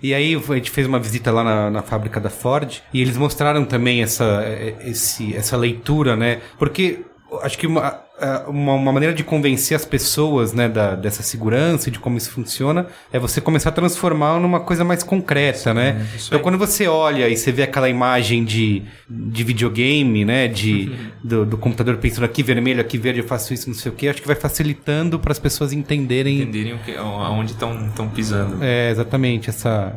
E 0.03 0.15
aí 0.15 0.35
a 0.35 0.55
gente 0.55 0.71
fez 0.71 0.87
uma 0.87 0.99
visita 0.99 1.31
lá 1.31 1.45
na, 1.45 1.71
na 1.71 1.83
fábrica 1.83 2.19
da 2.21 2.31
Ford 2.31 2.77
e 2.93 3.01
eles 3.01 3.17
mostraram 3.17 3.65
também 3.65 4.03
essa, 4.03 4.25
é, 4.45 4.75
esse, 4.87 5.35
essa 5.37 5.57
leitura, 5.57 5.68
né? 6.17 6.41
Porque 6.59 7.05
acho 7.43 7.59
que 7.59 7.67
uma, 7.67 8.01
é, 8.19 8.49
uma, 8.49 8.75
uma 8.75 8.93
maneira 8.93 9.15
de 9.15 9.23
convencer 9.23 9.77
as 9.77 9.85
pessoas, 9.85 10.53
né, 10.53 10.69
da, 10.69 10.95
dessa 10.95 11.23
segurança 11.23 11.89
e 11.89 11.93
de 11.93 11.99
como 11.99 12.17
isso 12.17 12.31
funciona 12.31 12.87
é 13.13 13.19
você 13.19 13.41
começar 13.41 13.69
a 13.69 13.73
transformar 13.73 14.41
numa 14.41 14.61
coisa 14.61 14.85
mais 14.85 15.03
concreta, 15.03 15.75
né? 15.75 16.07
Então 16.27 16.41
quando 16.41 16.59
você 16.59 16.87
olha 16.87 17.29
e 17.29 17.37
você 17.37 17.53
vê 17.53 17.63
aquela 17.63 17.89
imagem 17.89 18.45
de, 18.45 18.83
de 19.09 19.45
videogame, 19.45 20.25
né? 20.25 20.49
De, 20.49 20.91
do, 21.23 21.45
do 21.45 21.59
computador 21.59 21.97
pensando 21.99 22.25
aqui 22.25 22.43
vermelho, 22.43 22.81
aqui 22.81 22.97
verde, 22.97 23.21
eu 23.21 23.27
faço 23.27 23.53
isso, 23.53 23.69
não 23.69 23.77
sei 23.77 23.93
o 23.93 23.95
que, 23.95 24.09
acho 24.09 24.21
que 24.21 24.27
vai 24.27 24.37
facilitando 24.37 25.19
para 25.19 25.33
as 25.33 25.39
pessoas 25.39 25.73
entenderem. 25.73 26.41
Entenderem 26.41 26.75
o 26.75 26.79
que, 26.79 26.97
aonde 26.97 27.53
estão 27.53 28.09
pisando. 28.15 28.63
É, 28.63 28.91
exatamente, 28.91 29.51
essa. 29.51 29.95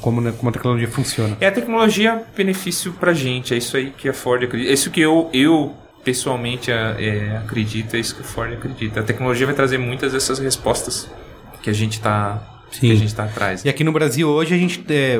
Como, 0.00 0.20
né, 0.20 0.32
como 0.36 0.50
a 0.50 0.52
tecnologia 0.52 0.88
funciona. 0.88 1.36
É 1.40 1.46
a 1.46 1.52
tecnologia 1.52 2.22
benefício 2.36 2.92
pra 2.92 3.12
gente, 3.12 3.54
é 3.54 3.56
isso 3.56 3.76
aí 3.76 3.90
que 3.96 4.08
a 4.08 4.12
Ford 4.12 4.44
acredita. 4.44 4.70
É 4.70 4.74
isso 4.74 4.90
que 4.90 5.00
eu, 5.00 5.30
eu 5.32 5.74
pessoalmente 6.04 6.70
é, 6.70 6.96
é, 6.98 7.36
acredito, 7.36 7.94
é 7.94 8.00
isso 8.00 8.14
que 8.14 8.22
a 8.22 8.24
Ford 8.24 8.52
acredita. 8.52 9.00
A 9.00 9.02
tecnologia 9.02 9.46
vai 9.46 9.54
trazer 9.54 9.78
muitas 9.78 10.12
dessas 10.12 10.38
respostas 10.38 11.10
que 11.62 11.70
a 11.70 11.72
gente 11.72 12.00
tá, 12.00 12.42
Sim. 12.70 12.80
que 12.80 12.92
a 12.92 12.96
gente 12.96 13.14
tá 13.14 13.24
atrás. 13.24 13.64
E 13.64 13.68
aqui 13.68 13.84
no 13.84 13.92
Brasil 13.92 14.28
hoje 14.28 14.54
a 14.54 14.58
gente, 14.58 14.84
é, 14.90 15.16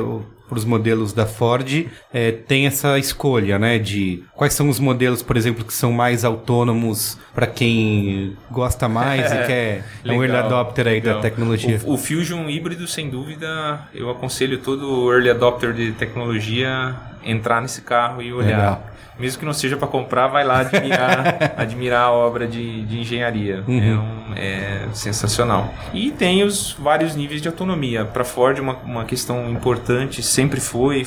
para 0.47 0.57
os 0.57 0.65
modelos 0.65 1.13
da 1.13 1.25
Ford, 1.25 1.87
é, 2.13 2.31
tem 2.31 2.67
essa 2.67 2.99
escolha, 2.99 3.57
né? 3.57 3.79
De 3.79 4.23
quais 4.33 4.53
são 4.53 4.69
os 4.69 4.79
modelos, 4.79 5.23
por 5.23 5.37
exemplo, 5.37 5.63
que 5.63 5.73
são 5.73 5.91
mais 5.91 6.25
autônomos 6.25 7.17
para 7.33 7.47
quem 7.47 8.35
gosta 8.51 8.89
mais 8.89 9.31
e 9.31 9.35
quer 9.47 9.85
é 10.03 10.11
um 10.11 10.21
early 10.21 10.27
Legal, 10.27 10.45
adopter 10.45 10.87
aí 10.87 11.01
da 11.01 11.07
legal. 11.07 11.21
tecnologia. 11.21 11.81
O, 11.85 11.93
o 11.93 11.97
Fusion 11.97 12.49
híbrido, 12.49 12.87
sem 12.87 13.09
dúvida, 13.09 13.87
eu 13.93 14.09
aconselho 14.09 14.59
todo 14.59 15.11
early 15.11 15.29
adopter 15.29 15.73
de 15.73 15.93
tecnologia 15.93 16.95
entrar 17.25 17.61
nesse 17.61 17.81
carro 17.81 18.21
e 18.21 18.33
olhar. 18.33 18.57
Legal. 18.57 18.87
Mesmo 19.19 19.39
que 19.39 19.45
não 19.45 19.53
seja 19.53 19.77
para 19.77 19.87
comprar, 19.87 20.27
vai 20.27 20.43
lá 20.43 20.61
admirar, 20.61 21.53
admirar 21.55 22.01
a 22.05 22.11
obra 22.11 22.47
de, 22.47 22.83
de 22.85 22.99
engenharia. 22.99 23.63
Uhum. 23.67 23.79
É, 23.79 23.93
um- 23.93 24.33
é 24.35 24.87
sensacional. 24.93 25.71
E 25.93 26.09
tem 26.11 26.43
os 26.43 26.73
vários 26.73 27.15
níveis 27.15 27.39
de 27.41 27.47
autonomia. 27.47 28.05
Para 28.05 28.23
Ford, 28.23 28.57
uma, 28.59 28.73
uma 28.77 29.05
questão 29.05 29.49
importante 29.51 30.23
sempre 30.23 30.59
foi, 30.59 31.05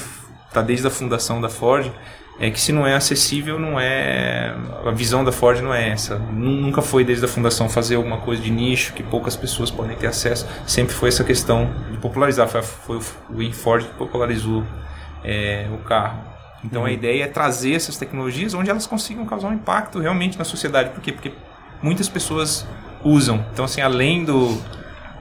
está 0.48 0.62
desde 0.62 0.86
a 0.86 0.90
fundação 0.90 1.40
da 1.40 1.48
Ford, 1.48 1.90
é 2.38 2.48
que 2.50 2.60
se 2.60 2.70
não 2.70 2.86
é 2.86 2.94
acessível, 2.94 3.58
não 3.58 3.80
é. 3.80 4.54
A 4.86 4.90
visão 4.92 5.24
da 5.24 5.32
Ford 5.32 5.60
não 5.60 5.74
é 5.74 5.88
essa. 5.88 6.16
Nu- 6.18 6.50
Nunca 6.60 6.82
foi 6.82 7.02
desde 7.02 7.24
a 7.24 7.28
fundação 7.28 7.68
fazer 7.68 7.96
alguma 7.96 8.18
coisa 8.18 8.40
de 8.42 8.50
nicho 8.52 8.92
que 8.92 9.02
poucas 9.02 9.34
pessoas 9.34 9.68
podem 9.70 9.96
ter 9.96 10.06
acesso. 10.06 10.46
Sempre 10.66 10.94
foi 10.94 11.08
essa 11.08 11.24
questão 11.24 11.70
de 11.90 11.96
popularizar. 11.98 12.46
Foi, 12.46 13.00
foi 13.00 13.46
o 13.48 13.52
Ford 13.52 13.84
que 13.84 13.94
popularizou 13.94 14.62
é, 15.24 15.68
o 15.72 15.78
carro. 15.78 16.20
Então 16.64 16.84
a 16.84 16.90
ideia 16.90 17.24
é 17.24 17.28
trazer 17.28 17.74
essas 17.74 17.96
tecnologias 17.96 18.54
onde 18.54 18.70
elas 18.70 18.86
consigam 18.86 19.24
causar 19.24 19.48
um 19.48 19.54
impacto 19.54 20.00
realmente 20.00 20.38
na 20.38 20.44
sociedade. 20.44 20.90
Por 20.90 21.00
quê? 21.00 21.12
Porque 21.12 21.32
muitas 21.82 22.08
pessoas 22.08 22.66
usam. 23.04 23.44
Então, 23.52 23.64
assim, 23.64 23.80
além 23.80 24.24
do, 24.24 24.60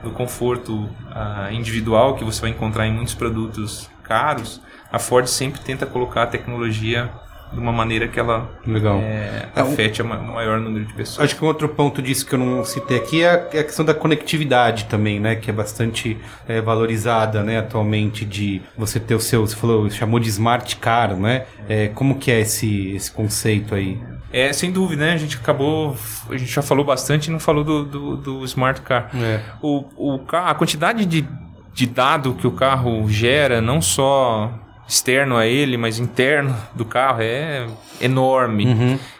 do 0.02 0.10
conforto 0.10 0.88
ah, 1.10 1.48
individual 1.52 2.14
que 2.14 2.24
você 2.24 2.40
vai 2.40 2.50
encontrar 2.50 2.86
em 2.86 2.92
muitos 2.92 3.14
produtos 3.14 3.88
caros, 4.02 4.60
a 4.90 4.98
Ford 4.98 5.26
sempre 5.26 5.60
tenta 5.60 5.86
colocar 5.86 6.24
a 6.24 6.26
tecnologia 6.26 7.10
de 7.52 7.58
uma 7.60 7.72
maneira 7.72 8.08
que 8.08 8.18
ela 8.18 8.50
Legal. 8.66 8.98
é, 8.98 9.48
É, 9.54 9.62
um- 9.62 9.72
afete 9.72 10.02
o 10.02 10.04
maior 10.04 10.58
número 10.60 10.84
de 10.84 10.92
pessoas. 10.94 11.24
Acho 11.24 11.36
que 11.36 11.44
um 11.44 11.48
outro 11.48 11.68
ponto 11.68 12.02
disso 12.02 12.26
que 12.26 12.34
eu 12.34 12.38
não 12.38 12.64
citei 12.64 12.96
aqui 12.98 13.22
é 13.22 13.28
a, 13.30 13.48
é 13.56 13.60
a 13.60 13.64
questão 13.64 13.84
da 13.84 13.94
conectividade 13.94 14.84
também, 14.86 15.20
né? 15.20 15.36
Que 15.36 15.50
é 15.50 15.52
bastante 15.52 16.18
é, 16.48 16.60
valorizada, 16.60 17.42
né? 17.42 17.58
Atualmente 17.58 18.24
de 18.24 18.60
você 18.76 18.98
ter 18.98 19.14
o 19.14 19.20
seu, 19.20 19.46
você 19.46 19.54
falou, 19.56 19.88
chamou 19.90 20.18
de 20.18 20.28
smart 20.28 20.76
car, 20.76 21.14
né? 21.16 21.46
É, 21.68 21.88
como 21.88 22.18
que 22.18 22.30
é 22.30 22.40
esse, 22.40 22.90
esse 22.94 23.10
conceito 23.10 23.74
aí? 23.74 23.98
É, 24.32 24.52
sem 24.52 24.70
dúvida, 24.70 25.06
né? 25.06 25.12
A 25.12 25.16
gente 25.16 25.36
acabou. 25.36 25.96
A 26.28 26.36
gente 26.36 26.52
já 26.52 26.60
falou 26.60 26.84
bastante 26.84 27.28
e 27.28 27.30
não 27.30 27.38
falou 27.40 27.62
do, 27.64 27.84
do, 27.84 28.16
do 28.16 28.44
Smart 28.44 28.80
Car. 28.82 29.08
É. 29.14 29.40
O, 29.62 29.84
o, 29.96 30.20
a 30.32 30.52
quantidade 30.54 31.06
de, 31.06 31.26
de 31.72 31.86
dado 31.86 32.34
que 32.34 32.46
o 32.46 32.50
carro 32.50 33.08
gera, 33.08 33.62
não 33.62 33.80
só 33.80 34.52
externo 34.88 35.36
a 35.36 35.46
ele, 35.46 35.76
mas 35.76 35.98
interno 35.98 36.56
do 36.74 36.84
carro, 36.84 37.18
é 37.20 37.66
enorme. 38.00 38.64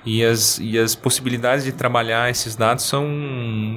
E, 0.05 0.25
as, 0.25 0.59
e 0.59 0.79
as 0.79 0.95
possibilidades 0.95 1.64
de 1.64 1.73
trabalhar 1.73 2.31
esses 2.31 2.55
dados 2.55 2.85
são 2.85 3.07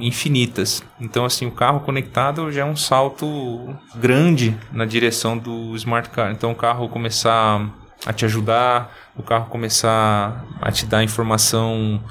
infinitas. 0.01 0.83
Então, 0.99 1.25
assim, 1.25 1.45
o 1.45 1.51
carro 1.51 1.79
conectado 1.79 2.51
já 2.51 2.61
é 2.61 2.65
um 2.65 2.75
salto 2.75 3.75
grande 3.95 4.55
na 4.71 4.85
direção 4.85 5.37
do 5.37 5.75
Smart 5.75 6.09
Car. 6.09 6.31
Então, 6.31 6.51
o 6.51 6.55
carro 6.55 6.87
começar 6.89 7.67
a 8.05 8.13
te 8.13 8.25
ajudar, 8.25 8.95
o 9.15 9.23
carro 9.23 9.47
começar 9.49 10.45
a 10.61 10.71
te 10.71 10.85
dar 10.85 11.03
informação 11.03 12.01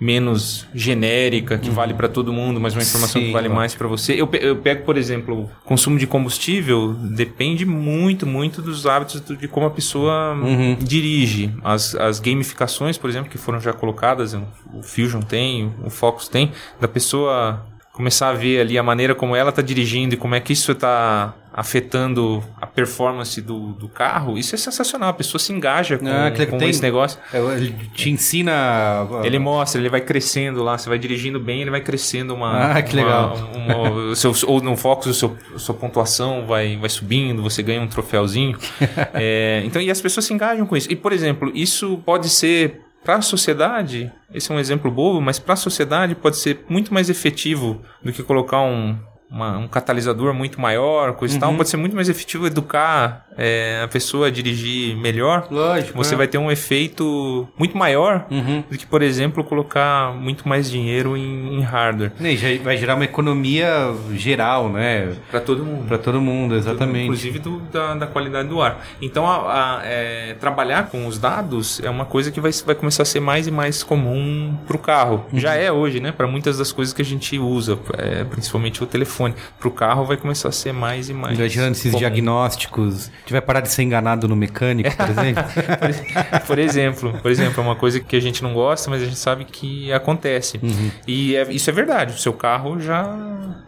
menos 0.00 0.66
genérica, 0.74 1.58
que 1.58 1.70
vale 1.70 1.92
para 1.94 2.08
todo 2.08 2.32
mundo, 2.32 2.60
mas 2.60 2.72
uma 2.74 2.82
informação 2.82 3.20
Sim, 3.20 3.28
que 3.28 3.32
vale 3.32 3.48
mais 3.48 3.74
para 3.74 3.88
você. 3.88 4.12
Eu, 4.14 4.28
eu 4.40 4.56
pego, 4.56 4.84
por 4.84 4.96
exemplo, 4.96 5.50
consumo 5.64 5.98
de 5.98 6.06
combustível 6.06 6.94
depende 6.94 7.66
muito, 7.66 8.26
muito 8.26 8.62
dos 8.62 8.86
hábitos 8.86 9.20
de 9.38 9.48
como 9.48 9.66
a 9.66 9.70
pessoa 9.70 10.34
Uhum. 10.34 10.76
dirige. 10.80 11.52
As, 11.64 11.94
as 11.94 12.20
gamificações, 12.20 12.96
por 12.96 13.10
exemplo, 13.10 13.28
que 13.30 13.38
foram 13.38 13.60
já 13.60 13.72
colocadas, 13.72 14.34
o 14.34 14.82
Fusion 14.82 15.20
tem, 15.20 15.72
o 15.84 15.90
Focus 15.90 16.28
tem, 16.28 16.52
da 16.80 16.86
pessoa 16.88 17.64
começar 17.92 18.28
a 18.28 18.32
ver 18.34 18.60
ali 18.60 18.78
a 18.78 18.82
maneira 18.82 19.12
como 19.14 19.34
ela 19.34 19.50
está 19.50 19.60
dirigindo 19.60 20.14
e 20.14 20.16
como 20.16 20.34
é 20.34 20.40
que 20.40 20.52
isso 20.52 20.70
está 20.70 21.34
afetando 21.58 22.42
a 22.60 22.66
performance 22.66 23.40
do, 23.42 23.72
do 23.72 23.88
carro, 23.88 24.38
isso 24.38 24.54
é 24.54 24.58
sensacional. 24.58 25.08
A 25.08 25.12
pessoa 25.12 25.40
se 25.40 25.52
engaja 25.52 25.98
com, 25.98 26.06
Ah, 26.06 26.30
com 26.48 26.56
tem- 26.56 26.68
esse 26.70 26.80
negócio. 26.80 27.18
É, 27.32 27.38
Ele 27.38 27.74
te 27.94 28.10
ensina. 28.10 29.06
Ele 29.24 29.38
mostra, 29.40 29.80
ele 29.80 29.88
vai 29.88 30.00
crescendo 30.00 30.62
lá, 30.62 30.78
você 30.78 30.88
vai 30.88 30.98
dirigindo 30.98 31.40
bem, 31.40 31.60
ele 31.62 31.70
vai 31.70 31.80
crescendo 31.80 32.32
uma. 32.34 32.74
Ah, 32.74 32.82
que 32.82 32.94
uma- 32.96 33.02
legal. 33.04 33.50
uma- 33.54 33.90
o 34.12 34.14
seu, 34.16 34.32
ou 34.46 34.60
no 34.60 34.76
Focus, 34.76 35.06
o 35.08 35.14
seu, 35.14 35.36
sua 35.56 35.74
pontuação 35.74 36.46
vai, 36.46 36.76
vai 36.76 36.88
subindo, 36.88 37.42
você 37.42 37.62
ganha 37.62 37.80
um 37.82 37.88
troféuzinho. 37.88 38.56
É, 39.14 39.62
então, 39.64 39.80
e 39.82 39.90
as 39.90 40.00
pessoas 40.00 40.26
se 40.26 40.32
engajam 40.32 40.64
com 40.66 40.76
isso. 40.76 40.90
E, 40.90 40.94
por 40.96 41.12
exemplo, 41.12 41.50
isso 41.54 42.00
pode 42.06 42.28
ser. 42.28 42.82
Para 43.04 43.16
a 43.16 43.22
sociedade, 43.22 44.12
esse 44.34 44.50
é 44.50 44.54
um 44.54 44.58
exemplo 44.58 44.90
bobo, 44.90 45.20
mas 45.20 45.38
para 45.38 45.54
a 45.54 45.56
sociedade 45.56 46.14
pode 46.14 46.36
ser 46.36 46.64
muito 46.68 46.92
mais 46.92 47.08
efetivo 47.08 47.80
do 48.02 48.12
que 48.12 48.22
colocar 48.22 48.60
um, 48.60 48.98
uma- 49.30 49.58
um 49.58 49.68
catalisador 49.68 50.32
muito 50.34 50.60
maior, 50.60 51.12
coisa 51.14 51.36
e 51.36 51.38
tal. 51.40 51.52
Pode 51.54 51.68
ser 51.68 51.76
muito 51.76 51.94
mais 51.94 52.08
efetivo 52.08 52.46
educar 52.46 53.26
é, 53.40 53.82
a 53.84 53.88
pessoa 53.88 54.26
a 54.26 54.30
dirigir 54.30 54.96
melhor. 54.96 55.46
Lógico. 55.48 55.96
Você 55.96 56.14
é. 56.14 56.16
vai 56.16 56.26
ter 56.26 56.38
um 56.38 56.50
efeito 56.50 57.46
muito 57.56 57.78
maior 57.78 58.26
Uhum. 58.30 58.64
do 58.68 58.76
que, 58.76 58.84
por 58.84 59.00
exemplo, 59.00 59.44
colocar 59.44 60.12
muito 60.12 60.48
mais 60.48 60.68
dinheiro 60.68 61.16
em, 61.16 61.54
em 61.56 61.60
hardware. 61.62 62.10
E 62.20 62.58
vai 62.58 62.76
gerar 62.76 62.96
uma 62.96 63.04
economia 63.04 63.94
geral, 64.14 64.68
né? 64.68 65.12
Para 65.30 65.40
todo 65.40 65.64
mundo. 65.64 65.86
Pra 65.86 65.98
todo 65.98 66.20
mundo, 66.20 66.56
exatamente. 66.56 67.04
Inclusive 67.04 67.38
do- 67.38 67.60
da, 67.72 67.94
da 67.94 68.06
qualidade 68.08 68.48
do 68.48 68.60
ar. 68.60 68.84
Então, 69.00 69.24
a- 69.26 69.78
a- 69.78 69.80
é, 69.84 70.34
trabalhar 70.40 70.88
com 70.88 71.06
os 71.06 71.16
dados 71.18 71.80
é 71.84 71.88
uma 71.90 72.04
coisa 72.04 72.32
que 72.32 72.40
vai, 72.40 72.50
vai 72.66 72.74
começar 72.74 73.02
a 73.04 73.06
ser 73.06 73.20
mais 73.20 73.46
e 73.46 73.50
mais 73.52 73.84
comum 73.84 74.56
para 74.66 74.76
o 74.76 74.80
carro. 74.80 75.24
Uhum. 75.32 75.38
Já 75.38 75.54
é 75.54 75.70
hoje, 75.70 76.00
né? 76.00 76.10
Para 76.10 76.26
muitas 76.26 76.58
das 76.58 76.72
coisas 76.72 76.92
que 76.92 77.02
a 77.02 77.04
gente 77.04 77.38
usa, 77.38 77.78
é, 77.96 78.24
principalmente 78.24 78.82
o 78.82 78.86
telefone. 78.86 79.17
Para 79.58 79.68
o 79.68 79.70
carro 79.70 80.04
vai 80.04 80.16
começar 80.16 80.48
a 80.48 80.52
ser 80.52 80.72
mais 80.72 81.08
e 81.08 81.14
mais. 81.14 81.36
Vai 81.36 81.48
gerando 81.48 81.72
esses 81.72 81.90
comum. 81.90 81.98
diagnósticos. 81.98 83.08
A 83.08 83.20
gente 83.20 83.32
vai 83.32 83.40
parar 83.40 83.60
de 83.60 83.70
ser 83.70 83.82
enganado 83.82 84.28
no 84.28 84.36
mecânico, 84.36 84.90
por 84.96 85.08
exemplo. 85.08 85.44
por 86.46 86.58
exemplo, 86.58 87.18
por 87.22 87.30
exemplo, 87.30 87.60
é 87.62 87.64
uma 87.66 87.76
coisa 87.76 88.00
que 88.00 88.16
a 88.16 88.20
gente 88.20 88.42
não 88.42 88.52
gosta, 88.54 88.90
mas 88.90 89.02
a 89.02 89.04
gente 89.04 89.18
sabe 89.18 89.44
que 89.44 89.92
acontece. 89.92 90.60
E 91.06 91.36
é- 91.36 91.50
isso 91.52 91.68
é 91.70 91.72
verdade. 91.72 92.14
O 92.14 92.18
seu 92.18 92.32
carro 92.32 92.78
já, 92.80 93.16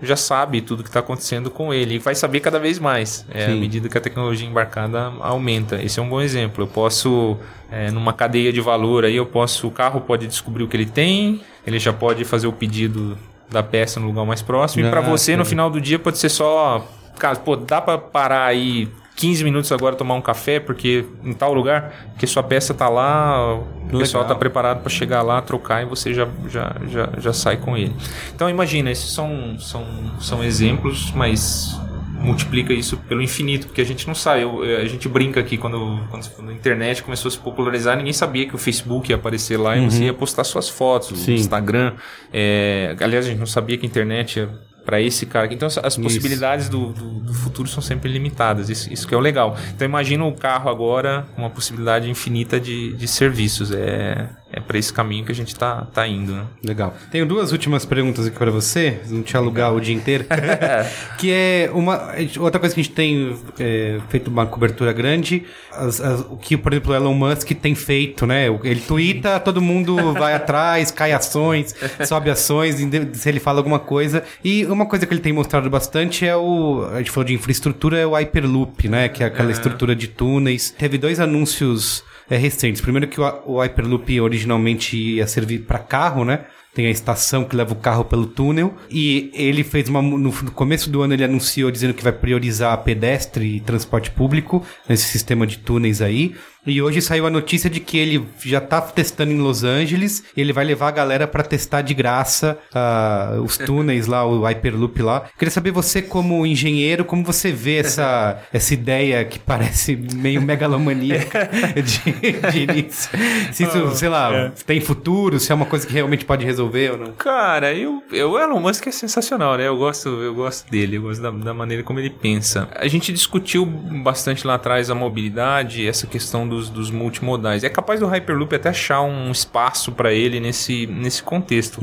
já 0.02 0.16
sabe 0.16 0.60
tudo 0.60 0.82
que 0.82 0.88
está 0.88 1.00
acontecendo 1.00 1.50
com 1.50 1.72
ele 1.72 1.96
e 1.96 1.98
vai 1.98 2.14
saber 2.14 2.40
cada 2.40 2.58
vez 2.58 2.78
mais 2.78 3.26
é, 3.30 3.46
à 3.46 3.48
medida 3.50 3.88
que 3.88 3.98
a 3.98 4.00
tecnologia 4.00 4.46
embarcada 4.48 5.12
aumenta. 5.20 5.82
Esse 5.82 5.98
é 5.98 6.02
um 6.02 6.08
bom 6.08 6.20
exemplo. 6.20 6.64
Eu 6.64 6.68
posso, 6.68 7.36
é, 7.70 7.90
numa 7.90 8.12
cadeia 8.12 8.52
de 8.52 8.60
valor 8.60 9.04
aí, 9.04 9.16
eu 9.16 9.26
posso, 9.26 9.66
o 9.66 9.70
carro 9.70 10.00
pode 10.00 10.26
descobrir 10.26 10.62
o 10.62 10.68
que 10.68 10.76
ele 10.76 10.86
tem, 10.86 11.40
ele 11.66 11.78
já 11.78 11.92
pode 11.92 12.24
fazer 12.24 12.46
o 12.46 12.52
pedido 12.52 13.16
da 13.50 13.62
peça 13.62 13.98
no 13.98 14.06
lugar 14.06 14.24
mais 14.24 14.42
próximo. 14.42 14.86
e 14.86 14.90
para 14.90 15.00
você, 15.00 15.36
no 15.36 15.44
final 15.44 15.70
do 15.70 15.80
dia, 15.80 15.98
pode 15.98 16.18
ser 16.18 16.28
só, 16.28 16.86
cara, 17.18 17.36
pô, 17.36 17.56
dá 17.56 17.80
para 17.80 17.98
parar 17.98 18.46
aí 18.46 18.88
15 19.16 19.44
minutos 19.44 19.70
agora 19.70 19.94
tomar 19.94 20.14
um 20.14 20.22
café 20.22 20.58
porque 20.58 21.04
em 21.22 21.34
tal 21.34 21.52
lugar, 21.52 21.92
porque 22.12 22.26
sua 22.26 22.42
peça 22.42 22.72
tá 22.72 22.88
lá, 22.88 23.54
o 23.54 23.98
pessoal 23.98 24.22
Legal. 24.22 24.34
tá 24.34 24.34
preparado 24.34 24.80
para 24.80 24.88
chegar 24.88 25.20
lá, 25.20 25.42
trocar 25.42 25.82
e 25.82 25.84
você 25.84 26.14
já, 26.14 26.26
já, 26.48 26.74
já, 26.86 27.08
já 27.18 27.32
sai 27.32 27.58
com 27.58 27.76
ele. 27.76 27.94
Então 28.34 28.48
imagina, 28.48 28.90
esses 28.90 29.12
são, 29.12 29.58
são, 29.58 29.84
são 30.20 30.42
exemplos, 30.42 31.12
mas 31.12 31.78
multiplica 32.20 32.72
isso 32.72 32.96
pelo 33.08 33.22
infinito, 33.22 33.66
porque 33.66 33.80
a 33.80 33.84
gente 33.84 34.06
não 34.06 34.14
sabe. 34.14 34.42
Eu- 34.42 34.62
a 34.62 34.84
gente 34.86 35.08
brinca 35.08 35.40
aqui 35.40 35.56
quando, 35.56 36.00
quando, 36.10 36.50
a 36.50 36.52
internet 36.52 37.02
começou 37.02 37.28
a 37.28 37.32
se 37.32 37.38
popularizar, 37.38 37.96
ninguém 37.96 38.12
sabia 38.12 38.46
que 38.46 38.54
o 38.54 38.58
Facebook 38.58 39.10
ia 39.10 39.16
aparecer 39.16 39.56
lá 39.56 39.76
e 39.76 39.84
você 39.90 40.04
ia 40.04 40.14
postar 40.14 40.44
suas 40.44 40.68
fotos, 40.68 41.18
Sim. 41.20 41.32
o 41.32 41.34
Instagram. 41.34 41.94
É, 42.32 42.94
aliás, 43.00 43.26
a 43.26 43.28
gente 43.28 43.38
não 43.38 43.46
sabia 43.46 43.76
que 43.76 43.86
a 43.86 43.88
internet 43.88 44.38
ia 44.38 44.48
para 44.84 45.00
esse 45.00 45.26
cara. 45.26 45.44
aqui. 45.46 45.54
Então 45.54 45.66
as- 45.68 45.96
possibilidades 45.96 46.68
do, 46.68 46.92
do, 46.92 47.20
do 47.20 47.34
futuro 47.34 47.68
são 47.68 47.82
sempre 47.82 48.10
limitadas. 48.10 48.68
Isso, 48.70 48.92
isso 48.92 49.06
que 49.06 49.14
é 49.14 49.16
o 49.16 49.20
legal. 49.20 49.56
Então 49.74 49.86
imagina 49.86 50.24
o 50.24 50.32
carro 50.32 50.68
agora 50.70 51.26
com 51.34 51.42
uma 51.42 51.50
possibilidade 51.50 52.08
infinita 52.10 52.58
de, 52.58 52.94
de 52.94 53.06
serviços. 53.06 53.70
É 53.72 54.28
para 54.70 54.78
esse 54.78 54.92
caminho 54.92 55.24
que 55.24 55.32
a 55.32 55.34
gente 55.34 55.52
tá, 55.56 55.84
tá 55.92 56.06
indo. 56.06 56.32
Né? 56.32 56.44
Legal. 56.64 56.94
Tenho 57.10 57.26
duas 57.26 57.50
últimas 57.50 57.84
perguntas 57.84 58.24
aqui 58.28 58.38
pra 58.38 58.52
você, 58.52 59.00
não 59.08 59.20
te 59.20 59.36
alugar 59.36 59.74
o 59.74 59.80
dia 59.80 59.92
inteiro. 59.92 60.24
que 61.18 61.32
é 61.32 61.68
uma 61.74 62.14
outra 62.38 62.60
coisa 62.60 62.72
que 62.72 62.80
a 62.80 62.84
gente 62.84 62.94
tem 62.94 63.36
é, 63.58 63.98
feito 64.08 64.28
uma 64.28 64.46
cobertura 64.46 64.92
grande, 64.92 65.42
as- 65.72 66.00
as- 66.00 66.20
o 66.20 66.36
que, 66.36 66.56
por 66.56 66.72
exemplo, 66.72 66.92
o 66.92 66.94
Elon 66.94 67.14
Musk 67.14 67.50
tem 67.60 67.74
feito, 67.74 68.24
né? 68.28 68.46
Ele 68.62 68.80
twitta, 68.80 69.40
todo 69.40 69.60
mundo 69.60 70.12
vai 70.12 70.34
atrás, 70.38 70.92
cai 70.92 71.10
ações, 71.12 71.74
sobe 72.06 72.30
ações, 72.30 72.76
se 73.14 73.28
ele 73.28 73.40
fala 73.40 73.58
alguma 73.58 73.80
coisa. 73.80 74.22
E 74.44 74.64
uma 74.66 74.86
coisa 74.86 75.04
que 75.04 75.12
ele 75.12 75.20
tem 75.20 75.32
mostrado 75.32 75.68
bastante 75.68 76.24
é 76.24 76.36
o. 76.36 76.88
A 76.94 76.98
gente 76.98 77.10
falou 77.10 77.24
de 77.26 77.34
infraestrutura, 77.34 77.98
é 77.98 78.06
o 78.06 78.12
Hyperloop, 78.14 78.88
né? 78.88 79.08
Que 79.08 79.24
é 79.24 79.26
aquela 79.26 79.50
estrutura 79.50 79.96
de 79.96 80.06
túneis. 80.06 80.70
Teve 80.70 80.96
dois 80.96 81.18
anúncios 81.18 82.04
é, 82.30 82.36
recentes. 82.36 82.80
Primeiro 82.80 83.08
que 83.08 83.20
o, 83.20 83.42
o 83.44 83.60
Hyperloop 83.60 84.20
originalmente 84.20 84.96
ia 84.96 85.26
servir 85.26 85.60
para 85.66 85.80
carro, 85.80 86.24
né? 86.24 86.46
Tem 86.72 86.86
a 86.86 86.90
estação 86.90 87.44
que 87.44 87.56
leva 87.56 87.72
o 87.72 87.76
carro 87.76 88.04
pelo 88.04 88.26
túnel. 88.26 88.74
E 88.88 89.30
ele 89.34 89.64
fez 89.64 89.88
uma. 89.88 90.00
No, 90.00 90.16
no 90.16 90.32
começo 90.52 90.88
do 90.88 91.02
ano 91.02 91.12
ele 91.12 91.24
anunciou 91.24 91.70
dizendo 91.70 91.92
que 91.92 92.04
vai 92.04 92.12
priorizar 92.12 92.78
pedestre 92.84 93.56
e 93.56 93.60
transporte 93.60 94.12
público 94.12 94.64
nesse 94.88 95.08
sistema 95.08 95.46
de 95.46 95.58
túneis 95.58 96.00
aí. 96.00 96.34
E 96.66 96.82
hoje 96.82 97.00
saiu 97.00 97.26
a 97.26 97.30
notícia 97.30 97.70
de 97.70 97.80
que 97.80 97.96
ele 97.96 98.26
já 98.44 98.60
tá 98.60 98.80
testando 98.80 99.32
em 99.32 99.38
Los 99.38 99.64
Angeles. 99.64 100.24
E 100.36 100.40
ele 100.40 100.52
vai 100.52 100.64
levar 100.64 100.88
a 100.88 100.92
galera 100.92 101.26
para 101.26 101.42
testar 101.42 101.82
de 101.82 101.94
graça 101.94 102.58
ah, 102.74 103.38
os 103.42 103.56
túneis 103.58 104.06
lá, 104.06 104.24
o 104.26 104.42
Hyperloop 104.42 105.02
lá. 105.02 105.24
Queria 105.38 105.50
saber 105.50 105.70
você, 105.70 106.02
como 106.02 106.44
engenheiro, 106.44 107.04
como 107.04 107.24
você 107.24 107.50
vê 107.50 107.78
essa, 107.78 108.42
essa 108.52 108.74
ideia 108.74 109.24
que 109.24 109.38
parece 109.38 109.96
meio 109.96 110.42
megalomaníaca 110.42 111.48
de, 111.74 112.52
de 112.52 112.62
início. 112.62 113.10
Se 113.52 113.64
isso, 113.64 113.96
sei 113.96 114.08
lá, 114.08 114.52
tem 114.66 114.80
futuro, 114.80 115.40
se 115.40 115.50
é 115.50 115.54
uma 115.54 115.66
coisa 115.66 115.86
que 115.86 115.92
realmente 115.92 116.24
pode 116.24 116.44
resolver 116.44 116.92
ou 116.92 116.98
não. 116.98 117.12
Cara, 117.12 117.72
eu, 117.72 118.02
eu, 118.12 118.32
o 118.32 118.38
Elon 118.38 118.60
Musk 118.60 118.86
é 118.86 118.92
sensacional, 118.92 119.56
né? 119.56 119.66
Eu 119.66 119.76
gosto, 119.76 120.08
eu 120.08 120.34
gosto 120.34 120.70
dele, 120.70 120.96
eu 120.96 121.02
gosto 121.02 121.22
da, 121.22 121.30
da 121.30 121.54
maneira 121.54 121.82
como 121.82 121.98
ele 121.98 122.10
pensa. 122.10 122.68
A 122.74 122.86
gente 122.86 123.12
discutiu 123.12 123.64
bastante 123.64 124.46
lá 124.46 124.54
atrás 124.54 124.90
a 124.90 124.94
mobilidade, 124.94 125.86
essa 125.86 126.06
questão 126.06 126.49
dos, 126.50 126.68
dos 126.68 126.90
multimodais. 126.90 127.64
É 127.64 127.70
capaz 127.70 128.00
do 128.00 128.06
Hyperloop 128.06 128.54
até 128.54 128.68
achar 128.68 129.00
um 129.00 129.30
espaço 129.30 129.92
para 129.92 130.12
ele 130.12 130.38
nesse, 130.40 130.86
nesse 130.86 131.22
contexto. 131.22 131.80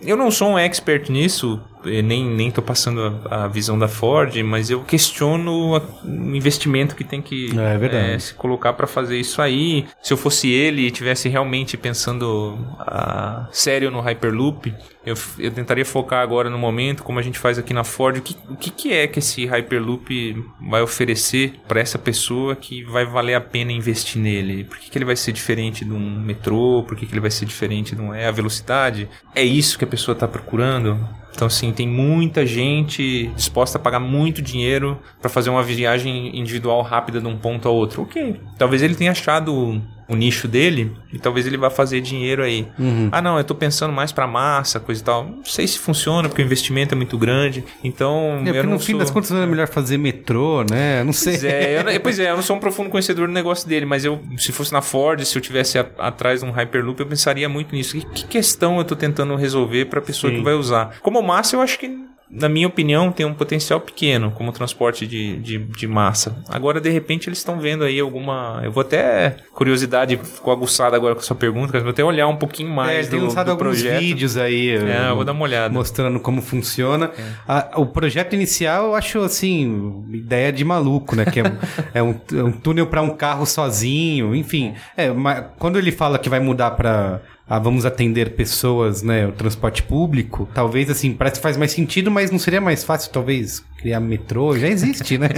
Eu 0.00 0.16
não 0.16 0.30
sou 0.30 0.50
um 0.50 0.58
expert 0.58 1.10
nisso, 1.10 1.60
nem, 1.84 2.24
nem 2.24 2.50
tô 2.50 2.62
passando 2.62 3.20
a, 3.30 3.44
a 3.44 3.48
visão 3.48 3.78
da 3.78 3.88
Ford, 3.88 4.34
mas 4.42 4.70
eu 4.70 4.82
questiono 4.82 5.76
a- 5.76 5.82
o 6.04 6.34
investimento 6.34 6.94
que 6.96 7.04
tem 7.04 7.22
que 7.22 7.50
É, 7.58 7.96
é 7.96 8.14
eh, 8.14 8.18
se 8.18 8.34
colocar 8.34 8.72
para 8.72 8.86
fazer 8.86 9.18
isso 9.18 9.40
aí. 9.40 9.86
Se 10.02 10.12
eu 10.12 10.16
fosse 10.16 10.50
ele 10.50 10.86
e 10.86 10.90
tivesse 10.90 11.28
realmente 11.28 11.76
pensando 11.76 12.58
ah, 12.80 13.48
sério 13.52 13.90
no 13.90 14.00
Hyperloop, 14.00 14.74
eu, 15.04 15.14
eu 15.38 15.50
tentaria 15.52 15.84
focar 15.84 16.20
agora 16.20 16.50
no 16.50 16.58
momento, 16.58 17.04
como 17.04 17.18
a 17.18 17.22
gente 17.22 17.38
faz 17.38 17.58
aqui 17.58 17.72
na 17.72 17.84
Ford, 17.84 18.18
o 18.18 18.22
que, 18.22 18.36
o 18.50 18.56
que, 18.56 18.70
que 18.70 18.92
é 18.92 19.06
que 19.06 19.20
esse 19.20 19.46
Hyperloop 19.46 20.36
vai 20.68 20.82
oferecer 20.82 21.60
para 21.68 21.80
essa 21.80 21.98
pessoa 21.98 22.56
que 22.56 22.82
vai 22.84 23.04
valer 23.04 23.34
a 23.34 23.40
pena 23.40 23.70
investir 23.70 24.20
nele? 24.20 24.64
Por 24.64 24.78
que, 24.78 24.90
que 24.90 24.98
ele 24.98 25.04
vai 25.04 25.14
ser 25.16 25.32
diferente 25.32 25.84
de 25.84 25.92
um 25.92 26.20
metrô? 26.20 26.82
Por 26.86 26.96
que, 26.96 27.06
que 27.06 27.12
ele 27.12 27.20
vai 27.20 27.30
ser 27.30 27.44
diferente 27.44 27.94
de 27.94 28.00
um... 28.02 28.12
É 28.12 28.26
a 28.26 28.32
velocidade? 28.32 29.08
É 29.34 29.44
isso 29.44 29.78
que 29.78 29.84
a 29.84 29.88
pessoa 29.88 30.14
está 30.14 30.26
procurando? 30.26 30.98
Então, 31.36 31.46
assim, 31.46 31.70
tem 31.70 31.86
muita 31.86 32.46
gente 32.46 33.26
disposta 33.36 33.76
a 33.76 33.80
pagar 33.80 34.00
muito 34.00 34.40
dinheiro 34.40 34.98
para 35.20 35.28
fazer 35.28 35.50
uma 35.50 35.62
viagem 35.62 36.34
individual 36.34 36.80
rápida 36.80 37.20
de 37.20 37.26
um 37.26 37.36
ponto 37.36 37.68
a 37.68 37.70
outro. 37.70 38.02
Ok, 38.02 38.40
talvez 38.56 38.82
ele 38.82 38.94
tenha 38.94 39.10
achado 39.10 39.82
o 40.08 40.14
nicho 40.14 40.46
dele 40.46 40.92
e 41.12 41.18
talvez 41.18 41.46
ele 41.46 41.56
vá 41.56 41.68
fazer 41.68 42.00
dinheiro 42.00 42.42
aí. 42.42 42.66
Ah, 43.10 43.20
não, 43.20 43.38
eu 43.38 43.44
tô 43.44 43.54
pensando 43.54 43.92
mais 43.92 44.12
para 44.12 44.26
massa, 44.26 44.78
coisa 44.78 45.00
e 45.00 45.04
tal. 45.04 45.24
Não 45.24 45.44
sei 45.44 45.66
se 45.66 45.78
funciona 45.78 46.28
porque 46.28 46.42
o 46.42 46.44
investimento 46.44 46.94
é 46.94 46.96
muito 46.96 47.18
grande. 47.18 47.64
Então, 47.82 48.38
É, 48.40 48.44
porque 48.44 48.58
eu 48.58 48.64
no 48.64 48.70
não 48.70 48.78
fim 48.78 48.92
sou... 48.92 48.98
das 49.00 49.10
contas 49.10 49.30
não 49.30 49.42
é 49.42 49.46
melhor 49.46 49.66
fazer 49.68 49.98
metrô, 49.98 50.62
né? 50.68 51.02
Não 51.02 51.12
sei. 51.12 51.32
Pois 51.32 51.44
é, 51.44 51.78
eu, 51.78 51.84
não- 51.84 51.92
pois 52.00 52.18
é, 52.18 52.30
eu 52.30 52.36
não 52.36 52.42
sou 52.42 52.56
um 52.56 52.60
profundo 52.60 52.88
conhecedor 52.90 53.26
do 53.26 53.32
negócio 53.32 53.68
dele, 53.68 53.84
mas 53.86 54.04
eu, 54.04 54.20
se 54.38 54.52
fosse 54.52 54.72
na 54.72 54.80
Ford, 54.82 55.20
se 55.24 55.36
eu 55.36 55.42
tivesse 55.42 55.78
a- 55.78 55.86
atrás 55.98 56.40
de 56.40 56.46
um 56.46 56.50
Hyperloop, 56.50 57.00
eu 57.00 57.06
pensaria 57.06 57.48
muito 57.48 57.74
nisso. 57.74 57.98
Que, 57.98 58.04
que 58.06 58.26
questão 58.26 58.78
eu 58.78 58.84
tô 58.84 58.94
tentando 58.94 59.34
resolver 59.36 59.86
para 59.86 59.98
a 59.98 60.02
pessoa 60.02 60.30
Sim. 60.30 60.38
que 60.38 60.44
vai 60.44 60.54
usar? 60.54 60.96
Como 61.02 61.20
massa, 61.22 61.56
eu 61.56 61.60
acho 61.60 61.78
que 61.78 61.90
na 62.30 62.48
minha 62.48 62.66
opinião, 62.66 63.12
tem 63.12 63.24
um 63.24 63.32
potencial 63.34 63.80
pequeno 63.80 64.30
como 64.32 64.50
transporte 64.52 65.06
de, 65.06 65.36
de, 65.36 65.58
de 65.58 65.86
massa. 65.86 66.36
Agora, 66.48 66.80
de 66.80 66.90
repente, 66.90 67.28
eles 67.28 67.38
estão 67.38 67.58
vendo 67.60 67.84
aí 67.84 68.00
alguma. 68.00 68.60
Eu 68.64 68.72
vou 68.72 68.80
até. 68.80 69.36
Curiosidade 69.52 70.16
ficou 70.16 70.52
aguçada 70.52 70.96
agora 70.96 71.14
com 71.14 71.20
a 71.20 71.24
sua 71.24 71.36
pergunta, 71.36 71.70
mas 71.74 71.82
vou 71.82 71.90
até 71.92 72.04
olhar 72.04 72.26
um 72.28 72.36
pouquinho 72.36 72.70
mais 72.70 73.06
É, 73.06 73.10
do, 73.10 73.10
tem 73.10 73.20
lançado 73.20 73.46
do 73.46 73.50
alguns 73.52 73.64
projeto. 73.80 74.00
vídeos 74.00 74.36
aí. 74.36 74.70
É, 74.70 75.10
eu 75.10 75.14
vou 75.16 75.24
dar 75.24 75.32
uma 75.32 75.44
olhada. 75.44 75.72
Mostrando 75.72 76.18
como 76.20 76.42
funciona. 76.42 77.10
A- 77.46 77.70
o 77.76 77.86
projeto 77.86 78.34
inicial 78.34 78.86
eu 78.86 78.94
acho 78.94 79.20
assim, 79.20 80.04
ideia 80.12 80.52
de 80.52 80.64
maluco, 80.64 81.14
né? 81.14 81.24
Que 81.24 81.40
é 81.40 81.44
um, 81.44 81.56
é 81.94 82.02
um, 82.02 82.20
é 82.38 82.42
um 82.42 82.52
túnel 82.52 82.86
para 82.86 83.02
um 83.02 83.10
carro 83.16 83.46
sozinho, 83.46 84.34
enfim. 84.34 84.74
É, 84.96 85.10
mas 85.10 85.44
quando 85.58 85.78
ele 85.78 85.92
fala 85.92 86.18
que 86.18 86.28
vai 86.28 86.40
mudar 86.40 86.72
para 86.72 87.20
ah, 87.48 87.58
vamos 87.60 87.84
atender 87.86 88.30
pessoas, 88.30 89.02
né? 89.02 89.26
O 89.26 89.32
transporte 89.32 89.82
público, 89.82 90.48
talvez 90.52 90.90
assim, 90.90 91.12
parece 91.12 91.36
que 91.36 91.42
faz 91.42 91.56
mais 91.56 91.70
sentido, 91.72 92.10
mas 92.10 92.30
não 92.30 92.38
seria 92.38 92.60
mais 92.60 92.82
fácil, 92.82 93.10
talvez, 93.12 93.64
criar 93.78 94.00
metrô? 94.00 94.58
Já 94.58 94.66
existe, 94.68 95.16
né? 95.16 95.28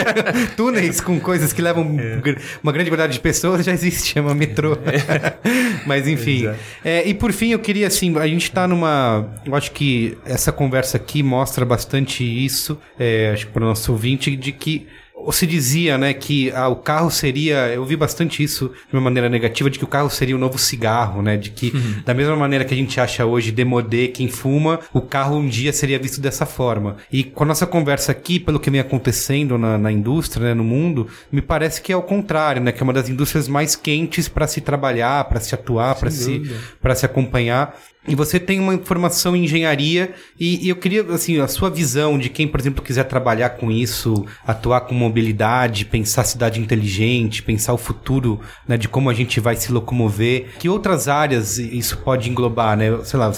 Túneis 0.56 1.00
com 1.00 1.18
coisas 1.18 1.52
que 1.52 1.62
levam 1.62 1.96
gr- 2.20 2.38
uma 2.62 2.72
grande 2.72 2.90
quantidade 2.90 3.14
de 3.14 3.20
pessoas 3.20 3.64
já 3.64 3.72
existe, 3.72 4.12
chama 4.12 4.34
metrô. 4.34 4.76
mas 5.86 6.06
enfim. 6.06 6.48
É, 6.84 7.06
e 7.08 7.14
por 7.14 7.32
fim, 7.32 7.50
eu 7.50 7.58
queria 7.58 7.86
assim, 7.86 8.16
a 8.18 8.26
gente 8.26 8.50
tá 8.50 8.66
numa. 8.68 9.26
Eu 9.44 9.54
acho 9.54 9.72
que 9.72 10.16
essa 10.24 10.52
conversa 10.52 10.96
aqui 10.96 11.22
mostra 11.22 11.64
bastante 11.64 12.24
isso, 12.24 12.78
é, 12.98 13.30
acho 13.32 13.46
que 13.46 13.52
para 13.52 13.64
o 13.64 13.66
nosso 13.68 13.92
ouvinte, 13.92 14.34
de 14.36 14.52
que 14.52 14.86
se 15.30 15.46
dizia, 15.46 15.96
né, 15.96 16.12
que 16.12 16.50
ah, 16.52 16.68
o 16.68 16.76
carro 16.76 17.10
seria. 17.10 17.68
Eu 17.68 17.84
vi 17.84 17.96
bastante 17.96 18.42
isso 18.42 18.70
de 18.88 18.94
uma 18.94 19.00
maneira 19.00 19.28
negativa, 19.28 19.70
de 19.70 19.78
que 19.78 19.84
o 19.84 19.88
carro 19.88 20.10
seria 20.10 20.34
o 20.34 20.38
novo 20.38 20.58
cigarro, 20.58 21.22
né? 21.22 21.36
De 21.36 21.50
que, 21.50 21.72
da 22.04 22.12
mesma 22.12 22.36
maneira 22.36 22.64
que 22.64 22.74
a 22.74 22.76
gente 22.76 23.00
acha 23.00 23.24
hoje 23.24 23.52
demodê 23.52 24.08
quem 24.08 24.28
fuma, 24.28 24.80
o 24.92 25.00
carro 25.00 25.36
um 25.36 25.48
dia 25.48 25.72
seria 25.72 25.98
visto 25.98 26.20
dessa 26.20 26.44
forma. 26.44 26.96
E 27.12 27.24
com 27.24 27.44
a 27.44 27.46
nossa 27.46 27.66
conversa 27.66 28.12
aqui, 28.12 28.38
pelo 28.38 28.60
que 28.60 28.70
vem 28.70 28.80
acontecendo 28.80 29.56
na, 29.56 29.78
na 29.78 29.92
indústria, 29.92 30.48
né, 30.48 30.54
no 30.54 30.64
mundo, 30.64 31.08
me 31.30 31.40
parece 31.40 31.80
que 31.80 31.92
é 31.92 31.96
o 31.96 32.02
contrário, 32.02 32.62
né? 32.62 32.72
Que 32.72 32.80
é 32.80 32.84
uma 32.84 32.92
das 32.92 33.08
indústrias 33.08 33.48
mais 33.48 33.76
quentes 33.76 34.28
para 34.28 34.46
se 34.46 34.60
trabalhar, 34.60 35.24
para 35.24 35.40
se 35.40 35.54
atuar, 35.54 35.94
para 35.94 36.10
se, 36.10 36.42
para 36.80 36.94
se 36.94 37.06
acompanhar. 37.06 37.78
E 38.06 38.14
você 38.14 38.38
tem 38.38 38.60
uma 38.60 38.76
formação 38.78 39.34
em 39.34 39.44
engenharia 39.44 40.14
e, 40.38 40.66
e 40.66 40.68
eu 40.68 40.76
queria, 40.76 41.02
assim, 41.04 41.40
a 41.40 41.48
sua 41.48 41.70
visão 41.70 42.18
de 42.18 42.28
quem, 42.28 42.46
por 42.46 42.60
exemplo, 42.60 42.84
quiser 42.84 43.04
trabalhar 43.04 43.50
com 43.50 43.70
isso, 43.70 44.26
atuar 44.46 44.82
com 44.82 44.94
mobilidade, 44.94 45.84
pensar 45.84 46.24
cidade 46.24 46.60
inteligente, 46.60 47.42
pensar 47.42 47.72
o 47.72 47.78
futuro, 47.78 48.40
né, 48.68 48.76
de 48.76 48.88
como 48.88 49.08
a 49.08 49.14
gente 49.14 49.40
vai 49.40 49.56
se 49.56 49.72
locomover. 49.72 50.48
Que 50.58 50.68
outras 50.68 51.08
áreas 51.08 51.58
isso 51.58 51.96
pode 51.98 52.28
englobar, 52.28 52.76
né? 52.76 52.98
Sei 53.04 53.18
lá, 53.18 53.32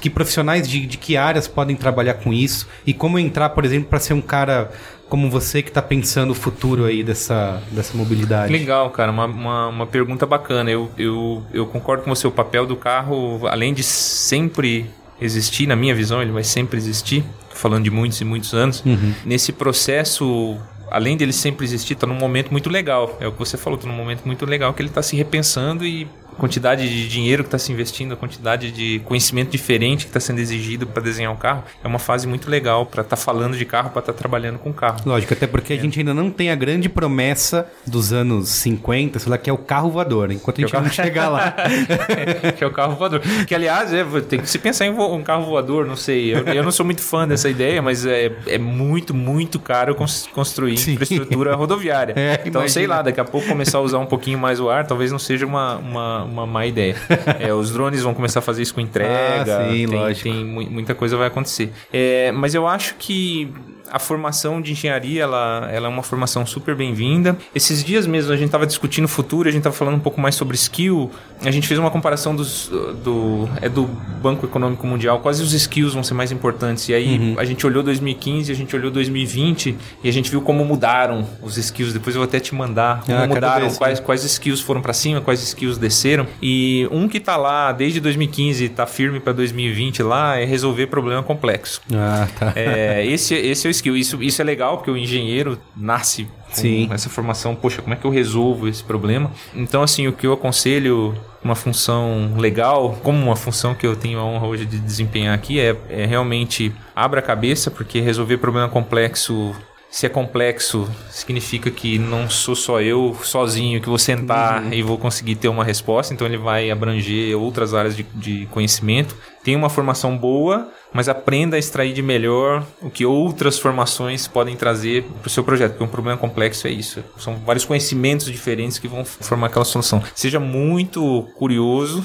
que 0.00 0.08
profissionais 0.08 0.68
de, 0.68 0.86
de 0.86 0.98
que 0.98 1.16
áreas 1.16 1.48
podem 1.48 1.74
trabalhar 1.74 2.14
com 2.14 2.32
isso 2.32 2.68
e 2.86 2.94
como 2.94 3.18
entrar, 3.18 3.50
por 3.50 3.64
exemplo, 3.64 3.88
para 3.88 3.98
ser 3.98 4.14
um 4.14 4.20
cara 4.20 4.70
como 5.12 5.28
você 5.28 5.60
que 5.60 5.68
está 5.68 5.82
pensando 5.82 6.30
o 6.30 6.34
futuro 6.34 6.86
aí 6.86 7.04
dessa, 7.04 7.62
dessa 7.70 7.94
mobilidade. 7.94 8.50
Legal, 8.50 8.88
cara, 8.88 9.12
uma, 9.12 9.26
uma, 9.26 9.68
uma 9.68 9.86
pergunta 9.86 10.24
bacana. 10.24 10.70
Eu, 10.70 10.90
eu, 10.96 11.42
eu 11.52 11.66
concordo 11.66 12.02
com 12.02 12.14
você, 12.14 12.26
o 12.26 12.30
papel 12.30 12.64
do 12.64 12.76
carro, 12.76 13.46
além 13.46 13.74
de 13.74 13.82
sempre 13.82 14.88
existir, 15.20 15.66
na 15.66 15.76
minha 15.76 15.94
visão, 15.94 16.22
ele 16.22 16.32
vai 16.32 16.42
sempre 16.42 16.78
existir, 16.78 17.22
falando 17.50 17.84
de 17.84 17.90
muitos 17.90 18.22
e 18.22 18.24
muitos 18.24 18.54
anos, 18.54 18.82
nesse 19.22 19.52
processo. 19.52 20.56
Além 20.90 21.14
dele 21.14 21.34
sempre 21.34 21.66
existir, 21.66 21.92
está 21.92 22.06
num 22.06 22.14
momento 22.14 22.50
muito 22.50 22.70
legal. 22.70 23.14
É 23.20 23.28
o 23.28 23.32
que 23.32 23.38
você 23.38 23.58
falou, 23.58 23.78
está 23.78 23.86
num 23.86 23.94
momento 23.94 24.24
muito 24.24 24.46
legal 24.46 24.72
que 24.72 24.80
ele 24.80 24.88
está 24.88 25.02
se 25.02 25.14
repensando 25.14 25.84
e 25.84 26.08
quantidade 26.42 26.88
de 26.88 27.08
dinheiro 27.08 27.44
que 27.44 27.46
está 27.46 27.56
se 27.56 27.70
investindo, 27.70 28.14
a 28.14 28.16
quantidade 28.16 28.72
de 28.72 28.98
conhecimento 29.04 29.50
diferente 29.50 30.06
que 30.06 30.10
está 30.10 30.18
sendo 30.18 30.40
exigido 30.40 30.88
para 30.88 31.00
desenhar 31.00 31.30
um 31.32 31.36
carro, 31.36 31.62
é 31.84 31.86
uma 31.86 32.00
fase 32.00 32.26
muito 32.26 32.50
legal 32.50 32.84
para 32.84 33.02
estar 33.02 33.14
falando 33.14 33.56
de 33.56 33.64
carro, 33.64 33.90
para 33.90 34.00
estar 34.00 34.12
trabalhando 34.12 34.58
com 34.58 34.72
carro. 34.72 34.98
Lógico, 35.06 35.34
até 35.34 35.46
porque 35.46 35.72
a 35.72 35.76
gente 35.76 36.00
ainda 36.00 36.12
não 36.12 36.32
tem 36.32 36.50
a 36.50 36.56
grande 36.56 36.88
promessa 36.88 37.68
dos 37.86 38.12
anos 38.12 38.48
50, 38.48 39.20
sei 39.20 39.30
lá, 39.30 39.38
que 39.38 39.48
é 39.48 39.52
o 39.52 39.56
carro 39.56 39.88
voador. 39.88 40.32
Enquanto 40.32 40.58
a 40.58 40.60
gente 40.62 40.70
Que 40.70 40.76
é 40.76 40.80
o 40.80 40.82
não 40.82 40.90
chegar 40.90 41.28
lá. 41.28 41.54
que 42.58 42.64
é 42.64 42.66
o 42.66 42.72
carro 42.72 42.96
voador. 42.96 43.20
Que, 43.46 43.54
aliás, 43.54 43.92
é, 43.92 44.04
tem 44.28 44.40
que 44.40 44.50
se 44.50 44.58
pensar 44.58 44.84
em 44.86 44.90
um 44.90 45.22
carro 45.22 45.44
voador, 45.44 45.86
não 45.86 45.94
sei. 45.94 46.34
Eu, 46.34 46.40
eu 46.46 46.64
não 46.64 46.72
sou 46.72 46.84
muito 46.84 47.02
fã 47.02 47.28
dessa 47.28 47.48
ideia, 47.48 47.80
mas 47.80 48.04
é, 48.04 48.32
é 48.48 48.58
muito, 48.58 49.14
muito 49.14 49.60
caro 49.60 49.94
cons- 49.94 50.28
construir 50.34 50.76
Sim. 50.76 50.94
infraestrutura 50.94 51.54
rodoviária. 51.54 52.14
É, 52.32 52.40
então, 52.44 52.66
sei 52.68 52.82
imagina. 52.84 52.96
lá, 52.96 53.02
daqui 53.02 53.20
a 53.20 53.24
pouco 53.24 53.46
começar 53.46 53.78
a 53.78 53.80
usar 53.80 53.98
um 53.98 54.06
pouquinho 54.06 54.38
mais 54.38 54.58
o 54.58 54.68
ar, 54.68 54.86
talvez 54.86 55.12
não 55.12 55.18
seja 55.18 55.44
uma, 55.46 55.76
uma, 55.76 56.22
uma 56.32 56.46
má 56.46 56.66
ideia. 56.66 56.96
É, 57.38 57.52
os 57.52 57.70
drones 57.70 58.02
vão 58.02 58.14
começar 58.14 58.38
a 58.40 58.42
fazer 58.42 58.62
isso 58.62 58.74
com 58.74 58.80
entrega. 58.80 59.58
Ah, 59.58 59.70
sim, 59.70 59.86
tem, 59.86 59.98
lógico. 59.98 60.22
tem 60.28 60.44
mu- 60.44 60.70
muita 60.70 60.94
coisa 60.94 61.16
vai 61.16 61.28
acontecer. 61.28 61.70
É, 61.92 62.32
mas 62.32 62.54
eu 62.54 62.66
acho 62.66 62.94
que 62.98 63.52
a 63.92 63.98
formação 63.98 64.60
de 64.62 64.72
engenharia 64.72 65.22
ela, 65.22 65.68
ela 65.70 65.86
é 65.86 65.88
uma 65.90 66.02
formação 66.02 66.46
super 66.46 66.74
bem-vinda. 66.74 67.36
Esses 67.54 67.84
dias 67.84 68.06
mesmo 68.06 68.32
a 68.32 68.36
gente 68.36 68.46
estava 68.46 68.66
discutindo 68.66 69.04
o 69.04 69.08
futuro, 69.08 69.48
a 69.48 69.52
gente 69.52 69.60
estava 69.60 69.76
falando 69.76 69.96
um 69.96 70.00
pouco 70.00 70.18
mais 70.18 70.34
sobre 70.34 70.54
skill. 70.56 71.10
A 71.44 71.50
gente 71.50 71.68
fez 71.68 71.78
uma 71.78 71.90
comparação 71.90 72.34
dos, 72.34 72.68
do, 73.04 73.46
é 73.60 73.68
do 73.68 73.84
Banco 74.22 74.46
Econômico 74.46 74.86
Mundial, 74.86 75.20
quais 75.20 75.40
os 75.40 75.52
skills 75.52 75.92
vão 75.92 76.02
ser 76.02 76.14
mais 76.14 76.32
importantes. 76.32 76.88
E 76.88 76.94
aí 76.94 77.12
Uhum. 77.12 77.34
a 77.38 77.44
gente 77.44 77.66
olhou 77.66 77.82
2015, 77.82 78.50
a 78.50 78.54
gente 78.54 78.74
olhou 78.74 78.90
2020 78.90 79.76
e 80.02 80.08
a 80.08 80.12
gente 80.12 80.30
viu 80.30 80.40
como 80.40 80.64
mudaram 80.64 81.26
os 81.42 81.58
skills. 81.58 81.92
Depois 81.92 82.16
eu 82.16 82.20
vou 82.20 82.26
até 82.28 82.40
te 82.40 82.54
mandar 82.54 83.02
como 83.04 83.18
Ah, 83.18 83.26
mudaram, 83.26 83.68
sim. 83.68 83.76
quais, 83.76 84.00
quais 84.00 84.24
skills 84.24 84.60
foram 84.62 84.80
para 84.80 84.94
cima, 84.94 85.20
quais 85.20 85.42
skills 85.42 85.76
desceram. 85.76 86.26
E 86.40 86.88
um 86.90 87.06
que 87.08 87.20
tá 87.20 87.36
lá 87.36 87.72
desde 87.72 88.00
2015 88.00 88.64
e 88.64 88.68
tá 88.70 88.86
firme 88.86 89.20
para 89.20 89.34
2020 89.34 90.02
lá 90.02 90.38
é 90.38 90.44
resolver 90.46 90.86
problema 90.86 91.22
complexo. 91.22 91.82
Ah, 91.92 92.26
tá. 92.38 92.52
É, 92.56 93.04
esse, 93.04 93.34
esse 93.34 93.66
é 93.66 93.68
o 93.68 93.70
skill. 93.82 93.96
Isso, 93.96 94.22
isso 94.22 94.40
é 94.40 94.44
legal, 94.44 94.76
porque 94.76 94.90
o 94.90 94.96
engenheiro 94.96 95.58
nasce 95.76 96.24
com 96.24 96.54
Sim. 96.54 96.88
essa 96.92 97.08
formação. 97.08 97.54
Poxa, 97.54 97.82
como 97.82 97.94
é 97.94 97.96
que 97.96 98.04
eu 98.04 98.10
resolvo 98.10 98.68
esse 98.68 98.82
problema? 98.84 99.30
Então, 99.54 99.82
assim, 99.82 100.06
o 100.06 100.12
que 100.12 100.26
eu 100.26 100.32
aconselho 100.32 101.14
uma 101.42 101.56
função 101.56 102.34
legal, 102.36 102.98
como 103.02 103.20
uma 103.20 103.34
função 103.34 103.74
que 103.74 103.84
eu 103.84 103.96
tenho 103.96 104.20
a 104.20 104.24
honra 104.24 104.46
hoje 104.46 104.64
de 104.64 104.78
desempenhar 104.78 105.34
aqui, 105.34 105.58
é, 105.58 105.76
é 105.88 106.06
realmente 106.06 106.72
abra 106.94 107.18
a 107.18 107.22
cabeça, 107.22 107.70
porque 107.70 108.00
resolver 108.00 108.38
problema 108.38 108.68
complexo. 108.68 109.54
Se 109.92 110.06
é 110.06 110.08
complexo, 110.08 110.90
significa 111.10 111.70
que 111.70 111.98
não 111.98 112.28
sou 112.28 112.56
só 112.56 112.80
eu 112.80 113.14
sozinho 113.22 113.78
que 113.78 113.90
vou 113.90 113.98
sentar 113.98 114.72
e 114.72 114.82
vou 114.82 114.96
conseguir 114.96 115.36
ter 115.36 115.48
uma 115.48 115.62
resposta. 115.62 116.14
Então 116.14 116.26
ele 116.26 116.38
vai 116.38 116.70
abranger 116.70 117.38
outras 117.38 117.74
áreas 117.74 117.94
de, 117.94 118.02
de 118.14 118.46
conhecimento. 118.46 119.14
Tem 119.44 119.54
uma 119.54 119.68
formação 119.68 120.16
boa, 120.16 120.72
mas 120.94 121.10
aprenda 121.10 121.56
a 121.56 121.58
extrair 121.58 121.92
de 121.92 122.00
melhor 122.00 122.66
o 122.80 122.88
que 122.88 123.04
outras 123.04 123.58
formações 123.58 124.26
podem 124.26 124.56
trazer 124.56 125.04
para 125.20 125.26
o 125.26 125.30
seu 125.30 125.44
projeto. 125.44 125.72
Porque 125.72 125.84
um 125.84 125.88
problema 125.88 126.18
complexo 126.18 126.66
é 126.66 126.70
isso. 126.70 127.04
São 127.18 127.36
vários 127.36 127.66
conhecimentos 127.66 128.24
diferentes 128.26 128.78
que 128.78 128.88
vão 128.88 129.04
formar 129.04 129.48
aquela 129.48 129.64
solução. 129.64 130.02
Seja 130.14 130.40
muito 130.40 131.28
curioso. 131.36 132.02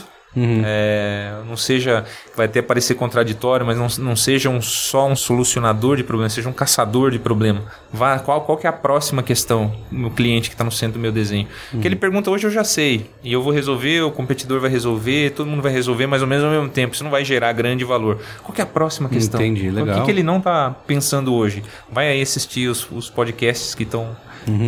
É, 0.65 1.33
não 1.47 1.57
seja, 1.57 2.05
vai 2.35 2.45
até 2.45 2.61
parecer 2.61 2.95
contraditório, 2.95 3.65
mas 3.65 3.77
não, 3.77 4.05
não 4.05 4.15
seja 4.15 4.49
um, 4.49 4.61
só 4.61 5.07
um 5.07 5.15
solucionador 5.15 5.97
de 5.97 6.03
problema, 6.03 6.29
seja 6.29 6.47
um 6.49 6.53
caçador 6.53 7.11
de 7.11 7.19
problema. 7.19 7.63
Vá, 7.91 8.19
qual, 8.19 8.41
qual 8.41 8.57
que 8.57 8.67
é 8.67 8.69
a 8.69 8.73
próxima 8.73 9.23
questão 9.23 9.73
no 9.91 10.11
cliente 10.11 10.49
que 10.49 10.55
está 10.55 10.63
no 10.63 10.71
centro 10.71 10.93
do 10.93 11.01
meu 11.01 11.11
desenho? 11.11 11.47
Que 11.81 11.87
ele 11.87 11.95
pergunta 11.95 12.29
hoje 12.29 12.45
eu 12.45 12.51
já 12.51 12.63
sei, 12.63 13.09
e 13.23 13.33
eu 13.33 13.41
vou 13.41 13.51
resolver, 13.53 14.01
o 14.01 14.11
competidor 14.11 14.59
vai 14.59 14.69
resolver, 14.69 15.31
todo 15.31 15.47
mundo 15.47 15.61
vai 15.61 15.71
resolver 15.71 16.07
mais 16.07 16.21
ou 16.21 16.27
menos 16.27 16.43
ao 16.43 16.51
mesmo 16.51 16.69
tempo. 16.69 16.93
Isso 16.93 17.03
não 17.03 17.11
vai 17.11 17.25
gerar 17.25 17.51
grande 17.53 17.83
valor. 17.83 18.19
Qual 18.43 18.53
que 18.53 18.61
é 18.61 18.63
a 18.63 18.67
próxima 18.67 19.09
questão? 19.09 19.39
Entendi, 19.41 19.69
O 19.69 19.73
legal. 19.73 19.99
que, 19.99 20.05
que 20.05 20.11
ele 20.11 20.23
não 20.23 20.37
está 20.37 20.71
pensando 20.85 21.33
hoje? 21.33 21.63
Vai 21.91 22.09
aí 22.09 22.21
assistir 22.21 22.67
os, 22.67 22.87
os 22.91 23.09
podcasts 23.09 23.73
que 23.73 23.83
estão 23.83 24.15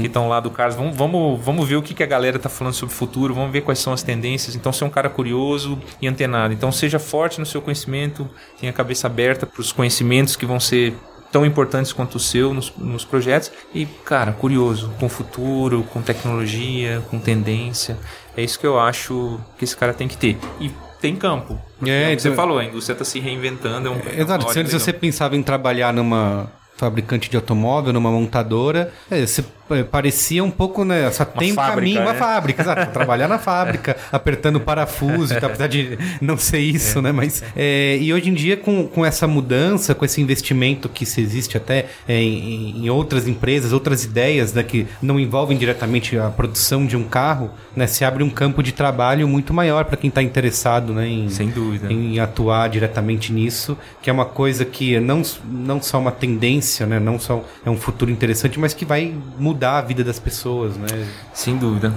que 0.01 0.07
estão 0.07 0.27
lá 0.27 0.39
do 0.39 0.49
Carlos. 0.49 0.75
Vamos, 0.75 0.95
vamos, 0.95 1.39
vamos 1.43 1.67
ver 1.67 1.75
o 1.77 1.82
que, 1.82 1.93
que 1.93 2.03
a 2.03 2.05
galera 2.05 2.38
está 2.38 2.49
falando 2.49 2.73
sobre 2.73 2.93
o 2.93 2.97
futuro, 2.97 3.34
vamos 3.34 3.51
ver 3.51 3.61
quais 3.61 3.80
são 3.80 3.93
as 3.93 4.03
tendências. 4.03 4.55
Então, 4.55 4.71
ser 4.73 4.84
um 4.86 4.89
cara 4.89 5.09
curioso 5.09 5.80
e 6.01 6.07
antenado. 6.07 6.53
Então, 6.53 6.71
seja 6.71 6.99
forte 6.99 7.39
no 7.39 7.45
seu 7.45 7.61
conhecimento, 7.61 8.30
tenha 8.59 8.71
a 8.71 8.75
cabeça 8.75 9.07
aberta 9.07 9.45
para 9.45 9.61
os 9.61 9.71
conhecimentos 9.71 10.36
que 10.36 10.45
vão 10.45 10.59
ser 10.59 10.93
tão 11.32 11.45
importantes 11.45 11.93
quanto 11.93 12.15
o 12.15 12.19
seu 12.19 12.53
nos, 12.53 12.73
nos 12.77 13.05
projetos. 13.05 13.51
E, 13.73 13.86
cara, 13.86 14.32
curioso 14.32 14.91
com 14.99 15.05
o 15.05 15.09
futuro, 15.09 15.84
com 15.93 16.01
tecnologia, 16.01 17.03
com 17.09 17.19
tendência. 17.19 17.97
É 18.36 18.41
isso 18.43 18.59
que 18.59 18.65
eu 18.65 18.80
acho 18.80 19.39
que 19.57 19.63
esse 19.63 19.75
cara 19.75 19.93
tem 19.93 20.07
que 20.07 20.17
ter. 20.17 20.38
E 20.59 20.71
tem 20.99 21.15
campo. 21.15 21.59
É, 21.86 22.11
É, 22.11 22.13
o 22.13 22.15
que 22.15 22.21
você 22.21 22.27
então- 22.30 22.36
falou, 22.36 22.57
a 22.59 22.65
indústria 22.65 22.93
está 22.93 23.05
se 23.05 23.19
reinventando. 23.19 23.88
É 23.88 23.91
um, 23.91 23.95
é 23.95 24.21
Exato. 24.21 24.51
Se 24.51 24.59
antes 24.59 24.73
você 24.73 24.91
pensava 24.91 25.36
em 25.36 25.43
trabalhar 25.43 25.93
numa 25.93 26.51
fabricante 26.75 27.30
de 27.30 27.36
automóvel, 27.36 27.91
numa 27.91 28.09
montadora, 28.09 28.91
é, 29.11 29.25
você 29.25 29.41
é, 29.41 29.45
parecia 29.91 30.43
um 30.43 30.51
pouco, 30.51 30.84
né? 30.84 31.09
Só 31.11 31.26
tem 31.26 31.51
um 31.51 31.55
fábrica, 31.55 31.76
caminho, 31.76 32.01
uma 32.01 32.13
né? 32.13 32.20
fábrica, 32.20 32.61
exato. 32.61 32.91
Trabalhar 32.91 33.28
na 33.28 33.39
fábrica, 33.39 33.95
apertando 34.11 34.59
parafuso, 34.59 35.34
e 35.34 35.39
tal, 35.39 35.49
apesar 35.49 35.67
de 35.67 35.97
não 36.22 36.38
ser 36.38 36.59
isso, 36.59 37.01
né? 37.01 37.11
Mas. 37.11 37.43
é, 37.55 37.97
e 37.97 38.13
hoje 38.13 38.30
em 38.30 38.34
dia, 38.34 38.57
com, 38.57 38.88
com 38.88 39.05
essa 39.05 39.28
mudança, 39.28 39.93
com 39.93 40.03
esse 40.03 40.22
investimento 40.22 40.89
que 40.89 41.05
se 41.05 41.22
existe 41.22 41.57
até 41.57 41.86
é, 42.07 42.22
em, 42.22 42.86
em 42.86 42.89
outras 42.89 43.28
empresas, 43.28 43.72
outras 43.72 44.03
ideias, 44.03 44.53
né? 44.53 44.63
Que 44.63 44.88
não 45.01 45.20
envolvem 45.20 45.57
diretamente 45.57 46.17
a 46.17 46.30
produção 46.30 46.86
de 46.86 46.97
um 46.97 47.03
carro, 47.03 47.51
né? 47.76 47.88
Se 47.88 48.03
abre 48.03 48.24
um 48.24 48.30
campo 48.30 48.63
de 48.63 48.72
trabalho 48.72 49.28
muito 49.28 49.53
maior 49.53 49.86
para 49.86 49.97
quem 49.97 50.09
está 50.09 50.22
interessado, 50.22 50.93
né? 50.93 51.07
Em, 51.07 51.30
Sem 51.30 51.49
dúvida. 51.49 51.91
em 51.91 52.20
atuar 52.20 52.70
diretamente 52.70 53.32
nisso, 53.32 53.78
que 54.01 54.09
é 54.09 54.13
uma 54.13 54.26
coisa 54.26 54.65
que 54.65 54.99
não, 54.99 55.22
não 55.45 55.82
só 55.82 55.99
uma 55.99 56.11
tendência, 56.11 56.86
né? 56.86 56.99
Não 56.99 57.20
só 57.20 57.43
é 57.65 57.70
um 57.70 57.78
futuro 57.78 58.11
interessante, 58.11 58.59
mas 58.59 58.74
que 58.74 58.86
vai 58.86 59.13
mudar 59.38 59.59
a 59.68 59.82
vida 59.82 60.03
das 60.03 60.20
pessoas, 60.20 60.76
né? 60.78 60.88
Sem 61.34 61.57
dúvida. 61.57 61.93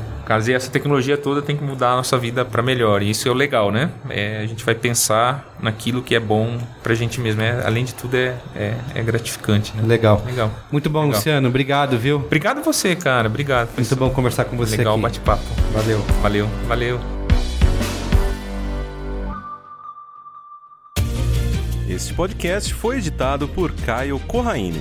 E 0.47 0.53
essa 0.53 0.71
tecnologia 0.71 1.17
toda 1.19 1.43
tem 1.43 1.57
que 1.57 1.63
mudar 1.63 1.93
a 1.93 1.97
nossa 1.97 2.17
vida 2.17 2.45
para 2.45 2.63
melhor. 2.63 3.03
E 3.03 3.11
isso 3.11 3.29
é 3.29 3.31
o 3.31 3.35
legal, 3.35 3.71
né? 3.71 3.91
É, 4.09 4.39
a 4.39 4.47
gente 4.47 4.65
vai 4.65 4.75
pensar 4.75 5.55
naquilo 5.61 6.03
que 6.03 6.15
é 6.15 6.21
bom 6.21 6.59
pra 6.83 6.95
gente 6.95 7.21
mesmo. 7.21 7.43
É, 7.43 7.65
além 7.67 7.85
de 7.85 7.95
tudo, 7.95 8.17
é, 8.17 8.35
é, 8.57 8.75
é 8.95 9.03
gratificante, 9.03 9.77
né? 9.77 9.83
Legal. 9.87 10.23
Legal. 10.25 10.51
Muito 10.71 10.89
bom, 10.89 11.03
Legal. 11.03 11.17
Luciano. 11.17 11.49
Obrigado, 11.49 11.99
viu? 11.99 12.17
Obrigado 12.17 12.59
a 12.59 12.63
você, 12.63 12.97
cara. 12.97 13.29
Obrigado. 13.29 13.69
Foi 13.69 13.83
Muito 13.83 13.97
bom 13.97 14.11
conversar 14.11 14.45
com 14.47 14.57
você 14.57 14.77
legal 14.77 14.97
bate-papo. 14.97 15.43
Valeu. 15.73 15.99
Valeu, 16.23 16.49
valeu. 16.67 17.01
Este 21.89 22.15
podcast 22.15 22.73
foi 22.73 22.97
editado 22.97 23.47
por 23.47 23.71
Caio 23.71 24.19
Corraine. 24.21 24.81